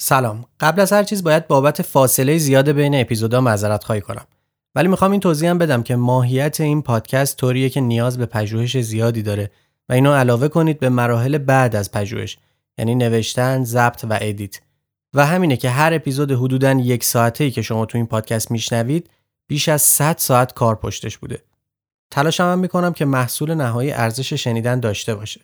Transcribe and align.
سلام 0.00 0.44
قبل 0.60 0.80
از 0.80 0.92
هر 0.92 1.02
چیز 1.02 1.22
باید 1.22 1.46
بابت 1.46 1.82
فاصله 1.82 2.38
زیاد 2.38 2.68
بین 2.68 3.00
اپیزودا 3.00 3.40
معذرت 3.40 3.84
خواهی 3.84 4.00
کنم 4.00 4.26
ولی 4.74 4.88
می‌خوام 4.88 5.10
این 5.10 5.20
توضیح 5.20 5.50
هم 5.50 5.58
بدم 5.58 5.82
که 5.82 5.96
ماهیت 5.96 6.60
این 6.60 6.82
پادکست 6.82 7.36
طوریه 7.36 7.68
که 7.68 7.80
نیاز 7.80 8.18
به 8.18 8.26
پژوهش 8.26 8.80
زیادی 8.80 9.22
داره 9.22 9.50
و 9.88 9.92
اینو 9.92 10.12
علاوه 10.12 10.48
کنید 10.48 10.80
به 10.80 10.88
مراحل 10.88 11.38
بعد 11.38 11.76
از 11.76 11.92
پژوهش 11.92 12.38
یعنی 12.78 12.94
نوشتن، 12.94 13.64
ضبط 13.64 14.04
و 14.10 14.18
ادیت 14.20 14.60
و 15.14 15.26
همینه 15.26 15.56
که 15.56 15.70
هر 15.70 15.94
اپیزود 15.94 16.32
حدوداً 16.32 16.72
یک 16.72 17.04
ساعته 17.04 17.44
ای 17.44 17.50
که 17.50 17.62
شما 17.62 17.86
تو 17.86 17.98
این 17.98 18.06
پادکست 18.06 18.50
میشنوید 18.50 19.10
بیش 19.48 19.68
از 19.68 19.82
100 19.82 20.16
ساعت 20.18 20.54
کار 20.54 20.74
پشتش 20.74 21.18
بوده. 21.18 21.42
تلاشم 22.10 22.44
هم 22.44 22.58
می‌کنم 22.58 22.92
که 22.92 23.04
محصول 23.04 23.54
نهایی 23.54 23.92
ارزش 23.92 24.32
شنیدن 24.32 24.80
داشته 24.80 25.14
باشه. 25.14 25.40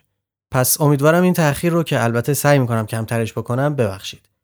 پس 0.51 0.81
امیدوارم 0.81 1.23
این 1.23 1.33
تأخیر 1.33 1.73
رو 1.73 1.83
که 1.83 2.03
البته 2.03 2.33
سعی 2.33 2.59
می‌کنم 2.59 2.85
کمترش 2.85 3.33
بکنم 3.33 3.75
ببخشید. 3.75 4.34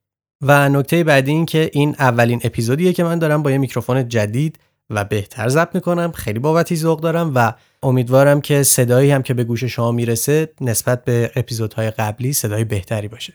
و 0.42 0.70
نکته 0.70 1.04
بعدی 1.04 1.32
این 1.32 1.46
که 1.46 1.70
این 1.74 1.96
اولین 2.00 2.42
اپیزودیه 2.44 2.94
که 2.94 3.04
من 3.04 3.20
دارم 3.20 3.44
با 3.44 3.52
یه 3.52 3.58
میکروفون 3.58 4.10
جدید 4.10 4.60
و 4.90 5.04
بهتر 5.04 5.50
ضبط 5.50 5.76
می‌کنم 5.76 6.12
خیلی 6.12 6.40
بابتی 6.40 6.76
ذوق 6.76 7.00
دارم 7.00 7.32
و 7.36 7.54
امیدوارم 7.84 8.42
که 8.42 8.64
صدایی 8.64 9.12
هم 9.12 9.24
که 9.24 9.34
به 9.34 9.44
گوش 9.44 9.64
شما 9.64 9.92
می‌رسه 9.92 10.50
نسبت 10.62 11.06
به 11.06 11.32
اپیزودهای 11.36 11.92
قبلی 11.92 12.34
صدای 12.34 12.64
بهتری 12.64 13.08
باشه. 13.08 13.34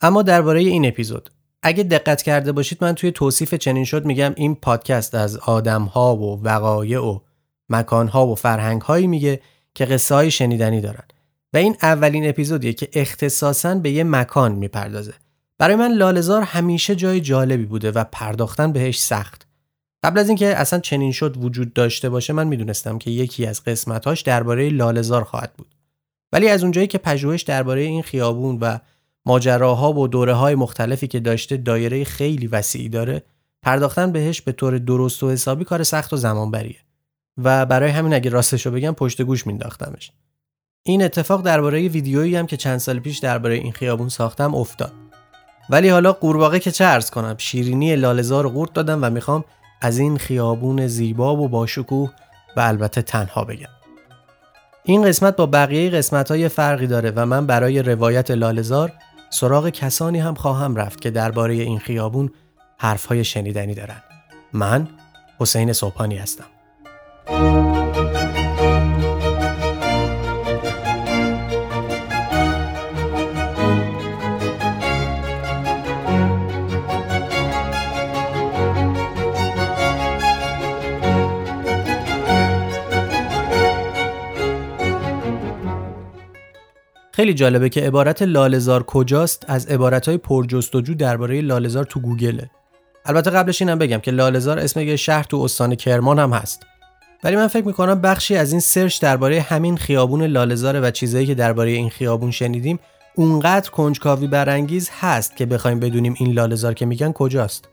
اما 0.00 0.22
درباره 0.22 0.60
این 0.60 0.86
اپیزود 0.86 1.30
اگه 1.62 1.82
دقت 1.82 2.22
کرده 2.22 2.52
باشید 2.52 2.78
من 2.80 2.94
توی 2.94 3.12
توصیف 3.12 3.54
چنین 3.54 3.84
شد 3.84 4.04
میگم 4.04 4.32
این 4.36 4.54
پادکست 4.54 5.14
از 5.14 5.36
آدمها 5.36 6.16
و 6.16 6.42
وقایع 6.42 7.00
و 7.00 7.18
مکانها 7.68 8.26
و 8.26 8.34
فرهنگهایی 8.34 9.06
میگه 9.06 9.40
که 9.74 9.84
قصه 9.84 10.14
های 10.14 10.30
شنیدنی 10.30 10.80
دارن 10.80 11.04
و 11.52 11.56
این 11.56 11.76
اولین 11.82 12.28
اپیزودیه 12.28 12.72
که 12.72 12.88
اختصاصا 12.92 13.74
به 13.74 13.90
یه 13.90 14.04
مکان 14.04 14.52
می‌پردازه. 14.52 15.14
برای 15.58 15.76
من 15.76 15.92
لالزار 15.92 16.42
همیشه 16.42 16.96
جای 16.96 17.20
جالبی 17.20 17.64
بوده 17.64 17.90
و 17.90 18.04
پرداختن 18.12 18.72
بهش 18.72 19.00
سخت. 19.00 19.46
قبل 20.04 20.18
از 20.18 20.28
اینکه 20.28 20.56
اصلا 20.56 20.78
چنین 20.78 21.12
شد 21.12 21.36
وجود 21.36 21.72
داشته 21.72 22.08
باشه 22.08 22.32
من 22.32 22.46
می‌دونستم 22.46 22.98
که 22.98 23.10
یکی 23.10 23.46
از 23.46 23.64
قسمتاش 23.64 24.20
درباره 24.20 24.68
لالزار 24.68 25.24
خواهد 25.24 25.52
بود. 25.56 25.74
ولی 26.32 26.48
از 26.48 26.62
اونجایی 26.62 26.86
که 26.86 26.98
پژوهش 26.98 27.42
درباره 27.42 27.80
این 27.80 28.02
خیابون 28.02 28.58
و 28.60 28.78
ماجراها 29.26 29.92
و 29.92 30.08
دوره 30.08 30.32
های 30.32 30.54
مختلفی 30.54 31.06
که 31.06 31.20
داشته 31.20 31.56
دایره 31.56 32.04
خیلی 32.04 32.46
وسیعی 32.46 32.88
داره 32.88 33.22
پرداختن 33.62 34.12
بهش 34.12 34.40
به 34.40 34.52
طور 34.52 34.78
درست 34.78 35.22
و 35.22 35.30
حسابی 35.30 35.64
کار 35.64 35.82
سخت 35.82 36.12
و 36.12 36.16
زمان 36.16 36.50
بریه 36.50 36.80
و 37.38 37.66
برای 37.66 37.90
همین 37.90 38.14
اگه 38.14 38.30
راستشو 38.30 38.70
بگم 38.70 38.92
پشت 38.92 39.22
گوش 39.22 39.46
مینداختمش 39.46 40.12
این 40.82 41.02
اتفاق 41.02 41.42
درباره 41.42 41.88
ویدیویی 41.88 42.36
هم 42.36 42.46
که 42.46 42.56
چند 42.56 42.78
سال 42.78 42.98
پیش 42.98 43.18
درباره 43.18 43.54
این 43.54 43.72
خیابون 43.72 44.08
ساختم 44.08 44.54
افتاد 44.54 44.92
ولی 45.70 45.88
حالا 45.88 46.12
قورباغه 46.12 46.58
که 46.58 46.70
چه 46.70 46.84
ارز 46.84 47.10
کنم 47.10 47.34
شیرینی 47.38 47.96
لالزار 47.96 48.44
رو 48.44 48.50
قورت 48.50 48.72
دادم 48.72 48.98
و 49.04 49.10
می‌خوام 49.10 49.44
از 49.80 49.98
این 49.98 50.16
خیابون 50.16 50.86
زیبا 50.86 51.36
و 51.36 51.48
باشکوه 51.48 52.10
و 52.56 52.60
البته 52.60 53.02
تنها 53.02 53.44
بگم. 53.44 53.66
این 54.84 55.04
قسمت 55.04 55.36
با 55.36 55.46
بقیه 55.46 55.90
قسمت 55.90 56.30
های 56.30 56.48
فرقی 56.48 56.86
داره 56.86 57.12
و 57.16 57.26
من 57.26 57.46
برای 57.46 57.82
روایت 57.82 58.30
لالزار 58.30 58.92
سراغ 59.30 59.68
کسانی 59.68 60.18
هم 60.18 60.34
خواهم 60.34 60.76
رفت 60.76 61.00
که 61.00 61.10
درباره 61.10 61.54
این 61.54 61.78
خیابون 61.78 62.30
حرفهای 62.78 63.24
شنیدنی 63.24 63.74
دارن. 63.74 64.02
من 64.52 64.88
حسین 65.38 65.72
صبحانی 65.72 66.16
هستم. 66.16 66.44
خیلی 87.16 87.34
جالبه 87.34 87.68
که 87.68 87.80
عبارت 87.80 88.22
لالزار 88.22 88.82
کجاست 88.82 89.44
از 89.48 89.66
عبارتهای 89.66 90.16
پرجستجو 90.16 90.94
درباره 90.94 91.40
لالزار 91.40 91.84
تو 91.84 92.00
گوگله. 92.00 92.50
البته 93.04 93.30
قبلش 93.30 93.62
اینم 93.62 93.78
بگم 93.78 93.98
که 93.98 94.10
لالزار 94.10 94.58
اسم 94.58 94.80
یه 94.80 94.96
شهر 94.96 95.22
تو 95.22 95.36
استان 95.36 95.74
کرمان 95.74 96.18
هم 96.18 96.32
هست. 96.32 96.62
ولی 97.24 97.36
من 97.36 97.46
فکر 97.46 97.66
می‌کنم 97.66 98.00
بخشی 98.00 98.36
از 98.36 98.52
این 98.52 98.60
سرچ 98.60 99.00
درباره 99.00 99.40
همین 99.40 99.76
خیابون 99.76 100.22
لالزار 100.22 100.80
و 100.80 100.90
چیزایی 100.90 101.26
که 101.26 101.34
درباره 101.34 101.70
این 101.70 101.90
خیابون 101.90 102.30
شنیدیم 102.30 102.78
اونقدر 103.14 103.70
کنجکاوی 103.70 104.26
برانگیز 104.26 104.90
هست 105.00 105.36
که 105.36 105.46
بخوایم 105.46 105.80
بدونیم 105.80 106.14
این 106.18 106.32
لالزار 106.32 106.74
که 106.74 106.86
میگن 106.86 107.12
کجاست. 107.12 107.68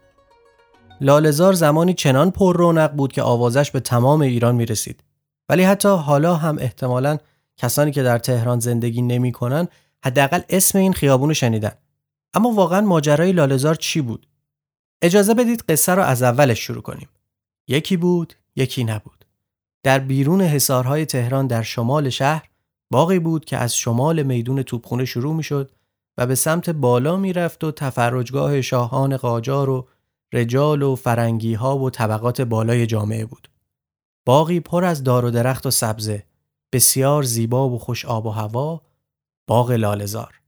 لالزار 1.01 1.53
زمانی 1.53 1.93
چنان 1.93 2.31
پر 2.31 2.57
رونق 2.57 2.91
بود 2.91 3.13
که 3.13 3.21
آوازش 3.21 3.71
به 3.71 3.79
تمام 3.79 4.21
ایران 4.21 4.55
می‌رسید. 4.55 5.03
ولی 5.49 5.63
حتی 5.63 5.89
حالا 5.89 6.35
هم 6.35 6.57
احتمالاً 6.59 7.17
کسانی 7.57 7.91
که 7.91 8.03
در 8.03 8.17
تهران 8.17 8.59
زندگی 8.59 9.01
نمی‌کنن 9.01 9.67
حداقل 10.05 10.41
اسم 10.49 10.77
این 10.77 10.93
خیابون 10.93 11.29
رو 11.29 11.33
شنیدن. 11.33 11.71
اما 12.33 12.51
واقعا 12.51 12.81
ماجرای 12.81 13.31
لالزار 13.31 13.75
چی 13.75 14.01
بود؟ 14.01 14.27
اجازه 15.01 15.33
بدید 15.33 15.63
قصه 15.69 15.91
رو 15.91 16.01
از 16.01 16.23
اولش 16.23 16.59
شروع 16.59 16.81
کنیم. 16.81 17.09
یکی 17.67 17.97
بود 17.97 18.33
یکی 18.55 18.83
نبود. 18.83 19.25
در 19.83 19.99
بیرون 19.99 20.41
حصارهای 20.41 21.05
تهران 21.05 21.47
در 21.47 21.61
شمال 21.61 22.09
شهر 22.09 22.49
باقی 22.91 23.19
بود 23.19 23.45
که 23.45 23.57
از 23.57 23.75
شمال 23.75 24.23
میدون 24.23 24.63
توپخونه 24.63 25.05
شروع 25.05 25.35
می‌شد 25.35 25.71
و 26.17 26.25
به 26.25 26.35
سمت 26.35 26.69
بالا 26.69 27.17
می‌رفت 27.17 27.63
و 27.63 27.71
تفرجگاه 27.71 28.61
شاهان 28.61 29.17
قاجار 29.17 29.69
و 29.69 29.87
رجال 30.33 30.81
و 30.81 30.95
فرنگی 30.95 31.53
ها 31.53 31.77
و 31.77 31.89
طبقات 31.89 32.41
بالای 32.41 32.85
جامعه 32.85 33.25
بود. 33.25 33.49
باقی 34.25 34.59
پر 34.59 34.83
از 34.83 35.03
دار 35.03 35.25
و 35.25 35.31
درخت 35.31 35.65
و 35.65 35.71
سبزه. 35.71 36.23
بسیار 36.73 37.23
زیبا 37.23 37.69
و 37.69 37.79
خوش 37.79 38.05
آب 38.05 38.25
و 38.25 38.29
هوا 38.29 38.81
باغ 39.47 39.71
لالزار 39.71 40.39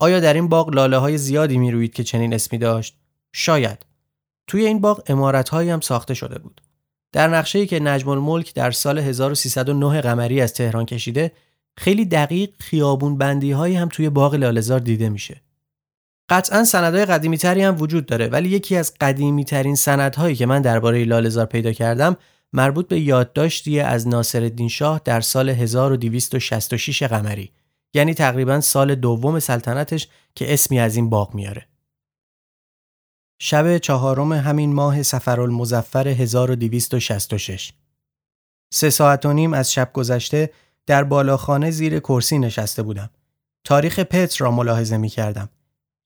آیا 0.00 0.20
در 0.20 0.34
این 0.34 0.48
باغ 0.48 0.74
لاله 0.74 0.96
های 0.96 1.18
زیادی 1.18 1.58
می 1.58 1.70
روید 1.70 1.92
که 1.92 2.04
چنین 2.04 2.34
اسمی 2.34 2.58
داشت؟ 2.58 2.96
شاید. 3.32 3.86
توی 4.46 4.66
این 4.66 4.80
باغ 4.80 5.02
امارت 5.06 5.54
هم 5.54 5.80
ساخته 5.80 6.14
شده 6.14 6.38
بود. 6.38 6.60
در 7.12 7.28
نقشه‌ای 7.28 7.66
که 7.66 7.80
نجم 7.80 8.08
الملک 8.08 8.54
در 8.54 8.70
سال 8.70 8.98
1309 8.98 10.00
قمری 10.00 10.40
از 10.40 10.54
تهران 10.54 10.86
کشیده، 10.86 11.32
خیلی 11.76 12.04
دقیق 12.04 12.50
خیابون 12.58 13.18
بندی 13.18 13.52
هایی 13.52 13.76
هم 13.76 13.88
توی 13.88 14.10
باغ 14.10 14.34
لالزار 14.34 14.80
دیده 14.80 15.08
میشه. 15.08 15.42
قطعا 16.28 16.64
سندهای 16.64 17.04
قدیمی 17.04 17.38
تری 17.38 17.62
هم 17.62 17.80
وجود 17.80 18.06
داره 18.06 18.28
ولی 18.28 18.48
یکی 18.48 18.76
از 18.76 18.94
قدیمی 19.00 19.44
ترین 19.44 19.74
سندهایی 19.74 20.36
که 20.36 20.46
من 20.46 20.62
درباره 20.62 21.04
لالزار 21.04 21.46
پیدا 21.46 21.72
کردم 21.72 22.16
مربوط 22.52 22.88
به 22.88 23.00
یادداشتی 23.00 23.80
از 23.80 24.08
ناصرالدین 24.08 24.68
شاه 24.68 25.00
در 25.04 25.20
سال 25.20 25.48
1266 25.48 27.02
قمری 27.02 27.52
یعنی 27.94 28.14
تقریبا 28.14 28.60
سال 28.60 28.94
دوم 28.94 29.38
سلطنتش 29.38 30.08
که 30.34 30.52
اسمی 30.54 30.80
از 30.80 30.96
این 30.96 31.10
باغ 31.10 31.34
میاره. 31.34 31.66
شب 33.40 33.78
چهارم 33.78 34.32
همین 34.32 34.72
ماه 34.72 35.02
سفرالمزفر 35.02 36.08
1266 36.08 37.72
سه 38.74 38.90
ساعت 38.90 39.26
و 39.26 39.32
نیم 39.32 39.52
از 39.52 39.72
شب 39.72 39.92
گذشته 39.92 40.50
در 40.86 41.04
بالاخانه 41.04 41.70
زیر 41.70 41.98
کرسی 41.98 42.38
نشسته 42.38 42.82
بودم. 42.82 43.10
تاریخ 43.64 43.98
پتر 43.98 44.44
را 44.44 44.50
ملاحظه 44.50 44.96
می 44.96 45.08
کردم. 45.08 45.48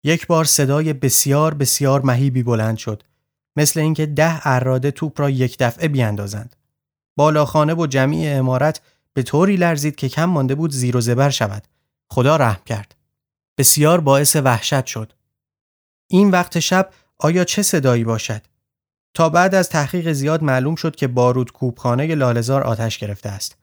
یک 0.05 0.27
بار 0.27 0.45
صدای 0.45 0.93
بسیار 0.93 1.55
بسیار 1.55 2.03
مهیبی 2.03 2.43
بلند 2.43 2.77
شد 2.77 3.03
مثل 3.57 3.81
اینکه 3.81 4.07
ده 4.07 4.47
اراده 4.47 4.91
توپ 4.91 5.21
را 5.21 5.31
یک 5.31 5.57
دفعه 5.59 5.89
بیاندازند. 5.89 6.57
بالاخانه 7.17 7.75
و 7.75 7.87
جمعی 7.87 8.29
امارت 8.29 8.81
به 9.15 9.23
طوری 9.23 9.57
لرزید 9.57 9.97
که 9.97 10.09
کم 10.09 10.25
مانده 10.25 10.55
بود 10.55 10.71
زیر 10.71 10.97
و 10.97 11.01
زبر 11.01 11.31
شود. 11.31 11.69
خدا 12.11 12.37
رحم 12.37 12.63
کرد. 12.67 12.95
بسیار 13.59 14.01
باعث 14.01 14.37
وحشت 14.37 14.87
شد. 14.87 15.13
این 16.11 16.31
وقت 16.31 16.59
شب 16.59 16.91
آیا 17.19 17.45
چه 17.45 17.63
صدایی 17.63 18.05
باشد؟ 18.05 18.43
تا 19.15 19.29
بعد 19.29 19.55
از 19.55 19.69
تحقیق 19.69 20.13
زیاد 20.13 20.43
معلوم 20.43 20.75
شد 20.75 20.97
که 20.97 21.09
بارود 21.09 21.53
کوبخانه 21.53 22.15
لالزار 22.15 22.63
آتش 22.63 22.99
گرفته 22.99 23.29
است. 23.29 23.57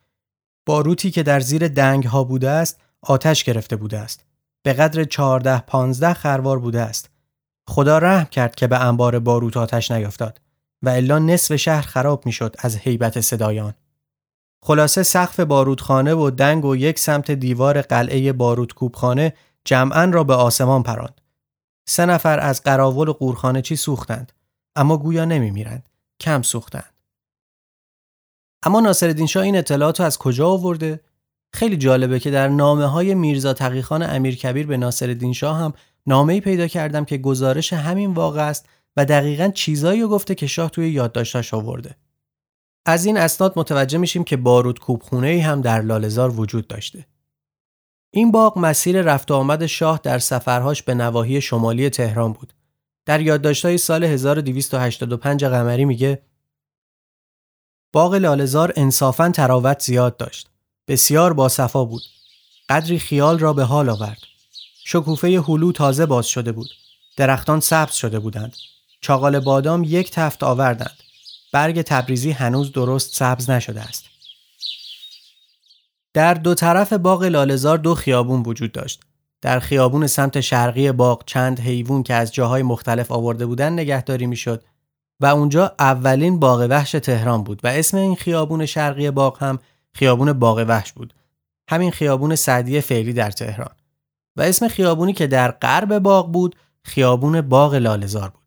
باروتی 0.65 1.11
که 1.11 1.23
در 1.23 1.39
زیر 1.39 1.67
دنگ 1.67 2.03
ها 2.03 2.23
بوده 2.23 2.49
است 2.49 2.79
آتش 3.01 3.43
گرفته 3.43 3.75
بوده 3.75 3.99
است. 3.99 4.25
به 4.63 4.73
قدر 4.73 5.03
14 5.03 5.59
15 5.59 6.13
خروار 6.13 6.59
بوده 6.59 6.81
است. 6.81 7.09
خدا 7.69 7.97
رحم 7.97 8.25
کرد 8.25 8.55
که 8.55 8.67
به 8.67 8.79
انبار 8.79 9.19
باروت 9.19 9.57
آتش 9.57 9.91
نیفتاد 9.91 10.41
و 10.81 10.89
الا 10.89 11.19
نصف 11.19 11.55
شهر 11.55 11.81
خراب 11.81 12.25
می‌شد 12.25 12.55
از 12.59 12.75
هیبت 12.75 13.21
صدایان. 13.21 13.73
خلاصه 14.63 15.03
سقف 15.03 15.39
بارودخانه 15.39 16.13
و 16.13 16.29
دنگ 16.29 16.65
و 16.65 16.75
یک 16.75 16.99
سمت 16.99 17.31
دیوار 17.31 17.81
قلعه 17.81 18.33
بارود 18.33 18.73
کوبخانه 18.73 19.33
جمعا 19.65 20.05
را 20.05 20.23
به 20.23 20.33
آسمان 20.33 20.83
پراند. 20.83 21.21
سه 21.87 22.05
نفر 22.05 22.39
از 22.39 22.63
قراول 22.63 23.07
و 23.07 23.13
قورخانه 23.13 23.61
چی 23.61 23.75
سوختند 23.75 24.31
اما 24.75 24.97
گویا 24.97 25.25
نمیمیرند 25.25 25.89
کم 26.19 26.41
سوختند. 26.41 26.93
اما 28.63 28.79
ناصرالدین 28.79 29.27
شاه 29.27 29.43
این 29.43 29.57
اطلاعات 29.57 30.01
از 30.01 30.17
کجا 30.17 30.47
آورده؟ 30.47 30.99
خیلی 31.53 31.77
جالبه 31.77 32.19
که 32.19 32.31
در 32.31 32.47
نامه 32.47 32.85
های 32.85 33.15
میرزا 33.15 33.53
تقیخان 33.53 34.03
امیرکبیر 34.03 34.67
به 34.67 34.77
ناصرالدین 34.77 35.33
شاه 35.33 35.57
هم 35.57 35.73
نامه‌ای 36.07 36.41
پیدا 36.41 36.67
کردم 36.67 37.05
که 37.05 37.17
گزارش 37.17 37.73
همین 37.73 38.13
واقع 38.13 38.47
است 38.47 38.69
و 38.97 39.05
دقیقا 39.05 39.47
چیزایی 39.47 40.01
رو 40.01 40.07
گفته 40.07 40.35
که 40.35 40.47
شاه 40.47 40.69
توی 40.69 40.89
یادداشتش 40.89 41.53
آورده. 41.53 41.95
از 42.85 43.05
این 43.05 43.17
اسناد 43.17 43.53
متوجه 43.55 43.97
میشیم 43.97 44.23
که 44.23 44.37
بارود 44.37 44.79
کوبخونه 44.79 45.41
هم 45.41 45.61
در 45.61 45.81
لالزار 45.81 46.39
وجود 46.39 46.67
داشته. 46.67 47.05
این 48.11 48.31
باغ 48.31 48.59
مسیر 48.59 49.01
رفت 49.01 49.31
و 49.31 49.33
آمد 49.33 49.65
شاه 49.65 49.99
در 50.03 50.19
سفرهاش 50.19 50.83
به 50.83 50.93
نواحی 50.93 51.41
شمالی 51.41 51.89
تهران 51.89 52.33
بود. 52.33 52.53
در 53.05 53.21
یادداشت‌های 53.21 53.77
سال 53.77 54.03
1285 54.03 55.45
قمری 55.45 55.85
میگه 55.85 56.21
باغ 57.93 58.13
لالزار 58.13 58.73
انصافا 58.75 59.29
تراوت 59.29 59.81
زیاد 59.81 60.17
داشت. 60.17 60.49
بسیار 60.87 61.33
باصفا 61.33 61.85
بود. 61.85 62.01
قدری 62.69 62.99
خیال 62.99 63.39
را 63.39 63.53
به 63.53 63.63
حال 63.63 63.89
آورد. 63.89 64.17
شکوفه 64.91 65.43
هلو 65.47 65.71
تازه 65.71 66.05
باز 66.05 66.27
شده 66.27 66.51
بود. 66.51 66.69
درختان 67.17 67.59
سبز 67.59 67.93
شده 67.93 68.19
بودند. 68.19 68.55
چاقال 69.01 69.39
بادام 69.39 69.83
یک 69.83 70.11
تفت 70.11 70.43
آوردند. 70.43 70.97
برگ 71.53 71.81
تبریزی 71.81 72.31
هنوز 72.31 72.71
درست 72.71 73.15
سبز 73.15 73.49
نشده 73.49 73.81
است. 73.81 74.05
در 76.13 76.33
دو 76.33 76.55
طرف 76.55 76.93
باغ 76.93 77.23
لالزار 77.23 77.77
دو 77.77 77.95
خیابون 77.95 78.43
وجود 78.45 78.71
داشت. 78.71 79.01
در 79.41 79.59
خیابون 79.59 80.07
سمت 80.07 80.41
شرقی 80.41 80.91
باغ 80.91 81.23
چند 81.25 81.59
حیوان 81.59 82.03
که 82.03 82.13
از 82.13 82.33
جاهای 82.33 82.63
مختلف 82.63 83.11
آورده 83.11 83.45
بودند 83.45 83.79
نگهداری 83.79 84.25
می‌شد 84.25 84.63
و 85.19 85.25
اونجا 85.25 85.75
اولین 85.79 86.39
باغ 86.39 86.67
وحش 86.69 86.91
تهران 86.91 87.43
بود 87.43 87.61
و 87.63 87.67
اسم 87.67 87.97
این 87.97 88.15
خیابون 88.15 88.65
شرقی 88.65 89.11
باغ 89.11 89.43
هم 89.43 89.59
خیابون 89.93 90.33
باغ 90.33 90.65
وحش 90.67 90.91
بود. 90.91 91.13
همین 91.69 91.91
خیابون 91.91 92.35
سعدی 92.35 92.81
فعلی 92.81 93.13
در 93.13 93.31
تهران. 93.31 93.78
و 94.35 94.41
اسم 94.41 94.67
خیابونی 94.67 95.13
که 95.13 95.27
در 95.27 95.51
غرب 95.51 95.99
باغ 95.99 96.31
بود 96.31 96.55
خیابون 96.83 97.41
باغ 97.41 97.75
لالزار 97.75 98.29
بود. 98.29 98.43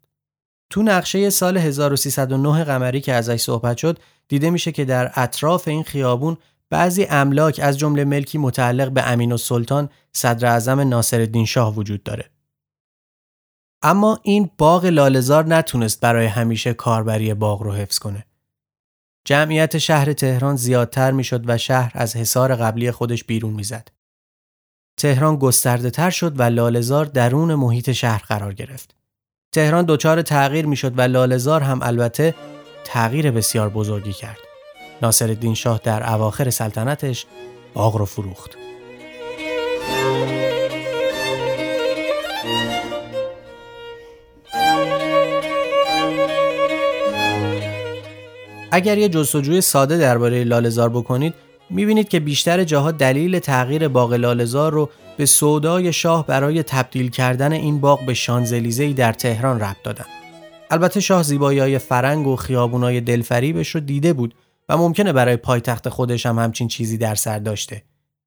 تو 0.70 0.82
نقشه 0.82 1.31
سال 1.31 1.56
1309 1.56 2.64
قمری 2.64 3.00
که 3.00 3.12
ازش 3.12 3.40
صحبت 3.40 3.76
شد 3.76 3.99
دیده 4.29 4.50
میشه 4.50 4.73
که 4.73 4.84
در 4.84 5.12
اطراف 5.14 5.69
این 5.69 5.82
خیابون 5.82 6.37
بعضی 6.70 7.05
املاک 7.05 7.61
از 7.62 7.79
جمله 7.79 8.05
ملکی 8.05 8.38
متعلق 8.38 8.90
به 8.90 9.02
امین 9.02 9.32
و 9.32 9.37
سلطان 9.37 9.88
صدر 10.12 10.49
اعظم 10.49 10.81
ناصرالدین 10.81 11.46
شاه 11.46 11.75
وجود 11.75 12.02
داره. 12.02 12.31
اما 13.82 14.19
این 14.23 14.50
باغ 14.58 14.84
لالزار 14.84 15.46
نتونست 15.46 16.00
برای 16.00 16.26
همیشه 16.26 16.75
کاربری 16.75 17.34
باغ 17.34 17.62
رو 17.62 17.73
حفظ 17.73 17.99
کنه. 17.99 18.26
جمعیت 19.25 19.79
شهر 19.79 20.12
تهران 20.12 20.56
زیادتر 20.56 21.11
می‌شد 21.11 21.44
و 21.46 21.58
شهر 21.58 21.93
از 21.94 22.17
حصار 22.17 22.55
قبلی 22.55 22.90
خودش 22.90 23.25
بیرون 23.25 23.52
می‌زد. 23.52 23.88
تهران 24.97 25.37
گسترده 25.37 25.91
تر 25.91 26.11
شد 26.11 26.41
و 26.41 26.43
لالزار 26.43 27.05
درون 27.05 27.55
محیط 27.55 27.93
شهر 27.93 28.23
قرار 28.29 28.55
گرفت. 28.55 28.94
تهران 29.53 29.85
دچار 29.89 30.23
تغییر 30.23 30.67
می‌شد 30.67 30.99
و 30.99 31.00
لالزار 31.00 31.61
هم 31.61 31.81
البته 31.83 32.35
تغییر 32.85 33.31
بسیار 33.31 33.69
بزرگی 33.69 34.12
کرد. 34.12 34.39
ناصرالدین 35.03 35.55
شاه 35.55 35.81
در 35.85 36.12
اواخر 36.12 36.50
سلطنتش 36.50 37.27
باغ 37.75 37.97
رو 37.97 38.05
فروخت. 38.05 38.50
اگر 48.75 48.99
یه 48.99 49.09
جستجوی 49.09 49.61
ساده 49.61 49.99
درباره 49.99 50.44
لالزار 50.44 50.89
بکنید 50.89 51.35
می‌بینید 51.70 52.09
که 52.09 52.20
بیشتر 52.20 52.64
جاها 52.64 52.91
دلیل 52.91 53.38
تغییر 53.38 53.88
باغ 53.88 54.12
لالزار 54.12 54.73
رو 54.73 54.91
به 55.17 55.26
سودای 55.26 55.93
شاه 55.93 56.26
برای 56.26 56.62
تبدیل 56.62 57.11
کردن 57.11 57.53
این 57.53 57.81
باغ 57.81 58.06
به 58.06 58.14
شانزلیزهی 58.14 58.94
در 58.94 59.12
تهران 59.12 59.61
ربط 59.61 59.82
دادن. 59.85 60.05
البته 60.70 61.00
شاه 61.00 61.23
زیبایی 61.23 61.59
های 61.59 61.79
فرنگ 61.79 62.26
و 62.26 62.37
خیابونای 62.37 63.00
دلفریبش 63.00 63.69
رو 63.69 63.81
دیده 63.81 64.12
بود 64.12 64.35
و 64.69 64.76
ممکنه 64.76 65.12
برای 65.12 65.37
پایتخت 65.37 65.88
خودش 65.88 66.26
هم 66.26 66.38
همچین 66.38 66.69
چیزی 66.69 66.99
در 66.99 67.14
سر 67.14 67.38
داشته. 67.38 67.82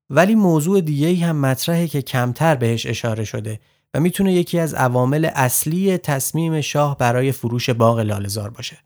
ولی 0.09 0.35
موضوع 0.35 0.81
دیگه 0.81 1.25
هم 1.25 1.35
مطرحه 1.35 1.87
که 1.87 2.01
کمتر 2.01 2.55
بهش 2.55 2.85
اشاره 2.85 3.23
شده 3.23 3.59
و 3.93 3.99
می‌تونه 3.99 4.33
یکی 4.33 4.59
از 4.59 4.73
عوامل 4.73 5.29
اصلی 5.35 5.97
تصمیم 5.97 6.61
شاه 6.61 6.97
برای 6.97 7.31
فروش 7.31 7.69
باغ 7.69 7.99
لالزار 7.99 8.49
باشه. 8.49 8.77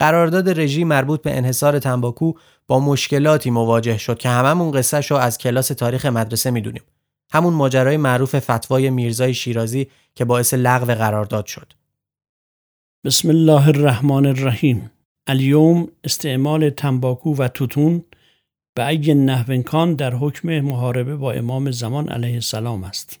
قرارداد 0.00 0.60
رژیم 0.60 0.88
مربوط 0.88 1.22
به 1.22 1.36
انحصار 1.36 1.78
تنباکو 1.78 2.32
با 2.66 2.80
مشکلاتی 2.80 3.50
مواجه 3.50 3.98
شد 3.98 4.18
که 4.18 4.28
هممون 4.28 4.70
قصه 4.70 5.00
شو 5.00 5.14
از 5.14 5.38
کلاس 5.38 5.68
تاریخ 5.68 6.06
مدرسه 6.06 6.50
می‌دونیم. 6.50 6.82
همون 7.32 7.54
ماجرای 7.54 7.96
معروف 7.96 8.38
فتوای 8.38 8.90
میرزای 8.90 9.34
شیرازی 9.34 9.90
که 10.14 10.24
باعث 10.24 10.54
لغو 10.54 10.94
قرارداد 10.94 11.46
شد. 11.46 11.72
بسم 13.04 13.28
الله 13.28 13.68
الرحمن 13.68 14.26
الرحیم 14.26 14.90
الیوم 15.26 15.88
استعمال 16.04 16.70
تنباکو 16.70 17.34
و 17.34 17.48
توتون 17.48 18.04
به 18.74 18.86
ای 18.86 19.14
نحوینکان 19.14 19.94
در 19.94 20.14
حکم 20.14 20.60
محاربه 20.60 21.16
با 21.16 21.32
امام 21.32 21.70
زمان 21.70 22.08
علیه 22.08 22.34
السلام 22.34 22.84
است. 22.84 23.20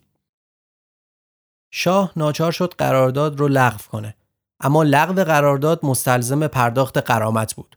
شاه 1.72 2.12
ناچار 2.16 2.52
شد 2.52 2.74
قرارداد 2.78 3.38
رو 3.38 3.48
لغو 3.48 3.78
کنه. 3.90 4.14
اما 4.60 4.82
لغو 4.82 5.24
قرارداد 5.24 5.80
مستلزم 5.82 6.46
پرداخت 6.46 6.98
قرامت 6.98 7.54
بود. 7.54 7.76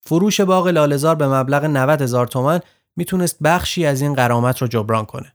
فروش 0.00 0.40
باغ 0.40 0.68
لالزار 0.68 1.14
به 1.14 1.28
مبلغ 1.28 1.64
90 1.64 2.02
هزار 2.02 2.26
تومن 2.26 2.60
می‌تونست 2.96 3.38
بخشی 3.42 3.86
از 3.86 4.00
این 4.00 4.14
قرامت 4.14 4.58
رو 4.58 4.68
جبران 4.68 5.04
کنه. 5.04 5.32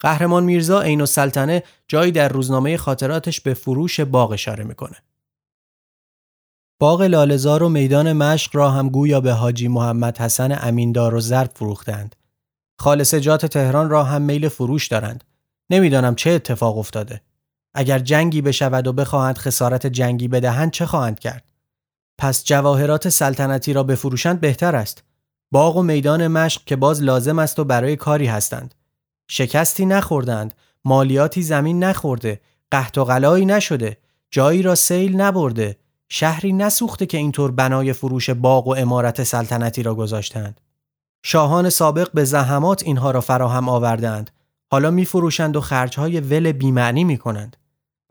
قهرمان 0.00 0.44
میرزا 0.44 0.80
عین 0.80 1.00
السلطنه 1.00 1.62
جایی 1.88 2.12
در 2.12 2.28
روزنامه 2.28 2.76
خاطراتش 2.76 3.40
به 3.40 3.54
فروش 3.54 4.00
باغ 4.00 4.30
اشاره 4.30 4.64
می‌کنه. 4.64 4.96
باغ 6.80 7.02
لالزار 7.02 7.62
و 7.62 7.68
میدان 7.68 8.12
مشق 8.12 8.56
را 8.56 8.70
هم 8.70 8.88
گویا 8.88 9.20
به 9.20 9.32
حاجی 9.32 9.68
محمد 9.68 10.18
حسن 10.18 10.58
امیندار 10.60 11.14
و 11.14 11.20
زرد 11.20 11.52
فروختند. 11.54 12.16
خالصجات 12.78 13.46
تهران 13.46 13.90
را 13.90 14.04
هم 14.04 14.22
میل 14.22 14.48
فروش 14.48 14.88
دارند. 14.88 15.24
نمی‌دانم 15.70 16.14
چه 16.14 16.30
اتفاق 16.30 16.78
افتاده. 16.78 17.20
اگر 17.74 17.98
جنگی 17.98 18.42
بشود 18.42 18.86
و 18.86 18.92
بخواهند 18.92 19.38
خسارت 19.38 19.86
جنگی 19.86 20.28
بدهند 20.28 20.70
چه 20.70 20.86
خواهند 20.86 21.18
کرد؟ 21.18 21.44
پس 22.18 22.44
جواهرات 22.44 23.08
سلطنتی 23.08 23.72
را 23.72 23.82
بفروشند 23.82 24.40
بهتر 24.40 24.76
است. 24.76 25.04
باغ 25.50 25.76
و 25.76 25.82
میدان 25.82 26.28
مشق 26.28 26.64
که 26.64 26.76
باز 26.76 27.02
لازم 27.02 27.38
است 27.38 27.58
و 27.58 27.64
برای 27.64 27.96
کاری 27.96 28.26
هستند. 28.26 28.74
شکستی 29.28 29.86
نخوردند، 29.86 30.54
مالیاتی 30.84 31.42
زمین 31.42 31.84
نخورده، 31.84 32.40
قحط 32.70 32.98
و 32.98 33.04
غلایی 33.04 33.46
نشده، 33.46 33.96
جایی 34.30 34.62
را 34.62 34.74
سیل 34.74 35.20
نبرده، 35.20 35.76
شهری 36.08 36.52
نسوخته 36.52 37.06
که 37.06 37.18
اینطور 37.18 37.50
بنای 37.50 37.92
فروش 37.92 38.30
باغ 38.30 38.66
و 38.66 38.74
امارت 38.74 39.22
سلطنتی 39.22 39.82
را 39.82 39.94
گذاشتند. 39.94 40.60
شاهان 41.22 41.70
سابق 41.70 42.12
به 42.12 42.24
زحمات 42.24 42.82
اینها 42.82 43.10
را 43.10 43.20
فراهم 43.20 43.68
آوردند. 43.68 44.30
حالا 44.70 44.90
می 44.90 45.04
فروشند 45.04 45.56
و 45.56 45.60
خرجهای 45.60 46.20
ول 46.20 46.52
بیمعنی 46.52 47.04
می 47.04 47.18
کنند. 47.18 47.56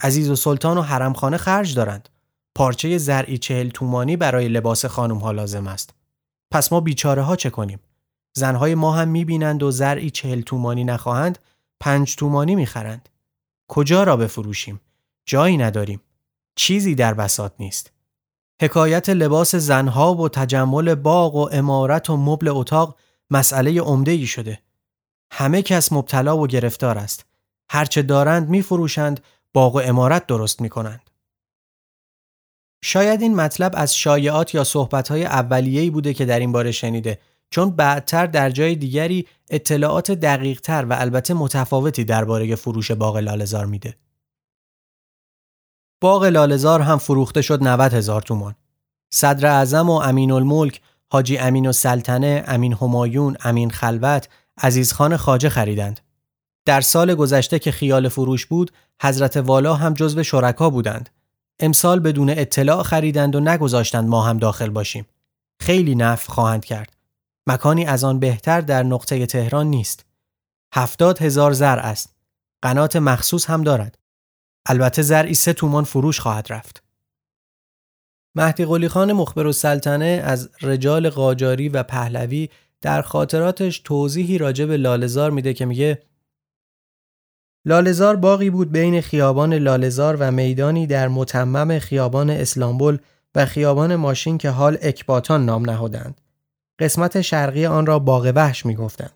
عزیز 0.02 0.30
و 0.30 0.36
سلطان 0.36 0.78
و 0.78 0.82
حرمخانه 0.82 1.38
خرج 1.38 1.76
دارند. 1.76 2.10
پارچه 2.56 2.98
زرعی 2.98 3.38
چهل 3.38 3.70
تومانی 3.70 4.18
برای 4.18 4.48
لباس 4.48 4.86
خانم 4.86 5.18
ها 5.18 5.32
لازم 5.32 5.68
است. 5.68 5.94
پس 6.52 6.74
ما 6.74 6.80
بیچاره 6.80 7.22
ها 7.22 7.36
چه 7.36 7.50
کنیم؟ 7.50 7.80
زنهای 8.34 8.76
ما 8.76 8.92
هم 8.92 9.08
می‌بینند 9.08 9.64
و 9.64 9.72
زرعی 9.72 10.10
چهل 10.10 10.42
تومانی 10.42 10.84
نخواهند 10.84 11.40
پنج 11.80 12.16
تومانی 12.16 12.56
می‌خرند. 12.56 13.10
کجا 13.68 14.04
را 14.04 14.18
بفروشیم؟ 14.18 14.82
جایی 15.26 15.58
نداریم. 15.58 16.02
چیزی 16.56 16.96
در 16.96 17.14
بسات 17.14 17.54
نیست. 17.60 17.92
حکایت 18.62 19.10
لباس 19.10 19.56
زنها 19.56 20.16
و 20.16 20.30
تجمل 20.30 20.96
باغ 20.96 21.36
و 21.36 21.50
امارت 21.52 22.10
و 22.10 22.18
مبل 22.18 22.48
اتاق 22.48 22.98
مسئله 23.30 23.82
عمده 23.82 24.12
ای 24.12 24.26
شده. 24.26 24.60
همه 25.32 25.62
کس 25.62 25.94
مبتلا 25.94 26.38
و 26.38 26.48
گرفتار 26.48 26.98
است. 26.98 27.26
هرچه 27.70 28.02
دارند 28.02 28.50
میفروشند 28.50 29.24
باغ 29.54 29.76
و 29.76 29.82
امارت 29.84 30.28
درست 30.28 30.62
می 30.62 30.70
کنند. 30.70 31.10
شاید 32.84 33.22
این 33.22 33.36
مطلب 33.36 33.74
از 33.78 33.96
شایعات 33.96 34.56
یا 34.56 34.64
صحبتهای 34.64 35.26
اولیه‌ای 35.26 35.90
بوده 35.90 36.14
که 36.14 36.26
در 36.26 36.40
این 36.40 36.52
باره 36.52 36.72
شنیده 36.72 37.20
چون 37.50 37.70
بعدتر 37.70 38.26
در 38.26 38.50
جای 38.50 38.76
دیگری 38.76 39.28
اطلاعات 39.50 40.12
دقیقتر 40.12 40.86
و 40.86 40.94
البته 40.94 41.34
متفاوتی 41.34 42.04
درباره 42.04 42.56
فروش 42.56 42.92
باغ 42.92 43.18
لالزار 43.18 43.66
میده. 43.66 43.96
باغ 46.02 46.24
لالزار 46.24 46.82
هم 46.82 46.98
فروخته 46.98 47.42
شد 47.42 47.64
90 47.64 47.94
هزار 47.94 48.22
تومان. 48.22 48.56
صدر 49.14 49.48
اعظم 49.48 49.90
و 49.90 49.94
امین 49.94 50.32
الملک، 50.32 50.82
حاجی 51.12 51.38
امین 51.38 51.66
و 51.66 51.72
سلطنه، 51.72 52.44
امین 52.48 52.74
همایون، 52.74 53.38
امین 53.44 53.70
خلوت، 53.70 54.30
عزیزخان 54.58 55.18
خاجه 55.18 55.50
خریدند. 55.50 56.00
در 56.70 56.82
سال 56.82 57.16
گذشته 57.16 57.60
که 57.60 57.72
خیال 57.72 58.10
فروش 58.10 58.46
بود، 58.46 58.72
حضرت 59.02 59.38
والا 59.38 59.76
هم 59.76 59.94
جزو 59.94 60.24
شرکا 60.24 60.70
بودند. 60.70 61.10
امسال 61.60 62.00
بدون 62.00 62.30
اطلاع 62.30 62.84
خریدند 62.84 63.36
و 63.36 63.40
نگذاشتند 63.40 64.08
ما 64.08 64.22
هم 64.22 64.38
داخل 64.38 64.70
باشیم. 64.70 65.06
خیلی 65.62 65.96
نفع 65.96 66.32
خواهند 66.32 66.66
کرد. 66.66 66.98
مکانی 67.48 67.86
از 67.86 68.04
آن 68.04 68.20
بهتر 68.20 68.62
در 68.62 68.84
نقطه 68.84 69.26
تهران 69.26 69.68
نیست. 69.68 70.06
هفتاد 70.74 71.22
هزار 71.22 71.54
زر 71.54 71.80
است. 71.80 72.16
قنات 72.62 72.96
مخصوص 72.96 73.50
هم 73.50 73.64
دارد. 73.64 73.98
البته 74.66 75.02
زرعی 75.02 75.34
سه 75.34 75.54
تومان 75.54 75.84
فروش 75.84 76.20
خواهد 76.20 76.54
رفت. 76.54 76.84
مهدی 78.36 78.66
قلی 78.66 78.88
خان 78.88 79.14
مخبر 79.14 79.46
و 79.46 79.52
سلطنه 79.52 80.22
از 80.26 80.50
رجال 80.62 81.10
قاجاری 81.10 81.70
و 81.70 81.84
پهلوی 81.84 82.50
در 82.82 83.02
خاطراتش 83.02 83.80
توضیحی 83.80 84.38
راجع 84.38 84.66
به 84.66 84.78
لالزار 84.78 85.32
میده 85.32 85.54
که 85.54 85.66
میگه 85.66 86.09
لالزار 87.66 88.16
باقی 88.16 88.50
بود 88.50 88.72
بین 88.72 89.02
خیابان 89.02 89.54
لالزار 89.54 90.16
و 90.16 90.32
میدانی 90.32 90.88
در 90.88 91.08
متمم 91.08 91.80
خیابان 91.80 92.30
اسلامبول 92.30 92.98
و 93.36 93.46
خیابان 93.46 93.96
ماشین 93.96 94.38
که 94.38 94.50
حال 94.50 94.78
اکباتان 94.82 95.46
نام 95.46 95.70
نهادند. 95.70 96.22
قسمت 96.80 97.22
شرقی 97.22 97.66
آن 97.66 97.86
را 97.86 98.00
باغ 98.00 98.32
وحش 98.36 98.66
می 98.66 98.76
گفتند. 98.76 99.14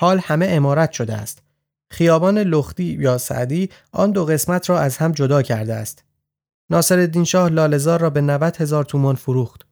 حال 0.00 0.18
همه 0.18 0.46
امارت 0.50 0.92
شده 0.92 1.14
است. 1.14 1.42
خیابان 1.90 2.38
لختی 2.38 2.84
یا 2.84 3.18
سعدی 3.18 3.70
آن 3.92 4.10
دو 4.10 4.24
قسمت 4.24 4.70
را 4.70 4.80
از 4.80 4.96
هم 4.96 5.12
جدا 5.12 5.42
کرده 5.42 5.74
است. 5.74 6.04
ناصر 6.70 7.22
شاه 7.24 7.48
لالزار 7.48 8.00
را 8.00 8.10
به 8.10 8.20
90 8.20 8.56
هزار 8.56 8.84
تومان 8.84 9.14
فروخت. 9.14 9.66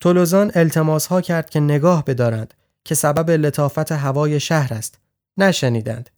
تولوزان 0.00 0.52
التماس 0.54 1.06
ها 1.06 1.20
کرد 1.20 1.50
که 1.50 1.60
نگاه 1.60 2.04
بدارند 2.04 2.54
که 2.84 2.94
سبب 2.94 3.30
لطافت 3.30 3.92
هوای 3.92 4.40
شهر 4.40 4.74
است. 4.74 4.98
نشنیدند. 5.36 6.10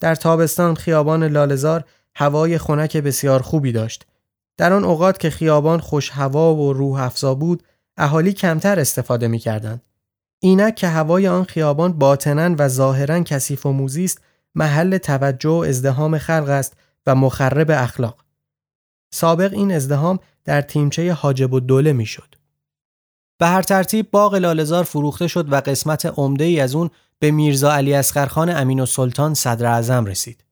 در 0.00 0.14
تابستان 0.14 0.74
خیابان 0.74 1.24
لالزار 1.24 1.84
هوای 2.14 2.58
خنک 2.58 2.96
بسیار 2.96 3.42
خوبی 3.42 3.72
داشت. 3.72 4.06
در 4.56 4.72
آن 4.72 4.84
اوقات 4.84 5.18
که 5.18 5.30
خیابان 5.30 5.80
خوش 5.80 6.10
هوا 6.10 6.54
و 6.54 6.72
روح 6.72 7.00
افزا 7.00 7.34
بود، 7.34 7.62
اهالی 7.96 8.32
کمتر 8.32 8.80
استفاده 8.80 9.28
می 9.28 9.38
کردند. 9.38 9.82
اینک 10.40 10.74
که 10.74 10.88
هوای 10.88 11.28
آن 11.28 11.44
خیابان 11.44 11.92
باطنا 11.92 12.54
و 12.58 12.68
ظاهرا 12.68 13.20
کثیف 13.20 13.66
و 13.66 13.72
موزی 13.72 14.04
است، 14.04 14.20
محل 14.54 14.98
توجه 14.98 15.50
و 15.50 15.64
ازدهام 15.68 16.18
خلق 16.18 16.48
است 16.48 16.76
و 17.06 17.14
مخرب 17.14 17.70
اخلاق. 17.70 18.16
سابق 19.12 19.52
این 19.52 19.72
ازدهام 19.72 20.18
در 20.44 20.60
تیمچه 20.60 21.12
حاجب 21.12 21.52
و 21.52 21.60
دوله 21.60 21.92
می 21.92 22.06
شد. 22.06 22.34
به 23.38 23.46
هر 23.46 23.62
ترتیب 23.62 24.10
باغ 24.10 24.34
لالزار 24.34 24.84
فروخته 24.84 25.26
شد 25.26 25.52
و 25.52 25.56
قسمت 25.56 26.06
عمده 26.06 26.44
ای 26.44 26.60
از 26.60 26.74
اون 26.74 26.90
به 27.18 27.30
میرزا 27.30 27.72
علی 27.72 27.94
اسقرخان 27.94 28.56
امین 28.56 28.80
و 28.80 28.86
سلطان 28.86 29.34
صدر 29.34 29.66
اعظم 29.66 30.04
رسید. 30.04 30.44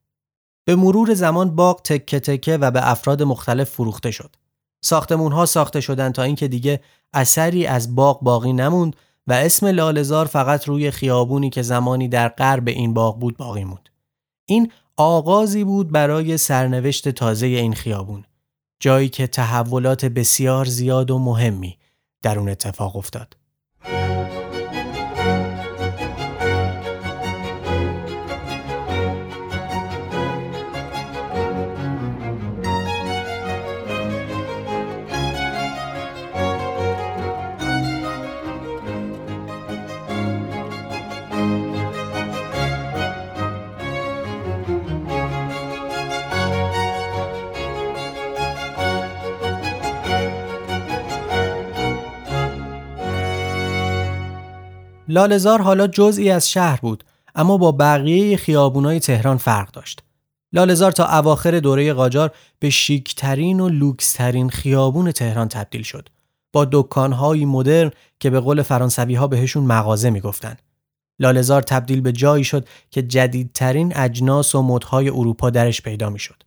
به 0.65 0.77
مرور 0.77 1.15
زمان 1.15 1.57
باغ 1.57 1.83
تکه 1.83 2.21
تکه 2.21 2.57
و 2.57 2.71
به 2.71 2.91
افراد 2.91 3.23
مختلف 3.23 3.71
فروخته 3.71 4.11
شد. 4.11 4.37
ساختمون 4.85 5.33
ها 5.33 5.47
ساخته 5.47 5.81
شدند 5.81 6.15
تا 6.15 6.23
اینکه 6.23 6.49
دیگه 6.49 6.81
اثری 7.13 7.67
از 7.67 7.95
باغ 7.95 8.23
باقی 8.23 8.53
نموند 8.53 8.97
و 9.27 9.33
اسم 9.33 9.67
لالزار 9.67 10.27
فقط 10.27 10.69
روی 10.69 10.91
خیابونی 10.91 11.51
که 11.51 11.63
زمانی 11.63 12.09
در 12.09 12.29
غرب 12.29 12.69
این 12.69 12.95
باغ 12.95 13.19
بود 13.19 13.37
باقی 13.37 13.65
موند. 13.65 13.89
این 14.47 14.73
آغازی 14.97 15.65
بود 15.65 15.93
برای 15.93 16.39
سرنوشت 16.39 17.09
تازه 17.09 17.47
این 17.47 17.75
خیابون. 17.75 18.25
جایی 18.81 19.09
که 19.09 19.27
تحولات 19.27 20.05
بسیار 20.05 20.65
زیاد 20.65 21.11
و 21.11 21.19
مهمی 21.19 21.79
در 22.23 22.39
اون 22.39 22.49
اتفاق 22.49 22.97
افتاد. 22.97 23.37
لالزار 55.15 55.63
حالا 55.63 55.87
جزئی 55.87 56.31
از 56.31 56.51
شهر 56.51 56.81
بود 56.81 57.05
اما 57.35 57.57
با 57.57 57.73
بقیه 57.73 58.37
خیابونای 58.37 59.01
تهران 59.01 59.37
فرق 59.37 59.71
داشت. 59.71 60.03
لالزار 60.53 60.93
تا 60.93 61.19
اواخر 61.19 61.61
دوره 61.61 61.93
قاجار 61.93 62.31
به 62.59 62.71
شیکترین 62.71 63.61
و 63.61 63.69
لوکسترین 63.69 64.51
خیابون 64.51 65.13
تهران 65.13 65.49
تبدیل 65.49 65.83
شد. 65.83 66.09
با 66.53 66.67
دکانهایی 66.73 67.45
مدرن 67.45 67.91
که 68.21 68.31
به 68.31 68.41
قول 68.41 68.63
فرانسوی 68.63 69.15
ها 69.15 69.27
بهشون 69.27 69.65
مغازه 69.65 70.11
می‌گفتن. 70.11 70.57
لالزار 71.19 71.63
تبدیل 71.63 72.01
به 72.01 72.13
جایی 72.13 72.45
شد 72.45 72.69
که 72.91 73.03
جدیدترین 73.03 73.97
اجناس 73.97 74.55
و 74.55 74.63
مدهای 74.63 75.09
اروپا 75.09 75.51
درش 75.51 75.83
پیدا 75.83 76.11
می‌شد. 76.11 76.43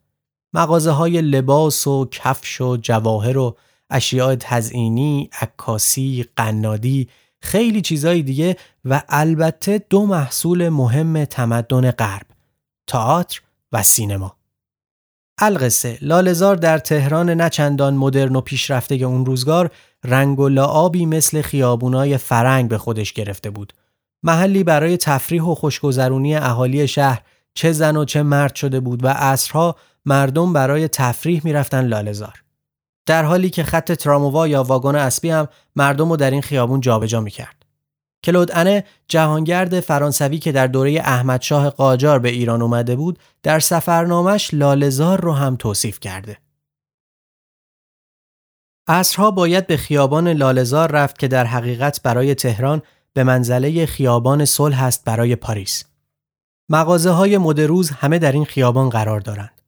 مغازه 0.53 0.91
های 0.91 1.21
لباس 1.21 1.87
و 1.87 2.05
کفش 2.11 2.61
و 2.61 2.77
جواهر 2.77 3.37
و 3.37 3.57
اشیاء 3.89 4.35
تزئینی، 4.35 5.29
عکاسی، 5.41 6.25
قنادی 6.35 7.07
خیلی 7.41 7.81
چیزای 7.81 8.21
دیگه 8.21 8.57
و 8.85 9.01
البته 9.09 9.85
دو 9.89 10.05
محصول 10.05 10.69
مهم 10.69 11.25
تمدن 11.25 11.91
غرب 11.91 12.25
تئاتر 12.87 13.41
و 13.71 13.83
سینما. 13.83 14.37
القصه. 15.41 15.97
لالزار 16.01 16.55
در 16.55 16.77
تهران 16.77 17.29
نچندان 17.29 17.93
مدرن 17.93 18.35
و 18.35 18.41
پیشرفته 18.41 18.95
اون 18.95 19.25
روزگار 19.25 19.71
رنگ 20.03 20.39
و 20.39 20.49
لعابی 20.49 21.05
مثل 21.05 21.41
خیابونای 21.41 22.17
فرنگ 22.17 22.69
به 22.69 22.77
خودش 22.77 23.13
گرفته 23.13 23.49
بود. 23.49 23.73
محلی 24.23 24.63
برای 24.63 24.97
تفریح 24.97 25.43
و 25.43 25.55
خوشگذرونی 25.55 26.35
اهالی 26.35 26.87
شهر 26.87 27.21
چه 27.53 27.71
زن 27.71 27.97
و 27.97 28.05
چه 28.05 28.23
مرد 28.23 28.55
شده 28.55 28.79
بود 28.79 29.05
و 29.05 29.07
عصرها 29.07 29.75
مردم 30.05 30.53
برای 30.53 30.87
تفریح 30.87 31.41
می‌رفتن 31.43 31.85
لالزار 31.85 32.43
در 33.07 33.23
حالی 33.23 33.49
که 33.49 33.63
خط 33.63 33.91
تراموا 33.91 34.47
یا 34.47 34.63
واگن 34.63 34.95
اسبی 34.95 35.29
هم 35.29 35.47
مردم 35.75 36.09
رو 36.09 36.17
در 36.17 36.31
این 36.31 36.41
خیابون 36.41 36.79
جابجا 36.79 37.21
می‌کرد. 37.21 37.65
کلود 38.23 38.51
انه 38.53 38.83
جهانگرد 39.07 39.79
فرانسوی 39.79 40.37
که 40.37 40.51
در 40.51 40.67
دوره 40.67 40.91
احمدشاه 40.91 41.69
قاجار 41.69 42.19
به 42.19 42.29
ایران 42.29 42.61
اومده 42.61 42.95
بود 42.95 43.19
در 43.43 43.59
سفرنامش 43.59 44.53
لالزار 44.53 45.21
رو 45.21 45.33
هم 45.33 45.55
توصیف 45.55 45.99
کرده. 45.99 46.37
عصرها 48.87 49.31
باید 49.31 49.67
به 49.67 49.77
خیابان 49.77 50.27
لالزار 50.27 50.91
رفت 50.91 51.19
که 51.19 51.27
در 51.27 51.45
حقیقت 51.45 52.01
برای 52.03 52.35
تهران 52.35 52.81
به 53.13 53.23
منزله 53.23 53.85
خیابان 53.85 54.45
صلح 54.45 54.83
است 54.83 55.03
برای 55.05 55.35
پاریس. 55.35 55.83
مغازه 56.69 57.09
های 57.09 57.37
مدروز 57.37 57.89
همه 57.89 58.19
در 58.19 58.31
این 58.31 58.45
خیابان 58.45 58.89
قرار 58.89 59.19
دارند. 59.19 59.61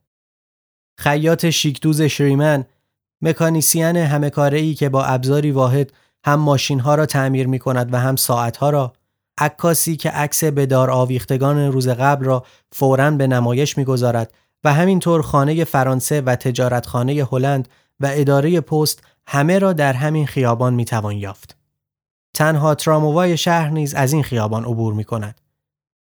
خیاط 0.97 1.45
شیکدوز 1.45 2.01
شریمن 2.01 2.65
مکانیسیان 3.21 3.97
همه 3.97 4.73
که 4.73 4.89
با 4.89 5.03
ابزاری 5.03 5.51
واحد 5.51 5.93
هم 6.25 6.39
ماشین 6.39 6.79
ها 6.79 6.95
را 6.95 7.05
تعمیر 7.05 7.47
می 7.47 7.59
کند 7.59 7.93
و 7.93 7.97
هم 7.97 8.15
ساعت 8.15 8.57
ها 8.57 8.69
را 8.69 8.93
عکاسی 9.37 9.95
که 9.95 10.09
عکس 10.09 10.43
بدار 10.43 10.91
آویختگان 10.91 11.71
روز 11.71 11.87
قبل 11.87 12.25
را 12.25 12.45
فوراً 12.71 13.11
به 13.11 13.27
نمایش 13.27 13.77
می‌گذارد 13.77 14.33
و 14.63 14.73
همینطور 14.73 15.21
خانه 15.21 15.63
فرانسه 15.63 16.21
و 16.21 16.35
تجارتخانه 16.35 17.27
هلند 17.31 17.69
و 17.99 18.09
اداره 18.11 18.61
پست 18.61 19.03
همه 19.27 19.59
را 19.59 19.73
در 19.73 19.93
همین 19.93 20.27
خیابان 20.27 20.73
می 20.73 20.85
توان 20.85 21.15
یافت. 21.15 21.57
تنها 22.33 22.75
تراموای 22.75 23.37
شهر 23.37 23.69
نیز 23.69 23.93
از 23.93 24.13
این 24.13 24.23
خیابان 24.23 24.65
عبور 24.65 24.93
می 24.93 25.03
کند. 25.03 25.41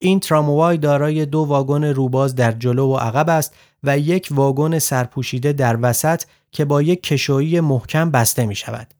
این 0.06 0.20
تراموای 0.20 0.78
دارای 0.78 1.26
دو 1.26 1.40
واگن 1.40 1.84
روباز 1.84 2.36
در 2.36 2.52
جلو 2.52 2.88
و 2.88 2.96
عقب 2.98 3.30
است 3.30 3.56
و 3.84 4.00
یک 4.00 4.28
واگن 4.32 4.80
سرپوشیده 4.80 5.54
در 5.54 5.78
وسط 5.82 6.24
که 6.52 6.66
با 6.66 6.82
یک 6.82 7.04
کشویی 7.04 7.60
محکم 7.60 8.12
بسته 8.12 8.46
می 8.46 8.56
شود. 8.56 8.94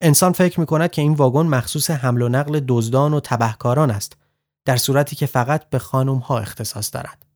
انسان 0.00 0.32
فکر 0.32 0.60
می 0.60 0.66
کند 0.66 0.90
که 0.90 1.02
این 1.02 1.12
واگن 1.12 1.46
مخصوص 1.46 1.90
حمل 1.90 2.22
و 2.22 2.28
نقل 2.28 2.60
دزدان 2.68 3.14
و 3.14 3.20
تبهکاران 3.20 3.90
است 3.90 4.16
در 4.64 4.76
صورتی 4.76 5.16
که 5.16 5.26
فقط 5.26 5.68
به 5.70 5.78
خانم 5.78 6.18
ها 6.18 6.38
اختصاص 6.38 6.94
دارد. 6.94 7.26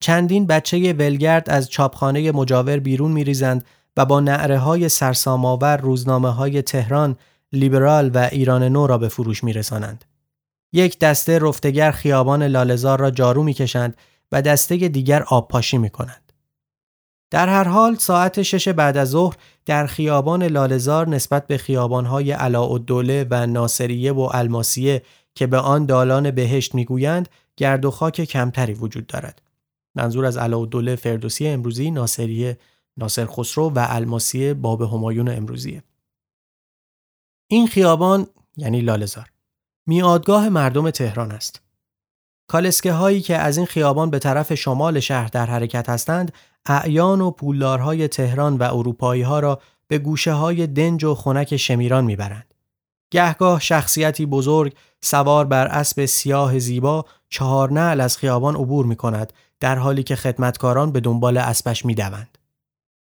چندین 0.00 0.46
بچه 0.46 0.92
ولگرد 0.92 1.50
از 1.50 1.70
چاپخانه 1.70 2.32
مجاور 2.32 2.78
بیرون 2.78 3.12
می 3.12 3.24
ریزند 3.24 3.64
و 3.96 4.04
با 4.04 4.20
نعره 4.20 4.58
های 4.58 4.88
سرساماور 4.88 5.76
روزنامه 5.76 6.30
های 6.30 6.62
تهران، 6.62 7.16
لیبرال 7.52 8.10
و 8.14 8.28
ایران 8.32 8.62
نو 8.62 8.86
را 8.86 8.98
به 8.98 9.08
فروش 9.08 9.44
می 9.44 9.52
رسانند. 9.52 10.04
یک 10.72 10.98
دسته 10.98 11.38
رفتگر 11.38 11.90
خیابان 11.90 12.42
لالزار 12.42 13.00
را 13.00 13.10
جارو 13.10 13.42
می 13.42 13.54
کشند 13.54 13.96
و 14.32 14.42
دسته 14.42 14.76
دیگر 14.76 15.22
آب 15.22 15.48
پاشی 15.48 15.78
می 15.78 15.90
کنند. 15.90 16.32
در 17.30 17.48
هر 17.48 17.64
حال 17.64 17.94
ساعت 17.94 18.42
شش 18.42 18.68
بعد 18.68 18.96
از 18.96 19.08
ظهر 19.08 19.36
در 19.66 19.86
خیابان 19.86 20.42
لالزار 20.42 21.08
نسبت 21.08 21.46
به 21.46 21.58
خیابانهای 21.58 22.32
علاءالدوله 22.32 23.26
و 23.30 23.46
ناصریه 23.46 24.12
و 24.12 24.30
الماسیه 24.32 25.02
که 25.34 25.46
به 25.46 25.58
آن 25.58 25.86
دالان 25.86 26.30
بهشت 26.30 26.74
می‌گویند 26.74 27.28
گرد 27.56 27.84
و 27.84 27.90
خاک 27.90 28.24
کمتری 28.24 28.74
وجود 28.74 29.06
دارد. 29.06 29.42
منظور 29.94 30.26
از 30.26 30.36
علاءالدوله 30.36 30.96
فردوسی 30.96 31.48
امروزی 31.48 31.90
ناصریه 31.90 32.58
ناصر 32.96 33.26
خسرو 33.26 33.70
و 33.70 33.86
الماسیه 33.88 34.54
باب 34.54 34.82
همایون 34.82 35.28
امروزیه. 35.28 35.82
این 37.50 37.66
خیابان 37.66 38.26
یعنی 38.56 38.80
لالزار 38.80 39.30
میادگاه 39.88 40.48
مردم 40.48 40.90
تهران 40.90 41.32
است. 41.32 41.60
کالسکه 42.48 42.92
هایی 42.92 43.20
که 43.20 43.36
از 43.36 43.56
این 43.56 43.66
خیابان 43.66 44.10
به 44.10 44.18
طرف 44.18 44.54
شمال 44.54 45.00
شهر 45.00 45.28
در 45.28 45.46
حرکت 45.46 45.88
هستند 45.88 46.32
اعیان 46.66 47.20
و 47.20 47.30
پولدارهای 47.30 48.08
تهران 48.08 48.56
و 48.56 48.62
اروپایی 48.62 49.22
ها 49.22 49.40
را 49.40 49.60
به 49.88 49.98
گوشه 49.98 50.32
های 50.32 50.66
دنج 50.66 51.04
و 51.04 51.14
خنک 51.14 51.56
شمیران 51.56 52.04
می‌برند. 52.04 52.54
گهگاه 53.10 53.60
شخصیتی 53.60 54.26
بزرگ 54.26 54.74
سوار 55.02 55.44
بر 55.44 55.66
اسب 55.66 56.04
سیاه 56.04 56.58
زیبا 56.58 57.04
چهار 57.28 57.72
نعل 57.72 58.00
از 58.00 58.18
خیابان 58.18 58.56
عبور 58.56 58.86
می 58.86 58.96
کند 58.96 59.32
در 59.60 59.78
حالی 59.78 60.02
که 60.02 60.16
خدمتکاران 60.16 60.92
به 60.92 61.00
دنبال 61.00 61.36
اسبش 61.36 61.84
می 61.84 61.94
دوند. 61.94 62.38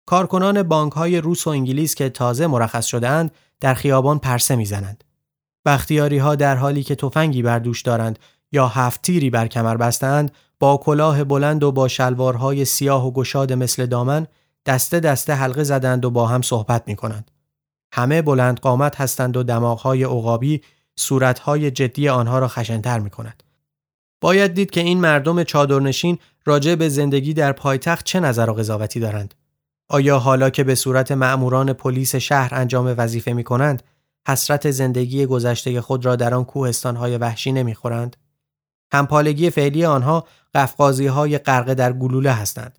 کارکنان 0.07 0.63
بانک 0.63 0.93
های 0.93 1.21
روس 1.21 1.47
و 1.47 1.51
انگلیس 1.51 1.95
که 1.95 2.09
تازه 2.09 2.47
مرخص 2.47 2.87
شدهاند 2.87 3.31
در 3.61 3.75
خیابان 3.75 4.19
پرسه 4.19 4.57
می‌زنند. 4.57 5.05
بختیاری 5.65 6.19
ها 6.19 6.35
در 6.35 6.57
حالی 6.57 6.83
که 6.83 6.95
تفنگی 6.95 7.43
بر 7.43 7.59
دوش 7.59 7.83
دارند 7.83 8.19
یا 8.53 8.69
هفت 8.69 9.03
تیری 9.03 9.31
بر 9.31 9.47
کمر 9.47 9.77
بستند 9.77 10.31
با 10.61 10.77
کلاه 10.77 11.25
بلند 11.25 11.63
و 11.65 11.73
با 11.73 11.89
شلوارهای 11.89 12.65
سیاه 12.65 13.07
و 13.07 13.11
گشاد 13.11 13.53
مثل 13.53 13.87
دامن 13.87 14.27
دسته 14.67 15.01
دسته 15.01 15.33
حلقه 15.33 15.65
زدند 15.65 16.05
و 16.05 16.11
با 16.11 16.27
هم 16.27 16.43
صحبت 16.43 16.83
می 16.87 16.97
کنند. 16.97 17.31
همه 17.93 18.23
بلند 18.23 18.61
قامت 18.61 19.01
هستند 19.01 19.37
و 19.37 19.43
دماغهای 19.43 20.05
عقابی 20.05 20.63
صورتهای 20.97 21.71
جدی 21.71 22.09
آنها 22.09 22.39
را 22.39 22.49
خشنتر 22.49 22.99
می 22.99 23.11
کند. 23.11 23.43
باید 24.21 24.55
دید 24.55 24.71
که 24.71 24.81
این 24.81 25.01
مردم 25.01 25.45
چادرنشین 25.45 26.19
راجع 26.45 26.75
به 26.75 26.89
زندگی 26.89 27.35
در 27.35 27.53
پایتخت 27.53 28.05
چه 28.05 28.21
نظر 28.21 28.51
و 28.51 28.55
قضاوتی 28.55 29.01
دارند. 29.01 29.35
آیا 29.89 30.19
حالا 30.19 30.51
که 30.51 30.65
به 30.65 30.75
صورت 30.75 31.13
مأموران 31.13 31.73
پلیس 31.73 32.17
شهر 32.17 32.55
انجام 32.55 32.95
وظیفه 32.99 33.33
می 33.33 33.45
کنند، 33.45 33.83
حسرت 34.29 34.71
زندگی 34.71 35.27
گذشته 35.27 35.81
خود 35.81 36.05
را 36.05 36.17
در 36.17 36.35
آن 36.35 36.45
کوهستانهای 36.45 37.17
وحشی 37.17 37.53
نمی‌خورند؟ 37.53 38.17
همپالگی 38.93 39.51
فعلی 39.51 39.85
آنها 39.85 40.27
قفقازی 40.55 41.07
های 41.07 41.39
غرقه 41.39 41.75
در 41.75 41.93
گلوله 41.93 42.33
هستند. 42.33 42.79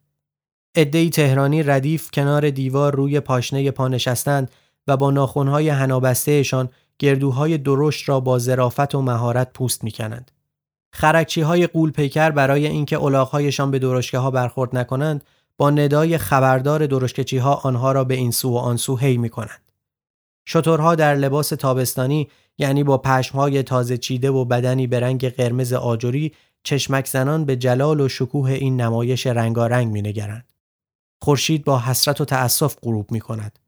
عدهای 0.75 1.09
تهرانی 1.09 1.63
ردیف 1.63 2.11
کنار 2.11 2.49
دیوار 2.49 2.95
روی 2.95 3.19
پاشنه 3.19 3.71
پا 3.71 3.87
نشستند 3.87 4.51
و 4.87 4.97
با 4.97 5.11
ناخونهای 5.11 5.69
هنابستهشان 5.69 6.69
گردوهای 6.99 7.57
درشت 7.57 8.09
را 8.09 8.19
با 8.19 8.39
ظرافت 8.39 8.95
و 8.95 9.01
مهارت 9.01 9.53
پوست 9.53 9.83
می‌کنند. 9.83 10.31
خرکچی 10.93 11.41
های 11.41 11.67
قول 11.67 11.91
پیکر 11.91 12.31
برای 12.31 12.67
اینکه 12.67 13.03
الاغهایشان 13.03 13.71
به 13.71 13.79
درشکه 13.79 14.17
ها 14.17 14.31
برخورد 14.31 14.77
نکنند 14.77 15.23
با 15.57 15.69
ندای 15.69 16.17
خبردار 16.17 16.85
درشکچی 16.85 17.37
ها 17.37 17.53
آنها 17.53 17.91
را 17.91 18.03
به 18.03 18.15
این 18.15 18.31
سو 18.31 18.49
و 18.49 18.57
آن 18.57 18.77
سو 18.77 18.97
هی 18.97 19.17
می 19.17 19.29
کنند. 19.29 19.68
شترها 20.51 20.95
در 20.95 21.15
لباس 21.15 21.49
تابستانی 21.49 22.29
یعنی 22.57 22.83
با 22.83 22.97
پشمهای 22.97 23.63
تازه 23.63 23.97
چیده 23.97 24.31
و 24.31 24.45
بدنی 24.45 24.87
به 24.87 24.99
رنگ 24.99 25.29
قرمز 25.29 25.73
آجوری 25.73 26.33
چشمک 26.63 27.07
زنان 27.07 27.45
به 27.45 27.55
جلال 27.55 28.01
و 28.01 28.09
شکوه 28.09 28.51
این 28.51 28.81
نمایش 28.81 29.27
رنگارنگ 29.27 29.91
می 29.91 30.01
نگرند. 30.01 30.51
خورشید 31.21 31.65
با 31.65 31.79
حسرت 31.79 32.21
و 32.21 32.25
تأسف 32.25 32.75
غروب 32.83 33.11
می 33.11 33.19
کند. 33.19 33.59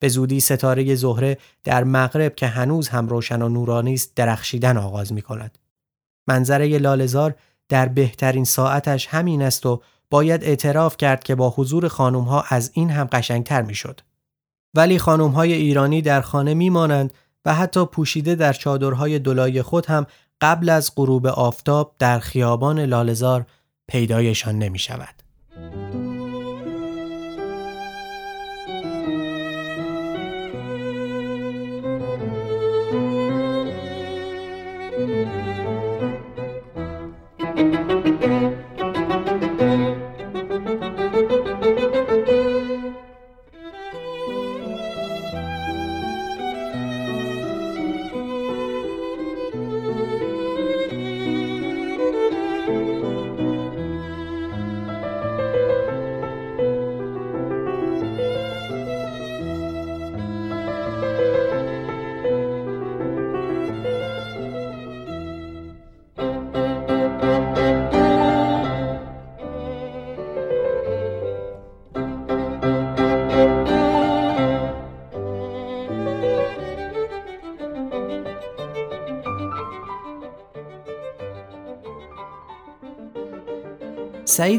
به 0.00 0.08
زودی 0.08 0.40
ستاره 0.40 0.94
زهره 0.94 1.38
در 1.64 1.84
مغرب 1.84 2.34
که 2.34 2.46
هنوز 2.46 2.88
هم 2.88 3.08
روشن 3.08 3.42
و 3.42 3.48
نورانی 3.48 3.94
است 3.94 4.14
درخشیدن 4.14 4.76
آغاز 4.76 5.12
می 5.12 5.22
کند. 5.22 5.58
منظره 6.26 6.78
لالزار 6.78 7.34
در 7.68 7.88
بهترین 7.88 8.44
ساعتش 8.44 9.06
همین 9.06 9.42
است 9.42 9.66
و 9.66 9.82
باید 10.10 10.44
اعتراف 10.44 10.96
کرد 10.96 11.24
که 11.24 11.34
با 11.34 11.50
حضور 11.56 11.88
خانم 11.88 12.20
ها 12.24 12.44
از 12.48 12.70
این 12.74 12.90
هم 12.90 13.08
قشنگتر 13.12 13.62
می 13.62 13.74
شد. 13.74 14.00
ولی 14.78 14.98
خانم 14.98 15.28
های 15.28 15.52
ایرانی 15.52 16.02
در 16.02 16.20
خانه 16.20 16.54
می 16.54 16.70
مانند 16.70 17.12
و 17.44 17.54
حتی 17.54 17.86
پوشیده 17.86 18.34
در 18.34 18.52
چادرهای 18.52 19.18
دلای 19.18 19.62
خود 19.62 19.86
هم 19.86 20.06
قبل 20.40 20.68
از 20.68 20.92
غروب 20.96 21.26
آفتاب 21.26 21.94
در 21.98 22.18
خیابان 22.18 22.80
لالزار 22.80 23.46
پیدایشان 23.88 24.58
نمی 24.58 24.78
شود. 24.78 25.17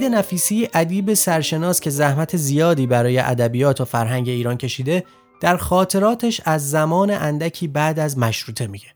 نفیسی 0.10 0.70
ادیب 0.74 1.14
سرشناس 1.14 1.80
که 1.80 1.90
زحمت 1.90 2.38
زیادی 2.38 2.88
برای 2.88 3.20
ادبیات 3.20 3.82
و 3.82 3.86
فرهنگ 3.86 4.30
ایران 4.30 4.58
کشیده 4.58 5.04
در 5.42 5.58
خاطراتش 5.58 6.42
از 6.46 6.70
زمان 6.70 7.12
اندکی 7.12 7.68
بعد 7.68 8.00
از 8.00 8.18
مشروطه 8.18 8.68
میگه. 8.68 8.88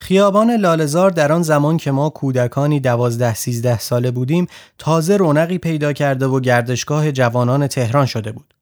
خیابان 0.00 0.50
لالزار 0.50 1.10
در 1.10 1.32
آن 1.32 1.42
زمان 1.42 1.76
که 1.76 1.90
ما 1.90 2.10
کودکانی 2.10 2.80
دوازده 2.80 3.34
سیزده 3.34 3.78
ساله 3.78 4.10
بودیم 4.10 4.46
تازه 4.78 5.16
رونقی 5.16 5.58
پیدا 5.58 5.92
کرده 5.92 6.26
و 6.26 6.40
گردشگاه 6.40 7.12
جوانان 7.12 7.66
تهران 7.66 8.06
شده 8.06 8.32
بود. 8.32 8.54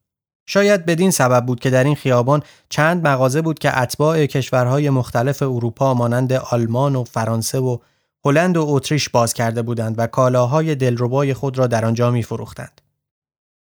شاید 0.47 0.87
بدین 0.87 1.11
سبب 1.11 1.47
بود 1.47 1.61
که 1.61 1.71
در 1.71 1.85
این 1.85 1.95
خیابان 1.95 2.43
چند 2.69 3.09
مغازه 3.09 3.43
بود 3.43 3.59
که 3.59 3.79
اتباع 3.79 4.27
کشورهای 4.27 4.91
مختلف 4.91 5.43
اروپا 5.43 5.95
مانند 5.95 6.33
آلمان 6.33 6.97
و 6.97 7.05
فرانسه 7.05 7.59
و 7.59 7.79
هلند 8.25 8.57
و 8.57 8.65
اتریش 8.69 9.09
باز 9.09 9.35
کرده 9.35 9.63
بودند 9.63 9.95
و 9.99 10.07
کالاهای 10.07 10.75
دلربای 10.75 11.35
خود 11.35 11.59
را 11.59 11.67
در 11.67 11.85
آنجا 11.85 12.11
می 12.11 12.23
فروختند. 12.23 12.81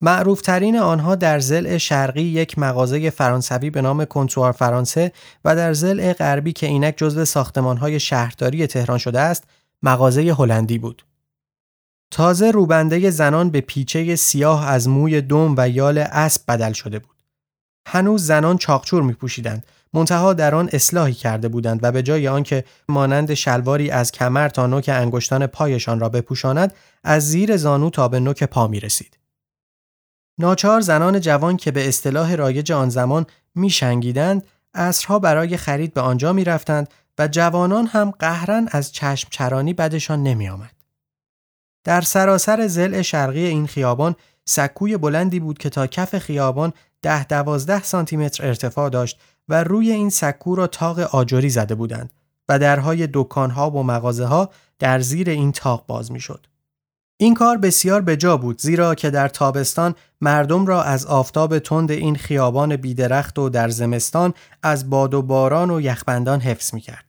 معروف 0.01 0.41
ترین 0.41 0.79
آنها 0.79 1.15
در 1.15 1.39
زل 1.39 1.79
شرقی 1.79 2.23
یک 2.23 2.59
مغازه 2.59 3.11
فرانسوی 3.11 3.71
به 3.71 3.83
نام 3.83 4.05
کنتوار 4.05 4.53
فرانسه 4.53 5.13
و 5.45 5.57
در 5.57 5.73
زل 5.73 6.13
غربی 6.13 6.53
که 6.53 6.67
اینک 6.67 6.95
جزو 6.97 7.25
ساختمانهای 7.25 8.01
شهرداری 8.01 8.67
تهران 8.67 8.99
شده 8.99 9.21
است 9.21 9.45
مغازه 9.83 10.35
هلندی 10.39 10.79
بود. 10.79 11.05
تازه 12.11 12.51
روبنده 12.51 13.11
زنان 13.11 13.51
به 13.51 13.61
پیچه 13.61 14.17
سیاه 14.17 14.69
از 14.69 14.89
موی 14.89 15.21
دم 15.21 15.55
و 15.59 15.69
یال 15.69 15.99
اسب 15.99 16.43
بدل 16.49 16.73
شده 16.73 16.99
بود. 16.99 17.15
هنوز 17.87 18.27
زنان 18.27 18.59
چاقچور 18.59 19.03
می 19.03 19.13
پوشیدند 19.13 19.67
منتها 19.95 20.33
در 20.33 20.55
آن 20.55 20.69
اصلاحی 20.73 21.15
کرده 21.15 21.49
بودند 21.49 21.81
و 21.83 21.93
به 21.93 22.03
جای 22.03 22.29
آنکه 22.29 22.65
مانند 22.89 23.35
شلواری 23.35 23.91
از 23.91 24.13
کمر 24.13 24.49
تا 24.49 24.67
نوک 24.67 24.91
انگشتان 24.95 25.47
پایشان 25.47 26.01
را 26.01 26.09
بپوشاند 26.09 26.75
از 27.05 27.31
زیر 27.31 27.57
زانو 27.57 27.91
تا 27.91 28.09
به 28.09 28.21
نوک 28.21 28.45
پا 28.45 28.67
می 28.67 28.81
رسید. 28.81 29.19
ناچار 30.39 30.81
زنان 30.81 31.21
جوان 31.21 31.57
که 31.57 31.71
به 31.71 31.89
اصطلاح 31.89 32.35
رایج 32.35 32.73
آن 32.73 32.89
زمان 32.89 33.27
می 33.55 33.71
شنگیدند 33.71 34.47
اصرها 34.75 35.19
برای 35.19 35.57
خرید 35.57 35.95
به 35.95 36.01
آنجا 36.01 36.33
می 36.33 36.45
رفتند 36.45 36.89
و 37.19 37.29
جوانان 37.29 37.87
هم 37.87 38.11
قهرن 38.11 38.69
از 38.71 38.93
چشم 38.93 39.29
چرانی 39.31 39.75
بدشان 39.75 40.23
نمی 40.23 40.49
آمد. 40.49 40.75
در 41.85 42.01
سراسر 42.01 42.67
زل 42.67 43.03
شرقی 43.03 43.47
این 43.47 43.67
خیابان 43.67 44.17
سکوی 44.45 44.97
بلندی 44.97 45.41
بود 45.41 45.59
که 45.59 45.71
تا 45.71 45.87
کف 45.87 46.19
خیابان 46.19 46.73
ده 47.03 47.25
دوازده 47.25 47.83
سانتیمتر 47.83 48.47
ارتفاع 48.47 48.91
داشت 48.91 49.19
و 49.49 49.65
روی 49.65 49.91
این 49.91 50.11
سکو 50.11 50.55
را 50.55 50.67
تاق 50.67 50.99
آجری 50.99 51.51
زده 51.51 51.75
بودند 51.75 52.13
و 52.49 52.59
درهای 52.59 53.09
دکانها 53.13 53.71
و 53.71 53.83
مغازه 53.83 54.25
ها 54.25 54.51
در 54.79 55.01
زیر 55.01 55.31
این 55.31 55.53
تاق 55.53 55.85
باز 55.87 56.13
می‌شد. 56.13 56.47
این 57.17 57.35
کار 57.35 57.59
بسیار 57.59 58.01
بجا 58.01 58.37
بود 58.37 58.61
زیرا 58.61 58.95
که 58.95 59.11
در 59.11 59.29
تابستان 59.29 59.95
مردم 60.21 60.67
را 60.67 60.83
از 60.83 61.07
آفتاب 61.07 61.59
تند 61.59 61.91
این 61.91 62.17
خیابان 62.17 62.77
بیدرخت 62.77 63.39
و 63.39 63.49
در 63.49 63.69
زمستان 63.69 64.35
از 64.63 64.91
باد 64.91 65.15
و 65.15 65.23
باران 65.23 65.71
و 65.71 65.81
یخبندان 65.81 66.41
حفظ 66.41 66.75
می 66.75 66.81
کرد. 66.81 67.05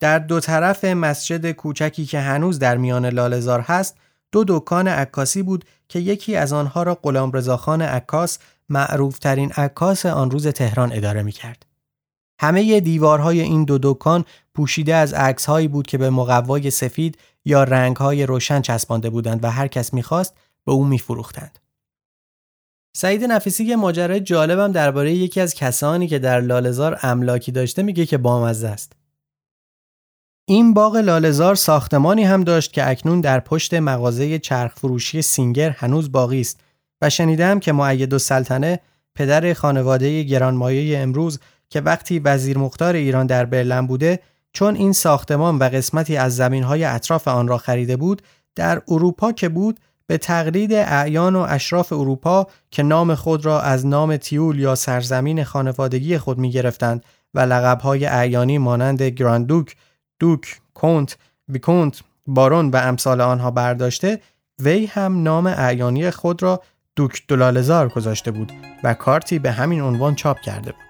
در 0.00 0.18
دو 0.18 0.40
طرف 0.40 0.84
مسجد 0.84 1.50
کوچکی 1.52 2.06
که 2.06 2.20
هنوز 2.20 2.58
در 2.58 2.76
میان 2.76 3.06
لالزار 3.06 3.60
هست 3.60 3.96
دو 4.32 4.44
دکان 4.48 4.88
عکاسی 4.88 5.42
بود 5.42 5.64
که 5.88 5.98
یکی 5.98 6.36
از 6.36 6.52
آنها 6.52 6.82
را 6.82 6.94
غلام 6.94 7.32
رضاخان 7.32 7.82
عکاس 7.82 8.38
معروف 8.68 9.18
ترین 9.18 9.52
عکاس 9.52 10.06
آن 10.06 10.30
روز 10.30 10.46
تهران 10.46 10.92
اداره 10.92 11.22
می 11.22 11.32
کرد. 11.32 11.66
همه 12.40 12.80
دیوارهای 12.80 13.40
این 13.40 13.64
دو 13.64 13.78
دکان 13.82 14.24
پوشیده 14.54 14.94
از 14.94 15.14
عکسهایی 15.14 15.68
بود 15.68 15.86
که 15.86 15.98
به 15.98 16.10
مقوای 16.10 16.70
سفید 16.70 17.18
یا 17.44 17.64
رنگهای 17.64 18.26
روشن 18.26 18.60
چسبانده 18.60 19.10
بودند 19.10 19.44
و 19.44 19.50
هر 19.50 19.68
کس 19.68 19.94
می‌خواست 19.94 20.36
به 20.64 20.72
او 20.72 20.84
میفروختند. 20.84 21.58
سعید 22.96 23.24
نفیسی 23.24 23.64
یه 23.64 23.76
ماجرای 23.76 24.20
جالبم 24.20 24.72
درباره 24.72 25.12
یکی 25.14 25.40
از 25.40 25.54
کسانی 25.54 26.08
که 26.08 26.18
در 26.18 26.40
لالزار 26.40 26.98
املاکی 27.02 27.52
داشته 27.52 27.82
میگه 27.82 28.06
که 28.06 28.18
بامزه 28.18 28.68
است. 28.68 28.92
این 30.48 30.74
باغ 30.74 30.96
لالزار 30.96 31.54
ساختمانی 31.54 32.24
هم 32.24 32.44
داشت 32.44 32.72
که 32.72 32.90
اکنون 32.90 33.20
در 33.20 33.40
پشت 33.40 33.74
مغازه 33.74 34.38
چرخ 34.38 34.74
فروشی 34.74 35.22
سینگر 35.22 35.70
هنوز 35.70 36.12
باقی 36.12 36.40
است 36.40 36.60
شنیدم 37.08 37.60
که 37.60 37.72
معید 37.72 38.12
و 38.12 38.18
سلطنه 38.18 38.80
پدر 39.14 39.52
خانواده 39.52 40.22
گرانمایه 40.22 40.98
امروز 40.98 41.40
که 41.70 41.80
وقتی 41.80 42.18
وزیر 42.18 42.58
مختار 42.58 42.94
ایران 42.94 43.26
در 43.26 43.44
برلن 43.44 43.86
بوده 43.86 44.20
چون 44.52 44.74
این 44.74 44.92
ساختمان 44.92 45.58
و 45.58 45.64
قسمتی 45.64 46.16
از 46.16 46.36
زمینهای 46.36 46.84
اطراف 46.84 47.28
آن 47.28 47.48
را 47.48 47.58
خریده 47.58 47.96
بود 47.96 48.22
در 48.54 48.82
اروپا 48.88 49.32
که 49.32 49.48
بود 49.48 49.80
به 50.06 50.18
تقلید 50.18 50.72
اعیان 50.72 51.36
و 51.36 51.46
اشراف 51.48 51.92
اروپا 51.92 52.46
که 52.70 52.82
نام 52.82 53.14
خود 53.14 53.46
را 53.46 53.60
از 53.60 53.86
نام 53.86 54.16
تیول 54.16 54.58
یا 54.58 54.74
سرزمین 54.74 55.44
خانوادگی 55.44 56.18
خود 56.18 56.38
می 56.38 56.50
گرفتند 56.50 57.04
و 57.34 57.40
لقبهای 57.40 58.06
اعیانی 58.06 58.58
مانند 58.58 59.02
گراندوک، 59.02 59.76
دوک، 60.18 60.60
کنت، 60.74 61.16
ویکونت، 61.48 62.00
بارون 62.26 62.70
و 62.70 62.76
امثال 62.76 63.20
آنها 63.20 63.50
برداشته 63.50 64.20
وی 64.58 64.86
هم 64.86 65.22
نام 65.22 65.46
اعیانی 65.46 66.10
خود 66.10 66.42
را 66.42 66.62
دوک 66.96 67.22
دلالزار 67.28 67.88
گذاشته 67.88 68.30
بود 68.30 68.52
و 68.84 68.94
کارتی 68.94 69.38
به 69.38 69.52
همین 69.52 69.80
عنوان 69.80 70.14
چاپ 70.14 70.40
کرده 70.40 70.72
بود. 70.72 70.85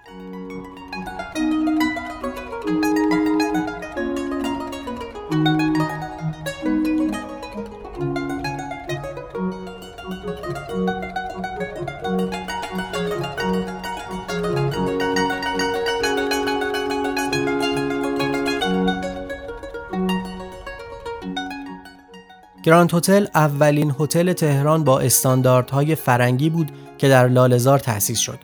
گراند 22.67 22.93
هتل 22.93 23.27
اولین 23.35 23.95
هتل 23.99 24.33
تهران 24.33 24.83
با 24.83 24.99
استانداردهای 24.99 25.95
فرنگی 25.95 26.49
بود 26.49 26.71
که 26.97 27.09
در 27.09 27.27
لاله‌زار 27.27 27.79
تأسیس 27.79 28.19
شد. 28.19 28.39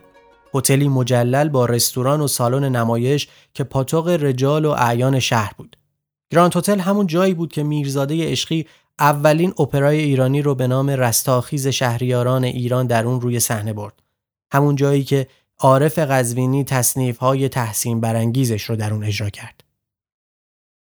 هتلی 0.54 0.88
مجلل 0.88 1.50
با 1.50 1.66
رستوران 1.66 2.22
و 2.22 2.28
سالن 2.28 2.76
نمایش 2.76 3.28
که 3.54 3.64
پاتوق 3.64 4.08
رجال 4.08 4.66
و 4.66 4.70
اعیان 4.70 5.20
شهر 5.20 5.54
بود. 5.58 5.78
گراند 6.30 6.58
هتل 6.58 6.80
همون 6.80 7.08
جایی 7.08 7.34
بود 7.34 7.52
که 7.52 7.64
میرزاده 7.64 8.32
عشقی 8.32 8.68
اولین 9.00 9.54
اپرای 9.60 10.00
ایرانی 10.00 10.42
رو 10.42 10.56
به 10.56 10.68
نام 10.68 10.90
رستاخیز 10.90 11.68
شهریاران 11.68 12.44
ایران 12.44 12.88
در 12.88 13.06
اون 13.06 13.22
روی 13.22 13.40
صحنه 13.40 13.74
برد. 13.74 13.94
همون 14.54 14.76
جایی 14.76 15.04
که 15.04 15.28
عارف 15.60 16.00
قزوینی 16.00 16.64
تصنیف 16.64 17.18
های 17.18 17.50
تحسین 17.50 18.02
برانگیزش 18.02 18.64
رو 18.64 18.76
در 18.76 18.94
اون 18.94 19.04
اجرا 19.04 19.30
کرد. 19.30 19.63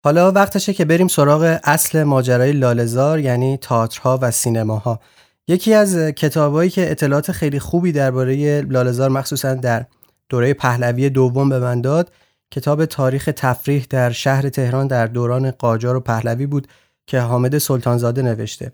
حالا 0.04 0.32
وقتشه 0.32 0.74
که 0.74 0.86
بریم 0.86 1.08
سراغ 1.08 1.60
اصل 1.64 2.04
ماجرای 2.04 2.52
لالزار 2.52 3.20
یعنی 3.20 3.58
تئاترها 3.58 4.20
و 4.22 4.32
سینماها. 4.32 5.00
یکی 5.48 5.74
از 5.74 5.98
کتابایی 5.98 6.70
که 6.70 6.92
اطلاعات 6.92 7.32
خیلی 7.32 7.60
خوبی 7.60 7.92
درباره 7.92 8.62
لالزار 8.62 9.10
مخصوصا 9.10 9.54
در 9.54 9.86
دوره 10.30 10.54
پهلوی 10.54 11.10
دوم 11.10 11.50
به 11.50 11.60
من 11.60 11.82
داد 11.82 12.12
کتاب 12.52 12.86
تاریخ 12.86 13.30
تفریح 13.36 13.86
در 13.90 14.12
شهر 14.12 14.50
تهران 14.50 14.88
در 14.88 15.08
دوران 15.08 15.52
قاجار 15.52 15.96
و 15.96 16.00
پهلوی 16.00 16.46
بود 16.46 16.68
که 17.08 17.20
حامد 17.20 17.58
سلطانزاده 17.58 18.22
نوشته. 18.22 18.72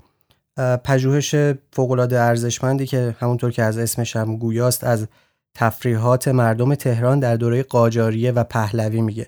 پژوهش 0.83 1.35
فوقالعاده 1.73 2.19
ارزشمندی 2.19 2.85
که 2.85 3.15
همونطور 3.19 3.51
که 3.51 3.63
از 3.63 3.77
اسمش 3.77 4.15
هم 4.15 4.37
گویاست 4.37 4.83
از 4.83 5.07
تفریحات 5.55 6.27
مردم 6.27 6.75
تهران 6.75 7.19
در 7.19 7.35
دوره 7.35 7.63
قاجاریه 7.63 8.31
و 8.31 8.43
پهلوی 8.43 9.01
میگه. 9.01 9.27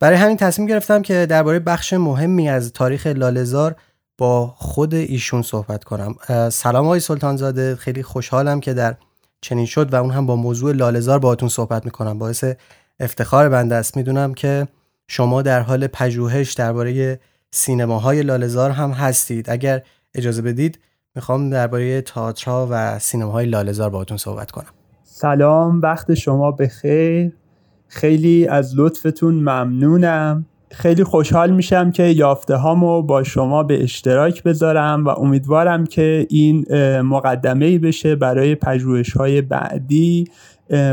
برای 0.00 0.16
همین 0.16 0.36
تصمیم 0.36 0.68
گرفتم 0.68 1.02
که 1.02 1.26
درباره 1.26 1.58
بخش 1.58 1.92
مهمی 1.92 2.48
از 2.48 2.72
تاریخ 2.72 3.06
لالزار 3.06 3.76
با 4.18 4.46
خود 4.46 4.94
ایشون 4.94 5.42
صحبت 5.42 5.84
کنم. 5.84 6.14
سلام 6.50 6.84
آقای 6.84 7.00
سلطانزاده. 7.00 7.76
خیلی 7.76 8.02
خوشحالم 8.02 8.60
که 8.60 8.74
در 8.74 8.94
چنین 9.40 9.66
شد 9.66 9.92
و 9.92 9.96
اون 9.96 10.10
هم 10.10 10.26
با 10.26 10.36
موضوع 10.36 10.72
لالزار 10.72 11.18
باهاتون 11.18 11.48
صحبت 11.48 11.84
می‌کنم. 11.84 12.18
باعث 12.18 12.44
افتخار 13.00 13.48
بنده 13.48 13.74
است. 13.74 13.96
می‌دونم 13.96 14.34
که 14.34 14.68
شما 15.08 15.42
در 15.42 15.60
حال 15.60 15.86
پژوهش 15.86 16.52
درباره 16.52 17.20
سینماهای 17.50 18.22
لالزار 18.22 18.70
هم 18.70 18.90
هستید. 18.90 19.50
اگر 19.50 19.82
اجازه 20.14 20.42
بدید 20.42 20.78
می‌خوام 21.14 21.50
درباره 21.50 22.00
تئاترها 22.00 22.68
و 22.70 22.98
سینماهای 22.98 23.46
لالزار 23.46 23.90
باهاتون 23.90 24.16
صحبت 24.16 24.50
کنم. 24.50 24.70
سلام. 25.04 25.80
وقت 25.80 26.14
شما 26.14 26.50
بخیر. 26.52 27.32
خیلی 27.88 28.46
از 28.46 28.72
لطفتون 28.76 29.34
ممنونم. 29.34 30.46
خیلی 30.70 31.04
خوشحال 31.04 31.50
میشم 31.50 31.90
که 31.90 32.02
یافته 32.02 32.54
هامو 32.54 33.02
با 33.02 33.22
شما 33.22 33.62
به 33.62 33.82
اشتراک 33.82 34.42
بذارم 34.42 35.04
و 35.04 35.08
امیدوارم 35.08 35.86
که 35.86 36.26
این 36.30 36.66
مقدمه 37.00 37.78
بشه 37.78 38.16
برای 38.16 38.54
پژوهش 38.54 39.12
های 39.12 39.42
بعدی 39.42 40.24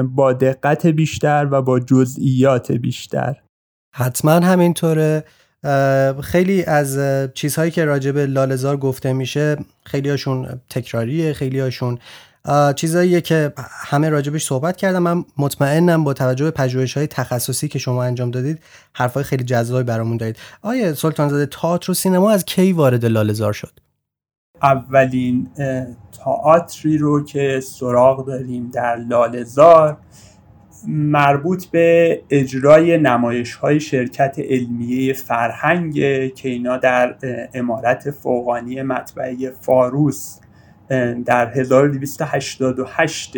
با 0.04 0.34
دقت 0.34 0.88
بیشتر 0.88 1.48
و 1.52 1.62
با 1.62 1.80
جزئیات 1.80 2.72
بیشتر. 2.72 3.36
حتما 3.96 4.32
همینطوره. 4.32 5.24
خیلی 6.22 6.64
از 6.64 7.00
چیزهایی 7.34 7.72
که 7.72 7.86
راجع 7.86 8.12
به 8.12 8.26
لالزار 8.26 8.78
گفته 8.78 9.14
میشه 9.14 9.58
خیلی 9.86 10.10
هاشون 10.10 10.48
تکراریه 10.70 11.34
خیلی 11.34 11.60
هاشون 11.60 12.00
چیزاییه 12.76 13.22
که 13.22 13.54
همه 13.58 14.10
راجبش 14.10 14.46
صحبت 14.46 14.78
کردم. 14.78 15.04
من 15.04 15.26
مطمئنم 15.38 16.04
با 16.04 16.14
توجه 16.14 16.46
به 16.46 16.52
پژوهش 16.52 16.98
های 16.98 17.08
تخصصی 17.08 17.68
که 17.68 17.80
شما 17.80 18.04
انجام 18.04 18.32
دادید 18.32 18.60
حرفای 18.94 19.24
خیلی 19.24 19.44
جذابی 19.44 19.84
برامون 19.84 20.18
دارید. 20.18 20.38
آیا 20.62 20.94
سلطان 20.94 21.30
زاده 21.30 21.46
تئاتر 21.46 21.92
و 21.92 21.94
سینما 21.94 22.32
از 22.32 22.46
کی 22.46 22.74
وارد 22.74 23.06
لالزار 23.06 23.54
شد؟ 23.54 23.80
اولین 24.64 25.48
تئاتری 26.24 26.98
رو 26.98 27.26
که 27.26 27.60
سراغ 27.64 28.26
داریم 28.28 28.70
در 28.74 28.96
لالزار 28.96 29.98
مربوط 30.88 31.66
به 31.66 32.22
اجرای 32.30 32.98
نمایش 32.98 33.56
های 33.56 33.80
شرکت 33.80 34.36
علمیه 34.40 35.14
فرهنگ 35.14 35.94
که 36.34 36.50
اینا 36.50 36.78
در 36.78 37.16
امارت 37.54 38.12
فوقانی 38.12 38.82
مطبعه 38.82 39.52
فاروس 39.62 40.40
در 41.26 41.48
1288 41.48 43.34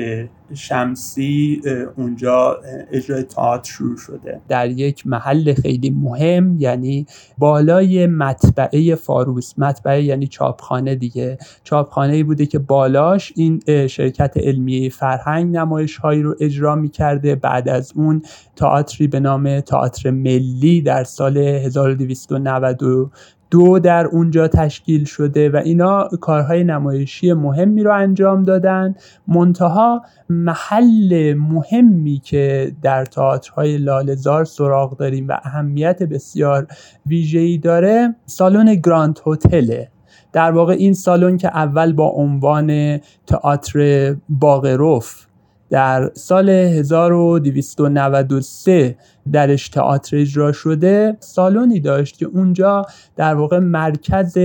شمسی 0.54 1.62
اونجا 1.98 2.58
اجرای 2.92 3.24
تئاتر 3.24 3.72
شروع 3.72 3.98
شده. 3.98 4.42
در 4.48 4.70
یک 4.70 5.08
محل 5.08 5.54
خیلی 5.54 5.90
مهم 5.90 6.56
یعنی 6.60 7.06
بالای 7.38 8.08
مطبعه 8.08 8.96
فاروس. 8.96 9.54
مطبعه 9.58 10.04
یعنی 10.04 10.28
چاپخانه 10.28 10.96
دیگه. 10.96 11.38
چاپخانه 11.64 12.24
بوده 12.24 12.46
که 12.46 12.60
بالاش 12.60 13.34
این 13.36 13.60
شرکت 13.88 14.34
علمیه 14.36 14.90
فرهنگ 14.90 15.58
نمایش 15.58 15.98
هایی 15.98 16.22
رو 16.22 16.36
اجرا 16.40 16.76
می‌کرده. 16.76 17.36
بعد 17.36 17.70
از 17.70 17.92
اون 17.96 18.22
تئاتری 18.56 19.08
به 19.08 19.20
نام 19.20 19.60
تئاتر 19.60 20.12
ملی 20.12 20.82
در 20.82 21.04
سال 21.04 21.38
1290 21.38 23.12
دو 23.56 23.80
در 23.80 24.06
اونجا 24.06 24.48
تشکیل 24.48 25.06
شده 25.06 25.50
و 25.50 25.56
اینا 25.56 26.10
کارهای 26.22 26.64
نمایشی 26.64 27.34
مهمی 27.34 27.84
رو 27.84 27.94
انجام 27.94 28.44
دادن. 28.44 28.96
منتها 29.28 30.02
محل 30.30 31.34
مهمی 31.34 32.22
که 32.24 32.72
در 32.82 33.06
تئاترهای 33.06 33.78
لالزار 33.78 34.46
سراغ 34.46 34.98
داریم 34.98 35.28
و 35.28 35.38
اهمیت 35.44 36.04
بسیار 36.04 36.68
ویژه‌ای 37.06 37.58
داره 37.58 38.16
سالن 38.26 38.76
گراند 38.76 39.20
هتله 39.26 39.88
در 40.34 40.52
واقع 40.52 40.74
این 40.74 40.94
سالن 40.94 41.38
که 41.38 41.48
اول 41.48 41.94
با 41.94 42.08
عنوان 42.08 43.00
تئاتر 43.28 44.16
باغروف 44.30 45.26
در 45.70 46.12
سال 46.14 46.50
1293 46.50 48.98
درش 49.32 49.70
تئاتر 49.70 50.18
اجرا 50.18 50.52
شده 50.52 51.18
سالونی 51.20 51.80
داشت 51.80 52.18
که 52.18 52.26
اونجا 52.26 52.86
در 53.16 53.36
واقع 53.36 53.60
مرکز 53.60 54.38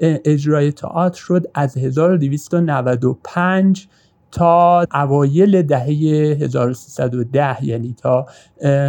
اجرای 0.00 0.72
تئاتر 0.72 1.20
شد 1.20 1.46
از 1.54 1.76
1295 1.76 3.88
تا 4.32 4.84
اوایل 4.94 5.62
دهه 5.62 5.86
1310 6.40 7.64
یعنی 7.64 7.94
تا 7.98 8.26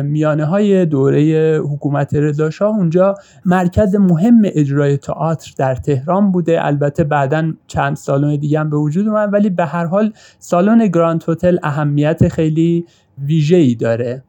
میانه 0.03 0.45
های 0.45 0.85
دوره 0.85 1.57
حکومت 1.57 2.13
رضاشاه 2.13 2.77
اونجا 2.77 3.15
مرکز 3.45 3.95
مهم 3.95 4.41
اجرای 4.43 4.97
تئاتر 4.97 5.53
در 5.57 5.75
تهران 5.75 6.31
بوده. 6.31 6.65
البته 6.65 7.03
بعدا 7.03 7.53
چند 7.67 7.95
سالن 7.95 8.35
دیگه 8.35 8.59
هم 8.59 8.69
به 8.69 8.77
وجود 8.77 9.07
اومد 9.07 9.33
ولی 9.33 9.49
به 9.49 9.65
هر 9.65 9.85
حال 9.85 10.13
سالن 10.39 10.87
گراند 10.87 11.23
هتل 11.27 11.57
اهمیت 11.63 12.27
خیلی 12.27 12.85
ویژه‌ای 13.17 13.75
داره. 13.75 14.23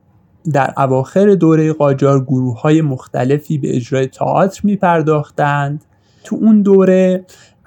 در 0.53 0.75
اواخر 0.77 1.35
دوره 1.35 1.72
قاجار 1.72 2.25
گروه 2.25 2.61
های 2.61 2.83
مختلفی 2.83 3.59
به 3.59 3.77
اجرای 3.77 4.07
تئاتر 4.07 4.61
می 4.64 4.77
پرداختند 4.77 5.85
تو 6.25 6.37
اون 6.37 6.62
دوره 6.62 7.25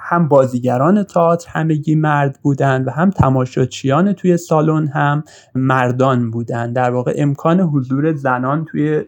هم 0.07 0.27
بازیگران 0.27 1.03
تئاتر 1.03 1.49
همگی 1.51 1.95
مرد 1.95 2.39
بودند 2.41 2.87
و 2.87 2.91
هم 2.91 3.09
تماشاچیان 3.09 4.13
توی 4.13 4.37
سالن 4.37 4.87
هم 4.87 5.23
مردان 5.55 6.31
بودند 6.31 6.75
در 6.75 6.91
واقع 6.91 7.13
امکان 7.17 7.59
حضور 7.59 8.13
زنان 8.13 8.65
توی 8.65 9.03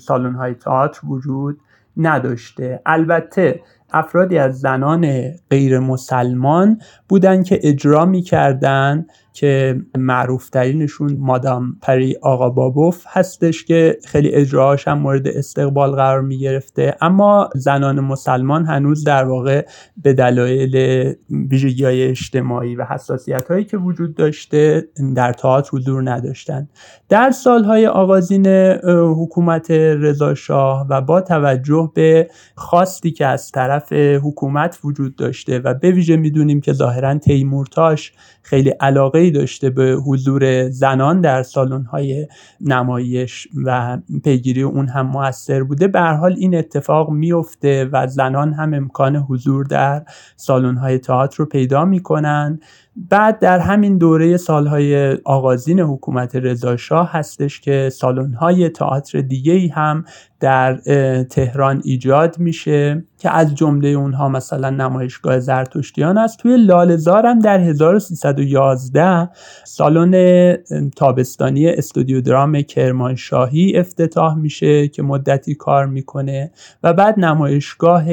سالن 0.00 0.34
های 0.34 0.54
تئاتر 0.54 1.00
وجود 1.06 1.60
نداشته. 1.96 2.82
البته 2.86 3.60
افرادی 3.92 4.38
از 4.38 4.60
زنان 4.60 5.30
غیر 5.50 5.78
مسلمان 5.78 6.80
بودن 7.08 7.42
که 7.42 7.60
اجرا 7.62 8.04
می‌کردن 8.04 9.06
که 9.32 9.80
معروف 9.98 10.50
ترینشون 10.50 11.16
مادام 11.18 11.76
پری 11.82 12.16
آقا 12.22 12.50
بابوف 12.50 13.04
هستش 13.08 13.64
که 13.64 13.98
خیلی 14.04 14.34
اجراهاش 14.34 14.88
هم 14.88 14.98
مورد 14.98 15.28
استقبال 15.28 15.90
قرار 15.90 16.20
می 16.20 16.38
گرفته 16.38 16.96
اما 17.00 17.50
زنان 17.54 18.00
مسلمان 18.00 18.66
هنوز 18.66 19.04
در 19.04 19.24
واقع 19.24 19.66
به 20.02 20.12
دلایل 20.12 21.14
ویژگی 21.30 21.84
های 21.84 22.08
اجتماعی 22.08 22.76
و 22.76 22.84
حساسیت 22.84 23.48
هایی 23.50 23.64
که 23.64 23.76
وجود 23.76 24.14
داشته 24.14 24.88
در 25.16 25.32
تئاتر 25.32 25.70
حضور 25.72 26.10
نداشتند. 26.10 26.70
در 27.08 27.30
سالهای 27.30 27.86
آغازین 27.86 28.46
حکومت 28.92 29.70
رضا 29.70 30.34
شاه 30.34 30.86
و 30.90 31.00
با 31.00 31.20
توجه 31.20 31.92
به 31.94 32.30
خواستی 32.56 33.10
که 33.10 33.26
از 33.26 33.52
طرف 33.52 33.92
حکومت 33.92 34.78
وجود 34.84 35.16
داشته 35.16 35.58
و 35.58 35.74
به 35.74 35.90
ویژه 35.90 36.16
می‌دونیم 36.16 36.60
که 36.60 36.72
ظاهرا 36.72 37.18
تیمورتاش 37.18 38.12
خیلی 38.42 38.70
علاقه 38.70 39.30
داشته 39.30 39.70
به 39.70 39.92
حضور 40.06 40.68
زنان 40.68 41.20
در 41.20 41.42
سالن 41.42 41.82
های 41.84 42.26
نمایش 42.60 43.48
و 43.64 43.98
پیگیری 44.24 44.62
اون 44.62 44.88
هم 44.88 45.06
موثر 45.06 45.62
بوده. 45.62 45.88
به 45.88 46.00
حال 46.00 46.34
این 46.38 46.54
اتفاق 46.54 47.10
میفته 47.10 47.88
و 47.92 48.06
زنان 48.06 48.52
هم 48.52 48.74
امکان 48.74 49.16
حضور 49.16 49.64
در 49.64 50.04
سالن 50.36 50.76
های 50.76 50.98
تئاتر 50.98 51.36
رو 51.38 51.46
پیدا 51.46 51.84
می‌کنن. 51.84 52.60
بعد 52.96 53.38
در 53.38 53.58
همین 53.58 53.98
دوره 53.98 54.36
سالهای 54.36 55.12
آغازین 55.24 55.80
حکومت 55.80 56.36
رضاشاه 56.36 57.12
هستش 57.12 57.60
که 57.60 57.90
سالن‌های 57.92 58.68
تئاتر 58.68 59.20
دیگه 59.20 59.52
ای 59.52 59.68
هم 59.68 60.04
در 60.40 60.74
تهران 61.22 61.80
ایجاد 61.84 62.38
میشه 62.38 63.04
که 63.18 63.30
از 63.30 63.54
جمله 63.54 63.88
اونها 63.88 64.28
مثلا 64.28 64.70
نمایشگاه 64.70 65.40
زرتشتیان 65.40 66.18
است. 66.18 66.38
توی 66.38 66.56
لالزار 66.56 67.26
هم 67.26 67.38
در 67.38 67.60
1311 67.60 69.30
سالن 69.64 70.56
تابستانی 70.96 71.68
استودیو 71.68 72.20
درام 72.20 72.62
کرمانشاهی 72.62 73.76
افتتاح 73.76 74.34
میشه 74.34 74.88
که 74.88 75.02
مدتی 75.02 75.54
کار 75.54 75.86
می‌کنه 75.86 76.50
و 76.82 76.92
بعد 76.92 77.20
نمایشگاه 77.20 78.04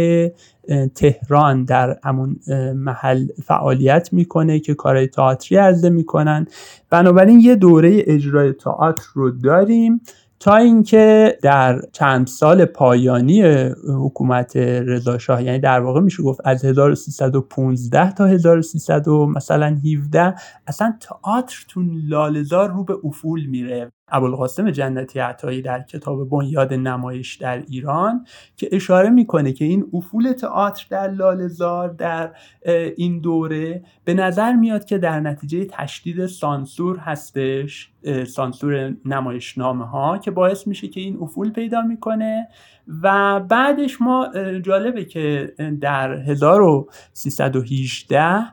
تهران 0.96 1.64
در 1.64 2.00
همون 2.04 2.40
محل 2.76 3.28
فعالیت 3.44 4.10
می‌کنه 4.12 4.60
که 4.60 4.74
کارهای 4.74 5.08
تئاتری 5.08 5.58
عرضه 5.58 5.90
می‌کنن. 5.90 6.48
بنابراین 6.90 7.40
یه 7.40 7.56
دوره 7.56 8.04
اجرای 8.08 8.54
تئاتر 8.54 9.04
رو 9.14 9.32
داریم 9.32 10.02
تا 10.40 10.56
اینکه 10.56 11.38
در 11.42 11.82
چند 11.92 12.28
سال 12.28 12.66
پایانی 12.66 13.42
حکومت 13.88 14.58
رضا 14.58 15.18
شاه 15.18 15.44
یعنی 15.44 15.60
در 15.60 15.80
واقع 15.80 16.00
میشه 16.00 16.24
گفت 16.24 16.40
از 16.46 16.66
1315 16.66 18.12
تا 18.12 18.26
1300 18.26 19.10
مثلا 19.10 19.78
17 19.96 20.36
اصلا 20.68 20.94
تئاتر 21.02 21.66
تو 21.68 21.82
لالزار 22.10 22.70
رو 22.70 22.84
به 22.84 22.98
افول 23.04 23.46
میره. 23.46 23.92
ابوالقاسم 24.12 24.72
جنتی 24.72 25.20
عطایی 25.20 25.62
در 25.62 25.82
کتاب 25.82 26.30
بنیاد 26.30 26.74
نمایش 26.74 27.36
در 27.36 27.64
ایران 27.68 28.26
که 28.58 28.70
اشاره 28.72 29.10
می‌کنه 29.10 29.54
که 29.54 29.66
این 29.66 29.86
افول 29.94 30.34
تئاتر 30.34 30.86
در 30.90 31.08
لالزار 31.08 31.90
در 31.90 32.32
این 32.98 33.20
دوره 33.20 33.84
به 34.06 34.14
نظر 34.14 34.54
میاد 34.54 34.86
که 34.86 34.98
در 34.98 35.20
نتیجه 35.20 35.66
تشدید 35.66 36.26
سانسور 36.26 36.98
هستش 36.98 37.92
سانسور 38.28 38.94
نمایشنامه 39.06 39.86
ها 39.86 40.18
که 40.18 40.32
باعث 40.32 40.68
میشه 40.68 40.88
که 40.88 41.02
این 41.02 41.18
افول 41.22 41.52
پیدا 41.52 41.82
می‌کنه 41.82 42.48
و 43.04 43.40
بعدش 43.40 44.02
ما 44.02 44.28
جالبه 44.64 45.06
که 45.06 45.54
در 45.82 46.14
1318 46.14 48.46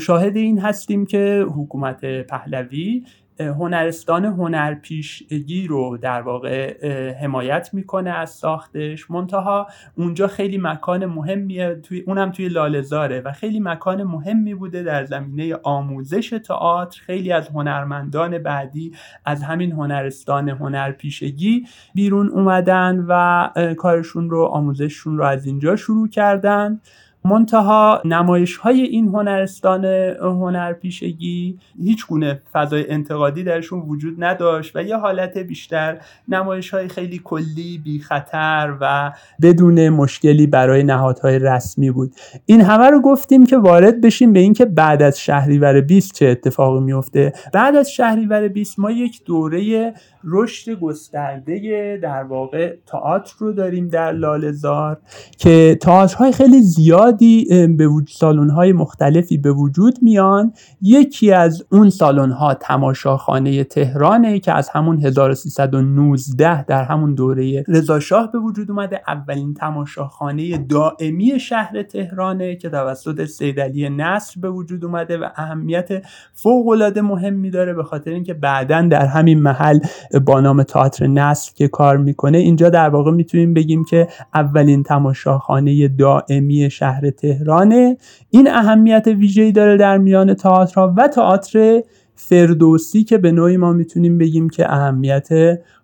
شاهد 0.00 0.36
این 0.36 0.58
هستیم 0.58 1.06
که 1.06 1.46
حکومت 1.56 2.04
پهلوی 2.04 3.04
هنرستان 3.40 4.24
هنرپیشگی 4.24 5.66
رو 5.66 5.96
در 5.96 6.22
واقع 6.22 6.80
حمایت 7.12 7.70
می‌کنه 7.72 8.10
از 8.10 8.30
ساختش. 8.30 9.10
منتها 9.10 9.66
اونجا 9.94 10.26
خیلی 10.26 10.58
مکان 10.58 11.06
مهمیه 11.06 11.74
توی 11.74 12.00
اونم 12.00 12.30
توی 12.30 12.48
لالزاره 12.48 13.20
و 13.20 13.32
خیلی 13.32 13.60
مکان 13.60 14.02
مهمی 14.02 14.54
بوده 14.54 14.82
در 14.82 15.04
زمینه 15.04 15.56
آموزش 15.62 16.40
تئاتر. 16.46 17.00
خیلی 17.00 17.32
از 17.32 17.48
هنرمندان 17.48 18.38
بعدی 18.38 18.92
از 19.24 19.42
همین 19.42 19.72
هنرستان 19.72 20.48
هنرپیشگی 20.48 21.66
بیرون 21.94 22.28
اومدن 22.28 23.04
و 23.08 23.48
کارشون 23.74 24.30
رو 24.30 24.44
آموزششون 24.44 25.18
رو 25.18 25.24
از 25.24 25.46
اینجا 25.46 25.76
شروع 25.76 26.08
کردن. 26.08 26.80
منتها 27.24 28.02
نمایش 28.04 28.56
های 28.56 28.82
این 28.82 29.08
هنرستان 29.08 29.84
هنرپیشگی 30.20 31.58
هیچ 31.82 32.06
گونه 32.06 32.42
فضای 32.52 32.90
انتقادی 32.90 33.44
درشون 33.44 33.80
وجود 33.80 34.24
نداشت 34.24 34.76
و 34.76 34.82
یه 34.82 34.96
حالت 34.96 35.38
بیشتر 35.38 35.98
نمایش 36.28 36.70
های 36.70 36.88
خیلی 36.88 37.20
کلی 37.24 37.78
بی 37.84 37.98
خطر 37.98 38.76
و 38.80 39.12
بدون 39.42 39.88
مشکلی 39.88 40.46
برای 40.46 40.82
نهادهای 40.82 41.38
رسمی 41.38 41.90
بود. 41.90 42.12
این 42.46 42.60
همه 42.60 42.90
رو 42.90 43.00
گفتیم 43.00 43.46
که 43.46 43.58
وارد 43.58 44.00
بشیم 44.00 44.32
به 44.32 44.40
اینکه 44.40 44.64
بعد 44.64 45.02
از 45.02 45.20
شهریور 45.20 45.80
20 45.80 46.14
چه 46.14 46.26
اتفاقی 46.26 46.80
میفته 46.80 47.32
بعد 47.52 47.76
از 47.76 47.90
شهریور 47.90 48.48
20 48.48 48.78
ما 48.78 48.90
یک 48.90 49.24
دوره 49.24 49.94
رشد 50.24 50.72
گسترده 50.72 51.98
در 52.02 52.22
واقع 52.22 52.76
تئاتر 52.86 53.34
رو 53.38 53.52
داریم 53.52 53.88
در 53.88 54.12
لالزار 54.12 54.98
که 55.38 55.78
تئاترهای 55.80 56.32
خیلی 56.32 56.60
زیادی 57.10 57.66
به 57.66 57.88
وجود 57.88 58.50
های 58.50 58.72
مختلفی 58.72 59.38
به 59.38 59.52
وجود 59.52 59.98
میان. 60.02 60.52
یکی 60.82 61.32
از 61.32 61.64
اون 61.72 61.90
سالن‌ها 61.90 62.54
تماشاخانه 62.54 63.64
تهرانه 63.64 64.38
که 64.38 64.52
از 64.52 64.68
همون 64.68 64.98
1319 64.98 66.64
در 66.64 66.84
همون 66.84 67.14
دوره 67.14 67.64
رضاشاه 67.68 68.32
به 68.32 68.38
وجود 68.38 68.70
اومده. 68.70 69.00
اولین 69.08 69.54
تماشاخانه 69.54 70.58
دائمی 70.58 71.40
شهر 71.40 71.82
تهرانه 71.82 72.56
که 72.56 72.70
توسط 72.70 73.24
سید 73.24 73.60
علی 73.60 73.88
نصر 73.88 74.40
به 74.40 74.50
وجود 74.50 74.84
اومده 74.84 75.18
و 75.18 75.28
اهمیت 75.36 75.88
فوق 76.32 76.98
مهمی 76.98 77.50
داره 77.50 77.74
به 77.74 77.82
خاطر 77.82 78.10
اینکه 78.10 78.34
بعدا 78.34 78.82
در 78.82 79.06
همین 79.06 79.42
محل 79.42 79.78
با 80.26 80.40
نام 80.40 80.62
تئاتر 80.62 81.06
نسل 81.06 81.52
که 81.54 81.68
کار 81.68 81.96
می‌کنه. 81.96 82.38
اینجا 82.38 82.70
در 82.70 82.88
واقع 82.88 83.10
می‌تونیم 83.10 83.54
بگیم 83.54 83.84
که 83.84 84.08
اولین 84.34 84.82
تماشاخانه 84.82 85.88
دائمی 85.88 86.70
شهر 86.70 86.99
تهرانه. 87.00 87.96
این 88.30 88.48
اهمیت 88.50 89.06
ویژه‌ای 89.06 89.52
داره 89.52 89.76
در 89.76 89.98
میان 89.98 90.34
تئاترها 90.34 90.94
و 90.96 91.08
تئاتر 91.08 91.82
فردوسی 92.14 93.04
که 93.04 93.18
به 93.18 93.32
نوعی 93.32 93.56
ما 93.56 93.72
می‌تونیم 93.72 94.18
بگیم 94.18 94.50
که 94.50 94.72
اهمیت 94.72 95.28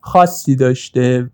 خاصی 0.01 0.57
داشته. 0.57 1.31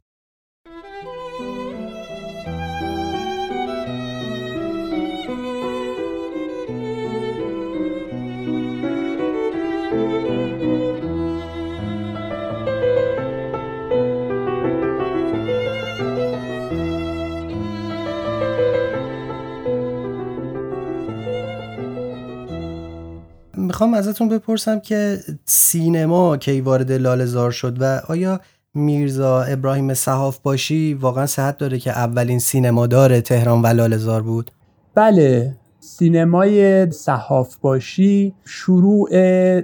می‌خوام 23.83 23.99
ازتون 23.99 24.29
بپرسم 24.29 24.81
که 24.81 25.19
سینما 25.45 26.37
کی 26.37 26.61
وارد 26.61 26.93
لالزار 26.93 27.51
شد 27.51 27.77
و 27.81 28.01
آیا 28.09 28.41
میرزا 28.75 29.43
ابراهیم 29.43 29.95
صحاف 29.95 30.39
باشی 30.39 30.95
واقعا 30.95 31.27
صحت 31.27 31.59
داره 31.59 31.79
که 31.79 31.91
اولین 31.91 32.39
سینمادار 32.39 33.21
تهران 33.21 33.63
و 33.63 33.67
لالزار 33.67 34.23
بود؟ 34.23 34.51
بله 34.95 35.57
سینمای 35.81 36.91
صحاف 36.91 37.57
باشی 37.57 38.35
شروع 38.45 39.11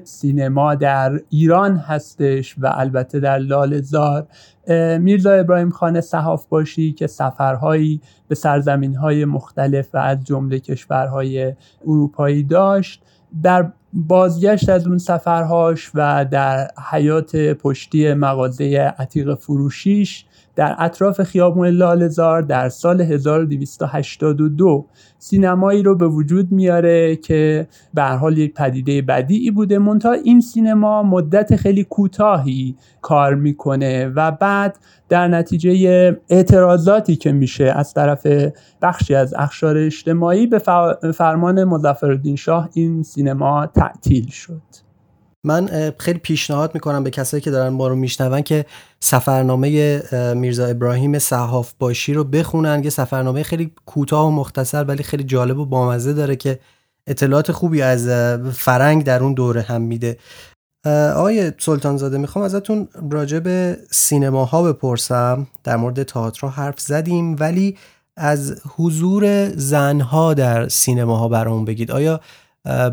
سینما 0.04 0.74
در 0.74 1.20
ایران 1.28 1.76
هستش 1.76 2.54
و 2.58 2.72
البته 2.74 3.20
در 3.20 3.38
لالزار 3.38 4.26
میرزا 4.98 5.32
ابراهیم 5.32 5.70
خان 5.70 6.00
صحاف 6.00 6.46
باشی 6.46 6.92
که 6.92 7.06
سفرهایی 7.06 8.00
به 8.28 8.34
سرزمین 8.34 8.94
های 8.94 9.24
مختلف 9.24 9.94
و 9.94 9.98
از 9.98 10.24
جمله 10.24 10.60
کشورهای 10.60 11.54
اروپایی 11.86 12.42
داشت 12.42 13.02
در 13.42 13.72
بازگشت 13.92 14.68
از 14.68 14.86
اون 14.86 14.98
سفرهاش 14.98 15.90
و 15.94 16.24
در 16.24 16.70
حیات 16.90 17.36
پشتی 17.36 18.14
مغازه 18.14 18.94
عتیق 18.98 19.34
فروشیش 19.34 20.24
در 20.58 20.74
اطراف 20.78 21.22
خیابون 21.22 21.66
لالزار 21.68 22.42
در 22.42 22.68
سال 22.68 23.00
1282 23.00 24.86
سینمایی 25.18 25.82
رو 25.82 25.96
به 25.96 26.08
وجود 26.08 26.52
میاره 26.52 27.16
که 27.16 27.68
به 27.94 28.02
حال 28.02 28.38
یک 28.38 28.54
پدیده 28.54 29.02
بدیعی 29.02 29.50
بوده. 29.50 29.78
منتها 29.78 30.12
این 30.12 30.40
سینما 30.40 31.02
مدت 31.02 31.56
خیلی 31.56 31.84
کوتاهی 31.84 32.76
کار 33.02 33.34
می‌کنه 33.34 34.08
و 34.08 34.30
بعد 34.30 34.78
در 35.08 35.28
نتیجه 35.28 36.16
اعتراضاتی 36.28 37.16
که 37.16 37.32
میشه 37.32 37.64
از 37.64 37.94
طرف 37.94 38.26
بخشی 38.82 39.14
از 39.14 39.34
اخشار 39.34 39.76
اجتماعی 39.76 40.46
به 40.46 40.58
فرمان 41.14 41.64
مظفرالدین 41.64 42.36
شاه 42.36 42.68
این 42.72 43.02
سینما 43.02 43.66
تعطیل 43.66 44.26
شد. 44.30 44.87
من 45.44 45.92
خیلی 45.98 46.18
پیشنهاد 46.18 46.74
می‌کنم 46.74 47.04
به 47.04 47.10
کسایی 47.10 47.40
که 47.40 47.50
دارن 47.50 47.68
ما 47.68 47.88
رو 47.88 47.96
میشنون 47.96 48.42
که 48.42 48.66
سفرنامه 49.00 50.02
میرزا 50.34 50.66
ابراهیم 50.66 51.18
صحاف 51.18 51.72
باشی 51.78 52.14
رو 52.14 52.24
بخونن. 52.24 52.84
یه 52.84 52.90
سفرنامه 52.90 53.42
خیلی 53.42 53.72
کوتاه 53.86 54.26
و 54.26 54.30
مختصر 54.30 54.84
ولی 54.84 55.02
خیلی 55.02 55.24
جالب 55.24 55.58
و 55.58 55.66
بامزه 55.66 56.12
داره 56.12 56.36
که 56.36 56.58
اطلاعات 57.06 57.52
خوبی 57.52 57.82
از 57.82 58.08
فرنگ 58.52 59.04
در 59.04 59.22
اون 59.22 59.34
دوره 59.34 59.62
هم 59.62 59.82
میده. 59.82 60.18
آقای 61.14 61.52
سلطانزاده 61.58 62.18
می‌خوام 62.18 62.44
ازتون 62.44 62.88
راجع 63.10 63.38
به 63.38 63.78
سینماها 63.90 64.62
بپرسم. 64.62 65.46
در 65.64 65.76
مورد 65.76 66.02
تئاتر 66.02 66.46
حرف 66.46 66.80
زدیم 66.80 67.36
ولی 67.40 67.76
از 68.16 68.60
حضور 68.76 69.48
زنها 69.48 70.34
در 70.34 70.68
سینماها 70.68 71.28
برامون 71.28 71.64
بگید. 71.64 71.90
آیا 71.90 72.20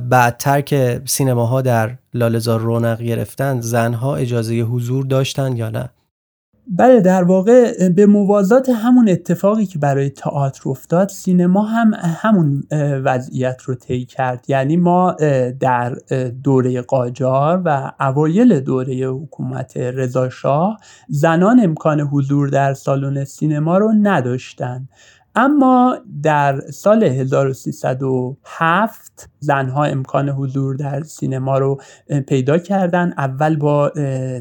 بعدتر 0.10 0.62
که 0.62 1.02
سینماها 1.06 1.62
در 1.62 1.98
لالزار 2.14 2.60
رونق 2.60 3.02
گرفتن 3.02 3.62
زنها 3.62 4.16
اجازه 4.16 4.56
حضور 4.56 5.06
داشتن 5.06 5.58
یا 5.58 5.70
نه؟ 5.70 5.90
بله 6.68 7.02
در 7.02 7.24
واقع 7.24 7.90
به 7.90 8.06
موازات 8.06 8.70
همون 8.70 9.10
اتفاقی 9.10 9.66
که 9.66 9.80
برای 9.80 10.10
تئاتر 10.10 10.70
افتاد 10.70 11.10
سینما 11.10 11.64
هم 11.64 11.94
همون 11.94 12.64
وضعیت 13.04 13.62
رو 13.62 13.76
طی 13.76 14.06
کرد. 14.06 14.46
یعنی 14.48 14.78
ما 14.78 15.16
در 15.60 15.98
دوره 16.44 16.82
قاجار 16.82 17.62
و 17.66 17.92
اوایل 18.00 18.60
دوره 18.60 19.08
حکومت 19.08 19.78
رضاشاه 19.78 20.80
زنان 21.10 21.60
امکان 21.64 22.00
حضور 22.00 22.50
در 22.50 22.74
سالن 22.74 23.24
سینما 23.24 23.78
رو 23.78 23.94
نداشتن. 24.02 24.88
اما 25.36 25.98
در 26.24 26.60
سال 26.60 27.04
1307 27.04 29.30
زنها 29.40 29.84
امکان 29.84 30.30
حضور 30.30 30.76
در 30.76 31.04
سینما 31.04 31.58
رو 31.58 31.82
پیدا 32.28 32.58
کردن. 32.58 33.14
اول 33.18 33.56
با 33.56 33.92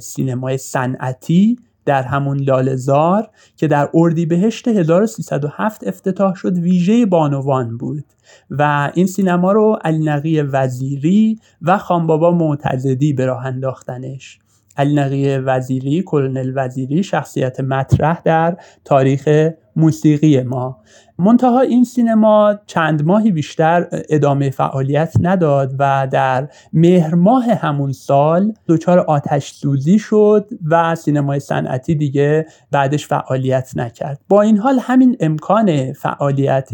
سینمای 0.01 0.59
صنعتی 0.59 1.59
در 1.85 2.03
همون 2.03 2.41
لالزار 2.41 3.29
که 3.57 3.69
در 3.69 3.89
اردیبهشت 3.95 4.69
1307 4.69 5.87
افتتاح 5.87 6.35
شد 6.35 6.59
ویژه 6.59 7.07
بانوان 7.07 7.77
بود 7.77 8.05
و 8.51 8.91
این 8.95 9.07
سینما 9.07 9.53
رو 9.53 9.79
علی 9.85 10.05
نقی 10.05 10.41
وزیری 10.41 11.39
و 11.63 11.79
خانبابا 11.79 12.31
معتزدی 12.31 13.13
به 13.13 13.27
راه 13.27 13.47
انداختنش. 13.47 14.39
علی 14.77 14.95
نقی 14.95 15.37
وزیری 15.37 16.03
کلونل 16.03 16.53
وزیری 16.55 17.03
شخصیت 17.03 17.61
مطرح 17.61 18.21
در 18.25 18.57
تاریخ 18.85 19.51
موسیقی 19.77 20.43
ما 20.43 20.77
منتها 21.19 21.61
این 21.61 21.85
سینما 21.85 22.55
چند 22.67 23.05
ماهی 23.05 23.33
بیشتر 23.33 23.87
ادامه 24.09 24.51
فعالیت 24.51 25.13
نداد 25.21 25.75
و 25.79 26.09
در 26.11 26.49
مهر 26.73 27.15
ماه 27.15 27.45
همون 27.45 27.93
سال 27.93 28.53
دچار 28.69 28.99
آتش 28.99 29.53
سوزی 29.53 29.99
شد 29.99 30.49
و 30.71 30.95
سینمای 30.95 31.41
صنعتی 31.41 31.95
دیگه 31.95 32.47
بعدش 32.71 33.07
فعالیت 33.07 33.71
نکرد. 33.77 34.21
با 34.29 34.43
این 34.43 34.59
حال 34.59 34.79
همین 34.81 35.17
امکان 35.21 35.93
فعالیت 35.93 36.71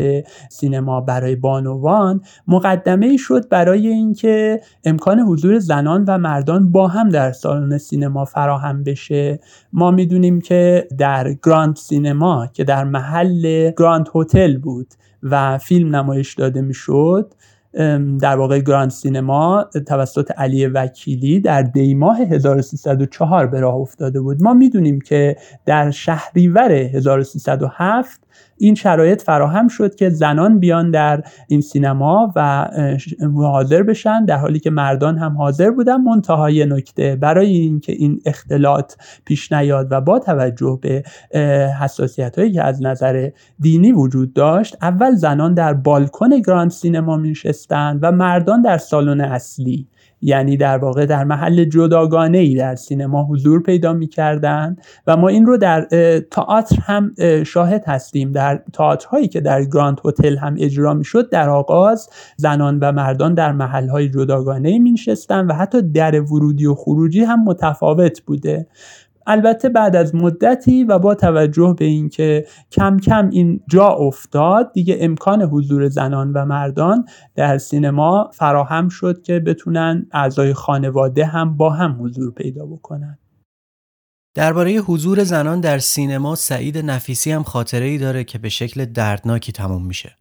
سینما 0.51 1.01
برای 1.01 1.37
بانوان 1.37 2.21
مقدمه 2.49 3.17
شد 3.17 3.49
برای 3.49 3.89
اینکه 3.89 4.61
امکان 4.85 5.21
حضور 5.21 5.59
زنان 5.59 6.05
و 6.09 6.19
مردان 6.19 6.73
با 6.73 6.89
هم 6.89 7.09
در 7.09 7.33
سالن 7.33 7.79
سینما 7.79 8.25
فراهم 8.25 8.85
بشه. 8.85 9.41
ما 9.73 9.91
می‌دونیم 9.91 10.41
که 10.41 10.89
در 10.99 11.33
گراند 11.33 11.77
سینما 11.77 12.47
که 12.47 12.65
در 12.65 12.85
محل 12.85 13.71
گراند 13.71 14.09
هتل 14.15 14.30
بود 14.63 14.87
و 15.23 15.59
فیلم 15.59 15.97
نمایش 15.97 16.35
داده 16.35 16.61
می‌شد 16.61 17.35
در 18.21 18.37
واقع 18.37 18.61
گراند 18.61 18.91
سینما 18.91 19.71
توسط 19.87 20.31
علی 20.31 20.67
وکیلی 20.67 21.41
در 21.41 21.63
دیماه 21.63 22.21
1304 22.21 23.47
به 23.47 23.61
راه 23.61 23.75
افتاده 23.75 24.21
بود. 24.21 24.43
ما 24.43 24.55
می‌دونیم 24.55 25.01
که 25.01 25.37
در 25.67 25.91
شهریور 25.91 26.73
1307 26.73 28.21
این 28.61 28.75
شرایط 28.75 29.23
فراهم 29.23 29.69
شد 29.69 29.95
که 29.95 30.11
زنان 30.11 30.59
بیان 30.59 30.91
در 30.91 31.23
این 31.49 31.61
سینما 31.61 32.33
و 32.37 32.69
حاضر 33.37 33.83
بشن 33.83 34.25
در 34.25 34.37
حالی 34.37 34.61
که 34.61 34.71
مردان 34.71 35.19
هم 35.19 35.37
حاضر 35.37 35.71
بودن. 35.71 35.97
منتها 35.97 36.43
یه 36.43 36.67
نکته 36.67 37.17
برای 37.17 37.51
اینکه 37.51 37.93
این 37.93 38.21
اختلاط 38.27 38.95
پیش 39.25 39.53
نیاد 39.53 39.87
و 39.91 40.01
با 40.01 40.19
توجه 40.19 40.79
به 40.83 41.05
حساسیت 41.81 42.39
هایی 42.39 42.53
که 42.53 42.63
از 42.63 42.83
نظر 42.83 43.31
دینی 43.61 43.93
وجود 43.93 44.33
داشت 44.33 44.77
اول 44.83 45.15
زنان 45.15 45.55
در 45.55 45.75
بالکن 45.75 46.41
گراند 46.41 46.71
سینما 46.71 47.17
میشستند 47.17 47.99
و 48.03 48.13
مردان 48.13 48.63
در 48.63 48.79
سالن 48.79 49.21
اصلی 49.21 49.87
یعنی 50.23 50.57
در 50.57 50.79
واقع 50.79 51.07
در 51.07 51.25
محل 51.25 51.65
جداگانه 51.65 52.39
ای 52.39 52.55
در 52.55 52.75
سینما 52.75 53.25
حضور 53.25 53.63
پیدا 53.63 53.93
می 53.93 54.07
کردن 54.07 54.77
و 55.07 55.17
ما 55.17 55.29
این 55.29 55.47
رو 55.47 55.57
در 55.57 55.81
تئاتر 56.31 56.77
هم 56.83 57.15
شاهد 57.47 57.85
هستیم. 57.87 58.33
در 58.33 58.63
تئاترهایی 58.73 59.29
که 59.29 59.41
در 59.41 59.65
گراند 59.65 60.01
هتل 60.05 60.37
هم 60.37 60.57
اجرا 60.59 60.95
می 60.95 61.05
شد 61.05 61.31
در 61.31 61.51
آغاز 61.51 62.09
زنان 62.37 62.79
و 62.79 62.93
مردان 62.93 63.35
در 63.35 63.53
محل 63.53 63.89
های 63.89 64.09
جداگانه 64.09 64.69
ای 64.69 64.79
می 64.79 64.95
و 65.31 65.55
حتی 65.55 65.83
در 65.83 66.21
ورودی 66.21 66.67
و 66.67 66.75
خروجی 66.75 67.21
هم 67.21 67.45
متفاوت 67.45 68.21
بوده. 68.21 68.67
البته 69.31 69.69
بعد 69.69 69.97
از 69.97 70.15
مدتی 70.15 70.85
و 70.85 70.99
با 70.99 71.15
توجه 71.15 71.75
به 71.79 71.85
اینکه 71.85 72.47
کم 72.73 72.99
کم 72.99 73.29
این 73.31 73.61
جا 73.69 73.87
افتاد 73.89 74.73
دیگه 74.73 74.97
امکان 75.01 75.43
حضور 75.43 75.89
زنان 75.89 76.33
و 76.33 76.45
مردان 76.45 77.05
در 77.35 77.59
سینما 77.59 78.31
فراهم 78.33 78.89
شد 78.89 79.23
که 79.23 79.41
بتونن 79.41 80.07
اعضای 80.13 80.55
خانواده 80.55 81.25
هم 81.25 81.57
با 81.57 81.71
هم 81.71 81.99
حضور 82.01 82.33
پیدا 82.33 82.67
بکنن 82.67 83.19
درباره 84.35 84.73
حضور 84.73 85.25
زنان 85.25 85.61
در 85.61 85.79
سینما 85.79 86.35
سعید 86.35 86.79
نفیسی 86.79 87.33
هم 87.33 87.43
خاطره 87.43 87.87
ای 87.87 87.99
داره 87.99 88.25
که 88.25 88.39
به 88.39 88.49
شکل 88.49 88.85
دردناکی 88.85 89.53
تموم 89.53 89.87
میشه. 89.87 90.17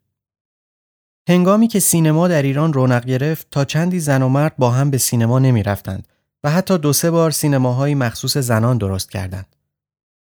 هنگامی 1.29 1.67
که 1.67 1.79
سینما 1.79 2.27
در 2.27 2.41
ایران 2.41 2.73
رونق 2.73 3.05
گرفت 3.05 3.47
تا 3.51 3.65
چندی 3.65 3.99
زن 3.99 4.21
و 4.21 4.29
مرد 4.29 4.57
با 4.57 4.71
هم 4.71 4.91
به 4.91 4.97
سینما 4.97 5.39
نمی 5.39 5.63
رفتند 5.63 6.07
و 6.43 6.49
حتی 6.49 6.77
دو 6.77 6.93
سه 6.93 7.11
بار 7.11 7.31
سینماهایی 7.31 7.95
مخصوص 7.95 8.37
زنان 8.37 8.77
درست 8.77 9.11
کردند. 9.11 9.55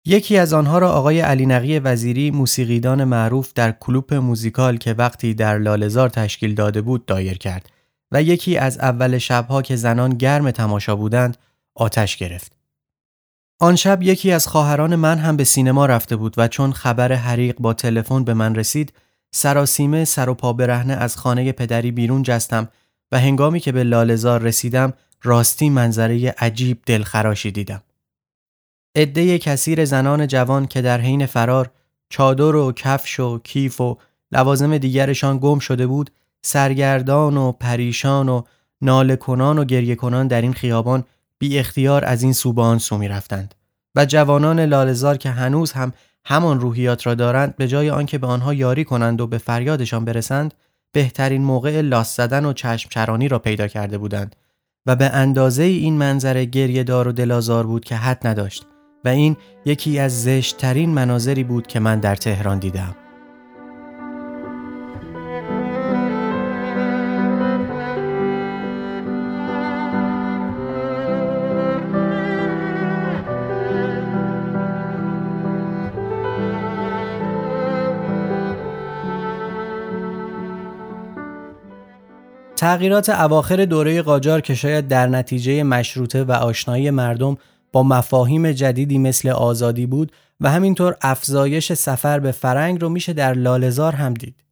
یکی 0.04 0.38
از 0.38 0.52
آنها 0.52 0.78
را 0.78 0.92
آقای 0.92 1.20
علی 1.20 1.46
نقی 1.46 1.78
وزیری 1.78 2.30
موسیقیدان 2.30 3.04
معروف 3.04 3.52
در 3.54 3.72
کلوپ 3.72 4.14
موزیکال 4.14 4.76
که 4.76 4.92
وقتی 4.92 5.34
در 5.34 5.58
لالزار 5.58 6.08
تشکیل 6.08 6.54
داده 6.54 6.82
بود 6.82 7.06
دایر 7.06 7.38
کرد 7.38 7.70
و 8.12 8.22
یکی 8.22 8.58
از 8.58 8.78
اول 8.78 9.18
شبها 9.18 9.62
که 9.62 9.76
زنان 9.76 10.10
گرم 10.10 10.50
تماشا 10.50 10.96
بودند 10.96 11.36
آتش 11.74 12.16
گرفت. 12.16 12.52
آن 13.60 13.76
شب 13.76 14.02
یکی 14.02 14.32
از 14.32 14.46
خواهران 14.46 14.96
من 14.96 15.18
هم 15.18 15.36
به 15.36 15.44
سینما 15.44 15.86
رفته 15.86 16.16
بود 16.16 16.34
و 16.36 16.48
چون 16.48 16.72
خبر 16.72 17.12
حریق 17.12 17.56
با 17.58 17.74
تلفن 17.74 18.24
به 18.24 18.34
من 18.34 18.54
رسید 18.54 18.92
سراسیمه 19.30 20.04
سر 20.04 20.28
و 20.28 20.34
پا 20.34 20.52
برهنه 20.52 20.92
از 20.92 21.16
خانه 21.16 21.52
پدری 21.52 21.90
بیرون 21.90 22.22
جستم 22.22 22.68
و 23.12 23.20
هنگامی 23.20 23.60
که 23.60 23.72
به 23.72 23.84
لالزار 23.84 24.42
رسیدم 24.42 24.92
راستی 25.22 25.70
منظره 25.70 26.34
عجیب 26.38 26.78
دلخراشی 26.86 27.50
دیدم. 27.50 27.82
عده 28.96 29.38
کثیر 29.38 29.84
زنان 29.84 30.26
جوان 30.26 30.66
که 30.66 30.82
در 30.82 31.00
حین 31.00 31.26
فرار 31.26 31.70
چادر 32.08 32.56
و 32.56 32.72
کفش 32.72 33.20
و 33.20 33.38
کیف 33.38 33.80
و 33.80 33.98
لوازم 34.32 34.78
دیگرشان 34.78 35.38
گم 35.38 35.58
شده 35.58 35.86
بود 35.86 36.10
سرگردان 36.42 37.36
و 37.36 37.52
پریشان 37.52 38.28
و 38.28 38.42
ناله 38.80 39.16
کنان 39.16 39.58
و 39.58 39.64
گریه 39.64 39.94
کنان 39.94 40.26
در 40.26 40.42
این 40.42 40.52
خیابان 40.52 41.04
بی 41.38 41.58
اختیار 41.58 42.04
از 42.04 42.22
این 42.22 42.32
سو 42.32 42.52
به 42.52 42.62
آن 42.62 42.78
سو 42.78 43.02
رفتند 43.02 43.54
و 43.94 44.04
جوانان 44.04 44.60
لالزار 44.60 45.16
که 45.16 45.30
هنوز 45.30 45.72
هم 45.72 45.92
همان 46.24 46.60
روحیات 46.60 47.06
را 47.06 47.14
دارند 47.14 47.56
به 47.56 47.68
جای 47.68 47.90
آنکه 47.90 48.18
به 48.18 48.26
آنها 48.26 48.54
یاری 48.54 48.84
کنند 48.84 49.20
و 49.20 49.26
به 49.26 49.38
فریادشان 49.38 50.04
برسند 50.04 50.54
بهترین 50.92 51.42
موقع 51.42 51.80
لاس 51.80 52.16
زدن 52.16 52.44
و 52.44 52.52
چشم 52.52 52.88
چرانی 52.88 53.28
را 53.28 53.38
پیدا 53.38 53.68
کرده 53.68 53.98
بودند 53.98 54.36
و 54.86 54.96
به 54.96 55.04
اندازه 55.04 55.62
این 55.62 55.94
منظره 55.94 56.44
گریه 56.44 56.84
دار 56.84 57.08
و 57.08 57.12
دلازار 57.12 57.66
بود 57.66 57.84
که 57.84 57.96
حد 57.96 58.26
نداشت 58.26 58.66
و 59.04 59.08
این 59.08 59.36
یکی 59.64 59.98
از 59.98 60.22
زشتترین 60.22 60.90
مناظری 60.90 61.44
بود 61.44 61.66
که 61.66 61.80
من 61.80 62.00
در 62.00 62.16
تهران 62.16 62.58
دیدم. 62.58 62.96
تغییرات 82.58 83.08
اواخر 83.08 83.64
دوره 83.64 84.02
قاجار 84.02 84.40
که 84.40 84.54
شاید 84.54 84.88
در 84.88 85.06
نتیجه 85.06 85.62
مشروطه 85.62 86.24
و 86.24 86.32
آشنایی 86.32 86.90
مردم 86.90 87.36
با 87.72 87.82
مفاهیم 87.82 88.52
جدیدی 88.52 88.98
مثل 88.98 89.28
آزادی 89.28 89.86
بود 89.86 90.12
و 90.40 90.50
همینطور 90.50 90.96
افزایش 91.02 91.72
سفر 91.72 92.20
به 92.20 92.32
فرنگ 92.32 92.80
رو 92.80 92.88
میشه 92.88 93.12
در 93.12 93.34
لالزار 93.34 93.92
هم 93.92 94.14
دید. 94.14 94.44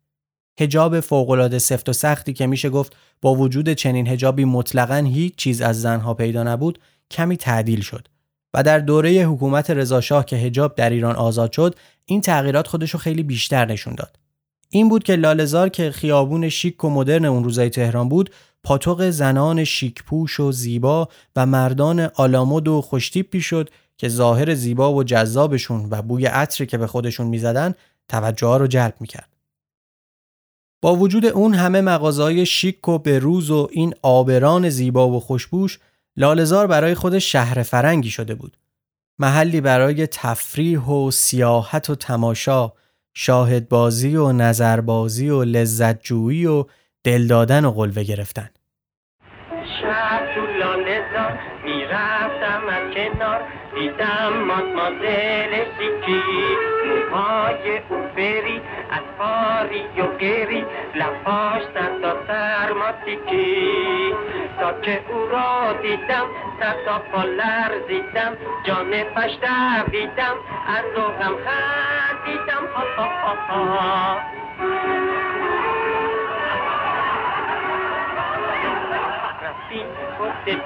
هجاب 0.61 1.00
فوقالعاده 1.00 1.59
سفت 1.59 1.88
و 1.88 1.92
سختی 1.92 2.32
که 2.32 2.46
میشه 2.46 2.70
گفت 2.70 2.96
با 3.22 3.34
وجود 3.34 3.72
چنین 3.72 4.07
هجابی 4.07 4.44
مطلقا 4.44 4.96
هیچ 4.96 5.36
چیز 5.36 5.61
از 5.61 5.80
زنها 5.80 6.14
پیدا 6.14 6.42
نبود 6.42 6.78
کمی 7.11 7.36
تعدیل 7.36 7.80
شد 7.80 8.09
و 8.54 8.62
در 8.62 8.78
دوره 8.78 9.11
حکومت 9.11 9.70
رضاشاه 9.70 10.24
که 10.24 10.36
هجاب 10.36 10.74
در 10.74 10.90
ایران 10.90 11.16
آزاد 11.16 11.52
شد 11.52 11.74
این 12.04 12.20
تغییرات 12.20 12.68
خودشو 12.68 12.98
خیلی 12.98 13.22
بیشتر 13.22 13.64
نشون 13.64 13.94
داد. 13.94 14.25
این 14.68 14.88
بود 14.88 15.04
که 15.04 15.16
لالزار 15.16 15.68
که 15.68 15.90
خیابون 15.90 16.48
شیک 16.48 16.84
و 16.84 16.90
مدرن 16.90 17.24
اون 17.24 17.44
روزای 17.44 17.70
تهران 17.70 18.08
بود 18.08 18.30
پاتوق 18.62 19.10
زنان 19.10 19.64
شیکپوش 19.64 20.40
و 20.40 20.52
زیبا 20.52 21.08
و 21.36 21.46
مردان 21.46 22.00
آلامود 22.00 22.68
و 22.68 22.82
خوشتیپی 22.82 23.40
شد 23.40 23.70
که 23.98 24.08
ظاهر 24.08 24.54
زیبا 24.54 24.94
و 24.94 25.04
جذابشون 25.04 25.88
و 25.90 26.02
بوی 26.02 26.26
عطری 26.26 26.66
که 26.66 26.78
به 26.78 26.86
خودشون 26.86 27.26
می‌زدن 27.26 27.74
توجه 28.08 28.56
رو 28.58 28.66
جلب 28.66 28.94
می‌کرد. 29.00 29.36
با 30.82 30.96
وجود 30.96 31.26
اون 31.26 31.54
همه 31.54 31.80
مغازهای 31.80 32.46
شیک 32.46 32.88
و 32.88 32.98
روز 33.06 33.50
و 33.50 33.68
این 33.70 33.94
آبران 34.02 34.68
زیبا 34.68 35.08
و 35.08 35.20
خوشبوش 35.20 35.78
لالزار 36.16 36.66
برای 36.66 36.94
خود 36.94 37.18
شهر 37.18 37.62
فرنگی 37.62 38.10
شده 38.10 38.34
بود. 38.34 38.56
محلی 39.18 39.60
برای 39.60 40.06
تفریح 40.06 40.80
و 40.80 41.10
سیاحت 41.10 41.90
و 41.90 41.94
تماشا، 41.94 42.72
شاهدبازی 43.18 44.16
و 44.16 44.32
نظربازی 44.32 45.30
و 45.30 45.44
لذتجویی 45.44 46.46
و 46.46 46.64
دل 47.04 47.26
دادن 47.26 47.64
و 47.64 47.70
قلوه 47.70 48.02
گرفتن. 48.02 48.48
شب 49.80 50.34
تو 50.34 50.46
لالزار 50.46 51.38
می‌رفتم 51.64 52.62
از 52.68 52.94
کنار 52.94 53.40
دیدم 53.74 54.32
مادمازل 54.46 55.64
سیکی 55.78 56.20
موهای 57.11 57.78
او 57.88 57.96
بری 58.16 58.61
از 58.90 59.02
پاری 59.18 59.82
و 60.00 60.16
گری 60.18 60.64
لفاش 60.94 61.62
تا 62.02 62.16
سرماتیکی 62.26 64.14
تا 64.61 64.80
که 64.80 65.00
او 65.09 65.26
را 65.26 65.72
دیدم 65.82 66.26
تا 66.86 66.98
پا 66.98 67.22
لرزیدم 67.22 68.36
جان 68.64 68.90
پش 68.90 69.38
دیدم 69.90 70.36
از 70.68 70.84
روغم 70.96 71.36
خندیدم 71.44 72.66
ها 72.74 72.84
ها 72.96 73.34
ها 73.48 73.64
ها 73.64 74.36
پشت 80.20 80.59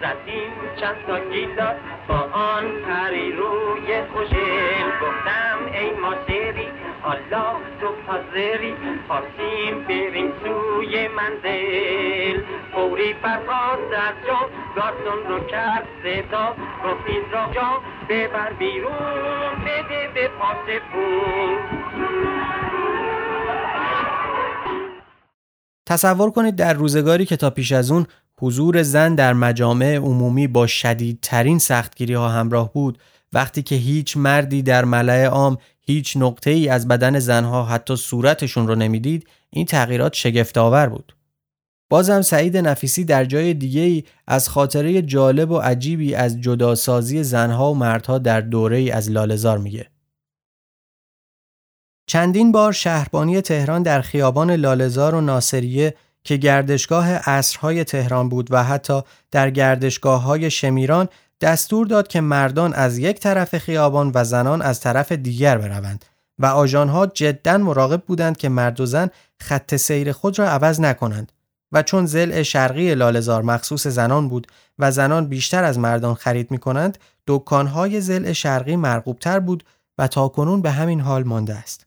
زدیم 0.00 0.52
چند 0.80 0.96
تا 1.06 1.18
گیتار 1.30 1.74
با 2.08 2.14
آن 2.32 2.64
پری 2.86 3.32
روی 3.32 4.02
خوشل 4.12 4.88
گفتم 5.00 5.47
ای 5.78 5.90
ماسری 5.90 6.68
حالا 7.02 7.46
تو 7.80 7.88
حاضری 8.06 8.74
خواستیم 9.08 9.84
بریم 9.88 10.32
سوی 10.42 11.08
منزل 11.08 12.42
فوری 12.72 13.14
برخواست 13.22 13.92
از 13.92 14.14
جا 14.26 14.40
گارسون 14.76 15.20
رو 15.28 15.46
کرد 15.46 15.86
صدا 16.02 16.46
گفت 16.84 17.06
این 17.08 17.22
را 17.32 17.50
جا 17.54 17.82
ببر 18.08 18.52
بیرون 18.52 19.54
بده 19.64 20.10
به 20.14 20.28
پاس 20.28 20.56
تصور 25.86 26.30
کنید 26.30 26.56
در 26.56 26.72
روزگاری 26.72 27.26
که 27.26 27.36
تا 27.36 27.50
پیش 27.50 27.72
از 27.72 27.90
اون 27.90 28.06
حضور 28.40 28.82
زن 28.82 29.14
در 29.14 29.32
مجامع 29.32 29.96
عمومی 29.96 30.46
با 30.46 30.66
شدیدترین 30.66 31.58
سختگیری 31.58 32.14
ها 32.14 32.28
همراه 32.28 32.72
بود 32.72 32.98
وقتی 33.32 33.62
که 33.62 33.74
هیچ 33.74 34.16
مردی 34.16 34.62
در 34.62 34.84
ملع 34.84 35.24
عام 35.24 35.58
هیچ 35.80 36.16
نقطه 36.16 36.50
ای 36.50 36.68
از 36.68 36.88
بدن 36.88 37.18
زنها 37.18 37.64
حتی 37.64 37.96
صورتشون 37.96 38.68
رو 38.68 38.74
نمی‌دید 38.74 39.28
این 39.50 39.66
تغییرات 39.66 40.14
شگفت 40.14 40.58
آور 40.58 40.88
بود. 40.88 41.16
بازم 41.90 42.22
سعید 42.22 42.56
نفیسی 42.56 43.04
در 43.04 43.24
جای 43.24 43.54
دیگه 43.54 43.80
ای 43.80 44.04
از 44.26 44.48
خاطره 44.48 45.02
جالب 45.02 45.50
و 45.50 45.58
عجیبی 45.58 46.14
از 46.14 46.40
جداسازی 46.40 47.24
زنها 47.24 47.72
و 47.72 47.76
مردها 47.76 48.18
در 48.18 48.40
دوره 48.40 48.76
ای 48.76 48.90
از 48.90 49.10
لالزار 49.10 49.58
میگه. 49.58 49.90
چندین 52.06 52.52
بار 52.52 52.72
شهربانی 52.72 53.40
تهران 53.40 53.82
در 53.82 54.00
خیابان 54.00 54.50
لالزار 54.50 55.14
و 55.14 55.20
ناصریه 55.20 55.94
که 56.24 56.36
گردشگاه 56.36 57.12
عصرهای 57.12 57.84
تهران 57.84 58.28
بود 58.28 58.52
و 58.52 58.64
حتی 58.64 59.02
در 59.30 59.50
گردشگاه 59.50 60.22
های 60.22 60.50
شمیران 60.50 61.08
دستور 61.40 61.86
داد 61.86 62.08
که 62.08 62.20
مردان 62.20 62.74
از 62.74 62.98
یک 62.98 63.20
طرف 63.20 63.58
خیابان 63.58 64.12
و 64.14 64.24
زنان 64.24 64.62
از 64.62 64.80
طرف 64.80 65.12
دیگر 65.12 65.58
بروند 65.58 66.04
و 66.38 66.46
آژانها 66.46 67.06
جدا 67.06 67.58
مراقب 67.58 68.02
بودند 68.06 68.36
که 68.36 68.48
مرد 68.48 68.80
و 68.80 68.86
زن 68.86 69.10
خط 69.40 69.76
سیر 69.76 70.12
خود 70.12 70.38
را 70.38 70.48
عوض 70.48 70.80
نکنند 70.80 71.32
و 71.72 71.82
چون 71.82 72.06
زل 72.06 72.42
شرقی 72.42 72.94
لالزار 72.94 73.42
مخصوص 73.42 73.86
زنان 73.86 74.28
بود 74.28 74.46
و 74.78 74.90
زنان 74.90 75.26
بیشتر 75.26 75.64
از 75.64 75.78
مردان 75.78 76.14
خرید 76.14 76.50
می 76.50 76.58
کنند 76.58 76.98
دکانهای 77.26 78.00
زل 78.00 78.32
شرقی 78.32 78.76
مرغوبتر 78.76 79.40
بود 79.40 79.64
و 79.98 80.06
تاکنون 80.06 80.62
به 80.62 80.70
همین 80.70 81.00
حال 81.00 81.22
مانده 81.22 81.54
است. 81.54 81.86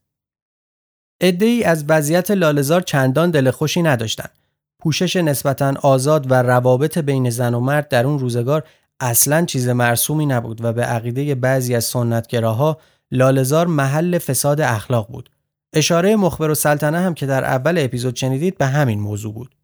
ای 1.22 1.64
از 1.64 1.86
وضعیت 1.88 2.32
لالزار 2.32 2.82
چندان 2.82 3.32
دل 3.32 3.52
خوشی 3.52 3.82
نداشتند. 3.82 4.32
پوشش 4.80 5.16
نسبتا 5.16 5.74
آزاد 5.82 6.32
و 6.32 6.34
روابط 6.34 6.97
بین 6.97 7.30
زن 7.30 7.54
و 7.54 7.60
مرد 7.60 7.88
در 7.88 8.06
اون 8.06 8.20
روزگار 8.20 8.64
اصلا 9.02 9.45
چیز 9.45 9.70
مرسومی 9.70 10.26
نبود 10.26 10.64
و 10.64 10.74
به 10.74 10.84
عقیده 10.84 11.36
بعضی 11.36 11.76
از 11.76 11.86
سنتگراها 11.86 12.78
لالزار 13.12 13.68
محل 13.68 14.18
فساد 14.18 14.62
اخلاق 14.62 15.08
بود. 15.08 15.30
اشاره 15.74 16.16
مخبر 16.16 16.49
و 16.49 16.56
سلطنه 16.56 16.99
هم 16.99 17.14
که 17.14 17.26
در 17.26 17.45
اول 17.45 17.78
اپیزود 17.78 18.16
شنیدید 18.16 18.58
به 18.58 18.66
همین 18.66 18.99
موضوع 18.99 19.34
بود. 19.34 19.56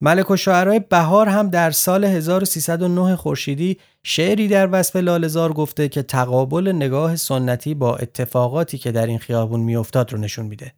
ملک 0.00 0.30
و 0.30 0.36
شعرهای 0.36 0.80
بهار 0.80 1.28
هم 1.28 1.50
در 1.50 1.70
سال 1.70 2.04
1309 2.04 3.16
خورشیدی 3.16 3.78
شعری 4.02 4.48
در 4.48 4.68
وصف 4.72 4.96
لالزار 4.96 5.52
گفته 5.52 5.88
که 5.88 6.02
تقابل 6.02 6.72
نگاه 6.76 7.16
سنتی 7.16 7.74
با 7.74 7.96
اتفاقاتی 7.96 8.78
که 8.78 8.92
در 8.92 9.06
این 9.06 9.18
خیابون 9.18 9.60
میافتاد 9.60 10.12
رو 10.12 10.18
نشون 10.18 10.46
میده. 10.46 10.72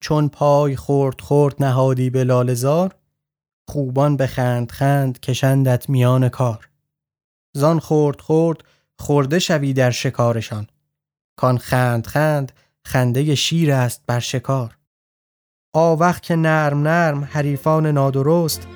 چون 0.00 0.28
پای 0.28 0.76
خورد 0.76 1.20
خورد 1.20 1.54
نهادی 1.62 2.10
به 2.10 2.24
لالزار 2.24 2.94
خوبان 3.68 4.16
به 4.16 4.26
خند 4.26 4.72
خند 4.72 5.20
کشندت 5.20 5.90
میان 5.90 6.28
کار. 6.28 6.68
زان 7.56 7.78
خورد 7.78 8.20
خورد 8.20 8.64
خورده 8.98 9.38
شوی 9.38 9.72
در 9.72 9.90
شکارشان. 9.90 10.66
کان 11.36 11.58
خند 11.58 12.06
خند 12.06 12.52
خنده 12.84 13.34
شیر 13.34 13.72
است 13.72 14.02
بر 14.06 14.20
شکار. 14.20 14.76
آوخ 15.74 16.20
که 16.20 16.36
نرم 16.36 16.88
نرم 16.88 17.24
حریفان 17.24 17.86
نادرست. 17.86 18.66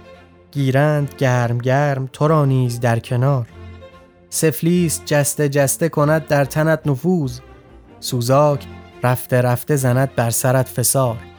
گیرند 0.51 1.15
گرم 1.19 1.59
گرم 1.59 2.07
تو 2.07 2.29
را 2.29 2.45
نیز 2.45 2.81
در 2.81 2.99
کنار. 2.99 3.49
سفلیس 4.31 5.03
جسته 5.05 5.49
جسته 5.49 5.89
کند 5.89 6.27
در 6.27 6.45
تنت 6.45 6.87
نفوذ. 6.87 7.41
سوزاک 8.01 8.67
رفته 9.03 9.41
رفته 9.41 9.77
زند 9.77 10.15
بر 10.15 10.31
سرت 10.31 10.69
فسار. 10.69 11.32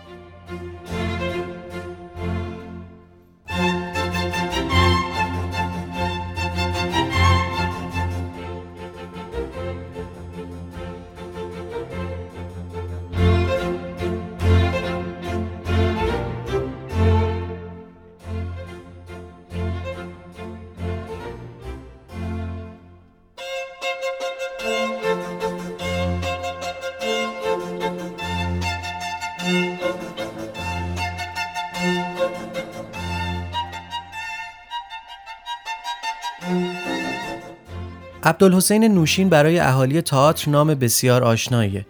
عبدالحسین 38.44 38.84
نوشین 38.84 39.30
برای 39.30 39.60
اهالی 39.60 40.02
تئاتر 40.02 40.52
نام 40.52 40.74
بسیار 40.74 41.24
آشناییه. 41.24 41.86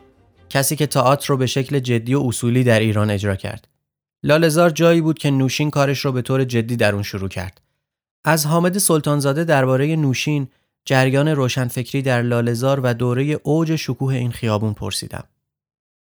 کسی 0.49 0.75
که 0.75 0.87
تئاتر 0.87 1.27
رو 1.27 1.37
به 1.37 1.45
شکل 1.45 1.79
جدی 1.79 2.15
و 2.15 2.19
اصولی 2.19 2.63
در 2.63 2.79
ایران 2.79 3.09
اجرا 3.09 3.35
کرد. 3.35 3.67
لالزار 4.23 4.69
جایی 4.69 5.01
بود 5.01 5.19
که 5.19 5.31
نوشین 5.31 5.69
کارش 5.69 5.99
رو 5.99 6.11
به 6.11 6.21
طور 6.21 6.43
جدی 6.43 6.75
در 6.75 6.93
اون 6.93 7.03
شروع 7.03 7.29
کرد. 7.29 7.61
از 8.25 8.45
حامد 8.45 8.77
سلطانزاده 8.77 9.43
درباره 9.43 9.95
نوشین، 9.95 10.47
جریان 10.85 11.27
روشنفکری 11.27 12.01
در 12.01 12.21
لالزار 12.21 12.79
و 12.79 12.93
دوره 12.93 13.39
اوج 13.43 13.75
شکوه 13.75 14.13
این 14.13 14.31
خیابون 14.31 14.73
پرسیدم. 14.73 15.23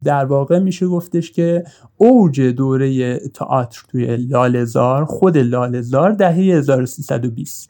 در 0.03 0.25
واقع 0.25 0.59
میشه 0.59 0.87
گفتش 0.87 1.31
که 1.31 1.63
اوج 1.97 2.41
دوره 2.41 3.19
تئاتر 3.19 3.81
توی 3.91 4.17
لالزار 4.17 5.05
خود 5.05 5.37
لالزار 5.37 6.11
دهه 6.11 6.35
1320 6.35 7.67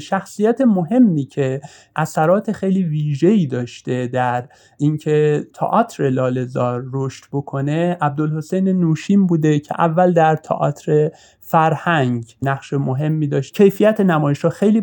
شخصیت 0.00 0.60
مهمی 0.60 1.24
که 1.24 1.60
اثرات 1.96 2.52
خیلی 2.52 2.82
ویژه‌ای 2.82 3.46
داشته 3.46 4.06
در 4.06 4.48
اینکه 4.78 5.46
تئاتر 5.54 6.10
لالزار 6.10 6.84
رشد 6.92 7.24
بکنه 7.32 7.96
عبدالحسین 8.00 8.68
نوشین 8.68 9.26
بوده 9.26 9.58
که 9.60 9.74
اول 9.78 10.12
در 10.12 10.36
تئاتر 10.36 11.10
فرهنگ 11.50 12.36
نقش 12.42 12.72
مهمی 12.72 13.26
داشت. 13.26 13.54
کیفیت 13.54 14.00
نمایش 14.00 14.44
ها 14.44 14.50
خیلی 14.50 14.80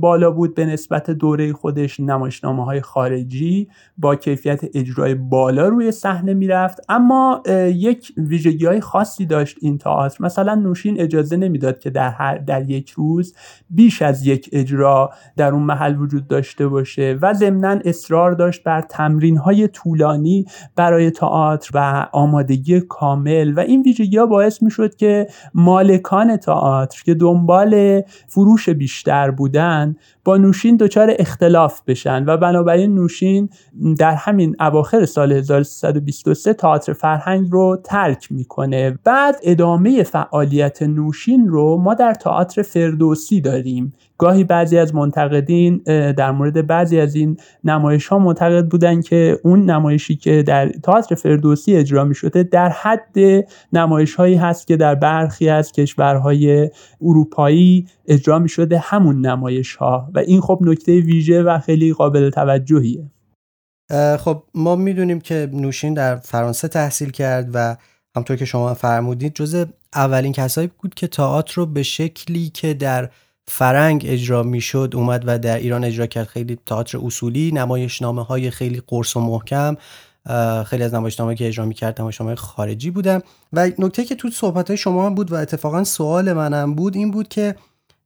بالا 0.00 0.30
بود 0.30 0.54
به 0.54 0.66
نسبت 0.66 1.10
دوره 1.10 1.52
خودش 1.52 2.00
نمایشنامه 2.00 2.64
های 2.64 2.80
خارجی. 2.80 3.68
با 3.98 4.16
کیفیت 4.16 4.60
اجرای 4.74 5.14
بالا 5.14 5.68
روی 5.68 5.92
صحنه 5.92 6.34
می‌رفت 6.34 6.80
اما 6.88 7.42
یک 7.74 8.12
ویژگی 8.16 8.66
های 8.66 8.80
خاصی 8.80 9.26
داشت 9.26 9.56
این 9.60 9.78
تئاتر. 9.78 10.24
مثلا 10.24 10.54
نوشین 10.54 11.00
اجازه 11.00 11.36
نمی‌داد 11.36 11.78
که 11.78 11.90
در 11.90 12.10
هر 12.10 12.38
در 12.38 12.70
یک 12.70 12.90
روز 12.90 13.34
بیش 13.70 14.02
از 14.02 14.26
یک 14.26 14.48
اجرا 14.52 15.10
در 15.36 15.52
اون 15.52 15.62
محل 15.62 15.96
وجود 15.98 16.28
داشته 16.28 16.68
باشه 16.68 17.18
و 17.22 17.34
ضمنا 17.34 17.78
اصرار 17.84 18.32
داشت 18.32 18.64
بر 18.64 18.80
تمرین 18.80 19.36
های 19.36 19.68
طولانی 19.68 20.46
برای 20.76 21.10
تئاتر 21.10 21.70
و 21.74 22.08
آمادگی 22.12 22.80
کامل. 22.80 23.52
و 23.56 23.60
این 23.60 23.82
ویژگی 23.82 24.16
ها 24.16 24.26
باعث 24.26 24.62
می‌شد 24.62 24.94
که 24.94 25.26
مالک 25.54 26.09
مالکان 26.12 26.36
تئاتر 26.36 27.02
که 27.02 27.14
دنبال 27.14 28.02
فروش 28.26 28.68
بیشتر 28.68 29.30
بودن 29.30 29.96
با 30.24 30.36
نوشین 30.36 30.76
دچار 30.76 31.14
اختلاف 31.18 31.80
بشن 31.86 32.24
و 32.26 32.36
بنابراین 32.36 32.94
نوشین 32.94 33.50
در 33.98 34.14
همین 34.14 34.56
اواخر 34.60 35.06
سال 35.06 35.32
1323 35.32 36.52
تئاتر 36.52 36.92
فرهنگ 36.92 37.48
رو 37.50 37.80
ترک 37.84 38.32
می‌کنه. 38.32 38.98
بعد 39.04 39.36
ادامه 39.42 40.02
فعالیت 40.02 40.82
نوشین 40.82 41.48
رو 41.48 41.76
ما 41.76 41.94
در 41.94 42.14
تئاتر 42.14 42.62
فردوسی 42.62 43.40
داریم. 43.40 43.92
گاهی 44.20 44.44
بعضی 44.44 44.78
از 44.78 44.94
منتقدین 44.94 45.76
در 46.12 46.30
مورد 46.30 46.66
بعضی 46.66 47.00
از 47.00 47.14
این 47.14 47.36
نمایش 47.64 48.06
ها 48.06 48.18
معتقد 48.18 48.68
بودن 48.68 49.00
که 49.00 49.40
اون 49.44 49.70
نمایشی 49.70 50.16
که 50.16 50.42
در 50.42 50.68
تئاتر 50.68 51.14
فردوسی 51.14 51.76
اجرا 51.76 52.04
می 52.04 52.14
شده 52.14 52.42
در 52.42 52.68
حد 52.68 53.16
نمایش 53.72 54.14
هایی 54.14 54.34
هست 54.34 54.66
که 54.66 54.76
در 54.76 54.94
برخی 54.94 55.48
از 55.48 55.72
کشورهای 55.72 56.70
اروپایی 57.02 57.86
اجرا 58.06 58.38
می 58.38 58.48
شده 58.48 58.78
همون 58.78 59.26
نمایش 59.26 59.76
ها 59.76 60.10
و 60.14 60.18
این 60.18 60.40
خب 60.40 60.58
نکته 60.62 61.00
ویژه 61.00 61.42
و 61.42 61.58
خیلی 61.58 61.92
قابل 61.92 62.30
توجهیه. 62.30 63.10
خب 64.18 64.42
ما 64.54 64.76
می‌دونیم 64.76 65.20
که 65.20 65.48
نوشین 65.52 65.94
در 65.94 66.16
فرانسه 66.16 66.68
تحصیل 66.68 67.10
کرد 67.10 67.50
و 67.54 67.76
همطور 68.16 68.36
که 68.36 68.44
شما 68.44 68.74
فرمودید 68.74 69.34
جز 69.34 69.66
اولین 69.94 70.32
کسایی 70.32 70.70
بود 70.82 70.94
که 70.94 71.06
تئاتر 71.06 71.54
رو 71.54 71.66
به 71.66 71.82
شکلی 71.82 72.48
که 72.48 72.74
در 72.74 73.10
فرنگ 73.52 74.04
اجرا 74.08 74.42
می‌شد 74.42 74.92
اومد 74.94 75.22
و 75.26 75.38
در 75.38 75.58
ایران 75.58 75.84
اجرا 75.84 76.06
کرد. 76.06 76.26
خیلی 76.26 76.58
تئاتر 76.66 76.98
اصولی 77.02 77.52
نمایشنامه 77.52 78.24
های 78.24 78.50
خیلی 78.50 78.82
قرص 78.86 79.16
و 79.16 79.20
محکم 79.20 79.76
خیلی 80.66 80.82
از 80.82 80.94
نمایشنامه 80.94 81.34
که 81.34 81.48
اجرا 81.48 81.64
می‌کرد 81.64 82.00
نمایشنامه 82.00 82.34
خارجی 82.34 82.90
بودن. 82.90 83.20
و 83.52 83.70
نکته 83.78 84.04
که 84.04 84.14
تو 84.14 84.30
صحبت 84.30 84.74
شما 84.74 85.06
هم 85.06 85.14
بود 85.14 85.32
و 85.32 85.34
اتفاقا 85.34 85.84
سوال 85.84 86.32
منم 86.32 86.74
بود 86.74 86.96
این 86.96 87.10
بود 87.10 87.28
که 87.28 87.54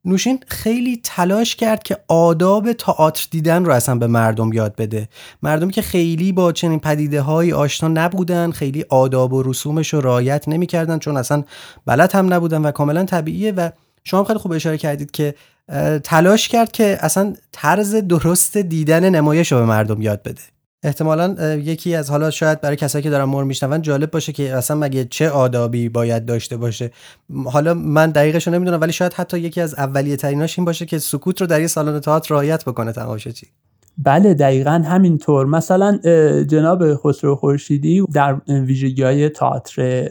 نوشین 0.04 0.40
خیلی 0.46 1.00
تلاش 1.04 1.56
کرد 1.56 1.82
که 1.82 1.96
آداب 2.08 2.72
تئاتر 2.72 3.26
دیدن 3.30 3.64
رو 3.64 3.72
اصلا 3.72 3.94
به 3.94 4.06
مردم 4.06 4.52
یاد 4.52 4.76
بده. 4.76 5.08
مردمی 5.42 5.72
که 5.72 5.82
خیلی 5.82 6.32
با 6.32 6.52
چنین 6.52 6.80
پدیده 6.80 7.20
های 7.20 7.52
آشنا 7.52 7.88
نبودن 7.88 8.50
خیلی 8.50 8.84
آداب 8.88 9.32
و 9.32 9.42
رسومش 9.42 9.94
رو 9.94 10.00
رعایت 10.00 10.48
نمی‌کردن 10.48 10.98
چون 10.98 11.16
اصلا 11.16 11.44
بلد 11.86 12.12
هم 12.12 12.32
نبودن 12.34 12.62
و 12.62 12.70
کاملا 12.70 13.04
طبیعیه 13.04 13.52
و 13.52 13.70
شما 14.06 14.24
خیلی 14.24 14.38
خوب 14.38 14.52
اشاره 14.52 14.78
کردید 14.78 15.10
که 15.10 15.34
تلاش 16.04 16.48
کرد 16.48 16.72
که 16.72 16.96
اصلا 17.00 17.34
طرز 17.52 17.94
درست 17.94 18.56
دیدن 18.56 19.08
نمایش 19.08 19.52
رو 19.52 19.58
به 19.58 19.64
مردم 19.64 20.02
یاد 20.02 20.22
بده. 20.22 20.40
احتمالا 20.82 21.54
یکی 21.54 21.94
از 21.94 22.10
حالا 22.10 22.30
شاید 22.30 22.60
برای 22.60 22.76
کسایی 22.76 23.02
که 23.02 23.10
دارن 23.10 23.24
مر 23.24 23.44
میشنون 23.44 23.82
جالب 23.82 24.10
باشه 24.10 24.32
که 24.32 24.54
اصلا 24.54 24.76
مگه 24.76 25.04
چه 25.04 25.30
آدابی 25.30 25.88
باید 25.88 26.26
داشته 26.26 26.56
باشه. 26.56 26.90
حالا 27.44 27.74
من 27.74 28.10
دقیقش 28.10 28.46
رو 28.46 28.54
نمی‌دونم 28.54 28.80
ولی 28.80 28.92
شاید 28.92 29.12
حتی 29.12 29.38
یکی 29.38 29.60
از 29.60 29.74
اولیه 29.74 30.16
تریناش 30.16 30.58
این 30.58 30.64
باشه 30.64 30.86
که 30.86 30.98
سکوت 30.98 31.40
رو 31.40 31.46
در 31.46 31.60
یه 31.60 31.66
سالن 31.66 32.00
تئاتر 32.00 32.34
رعایت 32.34 32.64
بکنه 32.64 32.92
تماشاچی. 32.92 33.46
بله 33.98 34.34
دقیقا 34.34 34.70
همینطور. 34.70 35.46
مثلا 35.46 35.98
جناب 36.44 36.94
خسرو 36.94 37.36
خورشیدی 37.36 38.04
در 38.12 38.36
ویژگی 38.48 39.02
های 39.02 39.28
تئاتر 39.28 40.08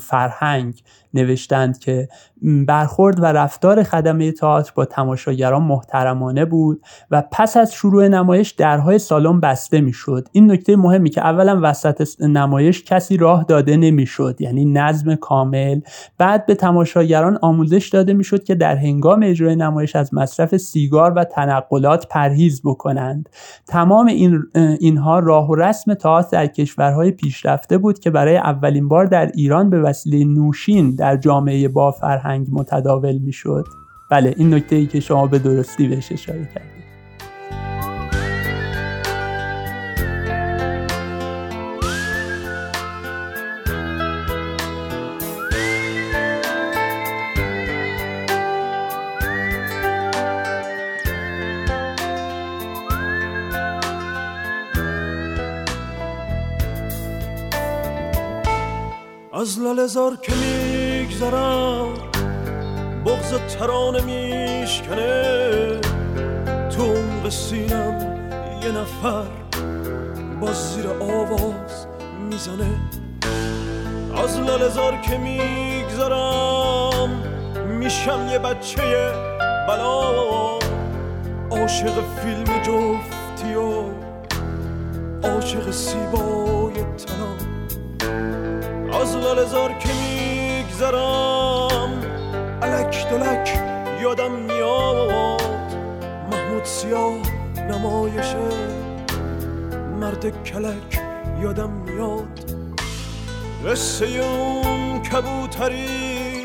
فرهنگ 0.00 0.82
نوشتند 1.16 1.78
که 1.78 2.08
برخورد 2.42 3.22
و 3.22 3.24
رفتار 3.24 3.82
خدمه 3.82 4.32
تئاتر 4.32 4.72
با 4.74 4.84
تماشاگران 4.84 5.62
محترمانه 5.62 6.44
بود 6.44 6.82
و 7.10 7.22
پس 7.32 7.56
از 7.56 7.72
شروع 7.72 8.08
نمایش 8.08 8.50
درهای 8.50 8.98
سالن 8.98 9.40
بسته 9.40 9.80
می‌شد. 9.80 10.28
این 10.32 10.52
نکته 10.52 10.76
مهمی 10.76 11.10
که 11.10 11.20
اولا 11.20 11.60
وسط 11.62 12.08
نمایش 12.20 12.84
کسی 12.84 13.16
راه 13.16 13.44
داده 13.44 13.76
نمی‌شد 13.76 14.40
یعنی 14.40 14.64
نظم 14.64 15.14
کامل. 15.14 15.80
بعد 16.18 16.46
به 16.46 16.54
تماشاگران 16.54 17.38
آموزش 17.42 17.88
داده 17.88 18.14
می‌شد 18.14 18.44
که 18.44 18.54
در 18.54 18.76
هنگام 18.76 19.22
اجرای 19.22 19.56
نمایش 19.56 19.96
از 19.96 20.14
مصرف 20.14 20.56
سیگار 20.56 21.12
و 21.12 21.24
تنقلات 21.24 22.08
پرهیز 22.08 22.62
بکنند. 22.64 23.28
تمام 23.66 24.06
این 24.06 24.42
اینها 24.80 25.18
راه 25.18 25.50
و 25.50 25.54
رسم 25.54 25.94
تئاتر 25.94 26.28
در 26.32 26.46
کشورهای 26.46 27.10
پیشرفته 27.10 27.78
بود 27.78 27.98
که 27.98 28.10
برای 28.10 28.36
اولین 28.36 28.88
بار 28.88 29.06
در 29.06 29.30
ایران 29.34 29.70
به 29.70 29.80
وسیله 29.80 30.24
نوشین 30.24 30.94
در 31.06 31.16
جامعه 31.16 31.68
با 31.68 31.90
فرهنگ 31.90 32.46
متداول 32.50 33.18
می‌شد. 33.18 33.64
بله 34.10 34.34
این 34.36 34.54
نکته 34.54 34.76
ای 34.76 34.86
که 34.86 35.00
شما 35.00 35.26
به 35.26 35.38
درستی 35.38 35.88
بهش 35.88 36.12
اشاره 36.12 36.48
کردید. 36.54 36.86
از 59.32 59.60
لالزار 59.60 60.16
که 60.22 60.32
میگذرم 61.16 61.92
بغز 63.06 63.34
ترانه 63.58 64.00
میشکنه. 64.02 65.80
تو 66.70 66.82
اون 66.82 67.30
سینم 67.30 68.18
یه 68.62 68.72
نفر 68.72 69.24
با 70.40 70.52
زیر 70.52 70.86
آواز 71.00 71.86
می‌زنه. 72.30 72.80
از 74.24 74.40
لالزار 74.40 74.96
که 74.96 75.18
میگذرم 75.18 77.10
میشم 77.68 78.28
یه 78.30 78.38
بچه 78.38 79.12
بلا. 79.68 80.58
عاشق 81.50 81.94
فیلم 82.22 82.62
جفتی 82.62 83.54
و 83.54 83.84
عاشق 85.28 85.70
سیبای 85.70 86.74
تنام 86.74 87.38
از 89.02 89.16
لالزار 89.16 89.72
که 89.72 89.88
میگذرم. 90.76 91.90
علک 92.62 93.08
دلک 93.10 93.58
یادم 94.02 94.32
میاد. 94.32 95.42
محمود 96.32 96.64
سیاه 96.64 97.14
نمایشه 97.68 98.36
مرد 100.00 100.44
کلک 100.44 101.00
یادم 101.40 101.70
میاد. 101.70 102.56
قصه 103.66 104.06
اون 104.06 105.02
کبوتری 105.02 106.44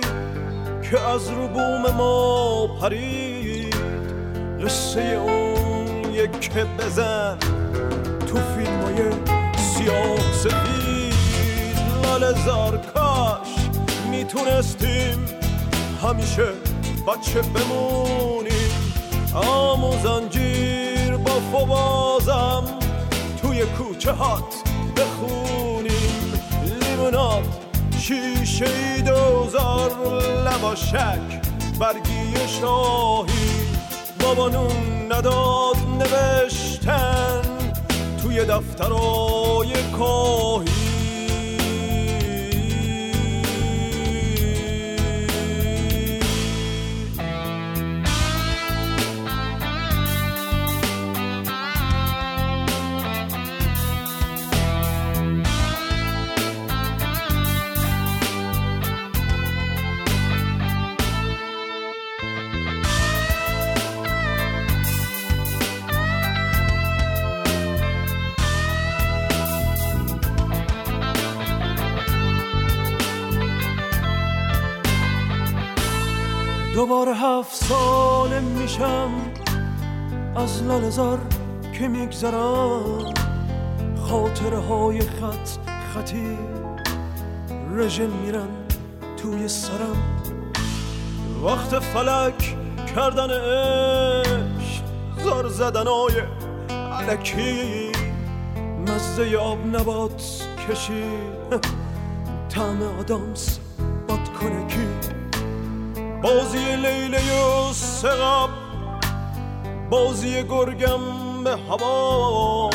که 0.92 1.00
از 1.00 1.30
رو 1.30 1.48
بوم 1.48 1.92
ما 1.98 2.68
پرید. 2.82 3.76
قصه 4.64 5.02
اون 5.02 6.14
یک 6.14 6.52
بزن 6.54 7.38
تو 8.28 8.36
فیلم 8.36 8.82
های 8.82 9.12
سیاه 9.58 10.34
سفید. 10.34 10.82
سال 12.04 12.34
زار 12.34 12.78
کاش 12.78 13.01
می‌تونستیم 14.22 15.26
همیشه 16.04 16.48
بچه 17.08 17.42
بمونیم؟ 17.42 18.72
آموزنجیر 19.34 21.18
با 21.18 21.40
فوازم 21.52 22.64
توی 23.42 23.66
کوچه 23.66 24.12
هات 24.12 24.56
بخونیم. 24.98 26.34
لیمونات 26.82 27.44
شیشه 28.00 28.66
ای 28.66 29.02
دوزار 29.02 29.92
لباشک 30.46 31.42
برگی 31.80 32.48
شاهی. 32.62 33.68
بابا 34.20 34.50
نون 34.50 35.12
نداد 35.12 35.76
نوشتن 36.00 37.42
توی 38.22 38.46
دفترای 38.46 39.74
کاهی. 39.98 40.81
از 80.52 80.64
لالزار 80.64 81.20
که 81.80 81.88
میگذرم 81.88 83.14
خاطره 84.10 84.58
های 84.58 85.02
خط 85.02 85.50
خطی. 85.94 86.38
رژه 87.76 88.08
میرن 88.08 88.48
توی 89.18 89.48
سرم. 89.48 90.24
وقت 91.44 91.80
فلک 91.80 92.56
کردن 92.96 93.30
عشق 93.30 94.84
زار 95.24 95.48
زدن 95.48 95.88
های 95.88 96.14
علکی. 96.92 97.92
مزه 98.88 99.38
آب 99.38 99.76
نبات 99.76 100.48
کشی. 100.70 101.04
تعم 102.50 102.84
آدامس 103.00 103.60
کنکی 104.40 104.88
بازی 106.24 106.76
لیله 106.76 107.34
و 107.34 107.74
سقب 107.74 108.61
بازی 109.92 110.44
گرگم 110.44 111.00
به 111.44 111.58
هوا. 111.70 112.70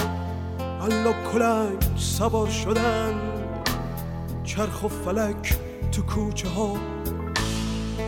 الا 0.83 1.13
کلک 1.33 1.85
سوار 1.97 2.49
شدن. 2.49 3.15
چرخ 4.45 4.85
و 4.85 4.89
فلک 4.89 5.57
تو 5.93 6.03
کوچه 6.03 6.49
ها. 6.49 6.77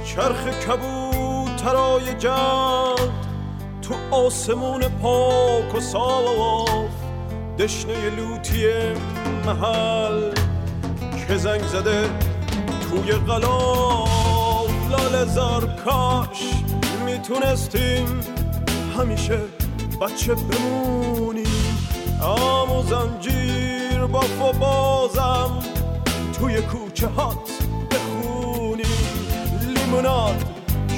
چرخ 0.04 0.46
کبوترای 0.46 2.14
جد 2.14 3.10
تو 3.82 3.94
آسمون 4.10 4.80
پاک 4.88 5.74
و 5.74 5.80
صاف. 5.80 6.90
دشنه 7.58 8.10
لوتی 8.10 8.66
محل 9.46 10.30
که 11.28 11.36
زنگ 11.36 11.62
زده 11.62 12.10
توی 12.90 13.12
غلاف. 13.12 14.08
لال 14.90 15.24
زار 15.24 15.66
کاش 15.84 16.42
می‌تونستیم 17.04 18.20
همیشه 18.98 19.38
بچه 20.00 20.34
بمونیم 20.34 21.78
آمو 22.22 22.82
زنجیر 22.82 24.06
با 24.06 24.52
بازم 24.60 25.58
توی 26.38 26.62
کوچه 26.62 27.06
هات 27.06 27.50
بخونیم 27.90 28.86
لیموناد 29.74 30.44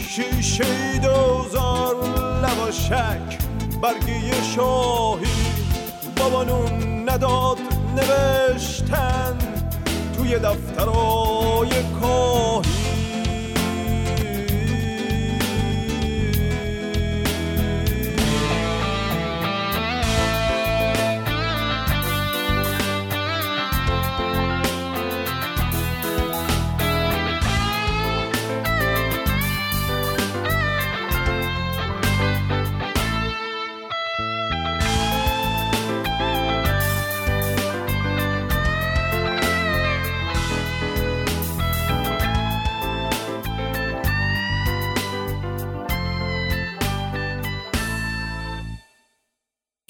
شیشه 0.09 0.99
دوزار 0.99 1.95
لواشک 2.43 3.39
برگی 3.83 4.33
شاهی. 4.57 5.27
بابانون 6.17 7.09
نداد 7.09 7.59
نوشتن 7.97 9.39
توی 10.17 10.39
دفترای 10.39 11.71
کاهی. 12.01 12.80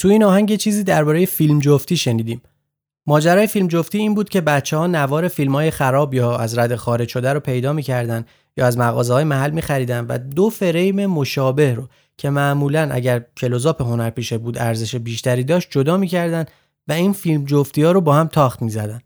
تو 0.00 0.08
این 0.08 0.24
آهنگ 0.24 0.56
چیزی 0.56 0.84
درباره 0.84 1.26
فیلم 1.26 1.58
جفتی 1.58 1.96
شنیدیم. 1.96 2.42
ماجرای 3.06 3.46
فیلم 3.46 3.68
جفتی 3.68 3.98
این 3.98 4.14
بود 4.14 4.28
که 4.28 4.40
بچه 4.40 4.76
ها 4.76 4.86
نوار 4.86 5.28
فیلم 5.28 5.52
های 5.54 5.70
خراب 5.70 6.14
یا 6.14 6.36
از 6.36 6.58
رد 6.58 6.74
خارج 6.74 7.08
شده 7.08 7.32
رو 7.32 7.40
پیدا 7.40 7.72
می‌کردن 7.72 8.24
یا 8.56 8.66
از 8.66 8.78
مغازه 8.78 9.12
های 9.14 9.24
محل 9.24 9.50
میخریدن 9.50 10.06
و 10.06 10.18
دو 10.18 10.48
فریم 10.48 11.06
مشابه 11.06 11.74
رو 11.74 11.88
که 12.18 12.30
معمولا 12.30 12.88
اگر 12.92 13.24
کلوزاپ 13.36 13.82
هنرپیشه 13.82 14.38
بود 14.38 14.58
ارزش 14.58 14.94
بیشتری 14.94 15.44
داشت 15.44 15.68
جدا 15.70 15.96
می‌کردن 15.96 16.44
و 16.88 16.92
این 16.92 17.12
فیلم 17.12 17.44
جفتی 17.44 17.82
ها 17.82 17.92
رو 17.92 18.00
با 18.00 18.14
هم 18.14 18.26
تاخت 18.26 18.62
می‌زدن. 18.62 19.00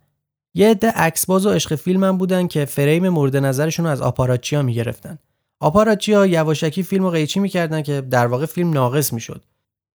یه 0.55 0.70
عده 0.70 0.90
عکسباز 0.90 1.47
و 1.47 1.51
عشق 1.51 1.74
فیلم 1.74 2.05
هم 2.05 2.18
بودن 2.18 2.47
که 2.47 2.64
فریم 2.64 3.09
مورد 3.09 3.36
نظرشون 3.36 3.86
رو 3.86 3.92
از 3.92 4.01
آپاراتچیا 4.01 4.62
می‌گرفتن. 4.62 5.18
آپاراتچیا 5.61 6.26
یواشکی 6.26 6.82
فیلم 6.82 7.05
رو 7.05 7.11
قیچی 7.11 7.40
می‌کردن 7.40 7.82
که 7.82 8.01
در 8.01 8.26
واقع 8.26 8.47
فیلم 8.47 8.70
ناقص 8.70 9.12
می‌شد. 9.12 9.42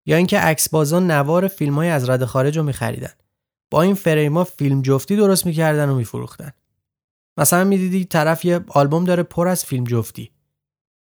یا 0.06 0.16
اینکه 0.16 0.56
بازان 0.72 1.10
نوار 1.10 1.48
فیلم 1.48 1.74
های 1.74 1.88
از 1.88 2.10
رد 2.10 2.24
خارج 2.24 2.58
رو 2.58 2.64
میخریدن. 2.64 3.12
با 3.70 3.82
این 3.82 3.94
فریما 3.94 4.44
فیلم 4.44 4.82
جفتی 4.82 5.16
درست 5.16 5.46
می‌کردن 5.46 5.88
و 5.88 5.94
میفروختن. 5.94 6.52
مثلا 7.36 7.64
می‌دیدی 7.64 8.04
طرف 8.04 8.44
یه 8.44 8.60
آلبوم 8.68 9.04
داره 9.04 9.22
پر 9.22 9.48
از 9.48 9.64
فیلم 9.64 9.84
جفتی. 9.84 10.30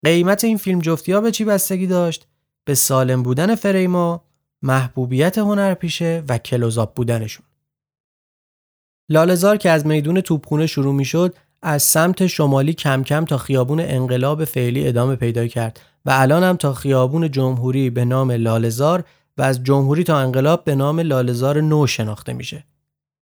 قیمت 0.04 0.44
این 0.44 0.56
فیلم 0.56 0.80
جفتی 0.80 1.12
ها 1.12 1.20
به 1.20 1.30
چی 1.30 1.44
بستگی 1.44 1.86
داشت؟ 1.86 2.26
به 2.64 2.74
سالم 2.74 3.22
بودن 3.22 3.54
فریما 3.54 4.24
محبوبیت 4.62 5.38
هنرپیشه 5.38 6.22
و 6.28 6.38
کلوزاپ 6.38 6.94
بودنشون. 6.94 7.46
لالزار 9.08 9.56
که 9.56 9.70
از 9.70 9.86
میدون 9.86 10.20
توپخونه 10.20 10.66
شروع 10.66 10.94
می‌شد 10.94 11.36
از 11.62 11.82
سمت 11.82 12.26
شمالی 12.26 12.72
کم 12.72 13.02
کم 13.02 13.24
تا 13.24 13.38
خیابون 13.38 13.80
انقلاب 13.80 14.44
فعلی 14.44 14.88
ادامه 14.88 15.16
پیدا 15.16 15.46
کرد. 15.46 15.80
و 16.06 16.10
الان 16.14 16.42
هم 16.42 16.56
تا 16.56 16.74
خیابون 16.74 17.30
جمهوری 17.30 17.90
به 17.90 18.04
نام 18.04 18.30
لالزار 18.30 19.04
و 19.38 19.42
از 19.42 19.64
جمهوری 19.64 20.04
تا 20.04 20.18
انقلاب 20.18 20.64
به 20.64 20.74
نام 20.74 21.00
لالزار 21.00 21.60
نو 21.60 21.86
شناخته 21.86 22.32
میشه. 22.32 22.64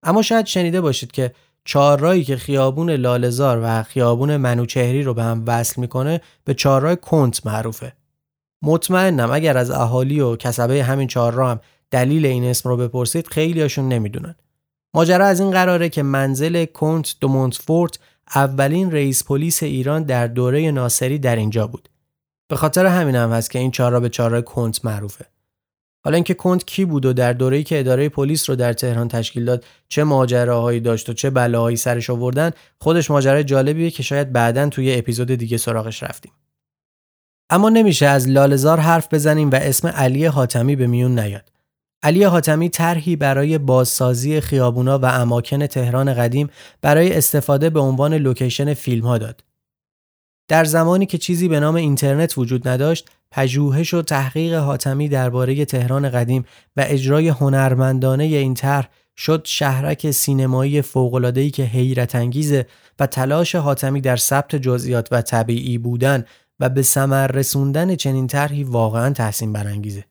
اما 0.03 0.21
شاید 0.21 0.45
شنیده 0.45 0.81
باشید 0.81 1.11
که 1.11 1.33
چهارراهی 1.65 2.23
که 2.23 2.37
خیابون 2.37 2.89
لالزار 2.89 3.59
و 3.63 3.83
خیابون 3.83 4.37
منوچهری 4.37 5.03
رو 5.03 5.13
به 5.13 5.23
هم 5.23 5.43
وصل 5.47 5.81
می‌کنه 5.81 6.21
به 6.43 6.53
چهارراه 6.53 6.95
کنت 6.95 7.45
معروفه. 7.45 7.93
مطمئنم 8.61 9.31
اگر 9.31 9.57
از 9.57 9.71
اهالی 9.71 10.19
و 10.19 10.35
کسبه 10.35 10.83
همین 10.83 11.07
چهارراه 11.07 11.51
هم 11.51 11.59
دلیل 11.91 12.25
این 12.25 12.43
اسم 12.43 12.69
رو 12.69 12.77
بپرسید 12.77 13.27
خیلیاشون 13.27 13.87
نمی‌دونن. 13.87 14.35
ماجرا 14.93 15.25
از 15.25 15.39
این 15.39 15.51
قراره 15.51 15.89
که 15.89 16.03
منزل 16.03 16.65
کنت 16.65 17.15
دو 17.19 17.27
مونتفورت 17.27 17.99
اولین 18.35 18.91
رئیس 18.91 19.23
پلیس 19.23 19.63
ایران 19.63 20.03
در 20.03 20.27
دوره 20.27 20.71
ناصری 20.71 21.19
در 21.19 21.35
اینجا 21.35 21.67
بود. 21.67 21.88
به 22.49 22.55
خاطر 22.55 22.85
همین 22.85 23.15
هم 23.15 23.31
هست 23.31 23.51
که 23.51 23.59
این 23.59 23.71
چهار 23.71 23.99
به 23.99 24.09
چهار 24.09 24.41
کنت 24.41 24.85
معروفه. 24.85 25.25
حالا 26.03 26.15
اینکه 26.15 26.33
کنت 26.33 26.65
کی 26.65 26.85
بود 26.85 27.05
و 27.05 27.13
در 27.13 27.33
دوره‌ای 27.33 27.63
که 27.63 27.79
اداره 27.79 28.09
پلیس 28.09 28.49
رو 28.49 28.55
در 28.55 28.73
تهران 28.73 29.07
تشکیل 29.07 29.45
داد 29.45 29.65
چه 29.89 30.03
ماجراهایی 30.03 30.79
داشت 30.79 31.09
و 31.09 31.13
چه 31.13 31.29
بلاهایی 31.29 31.77
سرش 31.77 32.09
آوردن 32.09 32.51
خودش 32.79 33.11
ماجرای 33.11 33.43
جالبیه 33.43 33.91
که 33.91 34.03
شاید 34.03 34.33
بعدا 34.33 34.69
توی 34.69 34.95
اپیزود 34.95 35.31
دیگه 35.31 35.57
سراغش 35.57 36.03
رفتیم. 36.03 36.31
اما 37.49 37.69
نمیشه 37.69 38.05
از 38.05 38.27
لالزار 38.27 38.79
حرف 38.79 39.13
بزنیم 39.13 39.51
و 39.51 39.55
اسم 39.55 39.87
علی 39.87 40.25
حاتمی 40.25 40.75
به 40.75 40.87
میون 40.87 41.19
نیاد. 41.19 41.51
علی 42.03 42.23
حاتمی 42.23 42.69
طرحی 42.69 43.15
برای 43.15 43.57
بازسازی 43.57 44.41
خیابونا 44.41 44.99
و 44.99 45.05
اماکن 45.05 45.67
تهران 45.67 46.13
قدیم 46.13 46.49
برای 46.81 47.17
استفاده 47.17 47.69
به 47.69 47.79
عنوان 47.79 48.13
لوکیشن 48.13 48.73
فیلم 48.73 49.05
ها 49.05 49.17
داد. 49.17 49.48
در 50.49 50.65
زمانی 50.65 51.05
که 51.05 51.17
چیزی 51.17 51.47
به 51.47 51.59
نام 51.59 51.75
اینترنت 51.75 52.37
وجود 52.37 52.67
نداشت، 52.67 53.09
پژوهش 53.31 53.93
و 53.93 54.01
تحقیق 54.01 54.53
حاتمی 54.53 55.09
درباره 55.09 55.65
تهران 55.65 56.09
قدیم 56.09 56.45
و 56.77 56.85
اجرای 56.87 57.27
هنرمندانه 57.27 58.23
این 58.23 58.53
طرح 58.53 58.89
شد 59.17 59.41
شهرک 59.45 60.11
سینمایی 60.11 60.81
فوق‌العاده‌ای 60.81 61.51
که 61.51 61.63
حیرت 61.63 62.15
انگیزه 62.15 62.65
و 62.99 63.07
تلاش 63.07 63.55
حاتمی 63.55 64.01
در 64.01 64.15
ثبت 64.15 64.55
جزئیات 64.55 65.07
و 65.11 65.21
طبیعی 65.21 65.77
بودن 65.77 66.25
و 66.59 66.69
به 66.69 66.81
ثمر 66.81 67.27
رسوندن 67.27 67.95
چنین 67.95 68.27
طرحی 68.27 68.63
واقعا 68.63 69.13
تحسین 69.13 69.53
برانگیزه. 69.53 70.05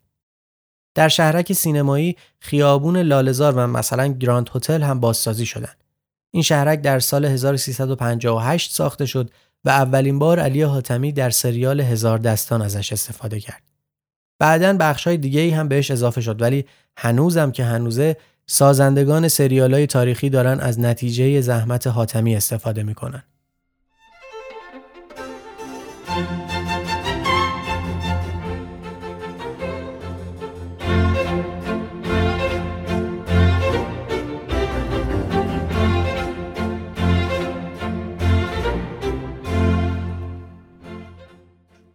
در 0.95 1.09
شهرک 1.09 1.53
سینمایی 1.53 2.17
خیابون 2.41 2.97
لاله‌زار 2.97 3.55
و 3.57 3.67
مثلا 3.67 4.07
گراند 4.09 4.51
هتل 4.55 4.83
هم 4.83 5.01
بازسازی 5.01 5.47
شدن. 5.47 5.73
این 6.31 6.43
شهرک 6.43 6.83
در 6.83 6.99
سال 6.99 7.25
1358 7.25 8.73
ساخته 8.73 9.07
شد 9.07 9.31
و 9.65 9.69
اولین 9.71 10.19
بار 10.19 10.41
علی 10.41 10.63
حاتمی 10.63 11.13
در 11.13 11.31
سریال 11.31 11.81
هزار 11.81 12.19
دستان 12.19 12.63
ازش 12.63 12.93
استفاده 12.93 13.41
کرد. 13.41 13.63
بعدا 14.39 14.77
بخشای 14.81 15.17
دیگه 15.17 15.57
هم 15.57 15.69
بهش 15.69 15.91
اضافه 15.91 16.21
شد 16.21 16.43
ولی 16.43 16.65
هنوزم 16.97 17.51
که 17.51 17.65
هنوزه 17.65 18.17
سازندگان 18.47 19.29
سریال 19.29 19.75
های 19.75 19.87
تاریخی 19.87 20.31
دارن 20.31 20.61
از 20.61 20.81
نتیجه 20.81 21.41
زحمت 21.41 21.87
حاتمی 21.87 22.37
استفاده 22.37 22.83
می‌کنن. 22.83 23.23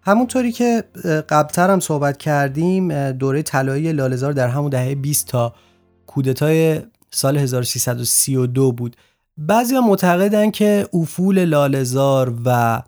همونطوری 0.06 0.52
که 0.52 0.84
قبلتر 1.30 1.70
هم 1.70 1.80
صحبت 1.80 2.18
کردیم 2.18 3.12
دوره 3.12 3.42
طلایی 3.42 3.94
لالزار 3.94 4.34
در 4.34 4.48
همون 4.48 4.70
دهه 4.70 4.96
20 4.96 5.28
تا 5.28 5.54
کودتای 6.08 6.82
سال 7.12 7.38
1332 7.38 8.72
بود 8.72 8.96
بعضی 9.38 9.80
معتقدن 9.80 10.52
که 10.52 10.88
افول 10.94 11.46
لالزار 11.46 12.34
و 12.46 12.82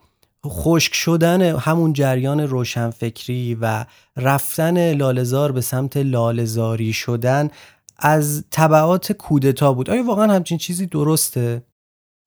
خشک 0.46 0.94
شدن 0.94 1.42
همون 1.42 1.94
جریان 1.94 2.40
روشنفکری 2.40 3.58
و 3.62 3.86
رفتن 4.18 4.94
لالزار 4.94 5.52
به 5.52 5.62
سمت 5.62 5.98
لالزاری 5.98 6.94
شدن 6.94 7.50
از 7.98 8.44
طبعات 8.52 9.12
کودتا 9.12 9.74
بود 9.74 9.90
آیا 9.90 10.04
واقعا 10.04 10.34
همچین 10.34 10.58
چیزی 10.58 10.86
درسته؟ 10.86 11.64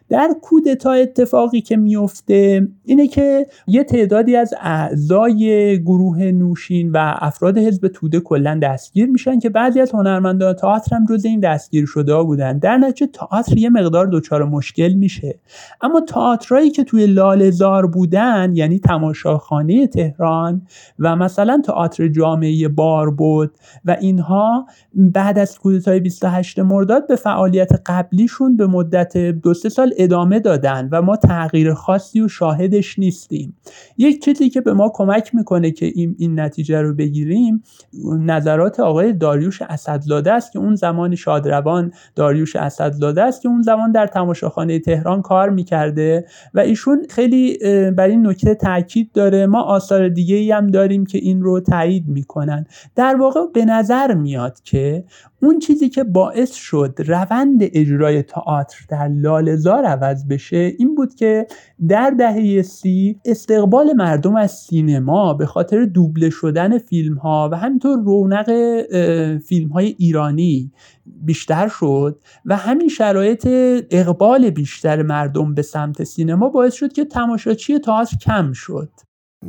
در 0.08 0.34
کودتا 0.42 0.92
اتفاقی 0.92 1.60
که 1.60 1.76
میفته 1.76 2.68
اینه 2.84 3.06
که 3.06 3.46
یه 3.66 3.84
تعدادی 3.84 4.36
از 4.36 4.54
اعضای 4.60 5.78
گروه 5.82 6.22
نوشین 6.22 6.92
و 6.92 7.14
افراد 7.18 7.58
حزب 7.58 7.88
توده 7.88 8.20
کلا 8.20 8.60
دستگیر 8.62 9.06
میشن 9.06 9.38
که 9.38 9.48
بعضی 9.48 9.80
از 9.80 9.92
هنرمندان 9.92 10.54
تئاتر 10.54 10.96
هم 10.96 11.04
جز 11.10 11.24
این 11.24 11.40
دستگیر 11.40 11.86
شده 11.86 12.22
بودن. 12.22 12.58
در 12.58 12.76
نتیجه 12.76 13.12
تئاتر 13.12 13.58
یه 13.58 13.70
مقدار 13.70 14.08
دچار 14.12 14.44
مشکل 14.44 14.92
میشه. 14.92 15.38
اما 15.80 16.00
تئاترایی 16.00 16.70
که 16.70 16.84
توی 16.84 17.06
لالزار 17.06 17.86
بودن 17.86 18.52
یعنی 18.54 18.78
تماشاخانه 18.78 19.86
تهران 19.86 20.62
و 20.98 21.16
مثلا 21.16 21.62
تئاتر 21.64 22.08
جامعه 22.08 22.68
بود 23.18 23.50
و 23.84 23.96
اینها 24.00 24.66
بعد 24.94 25.38
از 25.38 25.58
کودتای 25.58 26.00
28 26.00 26.58
مرداد 26.58 27.06
به 27.06 27.16
فعالیت 27.16 27.70
قبلیشون 27.86 28.56
به 28.56 28.66
مدت 28.66 29.16
دو 29.16 29.54
سه 29.54 29.68
سال 29.68 29.92
ادامه 29.98 30.40
دادن 30.40 30.88
و 30.92 31.02
ما 31.02 31.16
تغییر 31.16 31.74
خاصی 31.74 32.20
و 32.20 32.28
شاهدش 32.28 32.98
نیستیم. 32.98 33.56
یک 33.98 34.24
چیزی 34.24 34.50
که 34.50 34.60
به 34.60 34.72
ما 34.72 34.92
کمک 34.94 35.34
می‌کنه 35.34 35.70
که 35.70 35.86
این, 35.94 36.16
این 36.18 36.40
نتیجه 36.40 36.82
رو 36.82 36.94
بگیریم 36.94 37.62
نظرات 38.18 38.80
آقای 38.80 39.12
داریوش 39.12 39.62
اسدلاده 39.62 40.32
است 40.32 40.52
که 40.52 40.58
اون 40.58 40.74
زمان 40.74 41.14
شادروان 41.14 41.92
داریوش 42.14 42.56
اسدلاده 42.56 43.22
است 43.22 43.42
که 43.42 43.48
اون 43.48 43.62
زمان 43.62 43.92
در 43.92 44.06
تماشاخانه 44.06 44.78
تهران 44.78 45.22
کار 45.22 45.50
می‌کرده 45.50 46.26
و 46.54 46.60
ایشون 46.60 47.06
خیلی 47.10 47.58
بر 47.90 48.08
این 48.08 48.26
نکته 48.26 48.54
تاکید 48.54 49.12
داره. 49.12 49.46
ما 49.46 49.62
آثار 49.62 50.08
دیگه 50.08 50.36
ای 50.36 50.52
هم 50.52 50.66
داریم 50.66 51.06
که 51.06 51.18
این 51.18 51.42
رو 51.42 51.60
تایید 51.60 52.08
می‌کنن. 52.08 52.66
در 52.96 53.16
واقع 53.16 53.40
به 53.54 53.64
نظر 53.64 54.14
میاد 54.14 54.60
که 54.64 55.04
اون 55.42 55.58
چیزی 55.58 55.88
که 55.88 56.04
باعث 56.04 56.52
شد 56.52 56.94
روند 57.06 57.60
اجرای 57.62 58.22
تئاتر 58.22 58.78
در 58.88 59.08
لالزار 59.08 59.84
عوض 59.88 60.26
بشه 60.28 60.72
این 60.78 60.94
بود 60.94 61.14
که 61.14 61.46
در 61.88 62.10
دهه 62.10 62.62
سی 62.62 63.20
استقبال 63.24 63.92
مردم 63.92 64.36
از 64.36 64.52
سینما 64.52 65.34
به 65.34 65.46
خاطر 65.46 65.84
دوبله 65.84 66.30
شدن 66.30 66.78
فیلم 66.78 67.14
ها 67.14 67.48
و 67.52 67.56
همینطور 67.56 67.98
رونق 67.98 68.50
فیلم 69.38 69.68
های 69.68 69.94
ایرانی 69.98 70.72
بیشتر 71.06 71.68
شد 71.68 72.18
و 72.44 72.56
همین 72.56 72.88
شرایط 72.88 73.46
اقبال 73.90 74.50
بیشتر 74.50 75.02
مردم 75.02 75.54
به 75.54 75.62
سمت 75.62 76.04
سینما 76.04 76.48
باعث 76.48 76.74
شد 76.74 76.92
که 76.92 77.04
تماشاچی 77.04 77.78
تئاتر 77.78 78.16
کم 78.16 78.52
شد. 78.52 78.90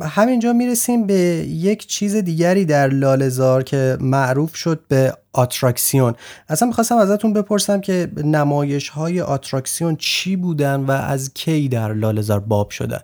همینجا 0.00 0.52
می‌رسیم 0.52 1.06
به 1.06 1.14
یک 1.48 1.86
چیز 1.86 2.16
دیگری 2.16 2.64
در 2.64 2.88
لالزار 2.88 3.62
که 3.62 3.96
معروف 4.00 4.54
شد 4.54 4.80
به 4.88 5.14
آتراکسیون. 5.32 6.14
اصلا 6.48 6.68
می‌خواستم 6.68 6.96
ازتون 6.96 7.32
بپرسم 7.32 7.80
که 7.80 8.08
نمایش 8.24 8.88
های 8.88 9.20
آتراکسیون 9.20 9.96
چی 9.96 10.36
بودن 10.36 10.80
و 10.80 10.90
از 10.90 11.34
کی 11.34 11.68
در 11.68 11.92
لاله‌زار 11.92 12.40
باب 12.40 12.70
شدن؟ 12.70 13.00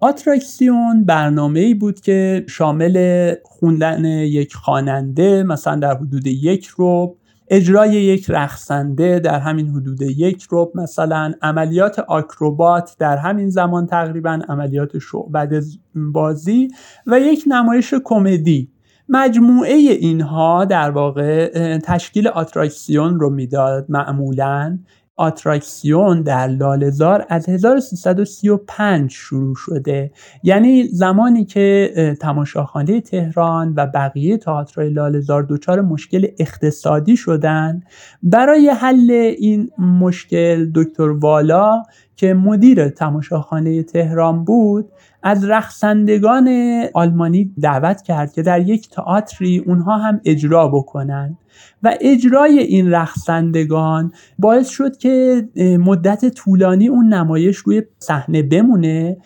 آتراکسیون 0.00 1.04
برنامه 1.04 1.60
ای 1.60 1.74
بود 1.74 2.00
که 2.00 2.44
شامل 2.48 3.34
خوندن 3.44 4.04
یک 4.04 4.54
خواننده 4.54 5.42
مثلا 5.42 5.76
در 5.76 5.96
حدود 5.96 6.26
یک 6.26 6.66
ربع 6.66 7.19
اجرای 7.52 7.90
یک 7.90 8.26
رقصنده 8.28 9.18
در 9.18 9.38
همین 9.38 9.68
حدود 9.68 10.02
یک 10.02 10.46
ربع 10.52 10.70
مثلا 10.74 11.32
عملیات 11.42 11.98
آکروبات 11.98 12.96
در 12.98 13.16
همین 13.16 13.50
زمان 13.50 13.86
تقریبا 13.86 14.40
عملیات 14.48 14.98
شعبده 14.98 15.62
بازی 15.94 16.68
و 17.06 17.20
یک 17.20 17.44
نمایش 17.46 17.94
کمدی. 18.04 18.70
مجموعه 19.08 19.74
اینها 19.74 20.64
در 20.64 20.90
واقع 20.90 21.78
تشکیل 21.78 22.28
آتراکسیون 22.28 23.20
رو 23.20 23.30
می‌داد 23.30 23.86
معمولا. 23.88 24.78
آتراکسیون 25.20 26.22
در 26.22 26.46
لالزار 26.46 27.26
از 27.28 27.48
1335 27.48 29.10
شروع 29.10 29.54
شده. 29.54 30.10
یعنی 30.42 30.84
زمانی 30.84 31.44
که 31.44 31.90
تماشاخانه 32.20 33.00
تهران 33.00 33.74
و 33.76 33.86
بقیه 33.86 34.36
تئاترهای 34.36 34.90
لالزار 34.90 35.42
دچار 35.42 35.80
مشکل 35.80 36.26
اقتصادی 36.38 37.16
شدن 37.16 37.82
برای 38.22 38.68
حل 38.68 39.10
این 39.38 39.70
مشکل 39.78 40.70
دکتر 40.74 41.10
والا 41.10 41.82
که 42.20 42.34
مدیر 42.34 42.88
تماشاخانه 42.88 43.82
تهران 43.82 44.44
بود 44.44 44.88
از 45.22 45.44
رقصندگان 45.44 46.48
آلمانی 46.94 47.54
دعوت 47.60 48.02
کرد 48.02 48.32
که 48.32 48.42
در 48.42 48.60
یک 48.60 48.90
تئاتری 48.90 49.58
اونها 49.58 49.98
هم 49.98 50.20
اجرا 50.24 50.68
بکنن. 50.68 51.36
و 51.82 51.94
اجرای 52.00 52.58
این 52.58 52.90
رقصندگان 52.90 54.12
باعث 54.38 54.68
شد 54.68 54.96
که 54.96 55.44
مدت 55.56 56.28
طولانی 56.28 56.88
اون 56.88 57.14
نمایش 57.14 57.56
روی 57.56 57.82
صحنه 57.98 58.42
بمونه 58.42 59.16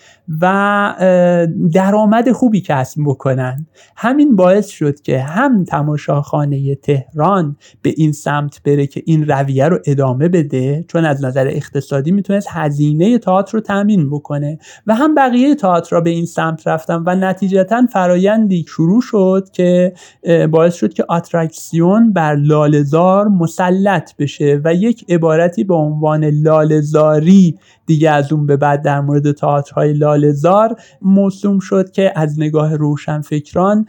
و 0.41 0.95
درآمد 1.73 2.33
خوبی 2.33 2.61
کسب 2.61 3.01
بکنن. 3.07 3.67
همین 3.97 4.37
باعث 4.37 4.69
شد 4.69 5.01
که 5.01 5.21
هم 5.21 5.65
تماشاخانه 5.65 6.75
تهران 6.75 7.57
به 7.83 7.95
این 7.97 8.13
سمت 8.13 8.61
بره 8.65 8.87
که 8.87 9.03
این 9.07 9.27
رویه 9.29 9.69
رو 9.69 9.79
ادامه 9.87 10.29
بده 10.29 10.85
چون 10.89 11.05
از 11.05 11.25
نظر 11.25 11.47
اقتصادی 11.47 12.13
می‌تونست 12.13 12.49
هزینه 12.51 12.84
تئاتر 13.19 13.53
رو 13.53 13.61
تامین 13.61 14.11
بکنه 14.11 14.59
و 14.87 14.95
هم 14.95 15.15
بقیه 15.15 15.55
تئاتر 15.55 16.01
به 16.01 16.11
این 16.11 16.27
سمت 16.27 16.69
رفتن 16.69 17.03
و 17.07 17.15
نتیجتا 17.15 17.87
فرایندی 17.93 18.65
شروع 18.69 19.03
شد 19.03 19.49
که 19.53 19.93
باعث 20.51 20.75
شد 20.75 20.93
که 20.93 21.05
آتراکسیون 21.09 22.13
بر 22.13 22.35
لالزار 22.35 23.29
مسلط 23.29 24.17
بشه 24.17 24.61
و 24.65 24.75
یک 24.75 25.05
عبارتی 25.09 25.65
به 25.65 25.75
عنوان 25.75 26.25
لالزاری 26.25 27.59
دیگه 27.87 28.11
از 28.11 28.33
اون 28.33 28.47
به 28.47 28.57
بعد 28.57 28.83
در 28.83 29.01
مورد 29.01 29.33
تئاترهای 29.33 29.93
لالزار 29.93 30.77
موسوم 31.03 31.59
شد 31.59 31.91
که 31.91 32.13
از 32.17 32.41
نگاه 32.41 32.77
روشنفکران 32.77 33.87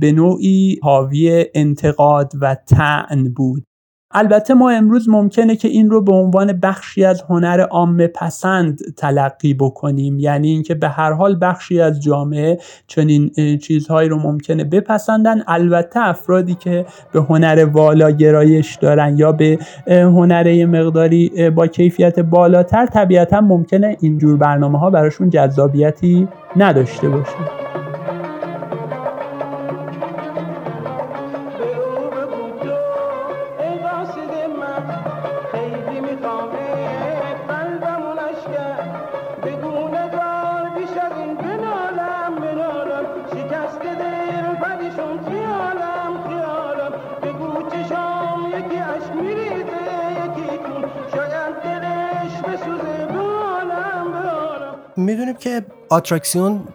به 0.00 0.12
نوعی 0.12 0.78
حاوی 0.82 1.46
انتقاد 1.54 2.32
و 2.40 2.56
تعن 2.66 3.32
بود. 3.36 3.75
البته 4.18 4.54
ما 4.54 4.70
امروز 4.70 5.08
ممکنه 5.08 5.56
که 5.56 5.68
این 5.68 5.90
رو 5.90 6.02
به 6.02 6.12
عنوان 6.12 6.52
بخشی 6.52 7.04
از 7.04 7.22
هنر 7.28 7.60
عامه 7.60 8.06
پسند 8.06 8.80
تلقی 8.96 9.54
بکنیم. 9.54 10.18
یعنی 10.18 10.48
اینکه 10.48 10.74
به 10.74 10.88
هر 10.88 11.12
حال 11.12 11.38
بخشی 11.40 11.80
از 11.80 12.02
جامعه 12.02 12.58
چنین 12.86 13.30
چیزهایی 13.62 14.08
رو 14.08 14.18
ممکنه 14.18 14.64
بپسندن. 14.64 15.42
البته 15.46 16.00
افرادی 16.08 16.54
که 16.54 16.86
به 17.12 17.20
هنر 17.20 17.64
والا 17.64 18.10
گرایش 18.10 18.74
دارن 18.74 19.18
یا 19.18 19.32
به 19.32 19.58
هنر 19.86 20.66
مقداری 20.66 21.50
با 21.50 21.66
کیفیت 21.66 22.20
بالاتر 22.20 22.86
طبیعتا 22.86 23.40
ممکنه 23.40 23.96
اینجور 24.00 24.36
برنامه 24.36 24.78
ها 24.78 24.90
براشون 24.90 25.30
جذابیتی 25.30 26.28
نداشته 26.56 27.08
باشه. 27.08 27.65
که 55.38 55.66
آتراکسیون 55.90 56.68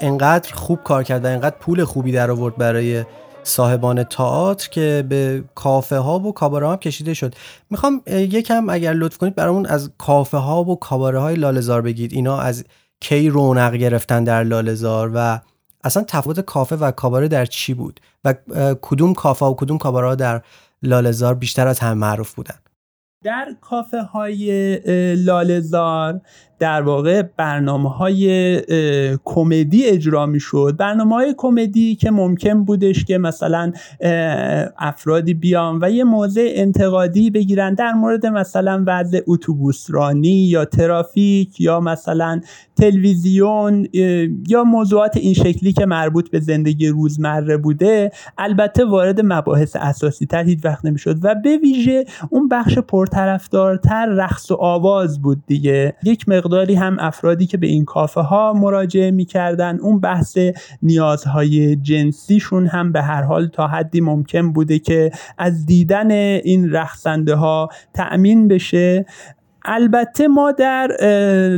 انقدر 0.00 0.54
خوب 0.54 0.82
کار 0.82 1.02
کرده 1.02 1.28
انقدر 1.28 1.56
پول 1.60 1.84
خوبی 1.84 2.12
در 2.12 2.30
آورد 2.30 2.56
برای 2.56 3.04
صاحبان 3.42 4.04
تئاتر 4.04 4.68
که 4.68 5.04
به 5.08 5.44
کافه 5.54 5.96
ها 5.96 6.18
و 6.18 6.32
کاباره 6.32 6.66
ها 6.66 6.76
کشیده 6.76 7.14
شد. 7.14 7.34
می‌خوام 7.70 8.02
یکم 8.06 8.68
اگر 8.68 8.92
لطف 8.92 9.18
کنید 9.18 9.34
برامون 9.34 9.66
از 9.66 9.90
کافه 9.98 10.36
ها 10.36 10.64
و 10.64 10.78
کاباره 10.78 11.18
های 11.18 11.36
لالزار 11.36 11.82
بگید. 11.82 12.12
اینا 12.12 12.38
از 12.38 12.64
کی 13.00 13.28
رونق 13.28 13.74
گرفتن 13.74 14.24
در 14.24 14.44
لالزار 14.44 15.10
و 15.14 15.40
اصلا 15.84 16.04
تفاوت 16.08 16.40
کافه 16.40 16.76
و 16.76 16.90
کاباره 16.90 17.28
در 17.28 17.46
چی 17.46 17.74
بود 17.74 18.00
و 18.24 18.34
کدوم 18.82 19.14
کافه 19.14 19.46
و 19.46 19.54
کدوم 19.54 19.78
کاباره 19.78 20.16
در 20.16 20.42
لالزار 20.82 21.34
بیشتر 21.34 21.66
از 21.66 21.80
هم 21.80 21.98
معروف 21.98 22.34
بودن؟ 22.34 22.54
در 23.24 23.56
کافه 23.60 24.02
های 24.02 24.76
لالزار 25.16 26.20
در 26.58 26.82
واقع 26.82 27.22
برنامه 27.22 27.90
های 27.90 28.60
کمدی 29.24 29.84
اجرا 29.86 30.26
می 30.26 30.40
شد 30.40 30.76
برنامه 30.78 31.14
های 31.14 31.34
کمدی 31.36 31.94
که 31.94 32.10
ممکن 32.10 32.64
بودش 32.64 33.04
که 33.04 33.18
مثلا 33.18 33.72
افرادی 34.78 35.34
بیان 35.34 35.78
و 35.82 35.90
یه 35.90 36.04
موضع 36.04 36.52
انتقادی 36.54 37.30
بگیرن 37.30 37.74
در 37.74 37.92
مورد 37.92 38.26
مثلا 38.26 38.84
وضع 38.86 39.20
اتوبوس 39.26 39.86
رانی 39.88 40.28
یا 40.28 40.64
ترافیک 40.64 41.60
یا 41.60 41.80
مثلا 41.80 42.40
تلویزیون 42.76 43.86
یا 44.48 44.64
موضوعات 44.64 45.16
این 45.16 45.34
شکلی 45.34 45.72
که 45.72 45.86
مربوط 45.86 46.30
به 46.30 46.40
زندگی 46.40 46.88
روزمره 46.88 47.56
بوده. 47.56 48.10
البته 48.38 48.84
وارد 48.84 49.20
مباحث 49.24 49.76
اساسی 49.76 50.26
تر 50.26 50.44
هیچ 50.44 50.64
وقت 50.64 50.84
نمی‌شد 50.84 51.18
و 51.22 51.34
به 51.34 51.56
ویژه 51.56 52.04
اون 52.30 52.48
بخش 52.48 52.78
پرطرفدارتر 52.78 54.06
رقص 54.06 54.50
و 54.50 54.54
آواز 54.54 55.22
بود 55.22 55.42
دیگه. 55.46 55.94
یک 56.04 56.24
مقداری 56.44 56.74
هم 56.74 56.96
افرادی 57.00 57.46
که 57.46 57.56
به 57.56 57.66
این 57.66 57.84
کافه 57.84 58.20
ها 58.20 58.52
مراجعه 58.52 59.10
می‌کردن. 59.10 59.78
اون 59.78 60.00
بحث 60.00 60.38
نیازهای 60.82 61.76
جنسیشون 61.76 62.66
هم 62.66 62.92
به 62.92 63.02
هر 63.02 63.22
حال 63.22 63.46
تا 63.46 63.66
حدی 63.66 64.00
ممکن 64.00 64.52
بوده 64.52 64.78
که 64.78 65.10
از 65.38 65.66
دیدن 65.66 66.10
این 66.10 66.72
رقصنده 66.72 67.34
ها 67.34 67.68
تأمین 67.94 68.48
بشه. 68.48 69.06
البته 69.64 70.28
ما 70.28 70.52
در 70.52 70.86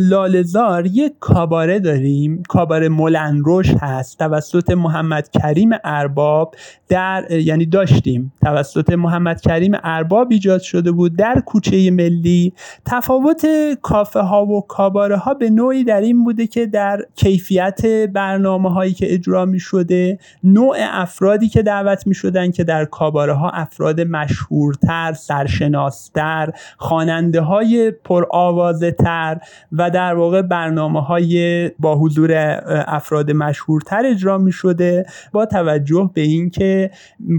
لالزار 0.01 0.87
یک 0.87 1.13
کاباره 1.21 1.79
داریم 1.79 2.43
کاباره 2.49 2.89
ملنروش 2.89 3.71
هست. 3.81 4.19
توسط 4.19 4.71
محمد 4.71 5.29
کریم 5.29 5.71
ارباب 5.85 6.55
در 6.89 7.31
یعنی 7.31 7.67
داشتیم. 7.67 8.33
توسط 8.43 8.91
محمد 8.91 9.41
کریم 9.41 9.73
ارباب 9.85 10.29
ایجاد 10.31 10.61
شده 10.61 10.93
بود 10.93 11.17
در 11.17 11.43
کوچه 11.47 11.91
ملی. 11.91 12.53
تفاوت 12.85 13.47
کافه 13.83 14.21
ها 14.21 14.47
و 14.47 14.61
کاباره 14.61 15.17
ها 15.17 15.35
به 15.35 15.51
نوعی 15.51 15.85
در 15.85 16.01
این 16.01 16.25
بوده 16.25 16.47
که 16.47 16.67
در 16.67 17.03
کیفیت 17.15 17.87
برنامه 17.87 18.71
هایی 18.71 18.93
که 18.93 19.15
اجرا 19.15 19.45
می 19.45 19.61
شده 19.61 20.19
نوع 20.45 20.77
افرادی 20.81 21.49
که 21.49 21.63
دعوت 21.63 22.07
می 22.07 22.15
شدن 22.15 22.51
که 22.51 22.65
در 22.65 22.85
کاباره 22.85 23.33
ها 23.33 23.51
افراد 23.51 24.01
مشهورتر 24.01 25.13
سرشناستر 25.13 26.53
خواننده 26.79 27.41
های 27.41 27.93
پر 28.05 28.27
آوازه 28.31 28.91
تر 28.91 29.39
و 29.73 29.91
در 29.91 30.15
واقع 30.15 30.43
برنامه 30.43 31.03
های 31.03 31.71
با 31.79 31.97
حضور 31.97 32.31
افراد 32.87 33.31
مشهورتر 33.31 34.07
اجرا 34.07 34.39
می 34.39 34.53
شده 34.53 35.07
با 35.33 35.47
توجه 35.47 36.11
به 36.15 36.21
اینکه 36.21 36.91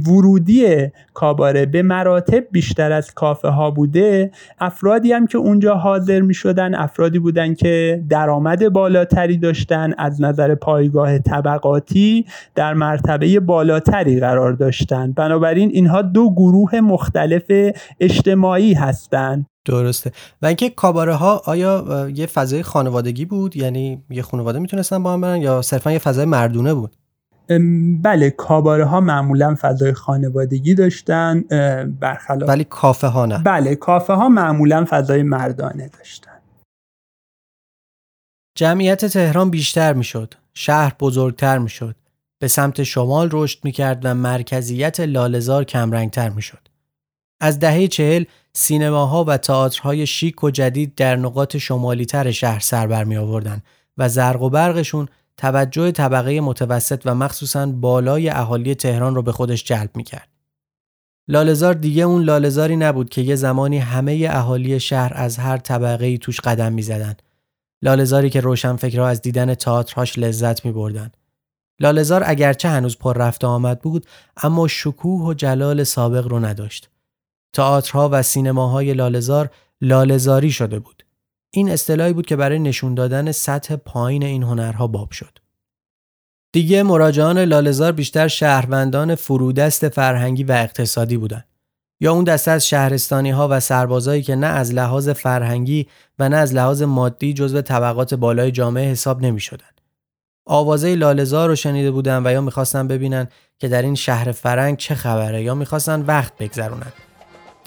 ورودی 0.08 0.88
کاباره 1.14 1.66
به 1.66 1.82
مراتب 1.82 2.44
بیشتر 2.52 2.92
از 2.92 3.14
کافه 3.14 3.48
ها 3.48 3.72
بوده 3.72 4.32
افرادی 4.60 5.14
هم 5.14 5.28
که 5.28 5.38
اونجا 5.38 5.76
حاضر 5.76 6.22
می 6.22 6.34
شدن 6.34 6.76
افرادی 6.76 7.20
بودن 7.20 7.54
که 7.54 8.04
درآمد 8.10 8.70
بالاتری 8.70 9.38
داشتن 9.38 9.94
از 9.98 10.22
نظر 10.22 10.56
پایگاه 10.56 11.20
طبقاتی 11.20 12.26
در 12.56 12.74
مرتبه 12.74 13.40
بالاتری 13.40 14.20
قرار 14.20 14.54
داشتن. 14.54 15.12
بنابراین 15.12 15.70
اینها 15.74 16.02
دو 16.02 16.30
گروه 16.30 16.82
مختلف 16.82 17.52
اجتماعی 18.00 18.74
هستند 18.74 19.46
درسته. 19.72 20.12
و 20.42 20.46
اینکه 20.46 20.70
کاباره 20.70 21.16
ها 21.16 21.42
آیا 21.46 22.10
یه 22.16 22.26
فضای 22.26 22.64
خانوادگی 22.64 23.26
بود؟ 23.26 23.56
یعنی 23.56 24.04
یه 24.10 24.22
خانواده 24.22 24.60
می‌تونستن 24.60 25.04
با 25.04 25.14
هم 25.14 25.22
برن 25.22 25.42
یا 25.42 25.62
صرفا 25.62 25.92
یه 25.92 26.00
فضای 26.00 26.26
مردونه 26.26 26.74
بود؟ 26.74 26.96
بله 28.02 28.30
کاباره 28.30 28.86
ها 28.86 29.00
معمولا 29.00 29.56
فضای 29.62 29.94
خانوادگی 29.94 30.76
داشتن 30.76 31.42
برخلاف 32.00 32.50
ولی 32.50 32.64
کافه 32.64 33.08
ها 33.08 33.26
نه. 33.26 33.38
بله 33.38 33.76
کافه 33.76 34.14
ها 34.14 34.30
معمولا 34.30 34.86
فضای 34.90 35.24
مردانه 35.24 35.90
داشتن. 35.98 36.32
جمعیت 38.56 39.06
تهران 39.06 39.50
بیشتر 39.50 39.94
می‌شد. 39.94 40.34
شهر 40.54 40.96
بزرگتر 41.00 41.58
می‌شد. 41.58 41.96
به 42.40 42.48
سمت 42.48 42.84
شمال 42.84 43.30
رشد 43.32 43.60
می‌کرد 43.64 44.02
و 44.04 44.14
مرکزیت 44.14 45.00
لالزار 45.00 45.64
کمرنگتر 45.64 46.30
می‌شد. 46.30 46.68
از 47.40 47.60
دهه 47.60 47.88
چهل 47.88 48.24
سینماها 48.54 49.24
و 49.24 49.38
تئاترهای 49.38 50.08
شیک 50.08 50.44
و 50.44 50.50
جدید 50.50 50.96
در 50.96 51.16
نقاط 51.16 51.58
شمالی 51.58 52.06
تر 52.06 52.32
شهر 52.32 52.60
سر 52.60 52.88
بر 52.88 53.04
می 53.04 53.18
آوردن 53.18 53.62
و 53.98 54.10
زرق 54.10 54.42
و 54.42 54.50
برقشون 54.50 55.08
توجه 55.38 55.92
طبقه 55.92 56.42
متوسط 56.42 57.02
و 57.06 57.16
مخصوصا 57.16 57.66
بالای 57.66 58.30
اهالی 58.30 58.76
تهران 58.76 59.16
رو 59.16 59.22
به 59.22 59.32
خودش 59.32 59.64
جلب 59.64 59.90
می 59.96 60.04
کرد. 60.04 60.28
لالزار 61.28 61.74
دیگه 61.74 62.04
اون 62.04 62.24
لالزاری 62.24 62.76
نبود 62.76 63.10
که 63.10 63.22
یه 63.22 63.36
زمانی 63.36 63.78
همه 63.78 64.28
اهالی 64.32 64.80
شهر 64.80 65.12
از 65.16 65.38
هر 65.38 65.58
طبقه 65.58 66.06
ای 66.06 66.18
توش 66.18 66.40
قدم 66.40 66.74
می 66.74 66.82
زدن. 66.82 67.16
لالزاری 67.82 68.30
که 68.30 68.42
روشنفکرها 68.42 69.08
از 69.08 69.22
دیدن 69.22 69.56
تئاترهاش 69.56 70.20
لذت 70.20 70.66
می 70.66 70.72
بردن. 70.72 71.12
لالزار 71.80 72.24
اگرچه 72.26 72.70
هنوز 72.70 72.98
پر 72.98 73.18
رفت 73.18 73.44
آمد 73.44 73.82
بود 73.82 74.06
اما 74.44 74.68
شکوه 74.68 75.28
و 75.28 75.34
جلال 75.34 75.84
سابق 75.84 76.28
رو 76.28 76.40
نداشت. 76.40 76.90
تئاترها 77.54 78.10
و 78.12 78.22
سینماهای 78.22 78.94
لالزار 78.94 79.50
لالزاری 79.82 80.52
شده 80.52 80.80
بود. 80.80 81.04
این 81.52 81.70
اصطلاحی 81.70 82.14
بود 82.14 82.26
که 82.26 82.36
برای 82.36 82.60
نشون 82.60 82.96
دادن 82.96 83.32
سطح 83.32 83.76
پایین 83.76 84.24
این 84.24 84.44
هنرها 84.44 84.88
باب 84.88 85.12
شد. 85.12 85.38
دیگه 86.52 86.84
مراجعان 86.84 87.40
لالزار 87.40 87.92
بیشتر 87.92 88.28
شهروندان 88.28 89.16
فرودست 89.16 89.90
فرهنگی 89.90 90.44
و 90.44 90.52
اقتصادی 90.52 91.18
بودند. 91.18 91.48
یا 92.00 92.14
اون 92.14 92.24
دسته 92.24 92.52
از 92.52 92.68
شهرستانی 92.68 93.32
ها 93.32 93.48
و 93.52 93.60
سربازایی 93.60 94.22
که 94.22 94.36
نه 94.36 94.48
از 94.48 94.74
لحاظ 94.74 95.10
فرهنگی 95.10 95.88
و 96.20 96.30
نه 96.30 96.36
از 96.36 96.54
لحاظ 96.54 96.82
مادی 96.82 97.34
جزو 97.34 97.62
طبقات 97.62 98.14
بالای 98.14 98.52
جامعه 98.52 98.92
حساب 98.92 99.22
نمی 99.22 99.40
شدن. 99.40 99.66
آوازه 100.46 100.96
لالزار 100.96 101.50
رو 101.50 101.56
شنیده 101.56 101.92
بودن 101.92 102.28
و 102.28 102.32
یا 102.32 102.42
می‌خواستن 102.42 102.88
ببینن 102.88 103.28
که 103.60 103.68
در 103.68 103.82
این 103.82 103.96
شهر 103.96 104.32
فرنگ 104.32 104.78
چه 104.78 104.96
خبره 104.96 105.44
یا 105.44 105.56
می‌خواستن 105.56 106.02
وقت 106.02 106.38
بگذرونن. 106.38 106.92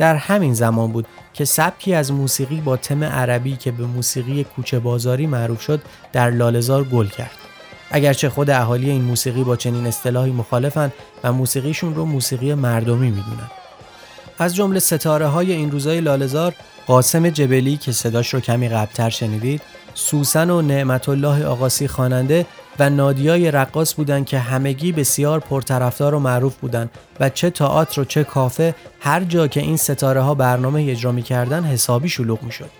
در 0.00 0.16
همین 0.16 0.54
زمان 0.54 0.92
بود 0.92 1.06
که 1.34 1.44
سبکی 1.44 1.94
از 1.94 2.12
موسیقی 2.12 2.60
با 2.60 2.76
تم 2.76 3.04
عربی 3.04 3.56
که 3.56 3.70
به 3.70 3.86
موسیقی 3.86 4.44
کوچه 4.44 4.78
بازاری 4.78 5.26
معروف 5.26 5.60
شد 5.60 5.80
در 6.12 6.30
لالزار 6.30 6.84
گل 6.84 7.06
کرد. 7.06 7.30
اگرچه 7.90 8.28
خود 8.28 8.50
اهالی 8.50 8.90
این 8.90 9.02
موسیقی 9.02 9.44
با 9.44 9.56
چنین 9.56 9.86
اصطلاحی 9.86 10.32
مخالفن 10.32 10.92
و 11.24 11.32
موسیقیشون 11.32 11.94
رو 11.94 12.04
موسیقی 12.04 12.54
مردمی 12.54 13.10
می‌دونن. 13.10 13.50
از 14.38 14.56
جمله 14.56 14.78
ستاره 14.78 15.26
های 15.26 15.52
این 15.52 15.70
روزای 15.70 16.00
لالزار 16.00 16.54
قاسم 16.86 17.28
جبلی 17.30 17.76
که 17.76 17.92
صداش 17.92 18.34
رو 18.34 18.40
کمی 18.40 18.68
قبلتر 18.68 19.10
شنیدید 19.10 19.62
سوسن 19.94 20.50
و 20.50 20.62
نعمت 20.62 21.08
الله 21.08 21.46
آقاسی 21.46 21.88
خواننده 21.88 22.46
و 22.78 22.90
نادیای 22.90 23.50
رقاص 23.50 23.94
بودند 23.94 24.26
که 24.26 24.38
همگی 24.38 24.92
بسیار 24.92 25.40
پرطرفدار 25.40 26.14
و 26.14 26.18
معروف 26.18 26.56
بودند 26.56 26.90
و 27.20 27.28
چه 27.28 27.50
تئاتر 27.50 28.00
و 28.00 28.04
چه 28.04 28.24
کافه 28.24 28.74
هر 29.00 29.24
جا 29.24 29.46
که 29.46 29.60
این 29.60 29.76
ستاره 29.76 30.20
ها 30.20 30.34
برنامه 30.34 30.86
اجرا 30.90 31.12
می‌کردن 31.12 31.64
حسابی 31.64 32.08
شلوغ 32.08 32.42
می‌شد. 32.42 32.70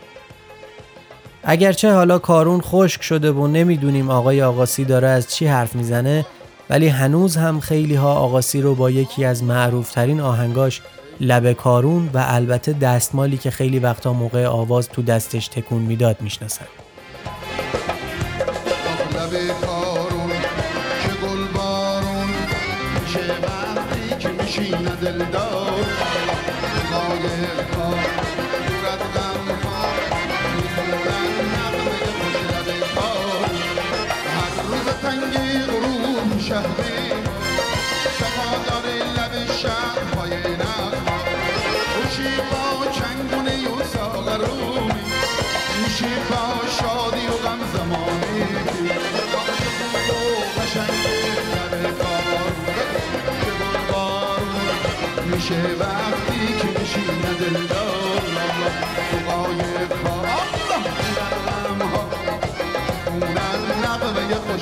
اگرچه 1.45 1.93
حالا 1.93 2.19
کارون 2.19 2.61
خشک 2.61 3.03
شده 3.03 3.33
و 3.33 3.47
نمی‌دونیم 3.47 4.11
آقای 4.11 4.43
آقاسی 4.43 4.85
داره 4.85 5.09
از 5.09 5.35
چی 5.35 5.47
حرف 5.47 5.75
می‌زنه 5.75 6.27
ولی 6.71 6.89
هنوز 6.89 7.37
هم 7.37 7.61
خیلی 7.61 7.95
ها 7.95 8.15
آقاسی 8.15 8.61
رو 8.61 8.75
با 8.75 8.91
یکی 8.91 9.25
از 9.25 9.45
معروفترین 9.45 10.21
آهنگاش 10.21 10.83
لب 11.21 11.53
کارون 11.53 12.11
و 12.15 12.25
البته 12.29 12.73
دستمالی 12.73 13.37
که 13.39 13.51
خیلی 13.51 13.79
وقتا 13.79 14.13
موقع 14.13 14.47
آواز 14.47 14.89
تو 14.89 15.03
دستش 15.03 15.49
تکون 15.49 15.83
می‌داد 15.83 16.17
می‌شناسن. 16.21 16.67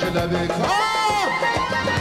نقمه 0.09 0.47
خوش 0.47 0.57
لبه 0.57 1.99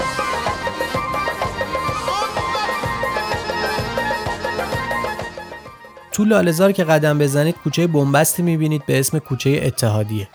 تو 6.13 6.25
لالزار 6.25 6.73
که 6.73 6.85
قدم 6.85 7.19
بزنید 7.19 7.55
کوچه 7.65 7.87
بنبستی 7.87 8.43
می‌بینید 8.43 8.87
به 8.87 8.99
اسم 8.99 9.19
کوچه 9.19 9.61
اتحادیه 9.63 10.29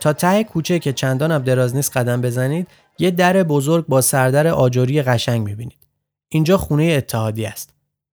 تا 0.00 0.12
ته 0.12 0.44
کوچه 0.44 0.78
که 0.78 0.92
چندان 0.92 1.30
هم 1.30 1.42
دراز 1.42 1.76
نیست 1.76 1.96
قدم 1.96 2.20
بزنید 2.20 2.68
یه 2.98 3.10
در 3.10 3.42
بزرگ 3.42 3.86
با 3.86 4.00
سردر 4.00 4.46
آجوری 4.46 5.02
قشنگ 5.02 5.46
می‌بینید. 5.46 5.78
اینجا 6.28 6.58
خونه 6.58 6.84
اتحادی 6.84 7.46
است. 7.46 7.70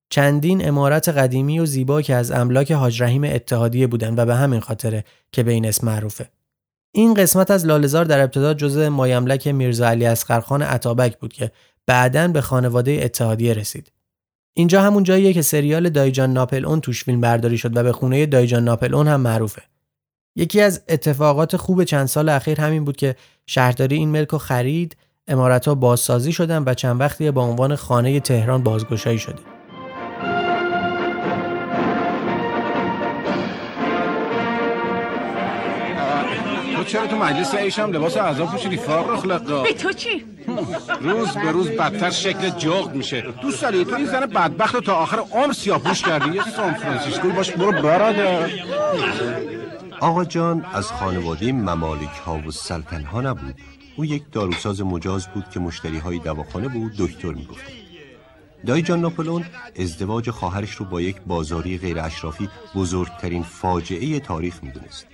چندین 0.09 0.67
امارت 0.67 1.09
قدیمی 1.09 1.59
و 1.59 1.65
زیبا 1.65 2.01
که 2.01 2.15
از 2.15 2.31
املاک 2.31 2.71
حاج 2.71 3.03
رحیم 3.03 3.23
اتحادیه 3.23 3.87
بودن 3.87 4.15
و 4.15 4.25
به 4.25 4.35
همین 4.35 4.59
خاطره 4.59 5.03
که 5.31 5.43
به 5.43 5.51
این 5.51 5.65
اسم 5.65 5.87
معروفه. 5.87 6.29
این 6.95 7.13
قسمت 7.13 7.51
از 7.51 7.65
لالزار 7.65 8.05
در 8.05 8.21
ابتدا 8.21 8.53
جزء 8.53 8.89
مایملک 8.89 9.47
میرزا 9.47 9.87
علی 9.87 10.05
اصغرخان 10.05 10.61
عطابک 10.61 11.19
بود 11.19 11.33
که 11.33 11.51
بعدا 11.87 12.27
به 12.27 12.41
خانواده 12.41 12.99
اتحادیه 13.03 13.53
رسید. 13.53 13.91
اینجا 14.53 14.81
همون 14.81 15.03
جاییه 15.03 15.33
که 15.33 15.41
سریال 15.41 15.89
دایجان 15.89 16.33
ناپل 16.33 16.65
اون 16.65 16.81
توش 16.81 17.03
فیلم 17.03 17.21
برداری 17.21 17.57
شد 17.57 17.77
و 17.77 17.83
به 17.83 17.91
خونه 17.91 18.25
دایجان 18.25 18.63
ناپل 18.63 18.95
اون 18.95 19.07
هم 19.07 19.21
معروفه. 19.21 19.61
یکی 20.35 20.61
از 20.61 20.81
اتفاقات 20.89 21.57
خوب 21.57 21.83
چند 21.83 22.05
سال 22.05 22.29
اخیر 22.29 22.61
همین 22.61 22.85
بود 22.85 22.97
که 22.97 23.15
شهرداری 23.47 23.95
این 23.95 24.09
ملک 24.09 24.27
رو 24.27 24.37
خرید، 24.37 24.97
امارتها 25.27 25.75
بازسازی 25.75 26.31
شدن 26.31 26.63
و 26.65 26.73
چند 26.73 26.99
وقتی 26.99 27.31
با 27.31 27.43
عنوان 27.43 27.75
خانه 27.75 28.19
تهران 28.19 28.63
بازگشایی 28.63 29.19
شده. 29.19 29.39
چرا 36.83 37.07
تو 37.07 37.15
مجلس 37.15 37.55
ایشم 37.55 37.91
لباس 37.91 38.17
اعضا 38.17 38.45
پوشیدی؟ 38.45 38.77
فارغ 38.77 39.19
خلقا 39.19 39.63
به 39.63 39.73
تو 39.73 39.91
چی؟ 39.91 40.25
روز 41.01 41.37
به 41.37 41.51
روز 41.51 41.69
بدتر 41.69 42.09
شکل 42.09 42.49
جغد 42.49 42.95
میشه. 42.95 43.21
دوست 43.41 43.61
داری 43.61 43.85
تو 43.85 43.95
این 43.95 44.05
زن 44.05 44.25
بدبخت 44.25 44.83
تا 44.83 44.95
آخر 44.95 45.19
عمر 45.31 45.53
سیاپوش 45.53 46.01
کردی؟ 46.01 46.35
یه 46.35 46.49
سان 46.55 46.73
فرانسیسکوی 46.73 47.31
باش 47.31 47.51
برو 47.51 47.71
برادر. 47.71 48.49
آقا 49.99 50.25
جان 50.25 50.65
از 50.73 50.87
خانواده 50.91 51.51
ممالک 51.51 52.15
ها 52.25 52.41
و 52.47 52.51
سلطن 52.51 53.03
ها 53.03 53.21
نبود. 53.21 53.55
او 53.95 54.05
یک 54.05 54.23
داروساز 54.31 54.81
مجاز 54.81 55.27
بود 55.27 55.49
که 55.53 55.59
مشتری 55.59 55.97
های 55.97 56.19
دواخانه 56.19 56.67
بود 56.67 56.91
دکتر 56.97 57.31
می‌گفت 57.31 57.63
دای 58.65 58.81
جان 58.81 59.01
ناپلون 59.01 59.45
ازدواج 59.79 60.29
خواهرش 60.29 60.71
رو 60.71 60.85
با 60.85 61.01
یک 61.01 61.15
بازاری 61.27 61.77
غیر 61.77 61.99
اشرافی 61.99 62.49
بزرگترین 62.75 63.43
فاجعه 63.43 64.19
تاریخ 64.19 64.63
می‌دونست. 64.63 65.07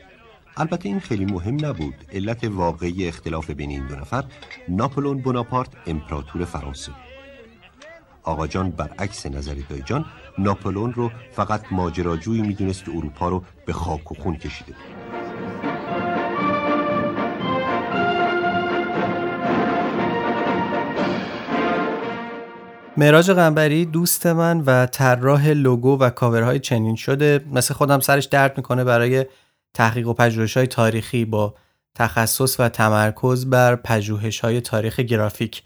البته 0.60 0.90
این 0.90 1.00
خیلی 1.00 1.26
مهم 1.26 1.66
نبود. 1.66 1.96
علت 2.14 2.44
واقعی 2.44 3.08
اختلاف 3.08 3.50
بین 3.50 3.70
این 3.70 3.88
دو 3.88 3.96
نفر 3.96 4.24
ناپلون 4.70 5.18
بوناپارت 5.18 5.70
امپراتور 5.88 6.46
فرانسه. 6.46 6.92
آقا 8.24 8.48
جان 8.48 8.70
برعکس 8.70 9.26
نظر 9.26 9.56
دایجان 9.70 10.06
ناپلون 10.38 10.94
رو 10.94 11.12
فقط 11.32 11.62
ماجراجویی 11.72 12.42
می‌دونست 12.42 12.86
که 12.86 12.92
اروپا 12.92 13.30
رو 13.30 13.44
به 13.66 13.74
خاک 13.74 14.12
و 14.12 14.16
خون 14.16 14.36
کشیده 14.36 14.74
بود. 14.74 15.10
مراج 22.98 23.32
قنبری 23.32 23.86
دوست 23.86 24.28
من 24.28 24.60
و 24.62 24.86
طراح 24.86 25.48
لوگو 25.48 25.98
و 25.98 26.10
کاورهای 26.10 26.60
چنین 26.60 26.96
شده 26.96 27.46
مثل 27.52 27.74
خودم 27.74 28.00
سرش 28.00 28.26
درد 28.26 28.58
می‌کنه 28.58 28.84
برای 28.84 29.26
تحقیق 29.74 30.08
و 30.08 30.14
پژوهش 30.14 30.58
های 30.58 30.68
تاریخی 30.68 31.26
با 31.26 31.54
تخصص 31.96 32.60
و 32.60 32.70
تمرکز 32.70 33.46
بر 33.46 33.76
پژوهش 33.76 34.40
های 34.40 34.62
تاریخ 34.62 35.00
گرافیک. 35.00 35.64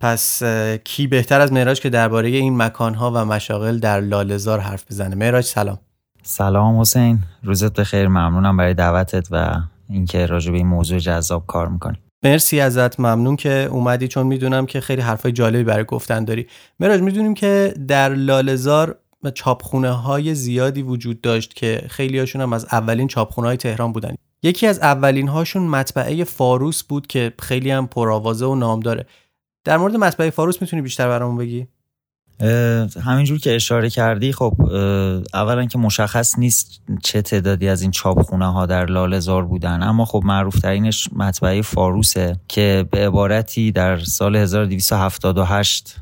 پس 0.00 0.42
کی 0.84 1.06
بهتر 1.06 1.40
از 1.40 1.52
معراج 1.52 1.80
که 1.80 1.90
درباره 1.90 2.28
این 2.28 2.56
مکانها 2.56 3.10
و 3.10 3.24
مشاغل 3.24 3.78
در 3.78 4.00
لالزار 4.00 4.60
حرف 4.60 4.84
بزنه؟ 4.90 5.14
معراج 5.14 5.44
سلام. 5.44 5.78
سلام 6.22 6.80
حسین. 6.80 7.18
روزت 7.42 7.80
بخیر. 7.80 8.08
ممنونم 8.08 8.56
برای 8.56 8.74
دعوتت 8.74 9.28
و 9.30 9.54
اینکه 9.88 10.26
راجع 10.26 10.50
به 10.50 10.56
این 10.56 10.66
موضوع 10.66 10.98
جذاب 10.98 11.46
کار 11.46 11.68
می‌کنی. 11.68 11.96
مرسی 12.24 12.60
ازت. 12.60 13.00
ممنون 13.00 13.36
که 13.36 13.68
اومدی 13.70 14.08
چون 14.08 14.26
می‌دونم 14.26 14.66
که 14.66 14.80
خیلی 14.80 15.02
حرفای 15.02 15.32
جالبی 15.32 15.64
برای 15.64 15.84
گفتن 15.84 16.24
داری. 16.24 16.46
مراج 16.80 17.00
می‌دونیم 17.00 17.34
که 17.34 17.74
در 17.88 18.08
لالزار 18.08 18.98
چاپخونه 19.30 19.90
های 19.90 20.34
زیادی 20.34 20.82
وجود 20.82 21.20
داشت 21.20 21.54
که 21.54 21.86
خیلی 21.90 22.18
هاشون 22.18 22.42
هم 22.42 22.52
از 22.52 22.66
اولین 22.72 23.08
چاپخونه 23.08 23.46
های 23.46 23.56
تهران 23.56 23.92
بودن. 23.92 24.14
یکی 24.42 24.66
از 24.66 24.78
اولین 24.78 25.28
هاشون 25.28 25.62
مطبعه 25.62 26.24
فاروس 26.24 26.82
بود 26.82 27.06
که 27.06 27.32
خیلی 27.38 27.70
هم 27.70 27.86
پرآوازه 27.86 28.46
و 28.46 28.54
نام 28.54 28.80
داره 28.80 29.06
در 29.64 29.76
مورد 29.76 29.96
مطبعه 29.96 30.30
فاروس 30.30 30.62
می‌تونی 30.62 30.82
بیشتر 30.82 31.08
برامون 31.08 31.36
بگی؟ 31.36 31.66
همینجور 33.04 33.38
که 33.38 33.54
اشاره 33.54 33.90
کردی 33.90 34.32
خب 34.32 34.54
اولا 35.34 35.66
که 35.66 35.78
مشخص 35.78 36.38
نیست 36.38 36.82
چه 37.02 37.22
تعدادی 37.22 37.68
از 37.68 37.82
این 37.82 37.90
چاپخونه 37.90 38.52
ها 38.52 38.66
در 38.66 38.86
لالزار 38.86 39.44
بودن. 39.44 39.82
اما 39.82 40.04
خب 40.04 40.22
معروف 40.24 40.58
ترینش 40.58 41.08
مطبعه 41.16 41.62
فاروسه 41.62 42.36
که 42.48 42.86
به 42.90 43.06
عبارتی 43.06 43.72
در 43.72 43.98
سال 43.98 44.36
1278 44.36 45.96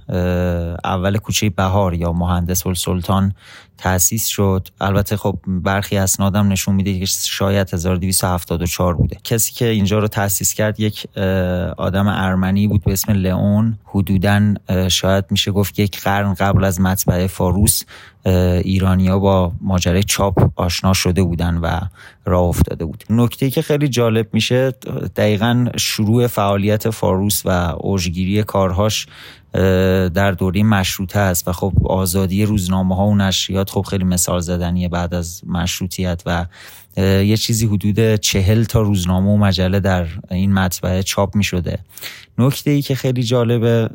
اول 0.85 1.17
کوچه 1.17 1.51
بهار 1.51 1.95
یا 1.95 2.13
مهندس 2.13 2.67
السلطان 2.67 3.35
تأسیس 3.81 4.27
شد. 4.27 4.69
البته 4.81 5.17
خب 5.17 5.39
برخی 5.47 5.97
اسنادم 5.97 6.49
نشون 6.49 6.75
میده 6.75 6.99
که 6.99 7.07
شاید 7.07 7.75
1274 7.75 8.95
بوده. 8.95 9.17
کسی 9.25 9.53
که 9.53 9.67
اینجا 9.67 9.99
رو 9.99 10.09
تأسیس 10.09 10.55
کرد 10.55 10.81
یک 10.81 11.07
آدم 11.77 12.07
ارمنی 12.09 12.67
بود 12.67 12.85
به 12.85 12.93
اسم 12.93 13.13
لئون. 13.13 13.79
حدودا 13.85 14.55
شاید 14.89 15.25
میشه 15.31 15.51
گفت 15.51 15.79
یک 15.79 16.01
قرن 16.01 16.35
قبل 16.35 16.65
از 16.65 16.81
مطبعه 16.81 17.27
فاروس 17.27 17.83
ایرانیا 18.65 19.19
با 19.19 19.53
ماجرای 19.61 20.03
چاپ 20.03 20.51
آشنا 20.57 20.93
شده 20.93 21.23
بودن 21.23 21.57
و 21.57 21.81
راه 22.25 22.43
افتاده 22.43 22.85
بود. 22.85 23.05
نکته 23.11 23.51
که 23.51 23.63
خیلی 23.63 23.89
جالب 23.89 24.29
میشه 24.33 24.71
دقیقا 25.17 25.67
شروع 25.77 26.27
فعالیت 26.27 26.91
فاروس 26.91 27.43
و 27.45 27.49
اوجگیری 27.79 28.43
کارهاش 28.43 29.07
در 30.15 30.33
دوره 30.33 30.63
مشروطه 30.63 31.19
است 31.19 31.49
و 31.49 31.53
خب 31.53 31.73
آزادی 31.85 32.45
روزنامه 32.45 32.97
ها 32.97 33.07
و 33.07 33.17
نشریات 33.17 33.71
خب 33.71 33.83
خیلی 33.91 34.05
مثال 34.05 34.41
زدنیه 34.41 34.89
بعد 34.89 35.15
از 35.15 35.43
مشروطیت 35.47 36.23
و 36.27 36.47
یه 36.97 37.37
چیزی 37.37 37.67
حدود 37.67 38.17
چهل 38.17 38.65
تا 38.65 38.83
روزنامه 38.83 39.31
و 39.31 39.37
مجله 39.37 39.81
در 39.81 40.07
این 40.31 40.53
مطبعه 40.53 41.03
چاپ 41.03 41.37
می 41.37 41.45
شده 41.45 41.79
نکته 42.39 42.71
ای 42.71 42.83
که 42.83 42.95
خیلی 42.95 43.23
جالبه 43.23 43.89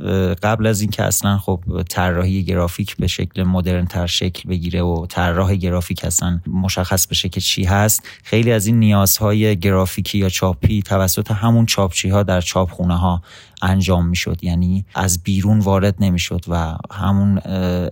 قبل 0.43 0.68
از 0.68 0.82
اینکه 0.82 1.03
اصلا 1.03 1.38
خب 1.38 1.60
طراحی 1.89 2.43
گرافیک 2.43 2.97
به 2.97 3.08
شکل 3.08 3.43
مدرن 3.43 3.86
تر 3.86 4.08
شکل 4.08 4.49
بگیره 4.49 4.82
و 4.82 5.06
طراح 5.10 5.56
گرافیک 5.56 6.06
اصلا 6.06 6.39
مشخص 6.47 7.08
بشه 7.08 7.30
که 7.30 7.41
چی 7.41 7.64
هست 7.64 8.03
خیلی 8.24 8.51
از 8.51 8.68
این 8.68 8.80
نیازهای 8.80 9.60
گرافیکی 9.60 10.18
یا 10.18 10.30
چاپی 10.30 10.82
توسط 10.82 11.32
همون 11.32 11.66
چاپچی 11.66 12.10
ها 12.10 12.24
در 12.24 12.41
چاپخونه 12.41 12.97
ها 12.97 13.22
انجام 13.66 14.07
می‌شد. 14.07 14.43
یعنی 14.43 14.86
از 14.95 15.24
بیرون 15.24 15.59
وارد 15.59 15.95
نمی‌شد 15.99 16.45
و 16.47 16.76
همون 16.91 17.38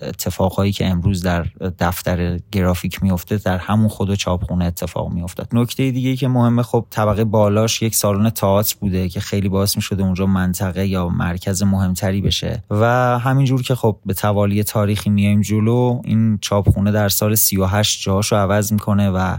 اتفاقهایی 0.02 0.72
که 0.72 0.88
امروز 0.88 1.22
در 1.22 1.46
دفتر 1.80 2.40
گرافیک 2.52 3.04
میفته 3.04 3.38
در 3.38 3.58
همون 3.58 3.88
خود 3.88 4.16
چاپخونه 4.16 4.66
اتفاق 4.66 5.14
میافتاد. 5.14 5.48
نکته 5.54 5.92
دیگه 5.92 6.16
که 6.16 6.28
مهمه 6.28 6.64
خب 6.64 6.86
طبقه 6.90 7.24
بالاش 7.24 7.82
یک 7.82 7.96
سالن 7.96 8.30
تئاتر 8.30 8.76
بوده 8.80 9.10
که 9.10 9.20
خیلی 9.20 9.50
باعث 9.50 9.76
می‌شده 9.76 10.04
اونجا 10.04 10.26
منطقه 10.26 10.88
یا 10.88 11.10
مرکز 11.10 11.64
مهمتری 11.64 12.22
بشه. 12.22 12.64
و 12.70 12.86
همینجور 13.20 13.62
که 13.62 13.76
خب 13.76 13.98
به 14.06 14.14
توالی 14.14 14.64
تاریخی 14.64 15.10
میایم 15.10 15.42
جلو 15.42 16.02
این 16.04 16.38
چاپخونه 16.42 16.92
در 16.92 17.10
سال 17.10 17.36
38 17.36 18.02
جاهاش 18.02 18.32
رو 18.32 18.38
عوض 18.38 18.74
می‌کنه 18.74 19.10
و 19.10 19.38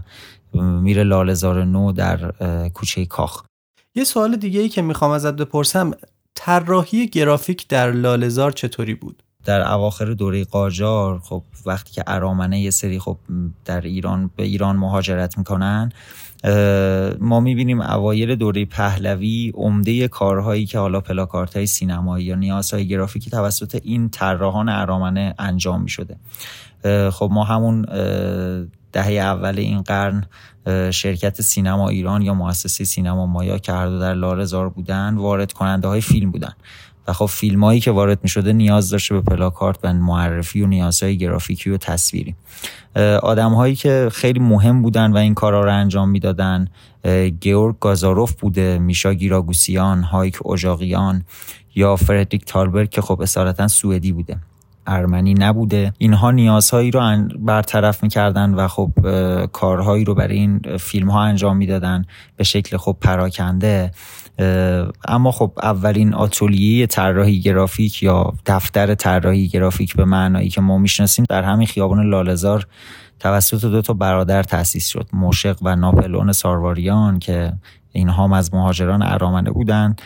میره 0.55 1.03
لالزار 1.03 1.65
نو 1.65 1.93
در 1.93 2.33
کوچه 2.75 3.07
کاخ. 3.07 3.43
یه 3.95 4.05
سوال 4.05 4.37
دیگه 4.37 4.61
ای 4.61 4.69
که 4.69 4.83
می‌خوام 4.83 5.11
ازت 5.11 5.33
بپرسم 5.33 5.91
طراحی 6.35 7.07
گرافیک 7.07 7.69
در 7.69 7.93
لالزار 7.93 8.53
چطوری 8.53 8.95
بود؟ 8.95 9.23
در 9.45 9.73
اواخر 9.73 10.05
دوره 10.05 10.45
قاجار 10.45 11.19
خب 11.19 11.43
وقتی 11.67 11.93
که 11.93 12.05
ارامنه 12.07 12.61
یه 12.61 12.71
سری 12.71 12.99
خب 12.99 13.17
در 13.65 13.81
ایران 13.81 14.31
به 14.37 14.43
ایران 14.43 14.77
مهاجرت 14.77 15.39
می‌کنن 15.39 15.93
ما 17.21 17.41
می‌بینیم 17.41 17.81
اوایل 17.81 18.35
دوره 18.35 18.65
پهلوی 18.65 19.53
عمده 19.55 20.09
کارهایی 20.09 20.67
که 20.67 20.79
حالا 20.79 21.01
پلاکارت 21.01 21.57
های 21.57 21.67
سینمایی 21.67 22.25
یا 22.25 22.35
نیازهای 22.35 22.89
گرافیکی 22.89 23.31
توسط 23.31 23.81
این 23.85 24.09
طراحان 24.09 24.69
ارامنه 24.69 25.35
انجام 25.39 25.83
می‌شده. 25.83 26.17
خب 27.11 27.29
ما 27.33 27.45
همون 27.45 27.87
دهه 28.95 29.13
اول 29.13 29.59
این 29.59 29.83
قرن 29.83 30.25
شرکت 30.91 31.43
سینما 31.43 31.89
ایران 31.89 32.23
یا 32.23 32.35
مؤسسه 32.35 32.85
سینما 32.85 33.27
مایا 33.27 33.59
که 33.59 33.73
هر 33.73 33.87
دو 33.87 33.99
در 33.99 34.15
لاله‌زار 34.15 34.69
بودن 34.69 35.15
وارد 35.15 35.53
کننده 35.53 35.89
های 35.89 36.01
فیلم 36.01 36.31
بودن. 36.31 36.53
و 37.09 37.13
خب 37.13 37.27
فیلم 37.27 37.65
هایی 37.65 37.81
که 37.81 37.91
وارد 37.91 38.19
می 38.23 38.29
شده 38.29 38.53
نیاز 38.53 38.91
داشته 38.91 39.15
به 39.15 39.21
پلاکارد 39.21 39.79
و 39.83 39.93
معرفی 39.93 40.63
و 40.63 40.67
نیازهای 40.67 41.19
گرافیکی 41.19 41.71
و 41.71 41.77
تصویری. 41.77 42.35
آدم 43.23 43.55
هایی 43.55 43.77
که 43.77 44.09
خیلی 44.13 44.41
مهم 44.41 44.83
بودن 44.83 45.13
و 45.13 45.17
این 45.17 45.35
کارا 45.35 45.65
رو 45.65 45.73
انجام 45.73 46.09
می‌دادن 46.09 46.69
گیورگ 47.41 47.79
گازاروف 47.81 48.33
بوده 48.33 48.79
میشا 48.79 49.15
گیراگوسیان 49.15 50.03
هایک 50.03 50.39
اوژاقیان 50.43 51.25
یا 51.75 51.97
فردریک 51.97 52.45
تالبرگ 52.45 52.91
که 52.91 53.01
خب 53.01 53.21
اصالتا 53.21 53.69
سوئدی 53.69 54.13
بوده. 54.13 54.37
ارمنی 54.87 55.35
نبوده. 55.35 55.93
اینها 55.99 56.31
نیازهایی 56.31 56.91
رو 56.91 57.29
برطرف 57.39 58.03
می‌کردن 58.03 58.55
و 58.55 58.69
خب 58.69 58.93
کارهایی 59.53 60.05
رو 60.05 60.15
برای 60.15 60.37
این 60.37 60.61
فیلم 60.79 61.11
ها 61.11 61.23
انجام 61.23 61.57
می‌دادن 61.57 62.05
به 62.37 62.45
شکل 62.45 62.77
خب 62.77 62.97
پراکنده. 63.01 63.91
اما 65.09 65.31
خب 65.31 65.53
اولین 65.63 66.15
آتولیه 66.15 66.87
طراحی 66.87 67.41
گرافیک 67.41 68.03
یا 68.03 68.33
دفتر 68.47 68.95
طراحی 68.95 69.49
گرافیک 69.49 69.97
به 69.97 70.05
معنایی 70.05 70.49
که 70.49 70.61
ما 70.61 70.79
می‌شناسیم 70.79 71.25
در 71.29 71.43
همین 71.43 71.67
خیابان 71.67 72.11
لالزار 72.11 72.67
توسط 73.21 73.65
دو 73.65 73.83
تا 73.83 73.93
برادر 73.93 74.43
تأسیس 74.43 74.87
شد 74.87 75.09
مشق 75.13 75.59
و 75.63 75.77
ناپلون 75.77 76.33
سارواریان 76.33 77.19
که 77.19 77.53
اینها 77.95 78.25
هم 78.25 78.33
از 78.33 78.55
مهاجران 78.55 79.03
ارامنه 79.03 79.51
بودن 79.51 79.97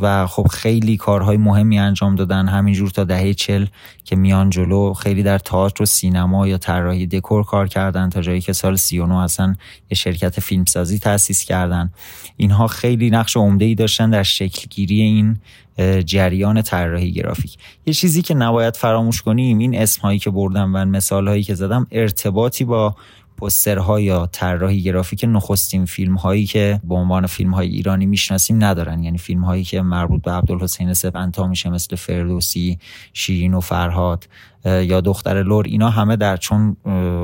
و 0.00 0.26
خب 0.26 0.46
خیلی 0.46 0.96
کارهای 0.96 1.36
مهمی 1.36 1.78
انجام 1.78 2.14
دادن. 2.14 2.48
همینجور 2.48 2.90
تا 2.90 3.04
دهه 3.04 3.34
چل 3.34 3.66
که 4.04 4.16
میان 4.16 4.50
جلو 4.50 4.94
خیلی 4.94 5.22
در 5.22 5.38
تئاتر 5.38 5.82
و 5.82 5.86
سینما 5.86 6.48
یا 6.48 6.58
طراحی 6.58 7.06
دکور 7.06 7.44
کار 7.44 7.68
کردن 7.68 8.10
تا 8.10 8.20
جایی 8.20 8.40
که 8.40 8.52
سال 8.52 8.76
39 8.76 9.18
اصلا 9.18 9.54
یه 9.90 9.94
شرکت 9.94 10.40
فیلمسازی 10.40 10.98
تأسیس 10.98 11.44
کردن. 11.44 11.90
اینها 12.36 12.66
خیلی 12.66 13.10
نقش 13.10 13.36
عمده 13.36 13.64
ای 13.64 13.74
داشتن 13.74 14.10
در 14.10 14.22
شکلگیری 14.22 15.00
این 15.00 15.38
جریان 16.04 16.62
طراحی 16.62 17.12
گرافیک. 17.12 17.58
یه 17.86 17.94
چیزی 17.94 18.22
که 18.22 18.34
نباید 18.34 18.76
فراموش 18.76 19.22
کنیم 19.22 19.58
این 19.58 19.78
اسمهایی 19.78 20.18
که 20.18 20.30
بردم 20.30 20.74
و 20.74 20.84
مثالهایی 20.84 21.42
که 21.42 21.54
زدم 21.54 21.86
ارتباطی 21.92 22.64
با 22.64 22.96
پوسترها 23.38 24.00
یا 24.00 24.26
طراحی 24.32 24.82
گرافیک 24.82 25.24
نخستین 25.28 25.84
فیلم 25.84 26.14
هایی 26.14 26.46
که 26.46 26.80
به 26.84 26.94
عنوان 26.94 27.26
فیلم 27.26 27.54
های 27.54 27.68
ایرانی 27.68 28.06
می‌شناسیم 28.06 28.64
ندارن. 28.64 29.02
یعنی 29.02 29.18
فیلم 29.18 29.44
هایی 29.44 29.64
که 29.64 29.82
مربوط 29.82 30.22
به 30.22 30.30
عبدالحسین 30.30 30.94
سپنتا 30.94 31.46
میشه 31.46 31.70
مثل 31.70 31.96
فردوسی 31.96 32.78
شیرین 33.12 33.54
و 33.54 33.60
فرهاد 33.60 34.28
یا 34.64 35.00
دختر 35.00 35.42
لور. 35.42 35.64
اینا 35.66 35.90
همه 35.90 36.16
در 36.16 36.36
چون 36.36 36.76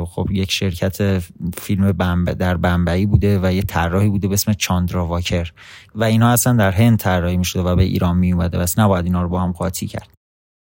خب 0.06 0.28
یک 0.30 0.50
شرکت 0.50 1.22
فیلم 1.58 1.92
بمب 1.92 2.32
در 2.32 2.56
بمبئی 2.56 3.06
بوده 3.06 3.40
و 3.42 3.52
یه 3.52 3.62
طراحی 3.62 4.08
بوده 4.08 4.28
به 4.28 4.34
اسم 4.34 4.52
چاندرا 4.52 5.06
واکر. 5.06 5.52
و 5.94 6.04
اینا 6.04 6.30
اصلا 6.30 6.52
در 6.52 6.70
هند 6.70 6.98
طراحی 6.98 7.36
می‌شده 7.36 7.62
و 7.62 7.76
به 7.76 7.82
ایران 7.82 8.16
میومده 8.16 8.58
بس 8.58 8.78
نباید 8.78 9.04
اینا 9.04 9.22
رو 9.22 9.28
با 9.28 9.40
هم 9.40 9.52
قاطی 9.52 9.86
کرد. 9.86 10.08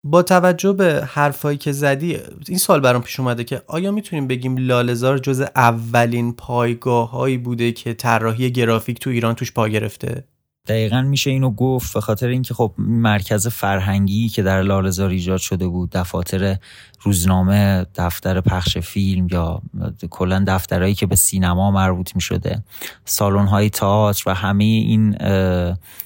با 0.07 0.23
توجه 0.23 0.73
به 0.73 1.09
حرفایی 1.11 1.57
که 1.57 1.71
زدی 1.71 2.17
این 2.47 2.57
سال 2.57 2.79
برام 2.79 3.01
پیش 3.01 3.19
اومده 3.19 3.43
که 3.43 3.61
آیا 3.67 3.91
می‌تونیم 3.91 4.27
بگیم 4.27 4.57
لالزار 4.57 5.17
جز 5.17 5.41
اولین 5.55 6.33
پایگاه 6.33 7.11
هایی 7.11 7.37
بوده 7.37 7.71
که 7.71 7.93
طراحی 7.93 8.51
گرافیک 8.51 8.99
تو 8.99 9.09
ایران 9.09 9.35
توش 9.35 9.51
پا 9.51 9.67
گرفته؟ 9.67 10.23
دقیقا 10.67 11.01
میشه 11.01 11.29
اینو 11.29 11.51
گفت 11.51 11.93
به 11.93 12.01
خاطر 12.01 12.27
اینکه 12.27 12.53
خب 12.53 12.73
مرکز 12.77 13.47
فرهنگی 13.47 14.29
که 14.29 14.43
در 14.43 14.61
لالزار 14.61 15.09
ایجاد 15.09 15.39
شده 15.39 15.67
بود 15.67 15.89
دفاتر 15.89 16.57
روزنامه 17.01 17.85
دفتر 17.95 18.41
پخش 18.41 18.77
فیلم 18.77 19.27
یا 19.31 19.61
کلا 20.09 20.43
دفترهایی 20.47 20.95
که 20.95 21.05
به 21.05 21.15
سینما 21.15 21.71
مربوط 21.71 22.15
می 22.15 22.21
شده 22.21 22.63
سالن 23.05 23.47
های 23.47 23.69
تئاتر 23.69 24.23
و 24.29 24.33
همه 24.33 24.63
این 24.63 25.17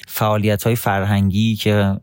فعالیت 0.08 0.64
های 0.64 0.76
فرهنگی 0.76 1.56
که 1.56 1.98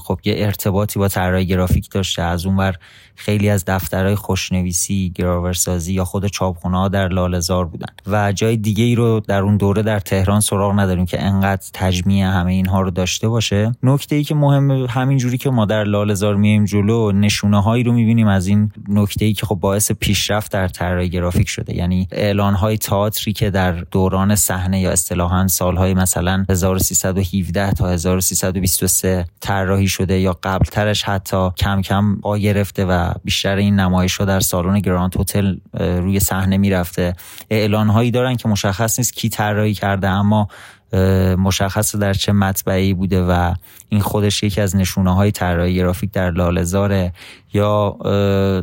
خب 0.00 0.20
یه 0.24 0.34
ارتباطی 0.36 0.98
با 0.98 1.08
طراحی 1.08 1.46
گرافیک 1.46 1.90
داشته 1.90 2.22
از 2.22 2.46
اونور 2.46 2.76
خیلی 3.20 3.50
از 3.50 3.64
دفترهای 3.64 4.14
خوشنویسی 4.14 5.12
گراورسازی 5.14 5.92
یا 5.92 6.04
خود 6.04 6.26
چاپخونه 6.26 6.78
ها 6.78 6.88
در 6.88 7.08
لالزار 7.08 7.64
بودن 7.64 7.86
و 8.06 8.32
جای 8.32 8.56
دیگه 8.56 8.84
ای 8.84 8.94
رو 8.94 9.20
در 9.20 9.42
اون 9.42 9.56
دوره 9.56 9.82
در 9.82 10.00
تهران 10.00 10.40
سراغ 10.40 10.80
نداریم 10.80 11.06
که 11.06 11.22
انقدر 11.22 11.62
تجمیع 11.72 12.26
همه 12.26 12.52
اینها 12.52 12.80
رو 12.80 12.90
داشته 12.90 13.28
باشه. 13.28 13.72
نکته 13.82 14.16
ای 14.16 14.24
که 14.24 14.34
مهم 14.34 14.70
همین 14.70 15.18
جوری 15.18 15.38
که 15.38 15.50
ما 15.50 15.64
در 15.64 15.84
لالزار 15.84 16.36
میایم 16.36 16.64
جلو 16.64 17.12
نشونه 17.12 17.62
هایی 17.62 17.84
رو 17.84 17.92
می‌بینیم 17.92 18.28
از 18.28 18.46
این 18.46 18.72
نکته 18.88 19.24
ای 19.24 19.32
که 19.32 19.46
خب 19.46 19.54
باعث 19.54 19.92
پیشرفت 19.92 20.52
در 20.52 20.68
طراحی 20.68 21.08
گرافیک 21.08 21.48
شده. 21.48 21.76
یعنی 21.76 22.08
اعلان 22.12 22.54
های 22.54 22.78
تئاتری 22.78 23.32
که 23.32 23.50
در 23.50 23.72
دوران 23.72 24.34
صحنه 24.34 24.80
یا 24.80 24.90
اصطلاحا 24.90 25.46
سالهای 25.46 25.94
مثلا 25.94 26.44
1317 26.48 27.72
تا 27.72 27.88
1323 27.88 29.26
طراحی 29.40 29.88
شده 29.88 30.20
یا 30.20 30.38
قبلترش 30.42 31.02
حتی 31.02 31.50
کم 31.56 31.82
کم 31.82 32.16
با 32.16 32.38
گرفته 32.38 32.84
و 32.84 33.09
بیشتر 33.24 33.56
این 33.56 33.80
نمایش 33.80 34.16
ها 34.16 34.24
در 34.24 34.40
سالن 34.40 34.80
گراند 34.80 35.20
هتل 35.20 35.56
روی 35.74 36.20
صحنه 36.20 36.56
می‌رفته. 36.56 37.14
اعلان 37.50 37.88
هایی 37.88 38.10
دارن 38.10 38.36
که 38.36 38.48
مشخص 38.48 38.98
نیست 38.98 39.12
کی 39.12 39.28
طراحی 39.28 39.74
کرده 39.74 40.08
اما 40.08 40.48
مشخص 41.38 41.96
در 41.96 42.12
چه 42.12 42.32
مطبعی 42.32 42.94
بوده 42.94 43.22
و 43.22 43.54
این 43.88 44.00
خودش 44.00 44.42
یکی 44.42 44.60
از 44.60 44.76
نشونه 44.76 45.14
های 45.14 45.30
طراحی 45.30 45.74
گرافیک 45.74 46.12
در 46.12 46.30
لالزاره 46.30 47.12
یا 47.52 47.96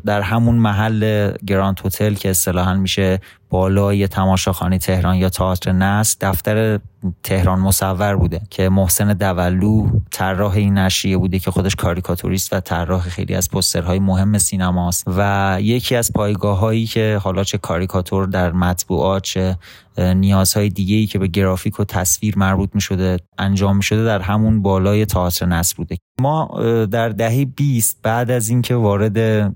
در 0.06 0.22
همون 0.22 0.56
محل 0.56 1.32
گراند 1.48 1.82
هتل 1.86 2.14
که 2.14 2.30
اصطلاحا 2.30 2.74
میشه 2.74 3.20
بالای 3.50 4.08
تماشاخانه 4.08 4.78
تهران 4.78 5.16
یا 5.16 5.30
تئاتر 5.30 5.72
نصر 5.72 6.18
دفتر 6.22 6.80
تهران 7.24 7.60
مصور 7.60 8.16
بوده 8.16 8.42
که 8.50 8.70
محسن 8.70 9.14
دولو 9.14 9.90
طراح 10.12 10.54
این 10.54 10.78
نشریه 10.78 11.18
بوده 11.18 11.40
که 11.40 11.52
خودش 11.52 11.76
کاریکاتوریست 11.76 12.54
و 12.54 12.60
طراح 12.60 13.02
خیلی 13.02 13.36
از 13.36 13.52
پسترهای 13.52 14.00
مهم 14.00 14.38
سینماست 14.38 15.04
و 15.08 15.58
یکی 15.62 15.96
از 15.96 16.14
پایگاه 16.14 16.60
هایی 16.60 16.86
که 16.86 17.20
حالا 17.24 17.44
چه 17.44 17.58
کاریکاتور 17.58 18.26
در 18.26 18.52
مطبوعات 18.52 19.24
چه 19.24 19.58
نیازهای 19.98 20.70
دیگه 20.70 20.96
ای 20.96 21.06
که 21.06 21.20
به 21.20 21.28
گرافیک 21.28 21.80
و 21.80 21.84
تصویر 21.84 22.38
مربوط 22.38 22.70
می 22.74 22.82
شده 22.82 23.18
انجام 23.38 23.78
می 23.78 23.84
شده 23.84 24.06
در 24.06 24.20
همون 24.20 24.62
بالای 24.62 25.06
تئاتر 25.06 25.46
نصر 25.46 25.76
بوده. 25.78 25.98
ما 26.22 26.50
در 26.92 27.10
دهه 27.10 27.46
20 27.46 28.00
بعد 28.04 28.32
از 28.32 28.50
اینکه 28.50 28.76
وارد 28.78 29.56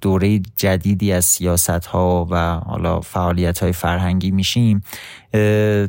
دوره 0.00 0.38
جدیدی 0.56 1.12
از 1.12 1.24
سیاست 1.24 1.70
ها 1.70 2.26
و 2.30 2.54
حالا 2.54 3.00
فعالیت 3.00 3.58
های 3.58 3.72
فرهنگی 3.72 4.30
میشیم 4.30 4.82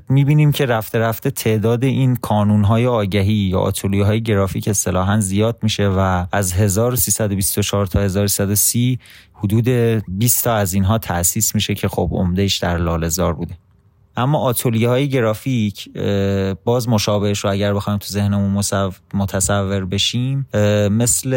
می‌بینیم 0.09 0.51
که 0.51 0.65
رفته 0.65 0.99
رفته 0.99 1.31
تعداد 1.31 1.83
این 1.83 2.15
کانون 2.15 2.63
های 2.63 2.87
آگهی 2.87 3.33
یا 3.33 3.59
آتولی 3.59 4.01
های 4.01 4.23
گرافیک 4.23 4.67
اصطلاحا 4.67 5.19
زیاد 5.19 5.59
میشه 5.61 5.87
و 5.87 6.25
از 6.31 6.53
1324 6.53 7.85
تا 7.85 7.99
1330 7.99 8.99
حدود 9.33 9.67
20 10.07 10.43
تا 10.43 10.55
از 10.55 10.73
اینها 10.73 10.97
تأسیس 10.97 11.55
میشه 11.55 11.75
که 11.75 11.87
خب 11.87 12.09
عمدهش 12.11 12.57
در 12.57 12.77
لالزار 12.77 13.33
بوده. 13.33 13.57
اما 14.17 14.39
آتولیه 14.39 14.89
های 14.89 15.09
گرافیک 15.09 15.89
باز 16.63 16.89
مشابهش 16.89 17.39
رو 17.39 17.49
اگر 17.49 17.73
بخوایم 17.73 17.99
تو 17.99 18.07
ذهنمون 18.07 18.63
متصور 19.13 19.85
بشیم 19.85 20.47
مثل 20.91 21.33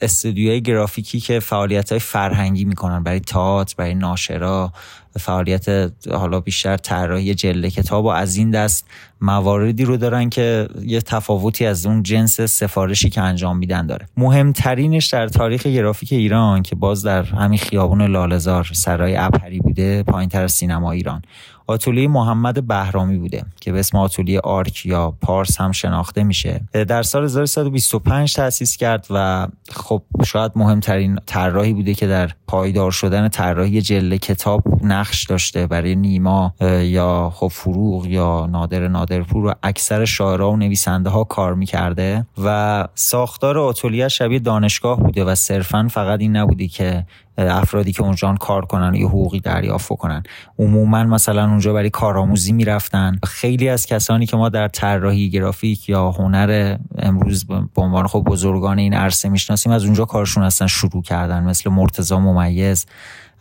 استودیوهای 0.00 0.62
گرافیکی 0.62 1.20
که 1.20 1.40
فعالیت 1.40 1.90
های 1.90 1.98
فرهنگی 1.98 2.64
می‌کنن 2.64 3.02
برای 3.02 3.20
تئاتر 3.20 3.74
برای 3.78 3.94
ناشرا 3.94 4.72
فعالیت 5.18 5.92
حالا 6.10 6.40
بیشتر 6.40 6.76
طراحی 6.76 7.34
جلد 7.34 7.68
کتاب 7.68 8.04
و 8.04 8.08
از 8.08 8.36
این 8.36 8.50
دست 8.50 8.86
مواردی 9.20 9.84
رو 9.84 9.96
دارن 9.96 10.30
که 10.30 10.68
یه 10.82 11.00
تفاوتی 11.00 11.66
از 11.66 11.86
اون 11.86 12.02
جنس 12.02 12.40
سفارشی 12.40 13.10
که 13.10 13.20
انجام 13.20 13.58
میدن 13.58 13.86
داره. 13.86 14.06
مهمترینش 14.16 15.06
در 15.06 15.28
تاریخ 15.28 15.66
گرافیک 15.66 16.12
ایران 16.12 16.62
که 16.62 16.76
باز 16.76 17.02
در 17.02 17.22
همین 17.22 17.58
خیابون 17.58 18.02
لالزار 18.02 18.70
سرای 18.72 19.16
ابهری 19.16 19.58
بوده 19.58 20.02
پایینتر 20.02 20.42
از 20.42 20.52
سینما 20.52 20.92
ایران. 20.92 21.22
آتولیه 21.68 22.08
محمد 22.08 22.66
بهرامی 22.66 23.18
بوده 23.18 23.42
که 23.60 23.72
به 23.72 23.78
اسم 23.78 23.98
آتولیه 23.98 24.40
آرک 24.40 24.86
یا 24.86 25.14
پارس 25.22 25.60
هم 25.60 25.72
شناخته 25.72 26.22
میشه. 26.22 26.60
در 26.88 27.02
سال 27.02 27.24
1125 27.24 28.34
تأسیس 28.34 28.76
کرد 28.76 29.06
و 29.10 29.48
خب 29.70 30.02
شاید 30.26 30.52
مهمترین 30.56 31.18
طراحی 31.26 31.72
بوده 31.72 31.94
که 31.94 32.06
در 32.06 32.30
پایدار 32.46 32.90
شدن 32.90 33.28
طراحی 33.28 33.80
جلد 33.80 34.16
کتاب 34.16 34.62
نقش 34.82 35.24
داشته 35.24 35.66
برای 35.66 35.96
نیما 35.96 36.54
یا 36.82 37.32
خب 37.34 37.48
فروغ 37.48 38.06
یا 38.06 38.46
نادر 38.46 38.88
نادرپور 38.88 39.46
و 39.46 39.54
اکثر 39.62 40.04
شاعرها 40.04 40.50
و 40.50 40.56
نویسنده 40.56 41.10
ها 41.10 41.24
کار 41.24 41.54
می‌کرده 41.54 42.26
و 42.44 42.88
ساختار 42.94 43.58
آتولیه 43.58 44.08
شبیه 44.08 44.38
دانشگاه 44.38 45.00
بوده 45.00 45.24
و 45.24 45.34
صرفا 45.34 45.88
فقط 45.90 46.20
این 46.20 46.36
نبودی 46.36 46.68
که 46.68 47.06
افرادی 47.38 47.92
که 47.92 48.02
اونجا 48.02 48.34
کار 48.34 48.64
کنن 48.64 48.94
یا 48.94 49.08
حقوقی 49.08 49.40
دریافت 49.40 49.88
کنن 49.88 50.22
عموما 50.58 51.04
مثلا 51.04 51.48
اونجا 51.48 51.72
برای 51.72 51.90
کارآموزی 51.90 52.52
می‌رفتن. 52.52 53.18
خیلی 53.26 53.68
از 53.68 53.86
کسانی 53.86 54.26
که 54.26 54.36
ما 54.36 54.48
در 54.48 54.68
طراحی 54.68 55.30
گرافیک 55.30 55.88
یا 55.88 56.10
هنر 56.10 56.76
امروز 56.98 57.46
به 57.46 57.82
عنوان 57.82 58.06
خب 58.06 58.24
بزرگان 58.26 58.78
این 58.78 58.94
عرصه 58.94 59.28
می‌شناسیم 59.28 59.72
از 59.72 59.84
اونجا 59.84 60.04
کارشون 60.04 60.42
اصلا 60.42 60.66
شروع 60.66 61.02
کردن. 61.02 61.44
مثل 61.44 61.70
مرتضی 61.70 62.14
ممیز 62.14 62.86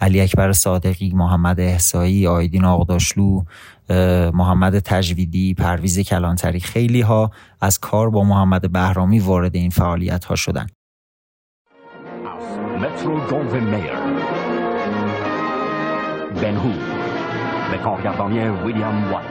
علی 0.01 0.21
اکبر 0.21 0.51
صادقی 0.51 1.11
محمد 1.15 1.59
احسایی 1.59 2.27
آیدین 2.27 2.65
آقداشلو 2.65 3.43
محمد 4.33 4.79
تجویدی 4.79 5.53
پرویز 5.53 5.99
کلانتری. 5.99 6.59
خیلی 6.59 7.01
ها 7.01 7.31
از 7.61 7.79
کار 7.79 8.09
با 8.09 8.23
محمد 8.23 8.71
بهرامی 8.71 9.19
وارد 9.19 9.55
این 9.55 9.69
فعالیت 9.69 10.25
ها 10.25 10.35
شدن. 10.35 10.67
مترو 12.81 13.19
گولوین 13.19 13.63
میر 13.63 13.93
بنهو 16.41 16.71
به 17.71 17.77
کارگردانی 17.77 18.39
ویلیام 18.39 19.11
وان 19.11 19.23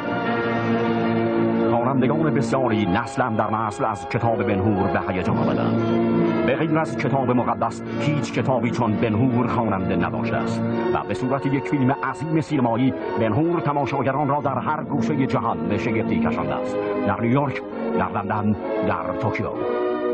خوانندگان 1.70 2.34
بسیاری 2.34 2.86
نسلم 2.86 3.36
در 3.36 3.50
نسل 3.50 3.84
از 3.84 4.08
کتاب 4.08 4.42
بنهور 4.42 4.88
به 4.88 5.00
هیجان 5.12 5.38
آمدند 5.38 6.46
به 6.46 6.56
غیر 6.56 6.78
از 6.78 6.98
کتاب 6.98 7.30
مقدس 7.30 7.82
هیچ 8.00 8.32
کتابی 8.32 8.70
چون 8.70 8.92
بنهور 8.92 9.46
خواننده 9.46 9.96
نداشته 9.96 10.36
است 10.36 10.62
و 10.94 11.04
به 11.08 11.14
صورت 11.14 11.46
یک 11.46 11.68
فیلم 11.68 11.90
عظیم 11.90 12.40
سینمایی 12.40 12.94
بنهور 13.20 13.60
تماشاگران 13.60 14.28
را 14.28 14.40
در 14.40 14.58
هر 14.58 14.84
گوشه 14.84 15.26
جهان 15.26 15.68
به 15.68 15.78
شگفتی 15.78 16.20
کشانده 16.20 16.54
است 16.54 16.76
در 17.06 17.20
نیویورک 17.20 17.62
در 17.98 18.22
لندن 18.22 18.56
در 18.88 19.16
توکیو 19.20 19.46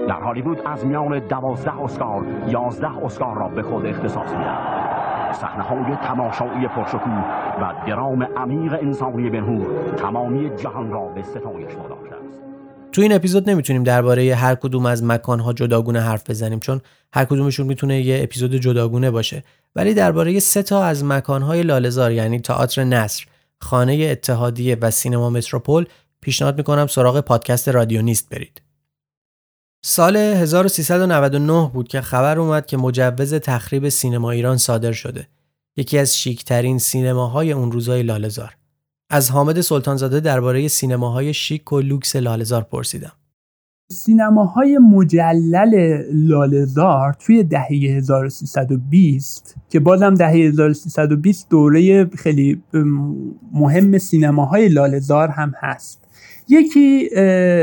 در 0.09 0.21
هالیوود 0.21 0.59
از 0.67 0.87
میان 0.87 1.19
دوازده 1.19 1.81
اسکار 1.81 2.25
یازده 2.49 3.05
اسکار 3.05 3.37
را 3.37 3.49
به 3.49 3.63
خود 3.63 3.87
اختصاص 3.87 4.29
می‌دهد. 4.31 5.35
صحنه 5.41 5.63
های 5.63 5.97
تماشایی 5.97 6.67
پرشکوه 6.67 7.25
و 7.63 7.75
درام 7.87 8.23
عمیق 8.37 8.73
انسانی 8.73 9.31
بنهور 9.31 9.95
تمامی 9.97 10.51
جهان 10.57 10.91
را 10.91 11.01
به 11.01 11.23
ستایش 11.23 11.75
واداشته 11.75 12.15
است. 12.15 12.39
تو 12.93 13.03
این 13.03 13.13
اپیزود 13.13 13.51
نمی‌تونیم 13.51 13.83
درباره 13.83 14.35
هر 14.35 14.55
کدوم 14.55 14.87
از 14.87 15.05
مکانها 15.05 15.53
جداگونه 15.53 16.01
حرف 16.01 16.31
بزنیم 16.31 16.61
چون 16.61 16.81
هر 17.13 17.25
کدومشون 17.25 17.67
می‌تونه 17.67 18.01
یه 18.01 18.23
اپیزود 18.23 18.55
جداگونه 18.55 19.11
باشه. 19.11 19.45
ولی 19.77 19.95
درباره 19.95 20.39
سه 20.39 20.63
تا 20.63 20.85
از 20.85 21.05
مکانهای 21.05 21.63
لالزار 21.63 22.13
یعنی 22.13 22.41
تئاتر 22.41 22.85
نصر، 22.85 23.27
خانه 23.61 24.09
اتحادیه 24.11 24.77
و 24.81 24.91
سینما 24.91 25.31
متروپول 25.31 25.87
پیشنهاد 26.21 26.59
می‌کنم 26.59 26.87
سراغ 26.87 27.21
پادکست 27.21 27.69
رادیو 27.69 28.03
نیست 28.03 28.31
برید. 28.31 28.63
سال 29.85 30.17
1399 30.17 31.71
بود 31.75 31.89
که 31.89 32.01
خبر 32.01 32.39
اومد 32.39 32.67
که 32.67 32.77
مجوز 32.77 33.35
تخریب 33.35 33.89
سینما 33.89 34.31
ایران 34.31 34.57
صادر 34.57 34.93
شده. 34.93 35.27
یکی 35.77 35.99
از 35.99 36.19
شیکترین 36.19 36.79
سینماهای 36.79 37.53
اون 37.53 37.73
روزای 37.73 38.03
لالزار. 38.03 38.57
از 39.11 39.31
حامد 39.31 39.61
سلطانزاده 39.61 40.21
درباره 40.21 40.69
سینماهای 40.69 41.35
شیک 41.35 41.73
و 41.73 41.81
لوکس 41.81 42.17
لالزار 42.17 42.63
پرسیدم. 42.63 43.13
سینماهای 43.91 44.79
مجلل 44.79 46.03
لالزار 46.13 47.17
توی 47.27 47.43
دهه 47.43 47.69
1320 47.73 49.57
که 49.69 49.81
بازم 49.81 50.15
دهه 50.15 50.35
1320 50.35 51.49
دوره 51.49 52.05
خیلی 52.07 52.63
مهم 53.53 53.99
سینماهای 53.99 54.69
لالزار 54.69 55.29
هم 55.29 55.53
هست 55.57 56.02
یکی 56.49 57.09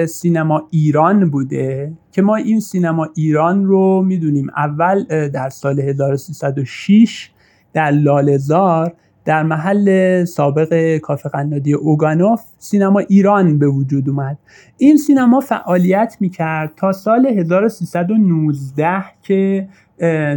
سینما 0.08 0.68
ایران 0.72 1.30
بوده 1.30 1.94
که 2.12 2.22
ما 2.22 2.36
این 2.36 2.60
سینما 2.60 3.10
ایران 3.16 3.66
رو 3.66 4.02
می‌دونیم. 4.02 4.48
اول 4.58 5.04
در 5.28 5.50
سال 5.50 5.80
1306 5.80 7.30
در 7.74 7.92
لالزار 7.92 8.94
در 9.26 9.44
محل 9.44 10.26
سابق 10.26 10.98
کافه 10.98 11.30
قنادی 11.30 11.74
اوگانوف 11.74 12.42
سینما 12.58 13.00
ایران 13.00 13.60
به 13.60 13.68
وجود 13.68 14.10
اومد. 14.10 14.38
این 14.78 14.98
سینما 14.98 15.40
فعالیت 15.40 16.18
می‌کرد 16.20 16.72
تا 16.76 16.92
سال 16.92 17.26
1319 17.26 19.04
که 19.24 19.68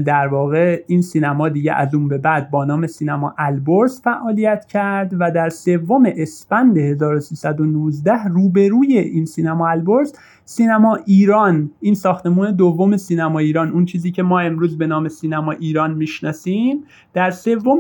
در 0.05 0.27
واقع 0.27 0.83
این 0.87 1.03
سینما 1.03 1.49
دیگه 1.49 1.73
از 1.73 1.95
اون 1.95 2.09
به 2.09 2.19
بعد 2.19 2.51
با 2.51 2.65
نام 2.65 2.87
سینما 2.87 3.35
البرز 3.39 4.01
فعالیت 4.01 4.65
کرد 4.65 5.15
و 5.19 5.31
در 5.31 5.49
سوم 5.49 6.03
اسفند 6.17 6.79
1319 6.79 8.25
روبروی 8.25 8.99
این 8.99 9.25
سینما 9.25 9.69
البرز 9.69 10.13
سینما 10.45 10.99
ایران 11.07 11.71
این 11.81 11.95
ساختمون 11.95 12.51
دوم 12.51 12.97
سینما 12.97 13.39
ایران 13.39 13.73
اون 13.73 13.85
چیزی 13.85 14.11
که 14.11 14.23
ما 14.23 14.41
امروز 14.41 14.79
به 14.79 14.87
نام 14.87 15.09
سینما 15.09 15.53
ایران 15.53 15.95
می‌شناسیم 15.95 16.85
در 17.15 17.31
سوم 17.31 17.79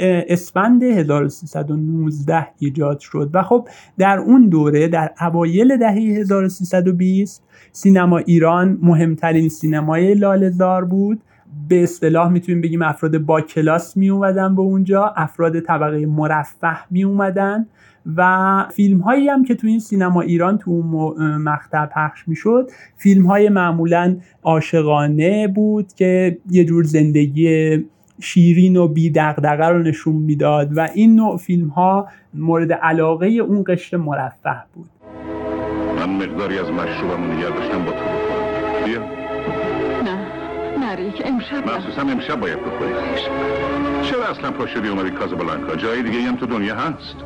اسفند 0.00 0.82
1319 0.82 2.46
ایجاد 2.58 2.98
شد. 2.98 3.30
و 3.34 3.42
خب 3.42 3.68
در 3.98 4.18
اون 4.18 4.48
دوره 4.48 4.88
در 4.88 5.10
اوایل 5.20 5.76
دهه 5.76 5.92
1320 5.92 7.44
سینما 7.72 8.18
ایران 8.18 8.78
مهمترین 8.82 9.48
سینمای 9.48 10.14
لالزار 10.14 10.84
بود. 10.84 11.20
به 11.68 11.82
اصطلاح 11.82 12.32
می‌تونیم 12.32 12.60
بگیم 12.60 12.82
افراد 12.82 13.18
با 13.18 13.40
کلاس 13.40 13.96
می 13.96 14.10
اومدن 14.10 14.54
به 14.54 14.62
اونجا 14.62 15.14
افراد 15.16 15.60
طبقه 15.60 16.06
مرفه 16.06 16.90
می 16.90 17.04
اومدن 17.04 17.66
و 18.16 18.66
فیلم 18.72 19.00
هایی 19.00 19.28
هم 19.28 19.44
که 19.44 19.54
تو 19.54 19.66
این 19.66 19.78
سینما 19.78 20.20
ایران 20.20 20.58
تو 20.58 20.70
اون 20.70 21.36
مقطع 21.36 21.86
پخش 21.86 22.28
می‌شد 22.28 22.70
فیلم 22.96 23.26
های 23.26 23.48
معمولا 23.48 24.16
عاشقانه 24.42 25.48
بود 25.48 25.92
که 25.92 26.38
یه 26.50 26.64
جور 26.64 26.84
زندگی 26.84 27.78
شیرین 28.20 28.76
و 28.76 28.88
بی 28.88 29.10
دغدغه 29.10 29.66
رو 29.66 29.82
نشون 29.82 30.16
می‌داد 30.16 30.76
و 30.76 30.88
این 30.94 31.16
نوع 31.16 31.36
فیلم 31.36 31.68
ها 31.68 32.08
مورد 32.34 32.72
علاقه 32.72 33.26
اون 33.26 33.64
قشر 33.66 33.96
مرفه 33.96 34.62
بود. 34.74 34.90
من 35.96 36.10
مقداری 36.10 36.58
از 36.58 36.70
مشروبم 36.70 37.32
نگه 37.32 37.48
داشتم 37.48 37.84
با 37.84 37.90
تو 37.90 37.98
بخورم. 37.98 38.84
بیا. 38.84 39.20
نه 40.80 40.96
ریک 40.96 41.22
امشب 41.24 41.68
مخصوصا 41.68 42.02
امشب 42.02 42.40
باید 42.40 42.58
بخوری. 42.58 42.92
چرا 44.02 44.26
اصلا 44.26 44.50
پا 44.50 44.66
شدی 44.66 44.88
اومدی 44.88 45.10
کازابلانکا؟ 45.10 45.76
جای 45.76 46.02
دیگه 46.02 46.18
هم 46.18 46.36
تو 46.36 46.46
دنیا 46.46 46.74
هست؟ 46.74 47.16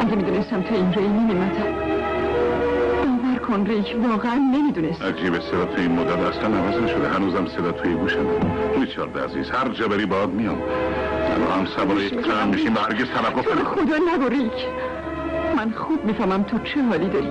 اگه 0.00 0.16
می‌دونستم 0.16 0.62
تو 0.62 0.74
این 0.74 1.14
نمیمتم 1.18 1.72
باور 3.04 3.38
کن 3.38 3.66
ریک 3.66 3.96
واقعا 4.10 4.34
نمی‌دونستم 4.34 5.04
عجیبه 5.04 5.40
صدا 5.40 5.64
تو 5.64 5.80
این 5.80 5.92
مدت 5.92 6.18
اصلا 6.18 6.56
عوض 6.58 6.82
نشده. 6.82 7.08
هنوزم 7.08 7.46
صدا 7.46 7.72
توی 7.72 7.94
گوشم 7.94 8.26
ریچارد 8.80 9.18
عزیز 9.18 9.50
هر 9.50 9.68
جبری 9.68 10.06
باد 10.06 10.30
میام. 10.30 10.58
ما 11.38 11.54
هم 11.54 11.66
سوار 11.66 12.00
یک 12.00 12.20
ترم 12.20 12.48
میشیم 12.48 12.74
و 12.74 12.78
هرگز 12.78 13.06
توقف 13.06 13.48
خدا 13.48 13.96
نگو 14.14 14.28
ریک 14.28 14.66
من 15.56 15.70
خوب 15.70 16.04
می‌فهمم 16.04 16.42
تو 16.42 16.58
چه 16.58 16.82
حالی 16.82 17.08
داری. 17.08 17.28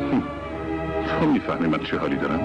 تو 1.19 1.25
می‌فهمی 1.25 1.67
من 1.67 1.79
چه 1.79 1.97
حالی 1.97 2.15
دارم؟ 2.15 2.39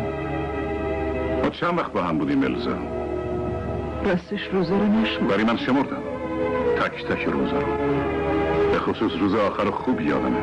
ما 1.43 1.51
چند 1.51 1.79
وقت 1.79 1.93
با 1.93 2.03
هم 2.03 2.19
بودیم 2.19 2.43
الزا 2.43 2.79
راستش 4.05 4.49
روزا 4.53 4.77
رو 4.77 4.87
نشمون 4.87 5.31
ولی 5.31 5.45
من 5.45 5.57
شمردم. 5.57 6.03
تک 6.81 7.07
تک 7.07 7.25
روزا 7.25 7.59
رو. 7.59 8.18
خصوص 8.89 9.13
روز 9.21 9.35
آخر 9.35 9.71
خوب 9.71 10.01
یادمه. 10.01 10.39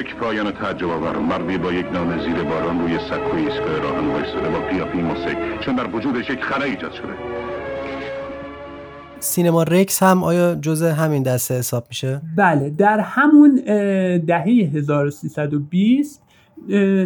یک 0.00 0.16
پایان 0.16 0.50
تعجب 0.50 0.88
آور 0.88 1.16
مردی 1.16 1.58
با 1.58 1.72
یک 1.72 1.86
نام 1.92 2.18
زیر 2.18 2.42
باران 2.42 2.80
روی 2.80 2.98
سکوی 2.98 3.46
ایستگاه 3.46 3.78
راهن 3.78 4.06
وایستاده. 4.08 4.48
با 4.48 4.58
قیافه 4.58 4.96
موسیقی 4.96 5.58
چون 5.60 5.76
در 5.76 5.96
وجودش 5.96 6.30
یک 6.30 6.44
خلا 6.44 6.64
ایجاد 6.64 6.92
شده. 6.92 7.12
سینما 9.18 9.62
رکس 9.62 10.02
هم 10.02 10.24
آیا 10.24 10.54
جزء 10.54 10.90
همین 10.90 11.22
دسته 11.22 11.54
حساب 11.54 11.84
میشه؟ 11.88 12.20
بله 12.36 12.70
در 12.70 13.00
همون 13.00 13.54
دهه 14.26 14.70
1320 14.74 16.22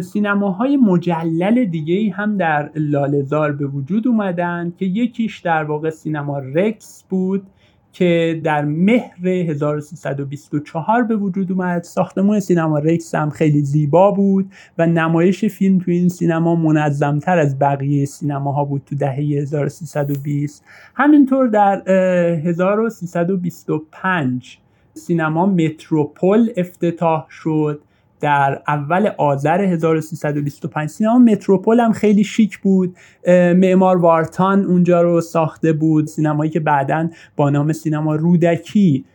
سینماهای 0.01 0.77
مجلل 0.77 1.65
دیگه 1.65 2.11
هم 2.11 2.37
در 2.37 2.69
لالزار 2.75 3.51
به 3.51 3.65
وجود 3.65 4.07
اومدن 4.07 4.73
که 4.77 4.85
یکیش 4.85 5.39
در 5.39 5.63
واقع 5.63 5.89
سینما 5.89 6.39
رکس 6.39 7.03
بود. 7.09 7.47
که 7.93 8.41
در 8.43 8.65
مهر 8.65 9.27
1324 9.27 11.03
به 11.03 11.15
وجود 11.15 11.51
اومد. 11.51 11.83
ساختمون 11.83 12.39
سینما 12.39 12.79
رکس 12.79 13.15
هم 13.15 13.29
خیلی 13.29 13.61
زیبا 13.61 14.11
بود 14.11 14.51
و 14.77 14.87
نمایش 14.87 15.45
فیلم 15.45 15.79
تو 15.79 15.91
این 15.91 16.09
سینما 16.09 16.55
منظمتر 16.55 17.37
از 17.37 17.59
بقیه 17.59 18.05
سینماها 18.05 18.65
بود 18.65 18.81
تو 18.85 18.95
دهه 18.95 19.15
1320 19.15 20.63
همینطور 20.95 21.47
در 21.47 21.89
1325 21.89 24.57
سینما 24.93 25.45
متروپول 25.45 26.51
افتتاح 26.57 27.25
شد. 27.29 27.81
در 28.21 28.61
اول 28.67 29.09
آذر 29.17 29.61
1325 29.61 30.89
سینما 30.89 31.19
متروپول 31.19 31.79
هم 31.79 31.91
خیلی 31.91 32.23
شیک 32.23 32.59
بود. 32.59 32.95
معمار 33.55 33.97
وارتان 33.97 34.65
اونجا 34.65 35.01
رو 35.01 35.21
ساخته 35.21 35.73
بود. 35.73 36.07
سینمایی 36.07 36.51
که 36.51 36.59
بعدا 36.59 37.09
با 37.35 37.49
نام 37.49 37.73
سینما 37.73 38.15
رودکی 38.15 39.05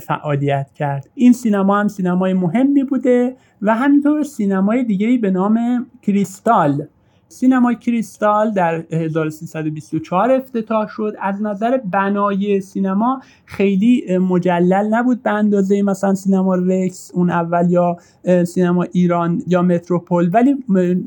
فعالیت 0.00 0.72
کرد. 0.74 1.08
این 1.14 1.32
سینما 1.32 1.80
هم 1.80 1.88
سینمای 1.88 2.32
مهمی 2.32 2.84
بوده 2.84 3.36
و 3.62 3.74
همینطور 3.74 4.22
سینمای 4.22 4.84
دیگه 4.84 5.18
به 5.18 5.30
نام 5.30 5.86
کریستال. 6.02 6.86
سینما 7.28 7.74
کریستال 7.74 8.50
در 8.50 8.84
1324 8.92 10.30
افتتاح 10.30 10.88
شد. 10.88 11.14
از 11.20 11.42
نظر 11.42 11.76
بنای 11.76 12.60
سینما 12.60 13.20
خیلی 13.44 14.18
مجلل 14.18 14.94
نبود 14.94 15.22
به 15.22 15.30
اندازه 15.30 15.82
مثلا 15.82 16.14
سینما 16.14 16.54
رکس 16.54 17.10
اون 17.14 17.30
اول 17.30 17.70
یا 17.70 17.96
سینما 18.44 18.82
ایران 18.82 19.42
یا 19.46 19.62
متروپول. 19.62 20.30
ولی 20.32 20.54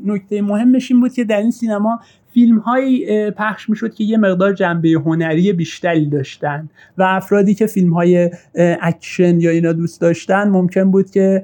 نکته 0.06 0.42
مهمش 0.42 0.90
این 0.90 1.00
بود 1.00 1.12
که 1.12 1.24
در 1.24 1.40
این 1.40 1.50
سینما 1.50 2.00
فیلم 2.34 2.58
هایی 2.58 3.30
پخش 3.30 3.70
می 3.70 3.76
شد 3.76 3.94
که 3.94 4.04
یه 4.04 4.16
مقدار 4.16 4.52
جنبه 4.52 4.88
هنری 4.88 5.52
بیشتری 5.52 6.06
داشتن 6.06 6.68
و 6.98 7.02
افرادی 7.02 7.54
که 7.54 7.66
فیلم 7.66 7.92
های 7.92 8.30
اکشن 8.80 9.40
یا 9.40 9.50
اینا 9.50 9.72
دوست 9.72 10.00
داشتن 10.00 10.48
ممکن 10.48 10.90
بود 10.90 11.10
که 11.10 11.42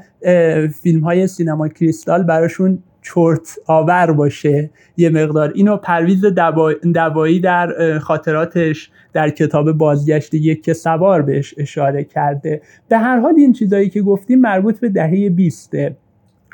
فیلم 0.83 1.01
های 1.01 1.27
سینما 1.27 1.69
کریستال 1.69 2.23
براشون 2.23 2.79
چرت 3.03 3.57
آور 3.67 4.13
باشه 4.13 4.71
یه 4.97 5.11
مقدار. 5.11 5.53
اینو 5.55 5.77
پرویز 5.77 6.25
دوایی 6.95 7.41
در 7.41 7.99
خاطراتش 7.99 8.91
در 9.13 9.31
کتاب 9.31 9.73
بازگشت 9.73 10.35
یکه 10.35 10.73
سوار 10.73 11.23
بهش 11.23 11.55
اشاره 11.59 12.05
کرده. 12.05 12.63
به 12.89 12.99
هر 12.99 13.21
حال 13.21 13.35
این 13.37 13.53
چیزایی 13.53 13.89
که 13.89 14.03
گفتیم 14.03 14.41
مربوط 14.41 14.81
به 14.81 14.89
دهه 14.89 15.31
بیسته. 15.31 15.97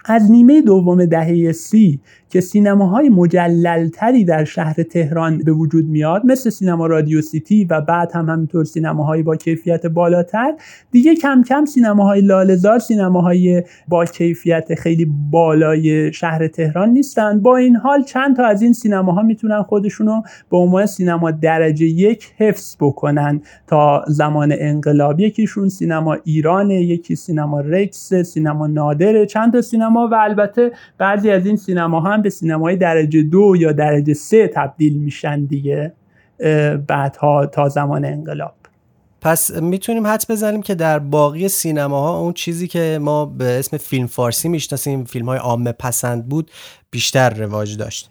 از 0.04 0.30
نیمه 0.30 0.62
دوم 0.62 1.04
دهه 1.04 1.52
سی 1.52 2.00
که 2.34 2.40
سینماهای 2.40 3.08
مجللتری 3.08 4.24
در 4.24 4.44
شهر 4.44 4.74
تهران 4.74 5.38
به 5.38 5.52
وجود 5.52 5.88
میاد 5.88 6.26
مثل 6.26 6.50
سینما 6.50 6.86
رادیو 6.86 7.22
سیتی 7.22 7.64
و 7.64 7.80
بعد 7.80 8.12
هم 8.14 8.28
همینطور 8.28 8.64
سینماهایی 8.64 9.22
با 9.22 9.36
کیفیت 9.36 9.86
بالاتر. 9.86 10.54
دیگه 10.90 11.14
کم 11.14 11.42
کم 11.42 11.64
سینماهای 11.64 12.20
لالزار 12.20 12.78
سینماهای 12.78 13.62
با 13.88 14.04
کیفیت 14.04 14.74
خیلی 14.74 15.12
بالای 15.30 16.12
شهر 16.12 16.48
تهران 16.48 16.88
نیستن. 16.88 17.40
با 17.40 17.56
این 17.56 17.76
حال 17.76 18.02
چند 18.02 18.36
تا 18.36 18.46
از 18.46 18.62
این 18.62 18.72
سینماها 18.72 19.22
می‌تونن 19.22 19.62
خودشونو 19.62 20.22
به 20.50 20.56
عنوان 20.56 20.86
سینما 20.86 21.30
درجه 21.30 21.86
یک 21.86 22.32
حفظ 22.38 22.76
بکنن. 22.80 23.40
تا 23.66 24.04
زمان 24.08 24.54
انقلاب 24.58 25.20
یکیشون 25.20 25.68
سینما 25.68 26.16
ایرانه 26.24 26.82
یکی 26.82 27.16
سینما 27.16 27.60
رکس 27.60 28.14
سینما 28.14 28.66
نادره 28.66 29.26
چند 29.26 29.52
تا 29.52 29.62
سینما 29.62 30.08
و 30.08 30.14
البته 30.14 30.72
بعضی 30.98 31.30
از 31.30 31.46
این 31.46 31.56
سینما 31.56 32.00
هم 32.00 32.23
به 32.24 32.30
سینمای 32.30 32.76
درجه 32.76 33.22
دو 33.22 33.54
یا 33.58 33.72
درجه 33.72 34.14
سه 34.14 34.48
تبدیل 34.48 34.98
میشن 34.98 35.44
دیگه 35.44 35.92
بعدها 36.86 37.46
تا 37.46 37.68
زمان 37.68 38.04
انقلاب. 38.04 38.54
پس 39.20 39.50
می‌تونیم 39.50 40.06
حد 40.06 40.24
بزنیم 40.28 40.62
که 40.62 40.74
در 40.74 40.98
باقی 40.98 41.48
سینماها 41.48 42.20
اون 42.20 42.32
چیزی 42.32 42.68
که 42.68 42.98
ما 43.02 43.26
به 43.26 43.44
اسم 43.44 43.76
فیلم 43.76 44.06
فارسی 44.06 44.48
می‌شناسیم 44.48 45.04
فیلم 45.04 45.26
های 45.26 45.38
عامه 45.38 45.72
پسند 45.72 46.28
بود 46.28 46.50
بیشتر 46.90 47.30
رواج 47.30 47.76
داشت. 47.76 48.10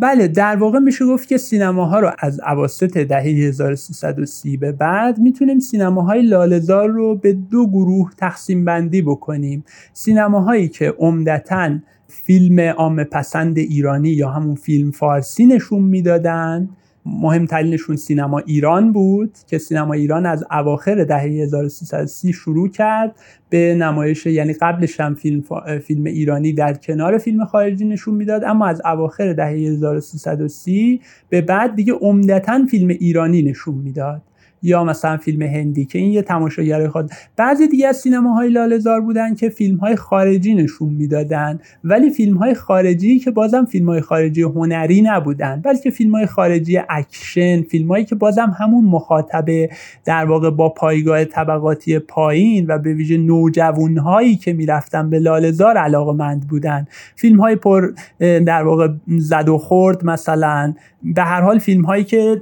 بله 0.00 0.28
در 0.28 0.56
واقع 0.56 0.78
میشه 0.78 1.06
گفت 1.06 1.28
که 1.28 1.38
سینماها 1.38 2.00
رو 2.00 2.12
از 2.18 2.40
عواسط 2.40 2.98
دهه 2.98 3.22
1330 3.22 4.56
به 4.56 4.72
بعد 4.72 5.18
می‌تونیم 5.18 5.58
سینماهای 5.58 6.22
لالزار 6.22 6.88
رو 6.88 7.16
به 7.16 7.32
دو 7.32 7.66
گروه 7.66 8.10
تقسیم 8.18 8.64
بندی 8.64 9.02
بکنیم. 9.02 9.64
سینماهایی 9.92 10.68
که 10.68 10.94
عمدتاً 10.98 11.70
فیلم 12.08 12.60
عام 12.60 13.04
پسند 13.04 13.58
ایرانی 13.58 14.08
یا 14.08 14.30
همون 14.30 14.54
فیلم 14.54 14.90
فارسی 14.90 15.46
نشون 15.46 15.82
می‌دادن. 15.82 16.68
مهمترینشون 17.08 17.96
سینما 17.96 18.38
ایران 18.38 18.92
بود 18.92 19.32
که 19.46 19.58
سینما 19.58 19.94
ایران 19.94 20.26
از 20.26 20.44
اواخر 20.50 21.04
دهه 21.04 21.22
1330 21.22 22.32
شروع 22.32 22.68
کرد 22.68 23.16
به 23.50 23.74
نمایش 23.74 24.26
یعنی 24.26 24.52
قبلش 24.52 25.00
هم 25.00 25.14
فیلم, 25.14 25.44
فیلم 25.82 26.04
ایرانی 26.04 26.52
در 26.52 26.74
کنار 26.74 27.18
فیلم 27.18 27.44
خارجی 27.44 27.84
نشون 27.84 28.14
می‌داد 28.14 28.44
اما 28.44 28.66
از 28.66 28.82
اواخر 28.84 29.32
دهه 29.32 29.48
1330 29.48 31.00
به 31.28 31.40
بعد 31.40 31.74
دیگه 31.74 31.92
عمدتا 31.92 32.66
فیلم 32.70 32.88
ایرانی 32.88 33.42
نشون 33.42 33.74
می‌داد. 33.74 34.22
یا 34.62 34.84
مثلا 34.84 35.16
فیلم 35.16 35.42
هندی 35.42 35.84
که 35.84 35.98
این 35.98 36.12
یه 36.12 36.22
تماشاگر 36.22 36.88
خود 36.88 37.10
بعضی 37.36 37.68
دیگه 37.68 37.88
از 37.88 37.96
سینماهای 37.96 38.48
لاله‌زار 38.48 39.00
بودن 39.00 39.34
که 39.34 39.48
فیلم 39.48 39.76
های 39.76 39.96
خارجی 39.96 40.54
نشون 40.54 40.88
می‌دادن 40.88 41.60
ولی 41.84 42.10
فیلم 42.10 42.36
های 42.36 42.54
خارجی 42.54 43.18
که 43.18 43.30
بازم 43.30 43.64
فیلم 43.64 43.88
های 43.88 44.00
خارجی 44.00 44.42
هنری 44.42 45.02
نبودن 45.02 45.60
بلکه 45.64 45.90
فیلم 45.90 46.14
های 46.14 46.26
خارجی 46.26 46.78
اکشن 46.88 47.62
فیلم 47.62 47.88
هایی 47.88 48.04
که 48.04 48.14
بازم 48.14 48.56
همون 48.58 48.84
مخاطبه 48.84 49.70
در 50.04 50.24
واقع 50.24 50.50
با 50.50 50.68
پایگاه 50.68 51.24
طبقاتی 51.24 51.98
پایین 51.98 52.66
و 52.68 52.78
به 52.78 52.94
ویژه 52.94 53.16
نوجوان 53.16 53.98
هایی 53.98 54.36
که 54.36 54.52
می‌رفتن 54.52 55.10
به 55.10 55.18
لاله‌زار 55.18 55.76
علاقه 55.76 56.12
مند 56.12 56.48
بودن. 56.48 56.86
فیلم 57.16 57.40
های 57.40 57.56
پر 57.56 57.92
در 58.20 58.62
واقع 58.62 58.88
زد 59.06 59.48
و 59.48 59.58
خورد 59.58 60.04
مثلا. 60.04 60.74
به 61.02 61.22
هر 61.22 61.40
حال 61.40 61.58
فیلم 61.58 61.84
هایی 61.84 62.04
که 62.04 62.40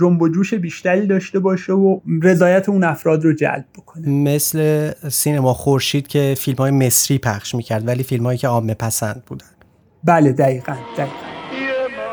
جنب 0.00 0.22
و 0.22 0.28
جوش 0.28 0.54
بیشتری 0.90 1.06
داشته 1.06 1.38
باشه 1.38 1.72
و 1.72 2.00
رضایت 2.22 2.68
اون 2.68 2.84
افراد 2.84 3.24
رو 3.24 3.32
جلب 3.32 3.64
بکنه. 3.78 4.08
مثل 4.08 4.90
سینما 5.08 5.54
خورشید 5.54 6.08
که 6.08 6.34
فیلم 6.38 6.56
های 6.58 6.70
مصری 6.70 7.18
پخش 7.18 7.54
می‌کرد 7.54 7.88
ولی 7.88 8.02
فیلم 8.02 8.26
هایی 8.26 8.38
که 8.38 8.48
عامه 8.48 8.74
پسند 8.74 9.22
بودن. 9.26 9.46
بله 10.04 10.32
دقیقا 10.32 10.76
دقیقا. 10.96 11.12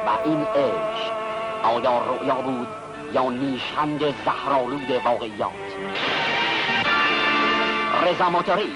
و 0.07 0.29
این 0.29 0.39
عشق 0.39 1.13
آیا 1.63 2.01
رؤیا 2.13 2.41
بود 2.41 2.67
یا 3.13 3.29
نیشخند 3.29 3.99
زهرالود 3.99 4.91
واقعیات؟ 5.05 5.51
رضا 8.07 8.29
موتوری 8.29 8.69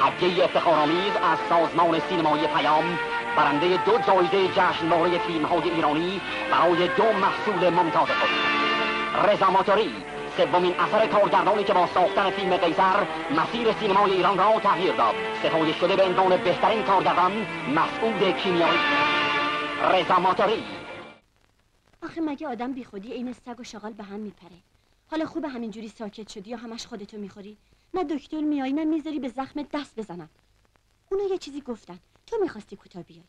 هدیه 0.00 0.44
افتخارآمیز 0.44 1.14
از 1.32 1.38
سازمان 1.48 2.00
سینمایی 2.08 2.46
پیام 2.56 2.84
برنده 3.36 3.66
دو 3.86 3.92
جایزه 4.06 4.48
جشنواره 4.56 5.18
فیلم 5.26 5.44
های 5.44 5.70
ایرانی 5.70 6.20
برای 6.52 6.88
دو 6.96 7.04
محصول 7.04 7.70
ممتاز 7.70 8.08
خود 8.08 8.69
رضا 9.14 9.50
ماتوری 9.50 9.92
سومین 10.36 10.74
اثر 10.74 11.06
کارگردانی 11.06 11.64
که 11.64 11.72
با 11.72 11.86
ساختن 11.86 12.30
فیلم 12.30 12.56
قیصر 12.56 13.06
مسیر 13.30 13.72
سینمای 13.72 14.12
ایران 14.12 14.38
را 14.38 14.60
تغییر 14.60 14.96
داد. 14.96 15.14
ستایش 15.38 15.76
شده 15.76 15.96
به 15.96 16.02
عنوان 16.02 16.36
بهترین 16.36 16.82
کارگردان 16.82 17.46
مسعود 17.74 18.36
کیمیایی. 18.36 18.78
رضا 19.92 20.18
ماتوری. 20.18 20.64
آخه 22.02 22.20
مگه 22.20 22.48
آدم 22.48 22.72
بی 22.72 22.84
خودی 22.84 23.12
این 23.12 23.32
سگ 23.32 23.60
و 23.60 23.64
شغال 23.64 23.92
به 23.92 24.04
هم 24.04 24.20
میپره؟ 24.20 24.56
حالا 25.10 25.26
خوب 25.26 25.44
همینجوری 25.44 25.88
ساکت 25.88 26.28
شدی 26.28 26.50
یا 26.50 26.56
همش 26.56 26.86
خودتو 26.86 27.16
می‌خوری؟ 27.18 27.56
نه 27.94 28.04
دکتر 28.04 28.40
میایی 28.40 28.72
نه 28.72 28.84
می‌ذاری 28.84 29.18
به 29.18 29.28
زخم 29.28 29.62
دست 29.74 29.96
بزنم. 29.96 30.28
اونا 31.10 31.24
یه 31.24 31.38
چیزی 31.38 31.60
گفتن. 31.60 31.98
تو 32.26 32.36
می‌خواستی 32.42 32.76
کوتاه 32.76 33.02
بیای. 33.02 33.22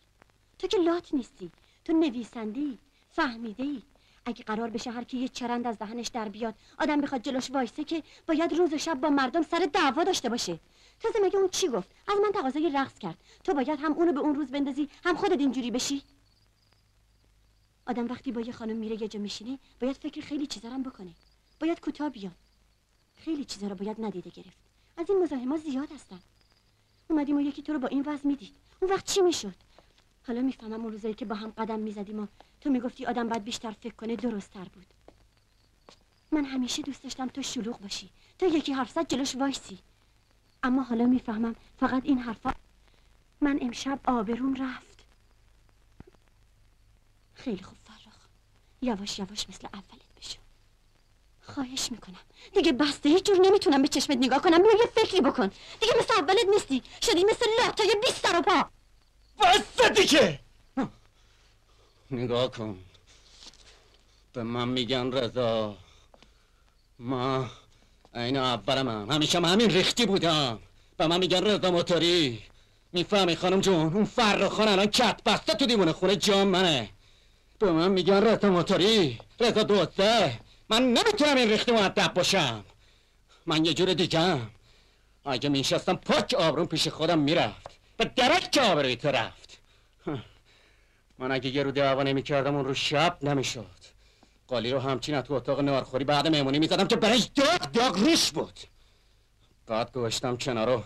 تو 0.59 0.67
که 0.67 0.77
لات 0.77 1.13
نیستی. 1.13 1.51
تو 1.85 1.93
نویسندی 1.93 2.77
فهمیده 3.09 3.81
اگه 4.25 4.43
قرار 4.43 4.69
بشه 4.69 4.91
هر 4.91 5.03
کی 5.03 5.17
یه 5.17 5.27
چرند 5.27 5.67
از 5.67 5.77
دهنش 5.77 6.07
در 6.07 6.29
بیاد 6.29 6.55
آدم 6.79 7.01
بخواد 7.01 7.21
جلوش 7.21 7.51
وایسه 7.51 7.83
که 7.83 8.03
باید 8.27 8.53
روز 8.53 8.73
و 8.73 8.77
شب 8.77 9.01
با 9.01 9.09
مردم 9.09 9.41
سر 9.41 9.69
دعوا 9.73 10.03
داشته 10.03 10.29
باشه. 10.29 10.59
تازه 10.99 11.19
مگه 11.23 11.37
اون 11.37 11.49
چی 11.49 11.67
گفت؟ 11.67 11.89
از 12.07 12.15
من 12.23 12.31
تقاضای 12.31 12.69
رقص 12.69 12.99
کرد. 12.99 13.17
تو 13.43 13.53
باید 13.53 13.79
هم 13.79 13.93
اونو 13.93 14.13
به 14.13 14.19
اون 14.19 14.35
روز 14.35 14.51
بندازی 14.51 14.89
هم 15.05 15.15
خودت 15.15 15.39
اینجوری 15.39 15.71
بشی. 15.71 16.03
آدم 17.85 18.07
وقتی 18.07 18.31
با 18.31 18.41
یه 18.41 18.51
خانم 18.51 18.75
میره 18.75 19.01
یه 19.01 19.07
جا 19.07 19.19
میشینه 19.19 19.59
باید 19.79 19.95
فکر 19.95 20.21
خیلی 20.21 20.47
چیزا 20.47 20.69
هم 20.69 20.83
بکنه. 20.83 21.11
باید 21.59 21.79
کوتاه 21.79 22.09
بیاد. 22.09 22.35
خیلی 23.15 23.45
چیزا 23.45 23.67
رو 23.67 23.75
باید 23.75 24.05
ندیده 24.05 24.29
گرفت. 24.29 24.57
از 24.97 25.09
این 25.09 25.23
مزاحما 25.23 25.57
زیاد 25.57 25.91
هستن. 25.91 26.19
اومدیم 27.09 27.37
و 27.37 27.41
یکی 27.41 27.61
تو 27.61 27.73
رو 27.73 27.79
با 27.79 27.87
این 27.87 28.03
وضع 28.05 28.27
می‌دید. 28.27 28.55
اون 28.79 28.91
وقت 28.91 29.05
چی 29.05 29.21
می‌شد؟ 29.21 29.53
حالا 30.27 30.41
می‌فهمم 30.41 30.83
اون 30.83 30.91
روزایی 30.91 31.13
که 31.13 31.25
با 31.25 31.35
هم 31.35 31.53
قدم 31.57 31.79
می‌زدیم 31.79 32.19
و 32.19 32.27
تو 32.61 32.69
می‌گفتی 32.69 33.05
آدم 33.05 33.29
باید 33.29 33.43
بیشتر 33.43 33.71
فکر 33.71 33.93
کنه 33.93 34.15
درستتر 34.15 34.63
بود. 34.63 34.85
من 36.31 36.45
همیشه 36.45 36.81
دوست 36.81 37.03
داشتم 37.03 37.27
تو 37.27 37.41
شلوغ 37.41 37.79
باشی. 37.79 38.09
تو 38.39 38.45
یکی 38.45 38.73
حرف 38.73 38.91
زد 38.91 39.07
جلوش 39.07 39.35
وایسی. 39.35 39.77
اما 40.63 40.81
حالا 40.83 41.05
می‌فهمم 41.05 41.55
فقط 41.79 42.01
این 42.05 42.19
حرفا 42.19 42.53
من 43.41 43.59
امشب 43.61 43.99
آبروم 44.05 44.53
رفت. 44.53 44.99
خیلی 47.33 47.63
خوب 47.63 47.77
فرخ. 47.83 48.15
یواش 48.81 49.19
یواش 49.19 49.49
مثل 49.49 49.67
اولت 49.73 50.15
بشو. 50.17 50.39
خواهش 51.41 51.91
می‌کنم. 51.91 52.19
دیگه 52.53 52.71
بسته 52.71 53.09
هیچ 53.09 53.25
جور 53.25 53.37
نمی‌تونم 53.41 53.81
به 53.81 53.87
چشمت 53.87 54.17
نگاه 54.17 54.41
کنم. 54.41 54.57
بیا 54.57 54.71
یه 54.71 54.85
فکری 54.95 55.21
بکن. 55.21 55.47
دیگه 55.79 55.93
مثل 55.99 56.13
اولت 56.13 56.45
نیستی. 56.53 56.83
شدی 57.01 57.23
مثل 57.23 57.45
لاتای 57.59 57.95
بیست 58.05 58.27
سر 58.27 58.39
و 58.39 58.41
پا. 58.41 58.69
بسته 59.39 60.05
که 60.05 60.39
نگاه 62.11 62.51
کن. 62.51 62.79
به 64.33 64.43
من 64.43 64.67
میگن 64.67 65.11
رضا. 65.11 65.77
ما 66.99 67.49
این 68.15 68.37
اولم 68.37 68.89
هم. 68.89 69.11
همیشه 69.11 69.37
هم 69.37 69.45
همین 69.45 69.69
ریختی 69.69 70.05
بودم. 70.05 70.59
به 70.97 71.07
من 71.07 71.19
میگن 71.19 71.43
رضا 71.43 71.71
موتوری. 71.71 72.43
می‌فهمی 72.93 73.35
خانم 73.35 73.61
جون 73.61 73.93
اون 73.93 74.05
فرخان 74.05 74.67
الان 74.67 74.85
کت 74.85 75.23
بسته 75.25 75.53
تو 75.53 75.65
دیوونه 75.65 75.91
خونه 75.91 76.15
جام 76.15 76.47
منه. 76.47 76.89
به 77.59 77.71
من 77.71 77.91
میگن 77.91 78.23
رضا 78.23 78.49
موتوری. 78.49 79.19
رضا 79.39 79.63
دوسته. 79.63 80.39
من 80.69 80.83
نمی‌تونم 80.83 81.37
این 81.37 81.49
ریختی 81.49 81.71
معدب 81.71 82.13
باشم. 82.13 82.65
من 83.45 83.65
یه 83.65 83.73
جور 83.73 83.93
دیگم 83.93 84.39
اگه 85.25 85.49
میشستم 85.49 85.95
پاک 85.95 86.33
آبرون 86.33 86.65
پیش 86.65 86.87
خودم 86.87 87.19
می‌رفت. 87.19 87.67
به 87.97 88.05
درک 88.05 88.51
که 88.51 88.61
آبروی 88.61 88.95
تو 88.95 89.07
رفت. 89.07 89.40
من 91.21 91.31
اگه 91.31 91.49
یه 91.49 91.63
رو 91.63 91.71
دعوا 91.71 92.03
نمی 92.03 92.23
کردم 92.23 92.55
اون 92.55 92.65
رو 92.65 92.73
شب 92.73 93.17
نمی‌شد. 93.21 93.65
قالی 94.47 94.71
رو 94.71 94.79
همچین 94.79 95.21
تو 95.21 95.33
اتاق 95.33 95.59
نارخوری 95.59 96.03
بعد 96.03 96.27
مهمونی 96.27 96.59
می‌زدم 96.59 96.87
که 96.87 96.95
برش 96.95 97.29
داغ 97.35 97.71
داغ 97.71 97.97
روش 97.97 98.31
بود. 98.31 98.59
بعد 99.67 99.91
گوشتم 99.93 100.37
کنارو 100.37 100.83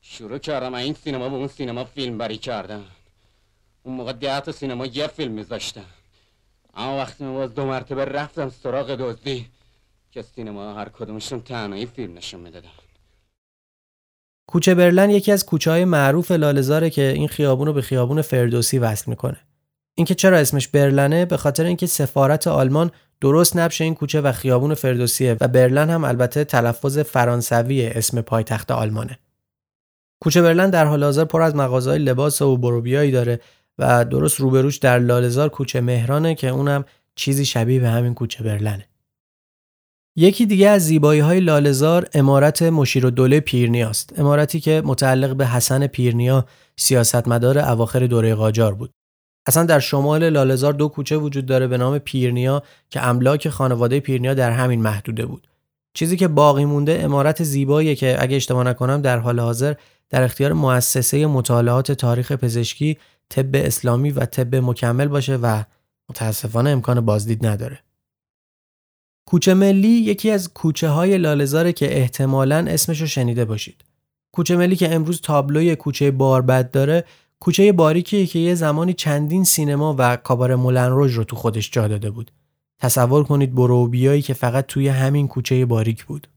شروع 0.00 0.38
کردم 0.38 0.74
این 0.74 0.94
سینما 0.94 1.28
به 1.28 1.36
اون 1.36 1.48
سینما 1.48 1.84
فیلم 1.84 2.18
بری 2.18 2.38
کردن. 2.38 2.84
اون 3.82 3.94
موقع 3.94 4.12
ده 4.12 4.52
سینما 4.52 4.86
یه 4.86 5.06
فیلم 5.06 5.32
میذاشتن. 5.32 5.84
اما 6.74 6.98
وقتی 6.98 7.24
من 7.24 7.34
باز 7.34 7.54
دو 7.54 7.66
مرتبه 7.66 8.04
رفتم 8.04 8.50
سراغ 8.50 8.94
دزدی 8.94 9.46
که 10.10 10.22
سینما 10.22 10.74
هر 10.74 10.88
کدومشون 10.88 11.40
تنهایی 11.40 11.86
فیلم 11.86 12.14
نشون 12.14 12.40
می‌دادن. 12.40 12.68
کوچه 14.48 14.74
برلن 14.74 15.10
یکی 15.10 15.32
از 15.32 15.46
کوچه 15.46 15.70
های 15.70 15.84
معروف 15.84 16.30
لالزاره 16.30 16.90
که 16.90 17.02
این 17.02 17.28
خیابون 17.28 17.66
رو 17.66 17.72
به 17.72 17.82
خیابون 17.82 18.22
فردوسی 18.22 18.78
وصل 18.78 19.10
می‌کنه. 19.10 19.47
اینکه 19.98 20.14
چرا 20.14 20.38
اسمش 20.38 20.68
برلنه 20.68 21.24
به 21.24 21.36
خاطر 21.36 21.64
اینکه 21.64 21.86
سفارت 21.86 22.46
آلمان 22.46 22.90
درست 23.20 23.56
نبش 23.56 23.80
این 23.80 23.94
کوچه 23.94 24.20
و 24.20 24.32
خیابون 24.32 24.74
فردوسیه 24.74 25.36
و 25.40 25.48
برلن 25.48 25.90
هم 25.90 26.04
البته 26.04 26.44
تلفظ 26.44 26.98
فرانسوی 26.98 27.86
اسم 27.86 28.20
پایتخت 28.20 28.70
آلمانه. 28.70 29.18
کوچه 30.20 30.42
برلن 30.42 30.70
در 30.70 30.84
حال 30.84 31.04
حاضر 31.04 31.24
پر 31.24 31.42
از 31.42 31.56
مغازهای 31.56 31.98
لباس 31.98 32.42
و 32.42 32.56
بروبیایی 32.56 33.10
داره 33.10 33.40
و 33.78 34.04
درست 34.04 34.40
روبروش 34.40 34.76
در 34.76 34.98
لالزار 34.98 35.48
کوچه 35.48 35.80
مهرانه 35.80 36.34
که 36.34 36.48
اونم 36.48 36.84
چیزی 37.14 37.44
شبیه 37.44 37.80
به 37.80 37.88
همین 37.88 38.14
کوچه 38.14 38.44
برلنه. 38.44 38.88
یکی 40.16 40.46
دیگه 40.46 40.68
از 40.68 40.84
زیبایی 40.84 41.20
های 41.20 41.40
لالزار 41.40 42.08
امارت 42.14 42.62
مشیر 42.62 43.06
و 43.06 43.10
دوله 43.10 43.40
پیرنیا 43.40 43.88
است. 43.88 44.18
امارتی 44.18 44.60
که 44.60 44.82
متعلق 44.84 45.36
به 45.36 45.46
حسن 45.46 45.86
پیرنیا 45.86 46.46
سیاستمدار 46.76 47.58
اواخر 47.58 48.06
دوره 48.06 48.34
قاجار 48.34 48.74
بود. 48.74 48.97
اصلا 49.48 49.64
در 49.64 49.80
شمال 49.80 50.28
لالزار 50.28 50.72
دو 50.72 50.88
کوچه 50.88 51.16
وجود 51.16 51.46
داره 51.46 51.66
به 51.66 51.76
نام 51.76 51.98
پیرنیا 51.98 52.62
که 52.90 53.06
املاک 53.06 53.48
خانواده 53.48 54.00
پیرنیا 54.00 54.34
در 54.34 54.50
همین 54.50 54.82
محدوده 54.82 55.26
بود. 55.26 55.48
چیزی 55.94 56.16
که 56.16 56.28
باقی 56.28 56.64
مونده 56.64 57.00
امارت 57.02 57.42
زیبایی 57.42 57.96
که 57.96 58.16
اگه 58.20 58.36
اشتباه 58.36 58.64
نکنم 58.64 59.02
در 59.02 59.18
حال 59.18 59.40
حاضر 59.40 59.74
در 60.10 60.22
اختیار 60.22 60.52
مؤسسه 60.52 61.26
مطالعات 61.26 61.92
تاریخ 61.92 62.32
پزشکی 62.32 62.98
طب 63.28 63.54
اسلامی 63.54 64.10
و 64.10 64.26
طب 64.26 64.54
مکمل 64.54 65.08
باشه 65.08 65.36
و 65.36 65.62
متاسفانه 66.10 66.70
امکان 66.70 67.00
بازدید 67.00 67.46
نداره. 67.46 67.78
کوچه 69.26 69.54
ملی 69.54 69.88
یکی 69.88 70.30
از 70.30 70.52
کوچه 70.54 70.88
های 70.88 71.18
لالزاره 71.18 71.72
که 71.72 71.98
احتمالا 71.98 72.66
اسمشو 72.68 73.06
شنیده 73.06 73.44
باشید. 73.44 73.84
کوچه 74.32 74.56
ملی 74.56 74.76
که 74.76 74.94
امروز 74.94 75.20
تابلوی 75.20 75.76
کوچه 75.76 76.10
باربد 76.10 76.70
داره 76.70 77.04
کوچه 77.40 77.72
باریکیه 77.72 78.26
که 78.26 78.38
یه 78.38 78.54
زمانی 78.54 78.92
چندین 78.92 79.44
سینما 79.44 79.96
و 79.98 80.16
کابار 80.16 80.54
مولن 80.54 80.90
روژ 80.90 81.14
رو 81.14 81.24
تو 81.24 81.36
خودش 81.36 81.70
جا 81.70 81.88
داده 81.88 82.10
بود. 82.10 82.30
تصور 82.80 83.24
کنید 83.24 83.54
بروبیایی 83.54 84.22
که 84.22 84.34
فقط 84.34 84.66
توی 84.66 84.88
همین 84.88 85.28
کوچه 85.28 85.66
باریک 85.66 86.04
بود. 86.04 86.28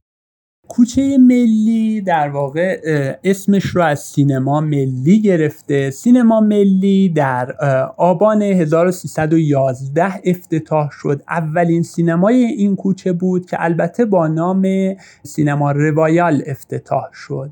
کوچه 0.67 1.17
ملی 1.17 2.01
در 2.01 2.29
واقع 2.29 2.81
اسمش 3.23 3.65
رو 3.65 3.81
از 3.81 3.99
سینما 3.99 4.61
ملی 4.61 5.21
گرفته 5.21 5.91
سینما 5.91 6.39
ملی 6.39 7.09
در 7.09 7.55
آبان 7.97 8.41
1311 8.41 10.21
افتتاح 10.23 10.89
شد 10.91 11.21
اولین 11.29 11.83
سینمای 11.83 12.35
این 12.35 12.75
کوچه 12.75 13.13
بود 13.13 13.45
که 13.45 13.57
البته 13.59 14.05
با 14.05 14.27
نام 14.27 14.67
سینما 15.23 15.71
روایال 15.71 16.43
افتتاح 16.45 17.03
شد 17.13 17.51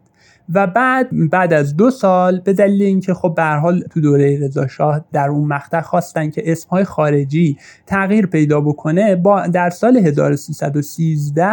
و 0.54 0.68
بعد 0.68 1.30
بعد 1.32 1.54
از 1.54 1.78
دو 1.78 1.92
سال 1.92 2.40
به 2.40 2.54
دلیل 2.54 2.82
اینکه 2.82 3.14
خب 3.14 3.34
به 3.36 3.44
حال 3.44 3.82
تو 3.82 4.02
دوره 4.02 4.40
رضا 4.42 4.68
شاه 4.68 5.06
در 5.12 5.30
اون 5.30 5.48
مقطع 5.48 5.82
خواستن 5.82 6.30
که 6.30 6.52
اسمهای 6.52 6.84
خارجی 6.84 7.58
تغییر 7.86 8.26
پیدا 8.26 8.62
بکنه 8.62 9.16
با 9.16 9.48
در 9.48 9.70
سال 9.70 9.98
1313 9.98 11.50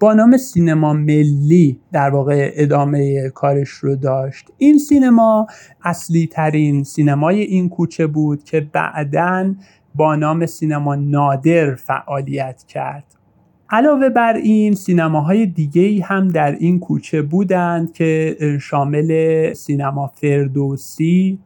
با 0.00 0.14
نام 0.14 0.36
سینما 0.36 0.92
ملی 0.92 1.80
در 1.92 2.10
واقع 2.10 2.50
ادامه 2.54 3.30
کارش 3.30 3.68
رو 3.68 3.96
داشت. 3.96 4.50
این 4.58 4.78
سینما 4.78 5.46
اصلی 5.84 6.26
ترین 6.26 6.84
سینمای 6.84 7.40
این 7.40 7.68
کوچه 7.68 8.06
بود 8.06 8.44
که 8.44 8.60
بعدا 8.60 9.54
با 9.94 10.16
نام 10.16 10.46
سینما 10.46 10.94
نادر 10.94 11.74
فعالیت 11.74 12.64
کرد. 12.68 13.15
علاوه 13.70 14.08
بر 14.08 14.34
این 14.34 14.74
سینماهای 14.74 15.46
دیگه 15.46 16.04
هم 16.04 16.28
در 16.28 16.52
این 16.52 16.78
کوچه 16.78 17.22
بودند 17.22 17.92
که 17.92 18.36
شامل 18.60 19.52
سینما 19.52 20.06
فردوسی 20.06 21.38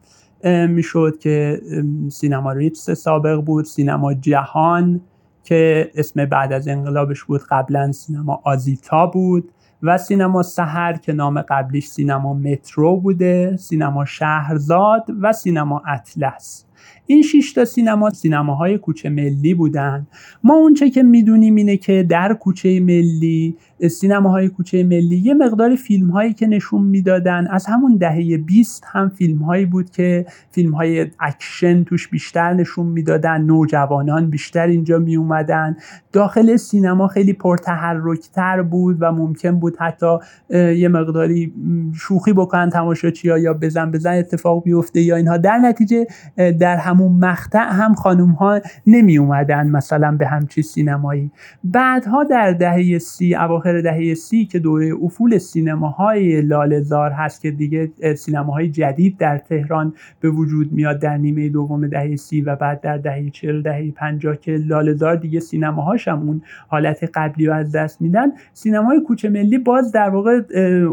می‌شد 0.68 1.18
که 1.18 1.60
سینما 2.08 2.52
ریتس 2.52 2.90
سابق 2.90 3.40
بود 3.40 3.64
سینما 3.64 4.14
جهان 4.14 5.00
که 5.44 5.90
اسم 5.94 6.24
بعد 6.26 6.52
از 6.52 6.68
انقلابش 6.68 7.24
بود 7.24 7.40
قبلا 7.50 7.92
سینما 7.92 8.40
آزیتا 8.44 9.06
بود 9.06 9.50
و 9.82 9.98
سینما 9.98 10.42
سحر 10.42 10.92
که 10.92 11.12
نام 11.12 11.42
قبلیش 11.42 11.86
سینما 11.86 12.34
مترو 12.34 12.96
بوده 12.96 13.56
سینما 13.56 14.04
شهرزاد 14.04 15.04
و 15.20 15.32
سینما 15.32 15.82
اطلس. 15.86 16.66
این 17.10 17.22
6 17.22 17.52
تا 17.52 17.64
سینما 17.64 18.10
سینماهای 18.10 18.78
کوچه 18.78 19.08
ملی 19.08 19.54
بودن. 19.54 20.06
ما 20.44 20.54
اونچه 20.54 20.90
که 20.90 21.02
می‌دونیم 21.02 21.56
اینه 21.56 21.76
که 21.76 22.06
در 22.08 22.34
کوچه 22.34 22.80
ملی 22.80 23.56
سینماهای 23.88 24.48
کوچه 24.48 24.84
ملی 24.84 25.16
یه 25.16 25.34
مقدار 25.34 25.76
فیلم 25.76 26.10
هایی 26.10 26.32
که 26.32 26.46
نشون 26.46 26.82
می‌دادن. 26.82 27.46
از 27.46 27.66
همون 27.66 27.96
دهه 27.96 28.36
20 28.36 28.84
هم 28.86 29.08
فیلم 29.08 29.38
هایی 29.38 29.66
بود 29.66 29.90
که 29.90 30.26
فیلم 30.50 30.74
های 30.74 31.06
اکشن 31.20 31.84
توش 31.84 32.08
بیشتر 32.08 32.52
نشون 32.52 32.86
می‌دادن. 32.86 33.42
نوجوانان 33.42 34.30
بیشتر 34.30 34.66
اینجا 34.66 34.98
می 34.98 35.16
اومدن 35.16 35.76
داخل 36.12 36.56
سینما 36.56 37.08
خیلی 37.08 37.32
پرتحرکتر 37.32 38.62
بود 38.62 38.96
و 39.00 39.12
ممکن 39.12 39.58
بود 39.58 39.76
حتی 39.76 40.16
یه 40.50 40.88
مقداری 40.88 41.52
شوخی 41.94 42.32
بکنن 42.32 42.70
تماشاچی 42.70 43.28
یا 43.28 43.54
بزن 43.54 43.90
بزن 43.90 44.12
اتفاق 44.12 44.62
بیفته 44.64 45.00
یا 45.00 45.16
اینها. 45.16 45.36
در 45.36 45.58
نتیجه 45.58 46.06
در 46.36 46.76
همون 46.76 47.12
مقطع 47.12 47.68
هم 47.70 47.94
خانوم 47.94 48.30
ها 48.30 48.60
نمی 48.86 49.18
اومدن 49.18 49.66
مثلا 49.66 50.16
به 50.16 50.26
همچی 50.26 50.62
سینمایی. 50.62 51.30
بعدها 51.64 52.24
در 52.24 52.52
دهه 52.52 52.98
سی 52.98 53.34
اواخر 53.34 53.69
دهه 53.72 54.14
سی 54.14 54.44
که 54.44 54.58
دوره 54.58 54.94
افول 55.02 55.38
سینماهای 55.38 56.40
لالزار 56.42 57.10
هست 57.10 57.42
که 57.42 57.50
دیگه 57.50 57.90
سینماهای 58.16 58.68
جدید 58.68 59.18
در 59.18 59.38
تهران 59.38 59.94
به 60.20 60.30
وجود 60.30 60.72
میاد 60.72 60.98
در 60.98 61.16
نیمه 61.16 61.48
دوم 61.48 61.86
دهه 61.86 62.16
سی 62.16 62.40
و 62.40 62.56
بعد 62.56 62.80
در 62.80 62.96
دهه 62.96 63.30
چل 63.30 63.62
دهه 63.62 63.90
پنجاه 63.90 64.36
که 64.36 64.52
لالزار 64.52 65.16
دیگه 65.16 65.40
سینماهاش 65.40 66.08
هم 66.08 66.18
اون 66.28 66.42
حالت 66.68 67.10
قبلی 67.14 67.46
رو 67.46 67.54
از 67.54 67.72
دست 67.72 68.02
میدن. 68.02 68.28
سینمای 68.52 69.00
کوچه 69.00 69.28
ملی 69.28 69.58
باز 69.58 69.92
در 69.92 70.10
واقع 70.10 70.40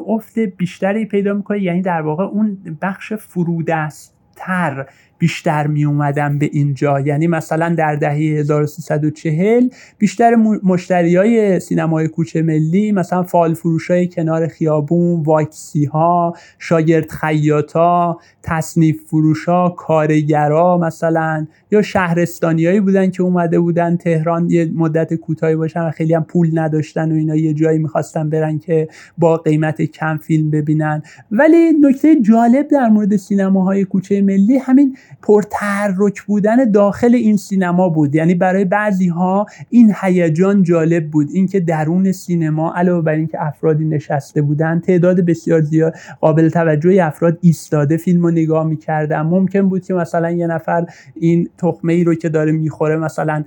افت 0.07 0.39
بیشتری 0.39 1.05
پیدا 1.05 1.33
می‌کنه 1.33 1.61
یعنی 1.61 1.81
در 1.81 2.01
واقع 2.01 2.23
اون 2.23 2.57
بخش 2.81 3.13
فرودستر 3.13 4.85
بیشتر 5.17 5.67
می 5.67 5.85
اومدن 5.85 6.39
به 6.39 6.49
اینجا. 6.53 6.99
یعنی 6.99 7.27
مثلا 7.27 7.75
در 7.77 7.95
دهه 7.95 8.13
1340 8.13 9.69
بیشتر 9.97 10.35
مشتری 10.63 11.15
های 11.15 11.59
سینمای 11.59 12.07
کوچه 12.07 12.41
ملی 12.41 12.91
مثلا 12.91 13.23
فال 13.23 13.53
فروش 13.53 13.91
های 13.91 14.07
کنار 14.07 14.47
خیابون 14.47 15.23
واکسی 15.23 15.85
ها 15.85 16.33
شاگرد 16.59 17.11
خیاطا 17.11 18.17
تصنیف 18.43 19.01
فروش 19.07 19.45
ها 19.45 19.69
کارگرا 19.69 20.77
مثلا 20.77 21.47
یا 21.71 21.81
شهرستانیایی 21.81 22.79
بودن 22.79 23.11
که 23.11 23.23
اومده 23.23 23.59
بودن 23.59 23.97
تهران 23.97 24.49
یه 24.49 24.71
مدت 24.75 25.13
کوتاهی 25.13 25.55
باشن 25.55 25.87
و 25.87 25.91
خیلی 25.91 26.13
هم 26.13 26.23
پول 26.23 26.59
نداشتن 26.59 27.11
و 27.11 27.15
اینا 27.15 27.35
یه 27.35 27.53
جایی 27.53 27.79
می‌خواستن 27.79 28.29
برن 28.29 28.59
که 28.59 28.87
با 29.17 29.37
قیمت 29.37 29.81
کم 29.81 30.17
فیلم 30.17 30.49
ببینن. 30.49 31.01
ولی 31.31 31.71
نکته 31.81 32.21
جالب 32.21 32.67
در 32.67 32.89
مورد 32.89 33.15
سینماهای 33.15 33.85
کوچه 33.85 34.21
ملی 34.21 34.57
همین 34.57 34.97
پرتحرک 35.21 36.21
بودن 36.21 36.71
داخل 36.71 37.15
این 37.15 37.37
سینما 37.37 37.89
بود. 37.89 38.15
یعنی 38.15 38.35
برای 38.35 38.65
بعضی 38.65 39.07
ها 39.07 39.45
این 39.69 39.93
هیجان 40.01 40.63
جالب 40.63 41.09
بود. 41.09 41.27
اینکه 41.33 41.59
درون 41.59 42.11
سینما 42.11 42.73
علاوه 42.75 43.01
بر 43.01 43.13
اینکه 43.13 43.43
افرادی 43.43 43.85
نشسته 43.85 44.41
بودن 44.41 44.79
تعداد 44.79 45.19
بسیار 45.19 45.61
زیاد 45.61 45.95
قابل 46.21 46.49
توجهی 46.49 46.99
افراد 46.99 47.37
ایستاده 47.41 47.97
فیلم 47.97 48.23
رو 48.23 48.31
نگاه 48.31 48.67
می‌کردن. 48.67 49.21
ممکن 49.21 49.69
بود 49.69 49.85
که 49.85 49.93
مثلا 49.93 50.31
یه 50.31 50.47
نفر 50.47 50.85
این 51.15 51.49
تخمه 51.57 51.93
ای 51.93 52.03
رو 52.03 52.15
که 52.15 52.29
داره 52.29 52.51
می‌خوره 52.51 52.97
مثلا 52.97 53.43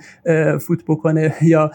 فوت 0.61 0.85
بکنه 0.89 1.35
یا 1.43 1.71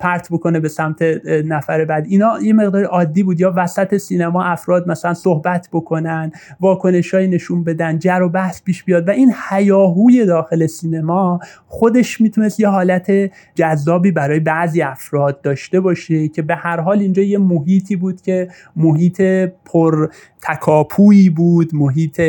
پرت 0.00 0.28
بکنه 0.30 0.60
به 0.60 0.68
سمت 0.68 1.02
نفر 1.44 1.84
بعد. 1.84 2.06
اینا 2.08 2.38
یه 2.42 2.52
مقدار 2.52 2.84
عادی 2.84 3.22
بود. 3.22 3.40
یا 3.40 3.52
وسط 3.56 3.96
سینما 3.96 4.44
افراد 4.44 4.88
مثلا 4.88 5.14
صحبت 5.14 5.68
بکنن 5.72 6.32
واکنش 6.60 7.14
نشون 7.14 7.64
بدن 7.64 7.98
جر 7.98 8.22
و 8.22 8.28
بحث 8.28 8.62
پیش 8.62 8.84
بیاد. 8.84 9.08
و 9.08 9.10
این 9.10 9.25
هیاهوی 9.48 10.26
داخل 10.26 10.66
سینما 10.66 11.40
خودش 11.66 12.20
می‌تونست 12.20 12.60
یه 12.60 12.68
حالت 12.68 13.12
جذابی 13.54 14.12
برای 14.12 14.40
بعضی 14.40 14.82
افراد 14.82 15.40
داشته 15.40 15.80
باشه 15.80 16.28
که 16.28 16.42
به 16.42 16.54
هر 16.54 16.80
حال 16.80 16.98
اینجا 16.98 17.22
یه 17.22 17.38
محیطی 17.38 17.96
بود 17.96 18.22
که 18.22 18.48
محیط 18.76 19.22
پر 19.64 20.08
تکاپویی 20.42 21.30
بود 21.30 21.74
محیط 21.74 22.20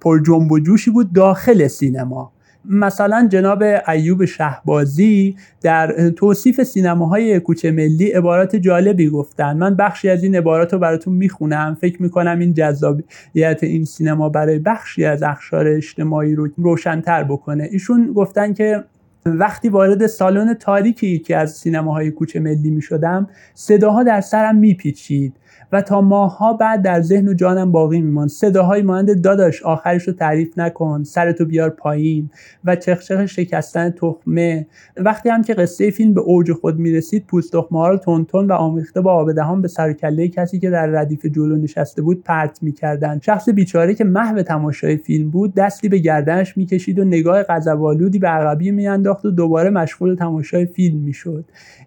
پر 0.00 0.22
جنب 0.22 0.52
و 0.52 0.58
جوشی 0.58 0.90
بود 0.90 1.12
داخل 1.12 1.66
سینما. 1.66 2.32
مثلا 2.70 3.28
جناب 3.32 3.64
ایوب 3.88 4.24
شهبازی 4.24 5.36
در 5.62 6.10
توصیف 6.10 6.62
سینماهای 6.62 7.40
کوچه 7.40 7.70
ملی 7.70 8.10
عبارات 8.10 8.56
جالبی 8.56 9.08
گفتن. 9.08 9.56
من 9.56 9.74
بخشی 9.76 10.08
از 10.08 10.22
این 10.22 10.36
عبارات 10.36 10.72
رو 10.72 10.78
براتون 10.78 11.14
می‌خونم. 11.14 11.76
فکر 11.80 12.02
می‌کنم 12.02 12.38
این 12.38 12.54
جذابیت 12.54 13.58
این 13.62 13.84
سینما 13.84 14.28
برای 14.28 14.58
بخشی 14.58 15.04
از 15.04 15.22
اخشار 15.22 15.66
اجتماعی 15.66 16.34
رو 16.34 16.48
روشنتر 16.56 17.24
بکنه. 17.24 17.68
ایشون 17.72 18.12
گفتن 18.12 18.52
که 18.52 18.84
وقتی 19.26 19.68
وارد 19.68 20.06
سالن 20.06 20.54
تاریکی 20.54 21.06
یکی 21.06 21.34
از 21.34 21.52
سینماهای 21.52 22.10
کوچه 22.10 22.40
ملی 22.40 22.70
می 22.70 22.82
شدم 22.82 23.28
صداها 23.54 24.02
در 24.02 24.20
سرم 24.20 24.56
میپیچید. 24.56 25.36
و 25.74 25.80
تا 25.80 26.00
ماهها 26.00 26.52
بعد 26.52 26.82
در 26.82 27.00
ذهن 27.00 27.28
و 27.28 27.34
جانم 27.34 27.72
باقی 27.72 28.00
میماند. 28.00 28.28
صداهایی 28.28 28.82
مانند 28.82 29.22
داداش 29.22 29.62
آخرش 29.62 30.08
رو 30.08 30.12
تعریف 30.14 30.58
نکن 30.58 31.02
سرتو 31.02 31.44
بیار 31.44 31.70
پایین 31.70 32.30
و 32.64 32.76
چخچخ 32.76 33.26
شکستن 33.26 33.90
تخمه. 33.90 34.66
وقتی 34.96 35.28
هم 35.28 35.42
که 35.42 35.54
قصه 35.54 35.90
فیلم 35.90 36.14
به 36.14 36.20
اوج 36.20 36.52
خود 36.52 36.78
می‌رسید 36.78 37.26
پوست 37.26 37.52
تخمه 37.52 37.78
ها 37.78 37.88
رو 37.88 37.96
تون 37.96 38.46
و 38.46 38.52
آمیخته 38.52 39.00
با 39.00 39.12
آب 39.12 39.32
دهان 39.32 39.62
به 39.62 39.68
سر 39.68 39.92
کله 39.92 40.28
کسی 40.28 40.58
که 40.58 40.70
در 40.70 40.86
ردیف 40.86 41.26
جلو 41.26 41.56
نشسته 41.56 42.02
بود 42.02 42.22
پرت 42.24 42.62
می‌کردند. 42.62 43.22
شخص 43.22 43.48
بیچاره 43.48 43.94
که 43.94 44.04
محو 44.04 44.42
تماشای 44.42 44.96
فیلم 44.96 45.30
بود 45.30 45.54
دستی 45.54 45.88
به 45.88 45.98
گردنش 45.98 46.56
می‌کشید 46.56 46.98
و 46.98 47.04
نگاه 47.04 47.42
غضبآلودی 47.42 48.18
به 48.18 48.28
عقبی 48.28 48.70
میانداخت 48.70 49.24
و 49.24 49.30
دوباره 49.30 49.70
مشغول 49.70 50.14
تماشای 50.14 50.66
فیلم 50.66 50.98
می‌شد. 50.98 51.44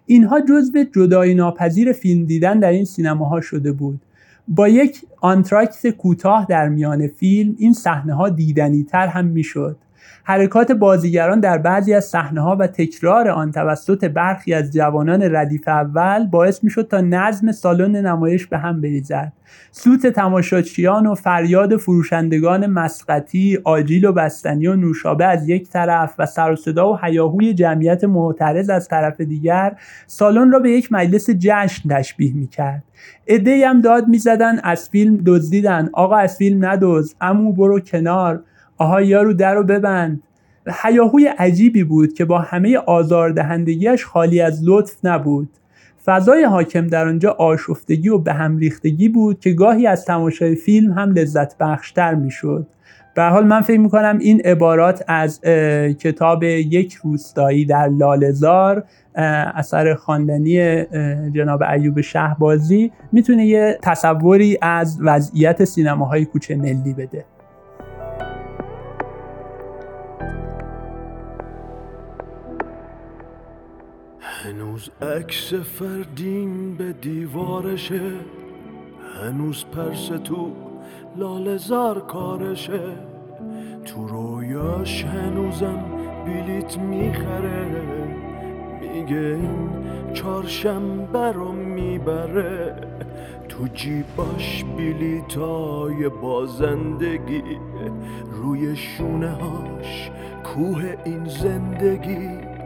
اینها 0.08 0.40
جزو 0.40 0.84
جدایی 0.94 1.34
ناپذیر 1.34 1.92
فیلم 1.92 2.24
دیدن 2.24 2.58
در 2.58 2.70
این 2.70 2.84
سینماها 2.84 3.40
شده 3.40 3.72
بود. 3.72 4.00
با 4.48 4.68
یک 4.68 5.00
آنتراکت 5.20 5.86
کوتاه 5.86 6.46
در 6.48 6.68
میان 6.68 7.06
فیلم 7.06 7.54
این 7.58 7.72
صحنه 7.72 8.14
ها 8.14 8.28
دیدنی 8.28 8.84
تر 8.84 9.06
هم 9.06 9.24
می‌شد. 9.24 9.76
حرکات 10.30 10.72
بازیگران 10.72 11.40
در 11.40 11.58
بعضی 11.58 11.94
از 11.94 12.04
صحنه 12.04 12.40
ها 12.40 12.56
و 12.56 12.66
تکرار 12.66 13.28
آن 13.28 13.52
توسط 13.52 14.04
برخی 14.04 14.54
از 14.54 14.72
جوانان 14.72 15.22
ردیف 15.22 15.68
اول 15.68 16.26
باعث 16.26 16.64
می 16.64 16.70
شد 16.70 16.88
تا 16.90 17.00
نظم 17.00 17.52
سالن 17.52 17.96
نمایش 17.96 18.46
به 18.46 18.58
هم 18.58 18.80
بریزد. 18.80 19.32
سوت 19.70 20.06
تماشاچیان 20.06 21.06
و 21.06 21.14
فریاد 21.14 21.76
فروشندگان 21.76 22.66
مسقطی 22.66 23.58
آجیل 23.64 24.04
و 24.04 24.12
بستنی 24.12 24.66
و 24.66 24.76
نوشابه 24.76 25.24
از 25.24 25.48
یک 25.48 25.68
طرف 25.68 26.14
و 26.18 26.26
سر 26.26 26.52
و 26.52 26.56
صدا 26.56 26.92
و 26.92 26.98
هیاهوی 27.02 27.54
جمعیت 27.54 28.04
معترض 28.04 28.70
از 28.70 28.88
طرف 28.88 29.20
دیگر 29.20 29.76
سالن 30.06 30.52
را 30.52 30.58
به 30.58 30.70
یک 30.70 30.92
مجلس 30.92 31.30
جشن 31.30 31.88
تشبیه 31.88 32.34
می 32.34 32.46
کرد 32.46 32.84
ای 33.26 33.64
هم 33.64 33.80
داد 33.80 34.08
می‌زدن 34.08 34.58
از 34.58 34.88
فیلم 34.88 35.22
دزدیدن. 35.26 35.90
آقا 35.92 36.16
از 36.16 36.36
فیلم 36.36 36.64
ندوز 36.64 37.14
امو 37.20 37.52
برو 37.52 37.80
کنار. 37.80 38.42
آها 38.78 39.02
یارو 39.02 39.32
در 39.32 39.54
رو 39.54 39.62
ببند. 39.62 40.22
هیاهوی 40.82 41.26
عجیبی 41.26 41.84
بود 41.84 42.12
که 42.12 42.24
با 42.24 42.38
همه 42.38 42.76
آزاردهندگیش 42.76 44.04
خالی 44.04 44.40
از 44.40 44.60
لطف 44.64 44.96
نبود. 45.04 45.48
فضای 46.04 46.44
حاکم 46.44 46.86
در 46.86 47.08
آنجا 47.08 47.30
آشفتگی 47.30 48.08
و 48.08 48.18
به 48.18 48.32
هم 48.32 48.58
ریختگی 48.58 49.08
بود 49.08 49.40
که 49.40 49.50
گاهی 49.50 49.86
از 49.86 50.04
تماشای 50.04 50.54
فیلم 50.54 50.92
هم 50.92 51.12
لذت 51.12 51.58
بخشتر 51.58 52.14
می‌شد. 52.14 52.66
به 53.14 53.22
حال 53.22 53.46
من 53.46 53.60
فکر 53.60 53.80
می‌کنم 53.80 54.18
این 54.20 54.40
عبارات 54.40 55.04
از 55.08 55.40
کتاب 56.00 56.42
یک 56.42 56.94
روستایی 56.94 57.64
در 57.64 57.88
لالزار 57.88 58.84
اثر 59.54 59.94
خواندنی 59.94 60.84
جناب 61.30 61.62
ایوب 61.62 62.00
شهبازی 62.00 62.92
می‌تونه 63.12 63.46
یه 63.46 63.78
تصوری 63.82 64.58
از 64.62 64.98
وضعیت 65.02 65.64
سینماهای 65.64 66.24
کوچه 66.24 66.56
ملی 66.56 66.94
بده. 66.98 67.24
هنوز 74.48 74.90
عکس 75.02 75.54
فردین 75.54 76.76
به 76.76 76.92
دیوارشه 76.92 78.00
هنوز 79.22 79.64
پرس 79.64 80.06
تو 80.24 80.52
لالزار 81.16 82.00
کارشه. 82.00 82.80
تو 83.84 84.06
رویاش 84.06 85.04
هنوزم 85.04 85.84
بیلیت 86.26 86.78
می‌خره 86.78 87.66
میگه 88.80 89.16
این 89.16 89.68
چارشنبه 90.14 91.32
رو 91.32 91.52
می‌بره. 91.52 92.74
تو 93.48 93.66
جیباش 93.74 94.64
بیلیتای 94.76 96.08
بازندگی 96.08 97.42
روی 98.32 98.76
شونه 98.76 99.30
هاش 99.30 100.10
کوه 100.44 100.94
این 101.04 101.24
زندگی. 101.24 102.57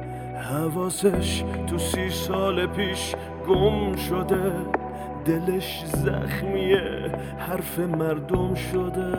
حواسش 0.53 1.45
تو 1.67 1.79
سی 1.79 2.11
سال 2.11 2.67
پیش 2.67 3.15
گم 3.49 3.97
شده. 3.97 4.53
دلش 5.25 5.85
زخمیه 5.87 7.13
حرف 7.39 7.79
مردم 7.79 8.55
شده. 8.55 9.13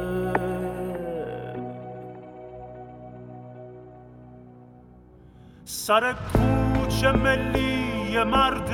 سر 5.66 6.14
کوچه 6.14 7.12
ملی 7.12 8.24
مرد 8.24 8.70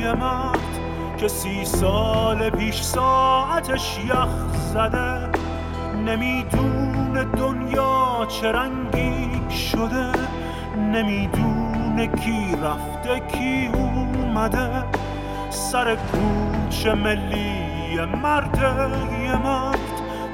یه 0.00 0.12
مرد 0.12 0.78
که 1.18 1.28
سی 1.28 1.64
سال 1.64 2.50
پیش 2.50 2.82
ساعتش 2.82 3.98
یخ 4.04 4.54
زده. 4.54 5.28
نمی‌دونه 6.06 7.24
دنیا 7.24 8.26
چه 8.28 8.52
رنگی 8.52 9.50
شده. 9.50 10.12
نمی‌دونه 10.76 11.61
کی 11.98 12.56
رفته 12.62 13.20
کی 13.20 13.70
اومده؟ 13.74 14.84
سر 15.50 15.96
کوچه 15.96 16.94
ملی 16.94 17.62
مرد 18.22 18.58
یه 19.24 19.36
مرد 19.36 19.78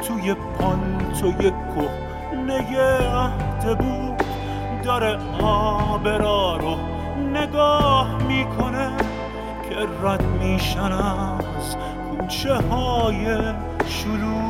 توی 0.02 0.34
پالتوی 0.34 1.50
کهنه 1.50 2.78
عهد 3.14 3.78
بود. 3.78 4.22
داره 4.84 5.18
آبرا 5.42 6.56
رو 6.56 6.76
نگاه 7.32 8.22
می‌کنه 8.22 8.90
که 9.70 9.76
رد 10.02 10.24
میشن 10.24 10.92
از 10.92 11.76
کوچه 12.10 12.54
های 12.54 13.38
شلوغ. 13.86 14.47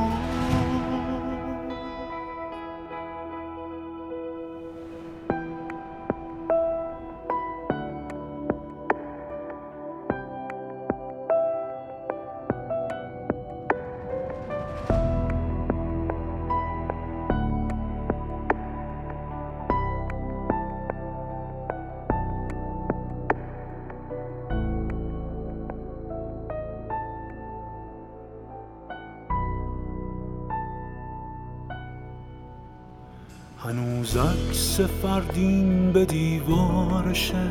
عکس 34.59 34.81
فردین 34.81 35.93
به 35.93 36.05
دیوارشه 36.05 37.51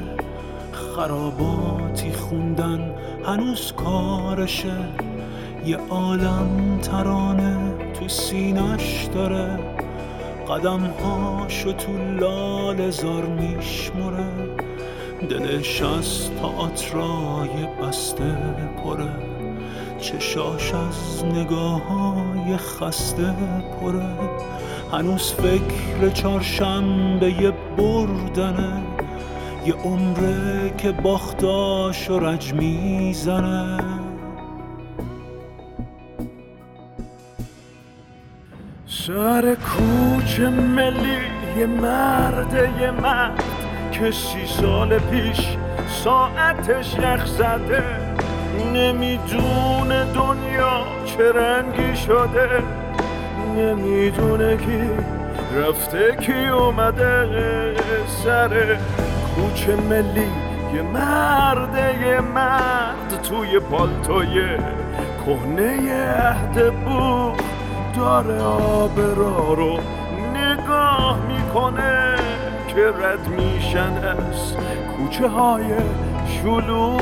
خراباتی 0.72 2.12
خوندن 2.12 2.96
هنوز 3.26 3.72
کارشه. 3.72 4.78
یه 5.66 5.78
عالم 5.90 6.80
ترانه 6.82 7.58
تو 7.94 8.08
سینش 8.08 9.10
داره. 9.14 9.60
قدم 10.50 10.80
هاشو 10.80 11.72
تو 11.72 11.98
لال 12.20 12.90
زار 12.90 13.26
میشمره 13.26 14.30
دلش 15.30 15.82
از 15.82 16.30
تئاترای 16.42 17.68
بسته 17.82 18.38
پره. 18.84 19.10
چشاش 20.00 20.74
از 20.74 21.26
نگاه 21.26 21.82
های 21.88 22.58
خسته 22.58 23.34
پره. 23.82 24.10
هنوز 24.94 25.34
فکر 25.34 26.10
یه 27.24 27.54
بردنه 27.78 28.84
یه 29.66 29.74
عمره 29.74 30.74
که 30.78 30.92
باختاش 30.92 32.10
و 32.10 32.20
رج 32.20 32.54
می‌زنه. 32.54 33.78
سر 38.88 39.56
کوچه 39.56 40.50
ملی 40.50 41.18
یه 41.58 41.66
مرد 41.66 42.54
یه 42.82 42.92
مرد 42.92 43.44
که 43.92 44.12
سی 44.12 44.46
سال 44.46 45.00
پیش 45.00 45.48
ساعتش 46.04 46.94
یخ 46.94 47.26
زده. 47.26 47.84
نمی‌دونه 48.74 50.06
دنیا 50.14 50.84
چه 51.06 51.32
رنگی 51.32 51.96
شده. 51.96 52.64
نمی‌دونه 53.58 54.58
کی 54.58 54.90
رفته 55.56 56.16
کی 56.16 56.48
اومده 56.48 57.74
سر 58.24 58.78
کوچه 59.36 59.76
ملی. 59.76 60.32
یه 60.76 60.82
مرد 60.82 61.76
یه 62.06 62.20
مرد 62.20 63.22
توی 63.24 63.60
پالتوی 63.60 64.58
کهنه 65.26 65.92
عهد 66.14 66.74
بود 66.74 67.42
داره 67.98 68.42
آبرا 68.42 69.54
رو 69.54 69.80
نگاه 70.34 71.18
می‌کنه 71.28 72.16
که 72.68 72.88
رد 72.88 73.28
میشن 73.28 73.94
از 74.04 74.56
کوچه 74.98 75.28
های 75.28 75.64
شلو 76.28 76.98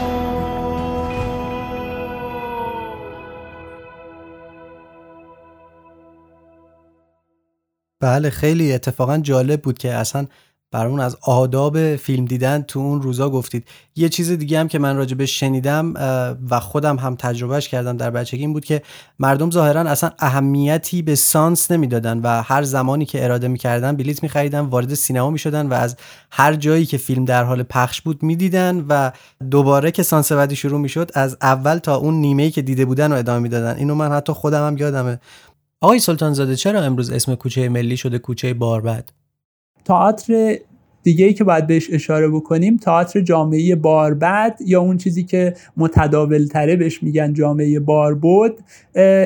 بله 7.99 8.29
خیلی 8.29 8.73
اتفاقا 8.73 9.17
جالب 9.17 9.61
بود 9.61 9.77
که 9.77 9.93
اصلا 9.93 10.27
برامون 10.71 10.99
از 10.99 11.17
آداب 11.21 11.95
فیلم 11.95 12.25
دیدن 12.25 12.61
تو 12.61 12.79
اون 12.79 13.01
روزا 13.01 13.29
گفتید. 13.29 13.67
یه 13.95 14.09
چیز 14.09 14.31
دیگه 14.31 14.59
هم 14.59 14.67
که 14.67 14.79
من 14.79 14.97
راجبش 14.97 15.39
شنیدم 15.39 15.93
و 16.49 16.59
خودم 16.59 16.97
هم 16.97 17.15
تجربهش 17.15 17.67
کردم 17.67 17.97
در 17.97 18.09
بچگی 18.09 18.41
این 18.41 18.53
بود 18.53 18.65
که 18.65 18.81
مردم 19.19 19.51
ظاهرا 19.51 19.81
اصلا 19.81 20.09
اهمیتی 20.19 21.01
به 21.01 21.15
سانس 21.15 21.71
نمی‌دادن 21.71 22.19
و 22.19 22.41
هر 22.41 22.63
زمانی 22.63 23.05
که 23.05 23.23
اراده 23.23 23.47
می‌کردن 23.47 23.95
بلیت 23.95 24.23
میخریدن 24.23 24.59
وارد 24.59 24.93
سینما 24.93 25.29
می‌شدن 25.29 25.67
و 25.67 25.73
از 25.73 25.95
هر 26.31 26.55
جایی 26.55 26.85
که 26.85 26.97
فیلم 26.97 27.25
در 27.25 27.43
حال 27.43 27.63
پخش 27.63 28.01
بود 28.01 28.23
می‌دیدن 28.23 28.85
و 28.89 29.11
دوباره 29.51 29.91
که 29.91 30.03
سانس 30.03 30.31
بعدی 30.31 30.55
شروع 30.55 30.79
می‌شد 30.79 31.11
از 31.13 31.37
اول 31.41 31.77
تا 31.77 31.95
اون 31.95 32.13
نیمه 32.13 32.49
که 32.49 32.61
دیده 32.61 32.85
بودن 32.85 33.11
رو 33.11 33.17
ادامه 33.17 33.39
می‌دادن. 33.39 33.77
اینو 33.77 33.95
من 33.95 34.11
حتی 34.11 34.33
خودم 34.33 34.67
هم 34.67 34.77
یادمه. 34.77 35.19
آقای 35.85 35.99
سلطان 35.99 36.33
زاده 36.33 36.55
چرا 36.55 36.81
امروز 36.81 37.11
اسم 37.11 37.35
کوچه 37.35 37.69
ملی 37.69 37.97
شده 37.97 38.19
کوچه 38.19 38.53
باربد؟ 38.53 39.09
تئاتر 39.85 40.57
دیگه 41.05 41.25
ای 41.25 41.33
که 41.33 41.43
باید 41.43 41.67
بهش 41.67 41.93
اشاره 41.93 42.29
بکنیم 42.29 42.77
تئاتر 42.77 43.21
جامعه 43.21 43.75
باربد 43.75 44.59
یا 44.65 44.81
اون 44.81 44.97
چیزی 44.97 45.23
که 45.23 45.53
متداول 45.77 46.47
تره 46.47 46.75
بهش 46.75 47.03
میگن 47.03 47.33
جامعه 47.33 47.79
باربود 47.79 48.59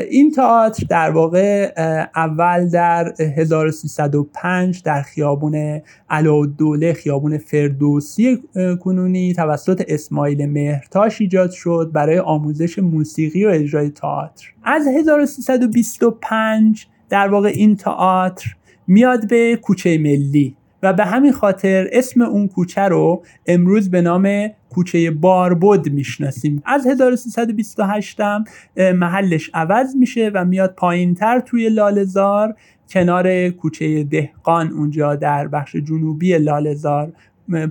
این 0.09 0.31
تئاتر 0.31 0.85
در 0.89 1.09
واقع 1.09 1.71
اول 2.15 2.69
در 2.69 3.13
1305 3.37 4.83
در 4.83 5.01
خیابون 5.01 5.81
علاءالدوله 6.09 6.93
خیابون 6.93 7.37
فردوسی 7.37 8.39
کنونی 8.79 9.33
توسط 9.33 9.83
اسماعیل 9.87 10.45
مهرتاش 10.45 11.21
ایجاد 11.21 11.51
شد 11.51 11.89
برای 11.93 12.19
آموزش 12.19 12.79
موسیقی 12.79 13.45
و 13.45 13.49
اجرای 13.49 13.89
تئاتر. 13.89 14.53
از 14.63 14.87
1325 14.87 16.87
در 17.09 17.27
واقع 17.27 17.49
این 17.49 17.75
تئاتر 17.75 18.55
میاد 18.87 19.27
به 19.27 19.55
کوچه 19.55 19.97
ملی. 19.97 20.55
و 20.83 20.93
به 20.93 21.05
همین 21.05 21.31
خاطر 21.31 21.87
اسم 21.91 22.21
اون 22.21 22.47
کوچه 22.47 22.81
رو 22.81 23.23
امروز 23.47 23.91
به 23.91 24.01
نام 24.01 24.49
کوچه 24.69 25.11
باربود 25.11 25.91
می‌شناسیم. 25.91 26.63
از 26.65 26.87
1328 26.87 28.19
هم 28.19 28.43
محلش 28.77 29.49
عوض 29.53 29.95
میشه 29.95 30.31
و 30.33 30.45
میاد 30.45 30.73
پایین 30.75 31.15
تر 31.15 31.39
توی 31.39 31.69
لالزار 31.69 32.55
کنار 32.89 33.49
کوچه 33.49 34.03
دهقان 34.03 34.71
اونجا 34.71 35.15
در 35.15 35.47
بخش 35.47 35.75
جنوبی 35.75 36.37
لالزار 36.37 37.13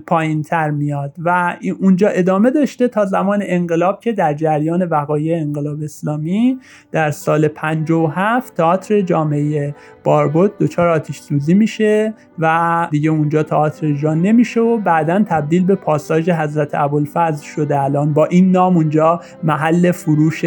پایین 0.07 0.41
تر 0.41 0.69
میاد 0.69 1.15
و 1.19 1.57
اونجا 1.79 2.07
ادامه 2.07 2.51
داشته 2.51 2.87
تا 2.87 3.05
زمان 3.05 3.39
انقلاب 3.43 3.99
که 3.99 4.11
در 4.11 4.33
جریان 4.33 4.83
وقایع 4.83 5.41
انقلاب 5.41 5.83
اسلامی 5.83 6.57
در 6.91 7.11
سال 7.11 7.47
57 7.47 8.55
تئاتر 8.55 9.01
جامعه 9.01 9.75
باربود 10.03 10.57
دچار 10.57 10.87
آتیش 10.87 11.19
سوزی 11.19 11.53
میشه 11.53 12.13
و 12.39 12.87
دیگه 12.91 13.09
اونجا 13.09 13.43
تئاتر 13.43 13.87
اجرا 13.87 14.13
نمیشه 14.13 14.61
و 14.61 14.77
بعدا 14.77 15.23
تبدیل 15.23 15.65
به 15.65 15.75
پاساژ 15.75 16.29
حضرت 16.29 16.75
ابوالفضل 16.75 17.43
شده. 17.43 17.81
الان 17.81 18.13
با 18.13 18.25
این 18.25 18.51
نام 18.51 18.77
اونجا 18.77 19.21
محل 19.43 19.91
فروش 19.91 20.45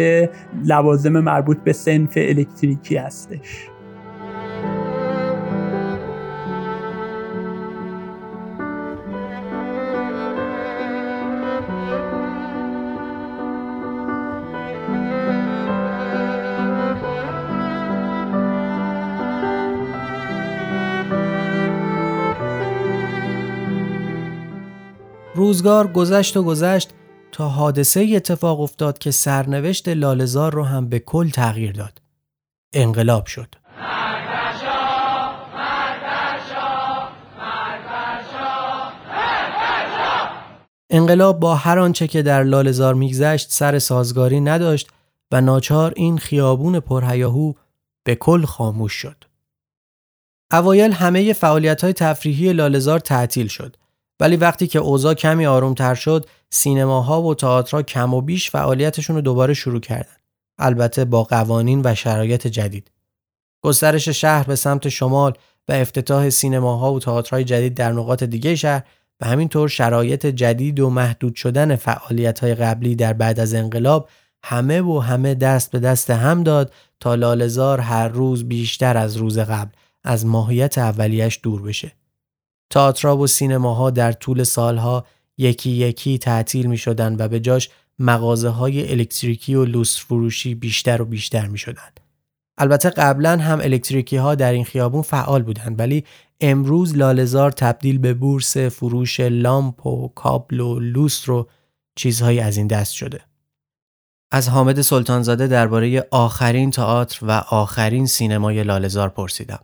لوازم 0.65 1.19
مربوط 1.19 1.57
به 1.57 1.73
سنف 1.73 2.13
الکتریکی 2.15 2.95
هستش. 2.95 3.72
روزگار 25.53 25.87
گذشت 25.87 26.37
و 26.37 26.43
گذشت 26.43 26.89
تا 27.31 27.49
حادثه 27.49 28.11
اتفاق 28.15 28.61
افتاد 28.61 28.97
که 28.97 29.11
سرنوشت 29.11 29.87
لالزار 29.87 30.53
رو 30.53 30.63
هم 30.63 30.89
به 30.89 30.99
کل 30.99 31.29
تغییر 31.29 31.71
داد. 31.71 32.01
انقلاب 32.73 33.25
شد. 33.25 33.55
انقلاب 40.89 41.39
با 41.39 41.55
هر 41.55 41.79
آنچه 41.79 42.07
که 42.07 42.21
در 42.21 42.43
لالزار 42.43 42.93
میگذشت 42.93 43.51
سر 43.51 43.79
سازگاری 43.79 44.41
نداشت 44.41 44.89
و 45.31 45.41
ناچار 45.41 45.93
این 45.95 46.17
خیابون 46.17 46.79
پرهیاهو 46.79 47.53
به 48.03 48.15
کل 48.15 48.45
خاموش 48.45 48.93
شد. 48.93 49.23
اوایل 50.51 50.91
همه 50.91 51.33
فعالیت 51.33 51.83
های 51.83 51.93
تفریحی 51.93 52.53
لالزار 52.53 52.99
تعطیل 52.99 53.47
شد 53.47 53.75
ولی 54.19 54.35
وقتی 54.35 54.67
که 54.67 54.79
اوضاع 54.79 55.13
کمی 55.13 55.45
آرومتر 55.45 55.95
شد 55.95 56.25
سینماها 56.49 57.21
و 57.21 57.35
تئاترها 57.35 57.81
کم 57.81 58.13
و 58.13 58.21
بیش 58.21 58.51
فعالیتشون 58.51 59.15
رو 59.15 59.21
دوباره 59.21 59.53
شروع 59.53 59.79
کردن 59.79 60.15
البته 60.57 61.05
با 61.05 61.23
قوانین 61.23 61.81
و 61.85 61.95
شرایط 61.95 62.47
جدید 62.47 62.91
گسترش 63.61 64.09
شهر 64.09 64.43
به 64.43 64.55
سمت 64.55 64.89
شمال 64.89 65.33
و 65.67 65.71
افتتاح 65.71 66.29
سینماها 66.29 66.93
و 66.93 66.99
تئاترهای 66.99 67.43
جدید 67.43 67.73
در 67.73 67.91
نقاط 67.91 68.23
دیگه 68.23 68.55
شهر 68.55 68.83
و 69.21 69.25
همینطور 69.25 69.69
شرایط 69.69 70.25
جدید 70.25 70.79
و 70.79 70.89
محدود 70.89 71.35
شدن 71.35 71.75
فعالیت‌های 71.75 72.55
قبلی 72.55 72.95
در 72.95 73.13
بعد 73.13 73.39
از 73.39 73.53
انقلاب 73.53 74.09
همه 74.43 74.81
و 74.81 74.99
همه 74.99 75.35
دست 75.35 75.71
به 75.71 75.79
دست 75.79 76.09
هم 76.09 76.43
داد 76.43 76.73
تا 76.99 77.15
لالزار 77.15 77.79
هر 77.79 78.07
روز 78.07 78.43
بیشتر 78.43 78.97
از 78.97 79.15
روز 79.17 79.39
قبل 79.39 79.71
از 80.03 80.25
ماهیت 80.25 80.77
اولیش 80.77 81.39
دور 81.43 81.61
بشه. 81.61 81.91
تئاترها 82.73 83.17
و 83.17 83.27
سینماها 83.27 83.89
در 83.89 84.11
طول 84.11 84.43
سالها 84.43 85.05
یکی 85.37 85.69
یکی 85.69 86.17
تعطیل 86.17 86.65
می 86.65 86.77
شدن 86.77 87.15
و 87.19 87.27
به 87.27 87.39
جاش 87.39 87.69
مغازه 87.99 88.49
های 88.49 88.91
الکتریکی 88.91 89.55
و 89.55 89.65
لوس 89.65 89.99
فروشی 89.99 90.55
بیشتر 90.55 91.01
و 91.01 91.05
بیشتر 91.05 91.47
می 91.47 91.57
شدن. 91.57 91.89
البته 92.57 92.89
قبلا 92.89 93.37
هم 93.37 93.59
الکتریکی 93.59 94.17
ها 94.17 94.35
در 94.35 94.51
این 94.51 94.65
خیابون 94.65 95.01
فعال 95.01 95.43
بودند 95.43 95.79
ولی 95.79 96.03
امروز 96.41 96.97
لالزار 96.97 97.51
تبدیل 97.51 97.97
به 97.97 98.13
بورس 98.13 98.57
فروش 98.57 99.19
لامپ 99.19 99.85
و 99.85 100.07
کابل 100.07 100.59
و 100.59 100.79
لوس 100.79 101.29
رو 101.29 101.47
چیزهایی 101.95 102.39
از 102.39 102.57
این 102.57 102.67
دست 102.67 102.93
شده. 102.93 103.21
از 104.31 104.49
حامد 104.49 104.81
سلطانزاده 104.81 105.47
درباره 105.47 106.07
آخرین 106.11 106.71
تئاتر 106.71 107.25
و 107.25 107.31
آخرین 107.49 108.05
سینمای 108.05 108.63
لالزار 108.63 109.09
پرسیدم. 109.09 109.59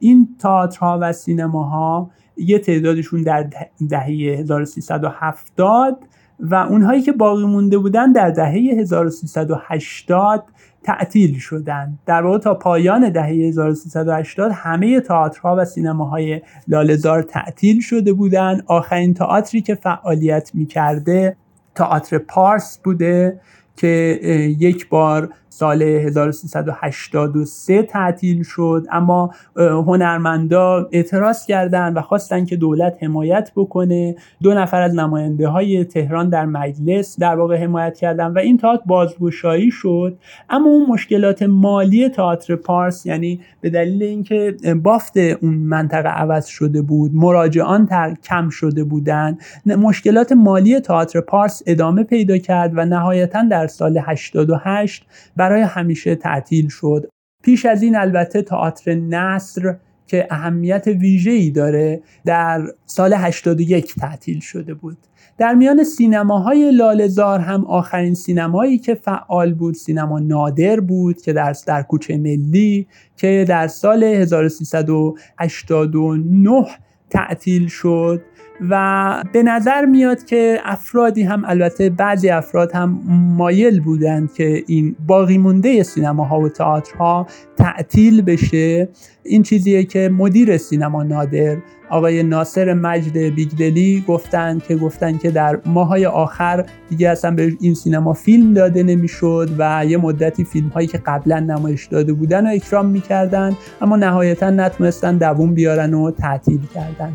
این 0.00 0.36
تئاترها 0.40 0.98
و 1.02 1.12
سینماها 1.12 2.10
یه 2.36 2.58
تعدادشون 2.58 3.22
در 3.22 3.46
دهه 3.88 4.06
1370 4.06 5.98
و 6.40 6.54
اونهایی 6.54 7.02
که 7.02 7.12
باقی 7.12 7.44
مونده 7.44 7.78
بودن 7.78 8.12
در 8.12 8.30
دهه 8.30 8.80
1380 8.80 10.44
تعطیل 10.82 11.38
شدن. 11.38 11.98
در 12.06 12.22
واقع 12.22 12.38
تا 12.38 12.54
پایان 12.54 13.10
دهه 13.10 13.26
1380 13.26 14.52
همه 14.54 15.00
تئاترها 15.00 15.56
و 15.58 15.64
سینماهای 15.64 16.40
لالزار 16.68 17.22
تعطیل 17.22 17.80
شده 17.80 18.12
بودن. 18.12 18.60
آخرین 18.66 19.14
تئاتری 19.14 19.60
که 19.60 19.74
فعالیت 19.74 20.50
می‌کرده 20.54 21.36
تئاتر 21.74 22.18
پارس 22.18 22.78
بوده 22.84 23.40
که 23.76 24.20
یک 24.58 24.88
بار 24.88 25.28
سال 25.52 25.82
1383 25.82 27.82
تعطیل 27.82 28.42
شد 28.42 28.86
اما 28.90 29.30
هنرمندا 29.56 30.88
اعتراض 30.92 31.46
کردند 31.46 31.96
و 31.96 32.00
خواستن 32.00 32.44
که 32.44 32.56
دولت 32.56 32.96
حمایت 33.02 33.52
بکنه. 33.56 34.16
دو 34.42 34.54
نفر 34.54 34.82
از 34.82 34.94
نماینده 34.94 35.48
های 35.48 35.84
تهران 35.84 36.28
در 36.28 36.46
مجلس 36.46 37.20
در 37.20 37.36
واقع 37.36 37.56
حمایت 37.56 37.98
کردن 37.98 38.26
و 38.26 38.38
این 38.38 38.56
تئاتر 38.56 38.82
بازگشایی 38.86 39.70
شد. 39.70 40.18
اما 40.50 40.70
اون 40.70 40.86
مشکلات 40.86 41.42
مالی 41.42 42.08
تئاتر 42.08 42.56
پارس 42.56 43.06
یعنی 43.06 43.40
به 43.60 43.70
دلیل 43.70 44.02
اینکه 44.02 44.56
بافت 44.82 45.16
اون 45.16 45.54
منطقه 45.54 46.08
عوض 46.08 46.46
شده 46.46 46.82
بود 46.82 47.10
مراجعان 47.14 47.88
کم 48.24 48.48
شده 48.48 48.84
بودن 48.84 49.38
مشکلات 49.66 50.32
مالی 50.32 50.80
تئاتر 50.80 51.20
پارس 51.20 51.62
ادامه 51.66 52.04
پیدا 52.04 52.38
کرد 52.38 52.72
و 52.74 52.84
نهایتا 52.84 53.42
در 53.50 53.66
سال 53.66 53.98
88 54.02 55.06
برای 55.42 55.62
همیشه 55.62 56.14
تعطیل 56.14 56.68
شد. 56.68 57.08
پیش 57.42 57.66
از 57.66 57.82
این 57.82 57.96
البته 57.96 58.42
تئاتر 58.42 58.94
نصر 58.94 59.76
که 60.06 60.26
اهمیت 60.30 60.86
ویژه‌ای 60.86 61.50
داره 61.50 62.02
در 62.24 62.66
سال 62.86 63.14
81 63.14 63.94
تعطیل 63.94 64.40
شده 64.40 64.74
بود. 64.74 64.96
در 65.38 65.54
میان 65.54 65.84
سینماهای 65.84 66.70
لالزار 66.70 67.40
هم 67.40 67.66
آخرین 67.66 68.14
سینمایی 68.14 68.78
که 68.78 68.94
فعال 68.94 69.54
بود 69.54 69.74
سینما 69.74 70.18
نادر 70.18 70.80
بود 70.80 71.22
که 71.22 71.32
در 71.32 71.54
در 71.66 71.82
کوچه 71.82 72.18
ملی 72.18 72.86
که 73.16 73.44
در 73.48 73.68
سال 73.68 74.04
1389 74.04 76.66
تعطیل 77.10 77.68
شد. 77.68 78.22
و 78.70 79.24
به 79.32 79.42
نظر 79.42 79.84
میاد 79.84 80.24
که 80.24 80.58
افرادی 80.64 81.22
هم 81.22 81.42
البته 81.46 81.90
بعضی 81.90 82.28
افراد 82.28 82.72
هم 82.72 83.00
مایل 83.36 83.80
بودند 83.80 84.32
که 84.32 84.62
این 84.66 84.96
باقی 85.06 85.38
مونده 85.38 85.82
سینماها 85.82 86.40
و 86.40 86.48
تئاترها 86.48 87.26
تعطیل 87.56 88.22
بشه. 88.22 88.88
این 89.24 89.42
چیزیه 89.42 89.84
که 89.84 90.10
مدیر 90.18 90.56
سینما 90.56 91.02
نادر 91.02 91.56
آقای 91.90 92.22
ناصر 92.22 92.74
مجد 92.74 93.18
بیگدلی 93.18 94.04
گفتن 94.08 94.58
که 94.58 94.76
گفتن 94.76 95.18
که 95.18 95.30
در 95.30 95.60
ماهای 95.66 96.06
آخر 96.06 96.64
دیگه 96.88 97.08
اصلا 97.08 97.30
به 97.30 97.52
این 97.60 97.74
سینما 97.74 98.12
فیلم 98.12 98.54
داده 98.54 98.82
نمی‌شد 98.82 99.50
و 99.58 99.84
یه 99.86 99.96
مدتی 99.96 100.44
فیلم 100.44 100.68
هایی 100.68 100.86
که 100.86 100.98
قبلا 100.98 101.40
نمایش 101.40 101.86
داده 101.86 102.12
بودن 102.12 102.46
و 102.46 102.50
اکرام 102.50 102.86
می‌کردن 102.86 103.56
اما 103.80 103.96
نهایتا 103.96 104.50
نتونستن 104.50 105.16
دووم 105.16 105.54
بیارن 105.54 105.94
و 105.94 106.10
تعطیل 106.10 106.60
کردن. 106.74 107.12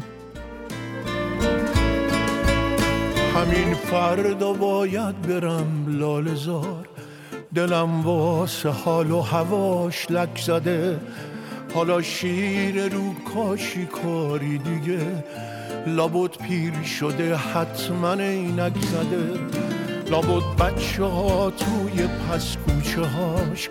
همین 3.37 3.73
فردا 3.73 4.53
باید 4.53 5.21
برم 5.21 5.85
لالزار 5.87 6.87
دلم 7.55 8.01
واسه 8.01 8.69
حال 8.69 9.11
و 9.11 9.21
هواش 9.21 10.11
لک 10.11 10.41
زده. 10.45 10.99
حالا 11.73 12.01
شیر 12.01 12.87
رو 12.87 13.13
کاشی 13.33 13.85
کاری 13.85 14.57
دیگه. 14.57 15.23
لابد 15.87 16.37
پیر 16.37 16.83
شده 16.83 17.35
حتما 17.35 18.13
اینک 18.13 18.77
زده. 18.81 19.39
لابد 20.11 20.43
بچه 20.59 21.03
ها 21.03 21.51
توی 21.51 22.07
پس 22.07 22.57
کوچه 22.57 23.01
هاش. 23.01 23.69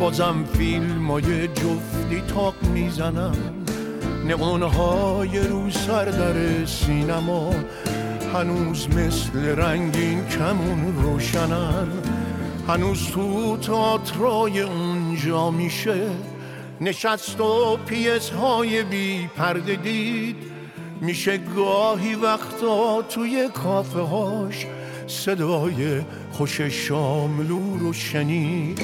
بازم 0.00 0.44
فیلم 0.52 1.10
های 1.10 1.48
جفتی 1.48 2.22
تاق 2.34 2.54
می‌زنن. 2.62 3.34
نقونه 4.28 4.76
رو 5.48 5.70
سر 5.70 6.04
در 6.04 6.64
سینما. 6.64 7.54
هنوز 8.34 8.88
مثل 8.88 9.46
رنگین 9.46 10.26
کمون 10.26 10.94
روشنن 11.02 11.88
هنوز 12.68 13.10
تو 13.10 13.56
تاترای 13.56 14.60
اونجا 14.60 15.50
میشه 15.50 16.06
نشست 16.80 17.40
و 17.40 17.76
پیس 17.86 18.30
های 18.30 18.82
بی 18.82 19.28
پرده 19.36 19.76
دید. 19.76 20.36
میشه 21.00 21.38
گاهی 21.38 22.14
وقتا 22.14 23.02
توی 23.02 23.48
کافه 23.54 24.00
هاش 24.00 24.66
صدای 25.06 26.00
خوش 26.32 26.60
شاملو 26.60 27.78
رو 27.78 27.92
شنید. 27.92 28.80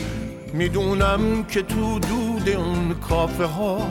می‌دونم 0.53 1.45
که 1.45 1.63
تو 1.63 1.99
دود 1.99 2.49
اون 2.49 2.95
کافه 2.95 3.45
ها 3.45 3.89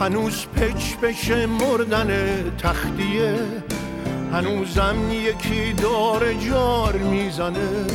هنوز 0.00 0.46
پچ 0.46 0.96
بشه 1.02 1.46
مردن 1.46 2.10
تختیه. 2.58 3.38
هنوزم 4.32 5.10
یکی 5.10 5.72
دار 5.72 6.32
جار 6.32 6.96
می‌زنه 6.96 7.86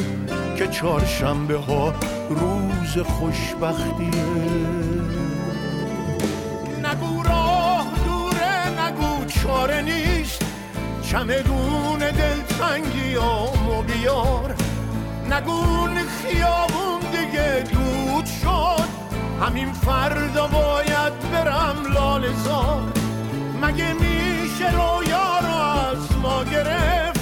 که 0.58 0.68
چهارشنبه 0.68 1.58
ها 1.58 1.94
روز 2.30 2.98
خوشبختیه. 2.98 4.24
نگو 6.84 7.24
راه 7.24 7.88
دوره 8.06 8.86
نگو 8.86 9.26
چاره 9.26 9.82
نیست. 9.82 10.46
چمدون 11.12 12.00
دلتنگی 12.00 13.16
آمو 13.16 13.82
بیار. 13.82 14.56
نگون 15.30 15.98
خیابون 15.98 17.00
دیگه 17.12 17.64
دود 17.72 18.26
شد. 18.26 19.04
همین 19.42 19.74
فردا 19.74 20.48
باید 20.48 21.32
برم 21.32 21.76
لالزار 21.94 22.84
مگه 23.62 23.94
میشه 23.94 24.72
رویا 24.72 25.40
رو 25.40 25.53
ما 26.24 26.44
گرفت 26.44 27.20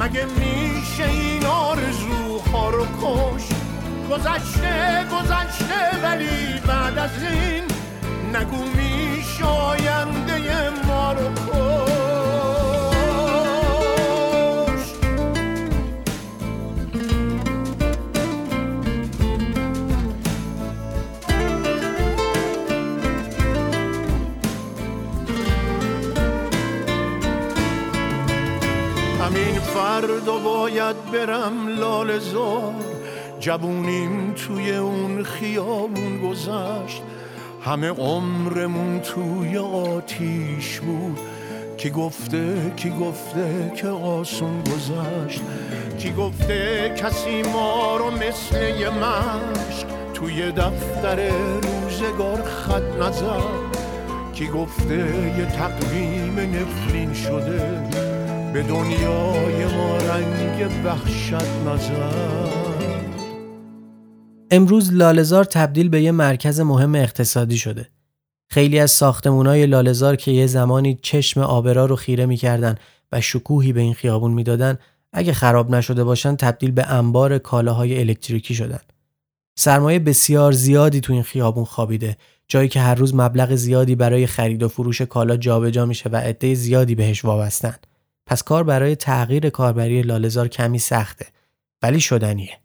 مگه 0.00 0.24
میشه 0.24 1.04
این 1.04 1.46
آرزوها 1.46 2.70
رو 2.70 2.84
کش 2.84 3.44
گذشته 4.10 5.04
گذشته 5.12 6.02
ولی 6.02 6.60
بعد 6.66 6.98
از 6.98 7.10
این 7.22 7.64
نگو 8.36 8.64
میشه 8.64 9.44
آینده 9.44 10.70
ما 10.86 11.12
رو 11.12 11.28
همین 11.28 11.99
فردا 29.80 30.38
باید 30.38 30.96
برم 31.12 31.68
لال 31.68 32.18
زار. 32.18 32.74
جبونیم 33.40 34.34
توی 34.34 34.76
اون 34.76 35.22
خیابون 35.22 36.20
گذشت. 36.28 37.02
همه 37.64 37.88
عمرمون 37.88 39.00
توی 39.00 39.58
آتیش 39.58 40.80
بود. 40.80 41.18
کی 41.76 41.90
گفته 41.90 42.72
کی 42.76 42.90
گفته 42.90 43.72
که 43.76 43.88
آسون 43.88 44.62
گذشت. 44.62 45.40
کی 45.98 46.12
گفته 46.12 46.94
کسی 46.96 47.42
ما 47.42 47.96
رو 47.96 48.10
مثل 48.10 48.80
یه 48.80 48.90
مشک 48.90 49.86
توی 50.14 50.52
دفتر 50.52 51.30
روزگار 51.62 52.42
خط 52.42 53.06
نزد. 53.06 53.70
کی 54.34 54.46
گفته 54.46 55.34
یه 55.38 55.46
تقویم 55.46 56.40
نفرین 56.40 57.14
شده 57.14 58.09
به 58.52 58.62
دنیای 58.62 59.64
ما 59.64 59.96
رنگ 59.96 60.70
وحشت 60.84 61.32
نزد 61.66 62.40
امروز 64.50 64.92
لالزار 64.92 65.44
تبدیل 65.44 65.88
به 65.88 66.02
یه 66.02 66.12
مرکز 66.12 66.60
مهم 66.60 66.94
اقتصادی 66.94 67.58
شده. 67.58 67.88
خیلی 68.48 68.78
از 68.78 68.90
ساختمونای 68.90 69.66
لالزار 69.66 70.16
که 70.16 70.30
یه 70.30 70.46
زمانی 70.46 70.98
چشم 71.02 71.40
آبرا 71.40 71.86
رو 71.86 71.96
خیره 71.96 72.26
می‌کردن 72.26 72.74
و 73.12 73.20
شکوهی 73.20 73.72
به 73.72 73.80
این 73.80 73.94
خیابون 73.94 74.32
می‌دادن 74.32 74.78
اگه 75.12 75.32
خراب 75.32 75.74
نشده 75.74 76.04
باشن 76.04 76.36
تبدیل 76.36 76.70
به 76.70 76.86
انبار 76.86 77.38
کالاهای 77.38 78.00
الکتریکی 78.00 78.54
شدن. 78.54 78.80
سرمایه 79.58 79.98
بسیار 79.98 80.52
زیادی 80.52 81.00
تو 81.00 81.12
این 81.12 81.22
خیابون 81.22 81.64
خوابیده 81.64 82.16
جایی 82.48 82.68
که 82.68 82.80
هر 82.80 82.94
روز 82.94 83.14
مبلغ 83.14 83.54
زیادی 83.54 83.94
برای 83.94 84.26
خرید 84.26 84.62
و 84.62 84.68
فروش 84.68 85.02
کالا 85.02 85.36
جابجا 85.36 85.86
میشه 85.86 86.10
و 86.10 86.16
عده 86.16 86.54
زیادی 86.54 86.94
بهش 86.94 87.24
وابستن. 87.24 87.74
پس 88.30 88.42
کار 88.42 88.64
برای 88.64 88.96
تغییر 88.96 89.50
کاربری 89.50 90.02
لالزار 90.02 90.48
کمی 90.48 90.78
سخته 90.78 91.26
ولی 91.82 92.00
شدنیه. 92.00 92.58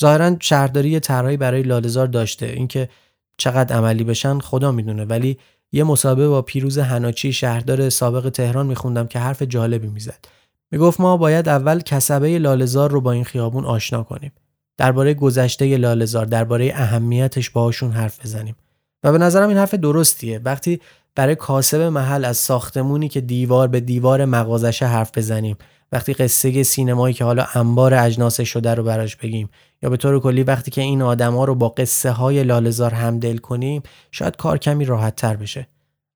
ظاهرا 0.00 0.36
شهرداری 0.40 1.00
طرحی 1.00 1.36
برای 1.36 1.62
لالزار 1.62 2.06
داشته 2.06 2.46
اینکه 2.46 2.88
چقدر 3.36 3.76
عملی 3.76 4.04
بشن 4.04 4.38
خدا 4.38 4.72
می‌دونه 4.72 5.04
ولی 5.04 5.38
یه 5.72 5.84
مسابقه 5.84 6.28
با 6.28 6.42
پیروز 6.42 6.78
هناچی 6.78 7.32
شهردار 7.32 7.88
سابق 7.88 8.28
تهران 8.30 8.66
میخوندم 8.66 9.06
که 9.06 9.18
حرف 9.18 9.42
جالبی 9.42 9.88
می‌زد. 9.88 10.24
می‌گفت 10.70 11.00
ما 11.00 11.16
باید 11.16 11.48
اول 11.48 11.80
کسبه 11.80 12.38
لالزار 12.38 12.90
رو 12.90 13.00
با 13.00 13.12
این 13.12 13.24
خیابون 13.24 13.64
آشنا 13.64 14.02
کنیم. 14.02 14.32
درباره 14.76 15.14
گذشته 15.14 15.76
لالزار 15.76 16.24
درباره 16.24 16.72
اهمیتش 16.74 17.50
باهاشون 17.50 17.90
حرف 17.90 18.20
بزنیم. 18.20 18.56
و 19.04 19.12
به 19.12 19.18
نظرم 19.18 19.48
این 19.48 19.58
حرف 19.58 19.74
درستیه. 19.74 20.38
وقتی 20.38 20.80
برای 21.14 21.34
کاسب 21.34 21.80
محل 21.80 22.24
از 22.24 22.36
ساختمونی 22.36 23.08
که 23.08 23.20
دیوار 23.20 23.68
به 23.68 23.80
دیوار 23.80 24.24
مغازشه 24.24 24.86
حرف 24.86 25.18
بزنیم. 25.18 25.56
وقتی 25.92 26.14
قصه 26.14 26.62
سینمایی 26.62 27.14
که 27.14 27.24
حالا 27.24 27.46
انبار 27.54 27.94
اجناس 27.94 28.40
شده 28.40 28.74
رو 28.74 28.82
براش 28.82 29.16
بگیم. 29.16 29.50
یا 29.82 29.90
به 29.90 29.96
طور 29.96 30.20
کلی 30.20 30.42
وقتی 30.42 30.70
که 30.70 30.80
این 30.80 31.02
آدما 31.02 31.44
رو 31.44 31.54
با 31.54 31.68
قصه 31.68 32.10
های 32.10 32.44
لالزار 32.44 32.94
همدل 32.94 33.36
کنیم 33.36 33.82
شاید 34.10 34.36
کار 34.36 34.58
کمی 34.58 34.84
راحت 34.84 35.16
تر 35.16 35.36
بشه. 35.36 35.68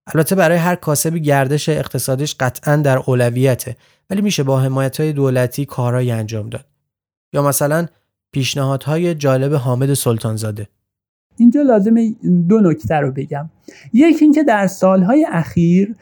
البته 0.07 0.35
برای 0.35 0.59
هر 0.59 0.75
کاسبی 0.75 1.21
گردش 1.21 1.69
اقتصادیش 1.69 2.35
قطعا 2.41 2.77
در 2.77 2.99
اولویته 2.99 3.77
ولی 4.11 4.23
میشه 4.23 4.43
با 4.43 4.61
حمایت 4.61 5.01
های 5.01 5.13
دولتی 5.13 5.65
کارهایی 5.65 6.11
انجام 6.11 6.49
داد. 6.49 6.65
یا 7.33 7.43
مثلا 7.43 7.87
پیشنهادهای 8.33 9.15
جالب 9.15 9.55
حامد 9.55 9.95
سلطانزاده. 9.95 10.69
اینجا 11.37 11.63
لازمه 11.63 12.15
دو 12.49 12.61
نکته 12.61 12.95
رو 12.95 13.13
بگم. 13.13 13.51
یکی 13.93 14.25
اینکه 14.25 14.43
در 14.43 14.67
سالهای 14.67 15.27
اخیر 15.31 15.95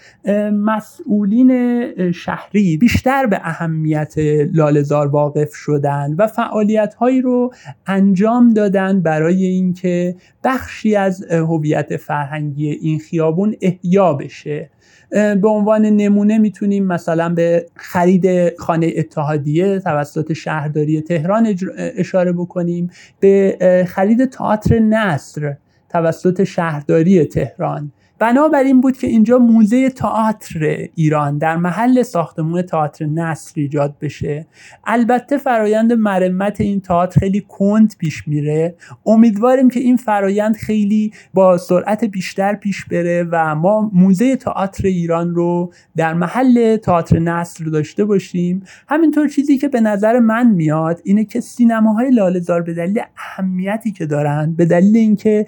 مسئولین 0.53 2.13
شهری 2.13 2.77
بیشتر 2.77 3.27
به 3.27 3.41
اهمیت 3.43 4.15
لالزار 4.53 5.07
واقف 5.07 5.55
شدن 5.55 6.15
و 6.19 6.27
فعالیت 6.27 6.95
هایی 6.95 7.21
رو 7.21 7.55
انجام 7.87 8.51
دادن 8.51 9.01
برای 9.01 9.45
اینکه 9.47 10.17
بخشی 10.45 10.97
از 10.97 11.25
هویت 11.31 11.97
فرهنگی 11.97 12.71
این 12.71 12.99
خیابون 12.99 13.55
احیا 13.63 14.13
بشه. 14.13 14.71
به 15.15 15.49
عنوان 15.49 15.87
نمونه 15.87 16.39
می‌تونیم 16.39 16.87
مثلا 16.87 17.29
به 17.29 17.67
خرید 17.77 18.57
خانه 18.59 18.93
اتحادیه 18.97 19.79
توسط 19.79 20.33
شهرداری 20.33 21.01
تهران 21.01 21.57
اشاره 21.77 22.33
بکنیم. 22.33 22.91
به 23.21 23.87
خرید 23.89 24.25
تئاتر 24.25 24.79
نصر 24.79 25.55
توسط 25.89 26.45
شهرداری 26.45 27.25
تهران. 27.25 27.93
بنابراین 28.19 28.81
بود 28.81 28.97
که 28.97 29.07
اینجا 29.07 29.39
موزه 29.39 29.91
تئاتر 29.91 30.89
ایران 30.95 31.39
در 31.39 31.57
محل 31.57 32.03
ساختمون 32.03 32.63
تئاتر 32.63 33.07
نصر 33.07 33.53
ایجاد 33.57 33.95
بشه. 34.01 34.47
البته 34.85 35.39
فرایند 35.39 35.93
مرمت 35.93 36.61
این 36.61 36.81
تئاتر 36.81 37.21
خیلی 37.21 37.41
کند 37.49 37.95
پیش 37.99 38.29
میره. 38.29 38.75
امیدواریم 39.07 39.71
که 39.71 39.81
این 39.81 39.97
فرایند 39.97 40.57
خیلی 40.57 41.13
با 41.35 41.59
سرعت 41.59 42.05
بیشتر 42.05 42.55
پیش 42.55 42.85
بره 42.85 43.29
و 43.33 43.55
ما 43.55 43.91
موزه 43.95 44.37
تئاتر 44.37 44.87
ایران 44.87 45.35
رو 45.35 45.73
در 45.97 46.15
محل 46.15 46.77
تئاتر 46.77 47.19
نصر 47.19 47.65
داشته 47.65 48.05
باشیم. 48.05 48.63
همینطور 48.89 49.29
چیزی 49.29 49.59
که 49.59 49.69
به 49.69 49.81
نظر 49.81 50.19
من 50.19 50.51
میاد 50.51 51.01
اینه 51.05 51.25
که 51.25 51.41
سینماهای 51.41 52.11
لاله‌زار 52.11 52.63
به 52.63 52.75
دلیل 52.75 53.01
اهمیتی 53.17 53.93
که 53.93 54.07
دارن 54.07 54.55
به 54.57 54.65
دلیل 54.65 54.97
اینکه 54.97 55.47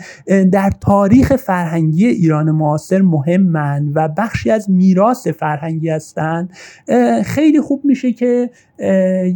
در 0.52 0.70
تاریخ 0.80 1.36
فرهنگی 1.36 2.06
ایران 2.06 2.55
معاصر 2.56 3.02
مهمن 3.02 3.92
و 3.94 4.08
بخشی 4.08 4.50
از 4.50 4.70
میراث 4.70 5.26
فرهنگی 5.28 5.88
هستن 5.88 6.48
خیلی 7.24 7.60
خوب 7.60 7.84
میشه 7.84 8.12
که 8.12 8.50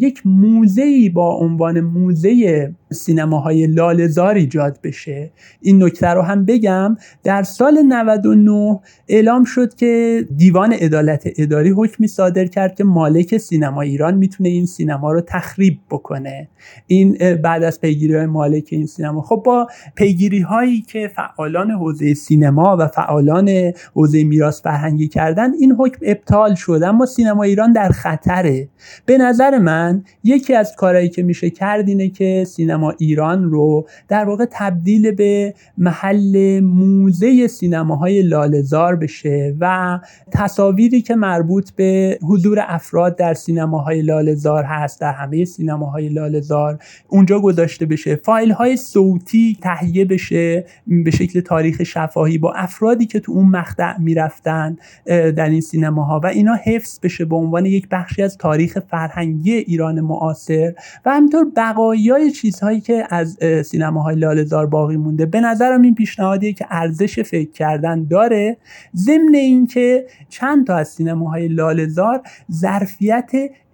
یک 0.00 0.22
موزه 0.24 1.10
با 1.14 1.34
عنوان 1.34 1.80
موزه 1.80 2.74
سینماهای 2.92 3.66
لالزار 3.66 4.34
ایجاد 4.34 4.78
بشه. 4.82 5.30
این 5.60 5.82
نکته 5.82 6.08
رو 6.08 6.22
هم 6.22 6.44
بگم 6.44 6.96
در 7.22 7.42
سال 7.42 7.82
99 7.82 8.80
اعلام 9.08 9.44
شد 9.44 9.74
که 9.74 10.24
دیوان 10.36 10.72
عدالت 10.72 11.28
اداری 11.36 11.70
حکمی 11.70 12.08
صادر 12.08 12.46
کرد 12.46 12.74
که 12.74 12.84
مالک 12.84 13.38
سینما 13.38 13.82
ایران 13.82 14.14
می‌تونه 14.14 14.48
این 14.48 14.66
سینما 14.66 15.12
رو 15.12 15.20
تخریب 15.20 15.78
بکنه. 15.90 16.48
این 16.86 17.18
بعد 17.42 17.62
از 17.62 17.80
پیگیری 17.80 18.14
های 18.14 18.26
مالک 18.26 18.68
این 18.70 18.86
سینما. 18.86 19.22
خب 19.22 19.42
با 19.44 19.66
پیگیری 19.94 20.40
هایی 20.40 20.80
که 20.80 21.10
فعالان 21.16 21.70
حوزه 21.70 22.14
سینما 22.14 22.76
و 22.80 22.88
فعالان 22.88 23.72
حوزه 23.94 24.24
میراث 24.24 24.62
فرهنگی 24.62 25.08
کردن 25.08 25.54
این 25.54 25.72
حکم 25.72 25.98
ابطال 26.02 26.54
شد. 26.54 26.80
اما 26.84 27.06
سینما 27.06 27.42
ایران 27.42 27.72
در 27.72 27.88
خطره. 27.88 28.68
به 29.06 29.18
نظر 29.18 29.58
من 29.58 30.04
یکی 30.24 30.54
از 30.54 30.76
کارهایی 30.76 31.08
که 31.08 31.22
میشه 31.22 31.50
کرد 31.50 31.88
اینه 31.88 32.08
که 32.08 32.44
سینما 32.48 32.79
ایران 32.88 33.50
رو 33.50 33.86
در 34.08 34.24
واقع 34.24 34.46
تبدیل 34.52 35.10
به 35.10 35.54
محل 35.78 36.60
موزه 36.60 37.46
سینماهای 37.46 38.22
لالزار 38.22 38.96
بشه 38.96 39.56
و 39.60 39.98
تصاویری 40.32 41.02
که 41.02 41.14
مربوط 41.14 41.70
به 41.70 42.18
حضور 42.22 42.58
افراد 42.62 43.16
در 43.16 43.34
سینماهای 43.34 44.02
لالزار 44.02 44.64
هست 44.64 45.00
در 45.00 45.12
همه 45.12 45.44
سینماهای 45.44 46.08
لالزار 46.08 46.78
اونجا 47.08 47.40
گذاشته 47.40 47.86
بشه. 47.86 48.16
فایل 48.16 48.52
های 48.52 48.76
صوتی 48.76 49.58
تهیه 49.62 50.04
بشه 50.04 50.64
به 50.86 51.10
شکل 51.10 51.40
تاریخ 51.40 51.82
شفاهی 51.82 52.38
با 52.38 52.52
افرادی 52.52 53.06
که 53.06 53.20
تو 53.20 53.32
اون 53.32 53.46
مقطع 53.46 53.98
می‌رفتن 53.98 54.76
در 55.06 55.48
این 55.48 55.60
سینماها 55.60 56.20
و 56.24 56.26
اینا 56.26 56.54
حفظ 56.64 57.00
بشه 57.02 57.24
به 57.24 57.36
عنوان 57.36 57.66
یک 57.66 57.88
بخشی 57.90 58.22
از 58.22 58.38
تاریخ 58.38 58.78
فرهنگی 58.78 59.52
ایران 59.52 60.00
معاصر. 60.00 60.72
و 61.04 61.10
همینطور 61.10 61.46
بقایای 61.56 62.30
چیزهایی 62.70 62.80
که 62.80 63.14
از 63.14 63.38
سینماهای 63.66 64.16
لاله‌زار 64.16 64.66
باقی 64.66 64.96
مونده 64.96 65.26
به 65.26 65.40
نظرم 65.40 65.82
این 65.82 65.94
پیشنهادیه 65.94 66.52
که 66.52 66.66
ارزش 66.70 67.20
فکر 67.20 67.50
کردن 67.50 68.04
داره. 68.04 68.56
ضمن 68.96 69.34
اینکه 69.34 70.06
چند 70.28 70.66
تا 70.66 70.76
از 70.76 70.88
سینماهای 70.88 71.48
لاله‌زار 71.48 72.22
ظرفیت 72.52 73.30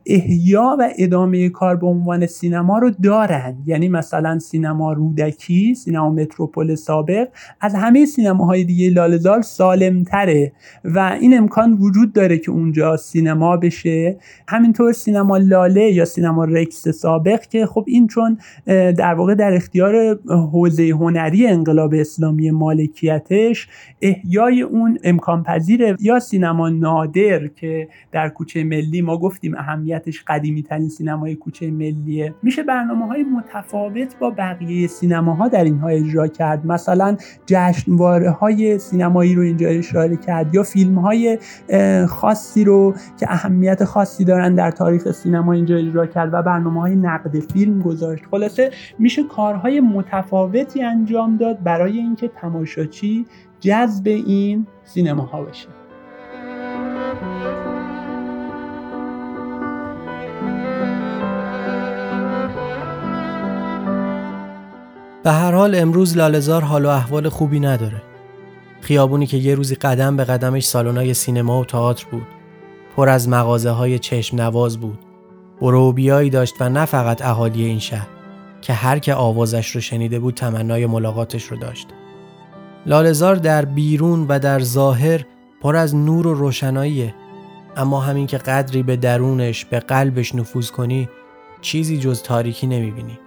احیا 0.07 0.77
و 0.81 0.91
ادامه 0.99 1.49
کار 1.49 1.77
به 1.77 1.87
عنوان 1.87 2.27
سینما 2.27 2.79
رو 2.79 2.91
دارن. 2.91 3.57
یعنی 3.67 3.89
مثلا 3.89 4.39
سینما 4.39 4.93
رودکی 4.93 5.75
سینما 5.75 6.11
متروپول 6.11 6.75
سابق 6.75 7.29
از 7.61 7.75
همه 7.75 8.07
سینماهای 8.07 8.65
دیگه 8.65 8.91
لالزار 8.91 9.43
سالمتره 9.43 10.53
و 10.85 10.99
این 11.21 11.39
امکان 11.39 11.73
وجود 11.73 12.13
داره 12.13 12.39
که 12.39 12.51
اونجا 12.51 12.97
سینما 12.97 13.57
بشه. 13.57 14.17
همینطور 14.49 14.93
سینما 14.93 15.37
لاله 15.37 15.93
یا 15.93 16.05
سینما 16.05 16.45
رکس 16.45 16.89
سابق 16.89 17.41
که 17.41 17.67
خب 17.67 17.85
این 17.89 18.07
چون 18.07 18.39
در 18.67 19.15
واقع 19.15 19.35
در 19.35 19.55
اختیار 19.55 20.19
حوزه 20.29 20.89
هنری 20.89 21.47
انقلاب 21.47 21.95
اسلامی 21.95 22.51
مالکیتش 22.51 23.69
احیای 24.03 24.63
اون 24.63 24.99
امکان 25.05 25.43
پذیره 25.43 25.97
یا 26.01 26.21
سینما 26.21 26.69
نادر 26.69 27.47
که 27.47 27.89
در 28.13 28.29
کوچه 28.29 28.65
ملی 28.65 29.03
ما 29.03 29.19
گفتیم 29.19 29.55
اهمیت 29.55 29.96
واقعیتش 29.97 30.25
قدیمی 30.27 30.63
ترین 30.63 30.89
سینمای 30.89 31.35
کوچه 31.35 31.71
ملیه. 31.71 32.35
میشه 32.43 32.63
برنامه 32.63 33.07
های 33.07 33.23
متفاوت 33.23 34.19
با 34.19 34.31
بقیه 34.31 34.87
سینماها 34.87 35.49
در 35.49 35.65
اینها 35.65 35.89
اجرا 35.89 36.29
کرد. 36.29 36.67
مثلا 36.67 37.17
جشنواره 37.47 38.31
های 38.31 38.79
سینمایی 38.79 39.35
رو 39.35 39.43
اینجا 39.43 39.69
اشاره 39.69 40.17
کرد 40.17 40.55
یا 40.55 40.63
فیلم 40.63 40.99
های 40.99 41.39
خاصی 42.09 42.65
رو 42.65 42.95
که 43.21 43.27
اهمیت 43.33 43.85
خاصی 43.85 44.25
دارن 44.25 44.55
در 44.55 44.71
تاریخ 44.71 45.11
سینما 45.11 45.53
اینجا 45.53 45.77
اجرا 45.77 46.07
کرد 46.07 46.35
و 46.35 46.43
برنامه 46.43 46.81
های 46.81 46.97
نقد 46.97 47.41
فیلم 47.41 47.83
گذاشت. 47.83 48.25
خلاصه 48.31 48.71
میشه 48.99 49.23
کارهای 49.23 49.81
متفاوتی 49.81 50.83
انجام 50.83 51.37
داد 51.37 51.63
برای 51.63 51.99
اینکه 51.99 52.29
تماشاچی 52.29 53.27
جذب 53.61 54.07
این 54.07 54.67
سینماها 54.85 55.43
بشه. 55.43 55.86
به 65.27 65.33
هر 65.33 65.53
حال 65.53 65.75
امروز 65.75 66.17
لالزار 66.17 66.63
حال 66.63 66.85
و 66.85 66.89
احوال 66.89 67.29
خوبی 67.29 67.61
نداره. 67.61 68.03
خیابونی 68.81 69.27
که 69.27 69.37
یه 69.37 69.55
روزی 69.55 69.75
قدم 69.75 70.17
به 70.17 70.25
قدمش 70.25 70.65
سالن‌های 70.65 71.15
سینما 71.15 71.61
و 71.61 71.65
تئاتر 71.65 72.07
بود. 72.11 72.27
پر 72.97 73.09
از 73.09 73.29
مغازه 73.29 73.71
های 73.71 73.99
چشم 73.99 74.41
نواز 74.41 74.79
بود. 74.79 74.99
بروبیایی 75.61 76.31
داشت 76.31 76.55
و 76.61 76.69
نه 76.69 76.85
فقط 76.85 77.23
اهالی 77.23 77.65
این 77.65 77.79
شهر 77.79 78.09
که 78.61 78.73
هر 78.73 78.99
که 78.99 79.15
آوازش 79.15 79.71
رو 79.71 79.81
شنیده 79.81 80.19
بود 80.19 80.35
تمنای 80.35 80.87
ملاقاتش 80.87 81.45
رو 81.45 81.57
داشت. 81.57 81.89
لالزار 82.87 83.37
در 83.37 83.65
بیرون 83.65 84.27
و 84.29 84.39
در 84.39 84.61
ظاهر 84.61 85.25
پر 85.61 85.77
از 85.77 85.97
نور 85.97 86.27
و 86.27 86.35
روشناییه 86.35 87.15
اما 87.77 88.01
همین 88.01 88.27
که 88.27 88.39
قدری 88.39 88.83
به 88.83 88.97
درونش 88.97 89.65
به 89.65 89.81
قلبش 89.81 90.35
نفوذ 90.35 90.71
کنی 90.71 91.09
چیزی 91.61 91.99
جز 91.99 92.23
تاریکی 92.23 92.67
نمی‌بینی. 92.67 93.19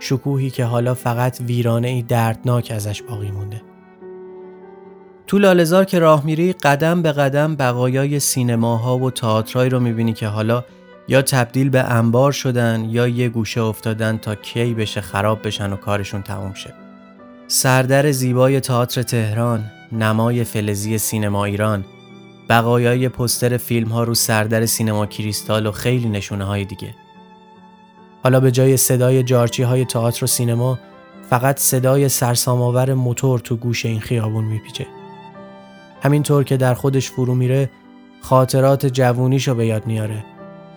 شکوهی 0.00 0.50
که 0.50 0.64
حالا 0.64 0.94
فقط 0.94 1.40
ویرانه 1.40 1.88
ای 1.88 2.02
دردناک 2.02 2.72
ازش 2.74 3.02
باقی 3.02 3.30
مونده. 3.30 3.62
تو 5.26 5.38
لالزار 5.38 5.84
که 5.84 5.98
راه 5.98 6.24
میری 6.24 6.52
قدم 6.52 7.02
به 7.02 7.12
قدم 7.12 7.56
بقایای 7.56 8.20
سینماها 8.20 8.98
و 8.98 9.10
تئاترایی 9.10 9.70
رو 9.70 9.80
می‌بینی 9.80 10.12
که 10.12 10.26
حالا 10.26 10.64
یا 11.08 11.22
تبدیل 11.22 11.68
به 11.70 11.84
انبار 11.84 12.32
شدن 12.32 12.86
یا 12.90 13.08
یه 13.08 13.28
گوشه 13.28 13.60
افتادن 13.60 14.18
تا 14.18 14.34
کی 14.34 14.74
بشه 14.74 15.00
خراب 15.00 15.46
بشن 15.46 15.72
و 15.72 15.76
کارشون 15.76 16.22
تموم 16.22 16.54
شه. 16.54 16.74
سردر 17.46 18.10
زیبای 18.10 18.60
تئاتر 18.60 19.02
تهران، 19.02 19.64
نمای 19.92 20.44
فلزی 20.44 20.98
سینما 20.98 21.44
ایران، 21.44 21.84
بقایای 22.48 23.08
پستر 23.08 23.56
فیلم 23.56 23.88
ها 23.88 24.04
رو 24.04 24.14
سردر 24.14 24.66
سینما 24.66 25.06
کریستال 25.06 25.66
و 25.66 25.72
خیلی 25.72 26.08
نشونه 26.08 26.44
های 26.44 26.64
دیگه. 26.64 26.94
حالا 28.28 28.40
به 28.40 28.50
جای 28.50 28.76
صدای 28.76 29.22
جارچی 29.22 29.62
های 29.62 29.84
تئاتر 29.84 30.24
و 30.24 30.26
سینما 30.26 30.78
فقط 31.30 31.58
صدای 31.58 32.08
سرسام‌آور 32.08 32.94
موتور 32.94 33.38
تو 33.38 33.56
گوش 33.56 33.86
این 33.86 34.00
خیابون 34.00 34.44
میپیچه. 34.44 34.86
همینطور 36.02 36.44
که 36.44 36.56
در 36.56 36.74
خودش 36.74 37.10
فرو 37.10 37.34
میره 37.34 37.70
خاطرات 38.20 38.86
جوونیشو 38.86 39.54
به 39.54 39.66
یاد 39.66 39.86
میاره. 39.86 40.24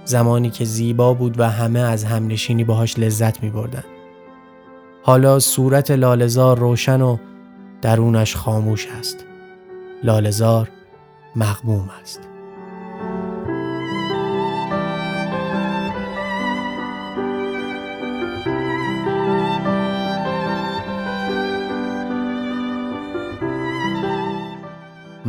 زمانی 0.06 0.50
که 0.50 0.66
زیبا 0.66 1.14
بود 1.14 1.40
و 1.40 1.44
همه 1.44 1.80
از 1.80 2.04
همنشینی 2.04 2.64
باهاش 2.64 3.00
لذت 3.00 3.44
میبردن. 3.44 3.84
حالا 5.04 5.40
صورت 5.40 5.92
لالزار 5.92 6.60
روشن 6.60 7.02
و 7.02 7.18
درونش 7.82 8.36
خاموش 8.36 8.88
است. 9.00 9.26
لالزار 10.04 10.70
مغموم 11.36 11.90
است. 12.02 12.31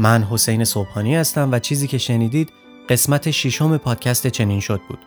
من 0.02 0.22
حسین 0.22 0.64
صبحانی 0.64 1.16
هستم 1.16 1.48
و 1.52 1.58
چیزی 1.58 1.86
که 1.86 1.98
شنیدید 1.98 2.52
قسمت 2.88 3.30
ششم 3.30 3.76
پادکست 3.76 4.26
چنین 4.26 4.60
شد 4.60 4.80
بود. 4.88 4.98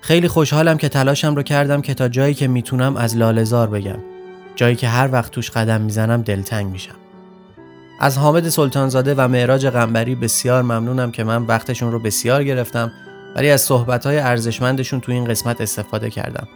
خیلی 0.00 0.28
خوشحالم 0.28 0.78
که 0.78 0.88
تلاشم 0.88 1.34
رو 1.34 1.42
کردم 1.42 1.80
که 1.80 1.94
تا 1.94 2.08
جایی 2.08 2.34
که 2.34 2.48
می‌تونم 2.48 2.96
از 2.96 3.16
لالزار 3.16 3.66
بگم. 3.66 3.98
جایی 4.56 4.76
که 4.76 4.88
هر 4.88 5.08
وقت 5.12 5.32
توش 5.32 5.50
قدم 5.50 5.80
می‌زنم 5.80 6.22
دلتنگ 6.22 6.66
میشم. 6.66 6.94
از 8.00 8.18
حامد 8.18 8.48
سلطانزاده 8.48 9.14
و 9.14 9.28
معراج 9.28 9.68
غنبری 9.68 10.14
بسیار 10.14 10.62
ممنونم 10.62 11.10
که 11.10 11.24
من 11.24 11.42
وقتشون 11.42 11.92
رو 11.92 11.98
بسیار 11.98 12.44
گرفتم 12.44 12.92
ولی 13.36 13.50
از 13.50 13.60
صحبت‌های 13.60 14.18
ارزشمندشون 14.18 15.00
تو 15.00 15.12
این 15.12 15.24
قسمت 15.24 15.60
استفاده 15.60 16.10
کردم. 16.10 16.48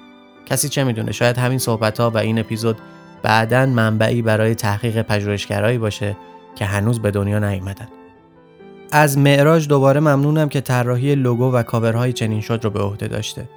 کسی 0.46 0.68
چه 0.68 0.84
می‌دونه 0.84 1.12
شاید 1.12 1.38
همین 1.38 1.59
صحبت‌ها 1.59 2.10
و 2.10 2.18
این 2.18 2.38
اپیزود 2.38 2.78
بعدا 3.22 3.66
منبعی 3.66 4.22
برای 4.22 4.55
تحقیق 4.55 5.02
پژوهشگرایی 5.02 5.78
باشه 5.78 6.16
که 6.59 6.64
هنوز 6.64 7.02
به 7.02 7.10
دنیا 7.10 7.39
نیامدن. 7.39 7.89
از 8.93 9.18
معراج 9.18 9.68
دوباره 9.68 10.01
ممنونم 10.01 10.48
که 10.48 10.60
طراحی 10.60 11.14
لوگو 11.14 11.52
و 11.52 11.62
کاورهای 11.62 12.12
چنین 12.12 12.40
شد 12.40 12.60
رو 12.62 12.70
به 12.70 12.80
عهده 12.80 13.09
داشته. 13.09 13.48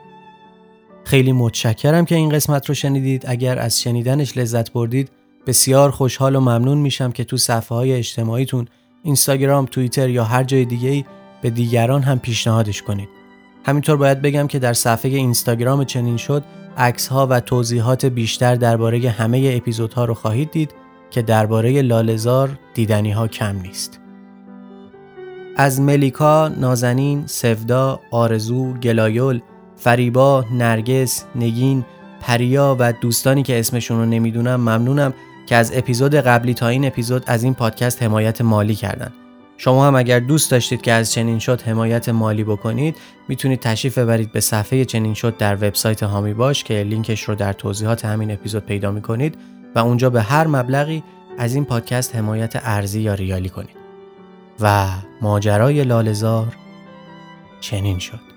خیلی 1.04 1.32
متشکرم 1.32 2.06
که 2.06 2.16
این 2.16 2.30
قسمت 2.30 2.70
رو 2.70 2.76
شنیدید. 2.76 3.24
اگر 3.28 3.60
از 3.60 3.82
شنیدنش 3.82 4.38
لذت 4.38 4.72
بردید 4.74 5.10
بسیار 5.48 5.92
خوشحال 5.92 6.36
و 6.36 6.40
ممنون 6.40 6.78
میشم 6.78 7.12
که 7.12 7.24
تو 7.24 7.38
صفحه 7.38 7.78
های 7.78 7.94
اجتماعیتون 7.94 8.68
اینستاگرام، 9.04 9.66
توییتر 9.66 10.10
یا 10.10 10.24
هر 10.24 10.44
جای 10.44 10.66
دیگه 10.66 10.90
ای 10.90 11.06
به 11.42 11.50
دیگران 11.50 12.02
هم 12.02 12.20
پیشنهادش 12.20 12.82
کنید. 12.82 13.10
همینطور 13.66 13.98
باید 13.98 14.22
بگم 14.22 14.48
که 14.48 14.60
در 14.60 14.74
صفحه 14.74 15.12
اینستاگرام 15.12 15.84
چنین 15.84 16.18
شد 16.18 16.44
عکس 16.78 17.08
ها 17.08 17.28
و 17.28 17.40
توضیحات 17.40 18.06
بیشتر 18.06 18.56
درباره 18.56 19.10
همه 19.10 19.54
اپیزودها 19.58 20.06
رو 20.06 20.14
خواهید 20.14 20.52
دید 20.52 20.81
که 21.12 21.22
درباره 21.22 21.82
لالزار 21.82 22.50
دیدنی 22.74 23.12
ها 23.12 23.28
کم 23.28 23.62
نیست. 23.62 24.00
از 25.58 25.82
ملیکا، 25.82 26.48
نازنین، 26.48 27.24
سفدا، 27.26 28.00
آرزو، 28.12 28.74
گلایول، 28.74 29.42
فریبا، 29.76 30.46
نرگس، 30.54 31.26
نگین، 31.36 31.86
پریا 32.22 32.76
و 32.80 32.94
دوستانی 32.94 33.44
که 33.44 33.60
اسمشون 33.60 34.00
رو 34.00 34.06
نمی‌دونم 34.06 34.56
ممنونم 34.56 35.14
که 35.46 35.56
از 35.56 35.72
اپیزود 35.76 36.16
قبلی 36.16 36.54
تا 36.54 36.68
این 36.68 36.86
اپیزود 36.86 37.24
از 37.28 37.44
این 37.44 37.54
پادکست 37.54 38.04
حمایت 38.04 38.42
مالی 38.42 38.76
کردن. 38.76 39.12
شما 39.58 39.88
هم 39.88 39.96
اگر 39.96 40.20
دوست 40.20 40.52
داشتید 40.52 40.82
که 40.82 40.92
از 40.92 41.12
چنین 41.12 41.40
شد 41.40 41.62
حمایت 41.62 42.10
مالی 42.10 42.44
بکنید 42.44 42.96
می‌تونید 43.28 43.60
تشریف 43.60 43.98
ببرید 43.98 44.32
به 44.32 44.40
صفحه 44.40 44.86
چنین 44.86 45.14
شد 45.14 45.38
در 45.38 45.56
وبسایت 45.56 46.04
هامی 46.04 46.34
باش 46.34 46.64
که 46.64 46.84
لینکش 46.84 47.24
رو 47.24 47.36
در 47.36 47.54
توضیحات 47.54 48.06
همین 48.06 48.32
اپیزود 48.32 48.66
پیدا 48.66 48.92
می‌کنید 48.92 49.38
و 49.76 49.80
اونجا 49.80 50.10
به 50.10 50.22
هر 50.22 50.48
مبلغی 50.48 51.04
از 51.38 51.56
این 51.56 51.66
پادکست 51.66 52.16
حمایت 52.16 52.54
ارزی 52.56 53.02
یا 53.02 53.14
ریالی 53.14 53.50
کنید. 53.50 53.82
و 54.60 54.88
ماجرای 55.22 55.84
لالزار 55.84 56.56
چنین 57.62 58.00
شد. 58.00 58.31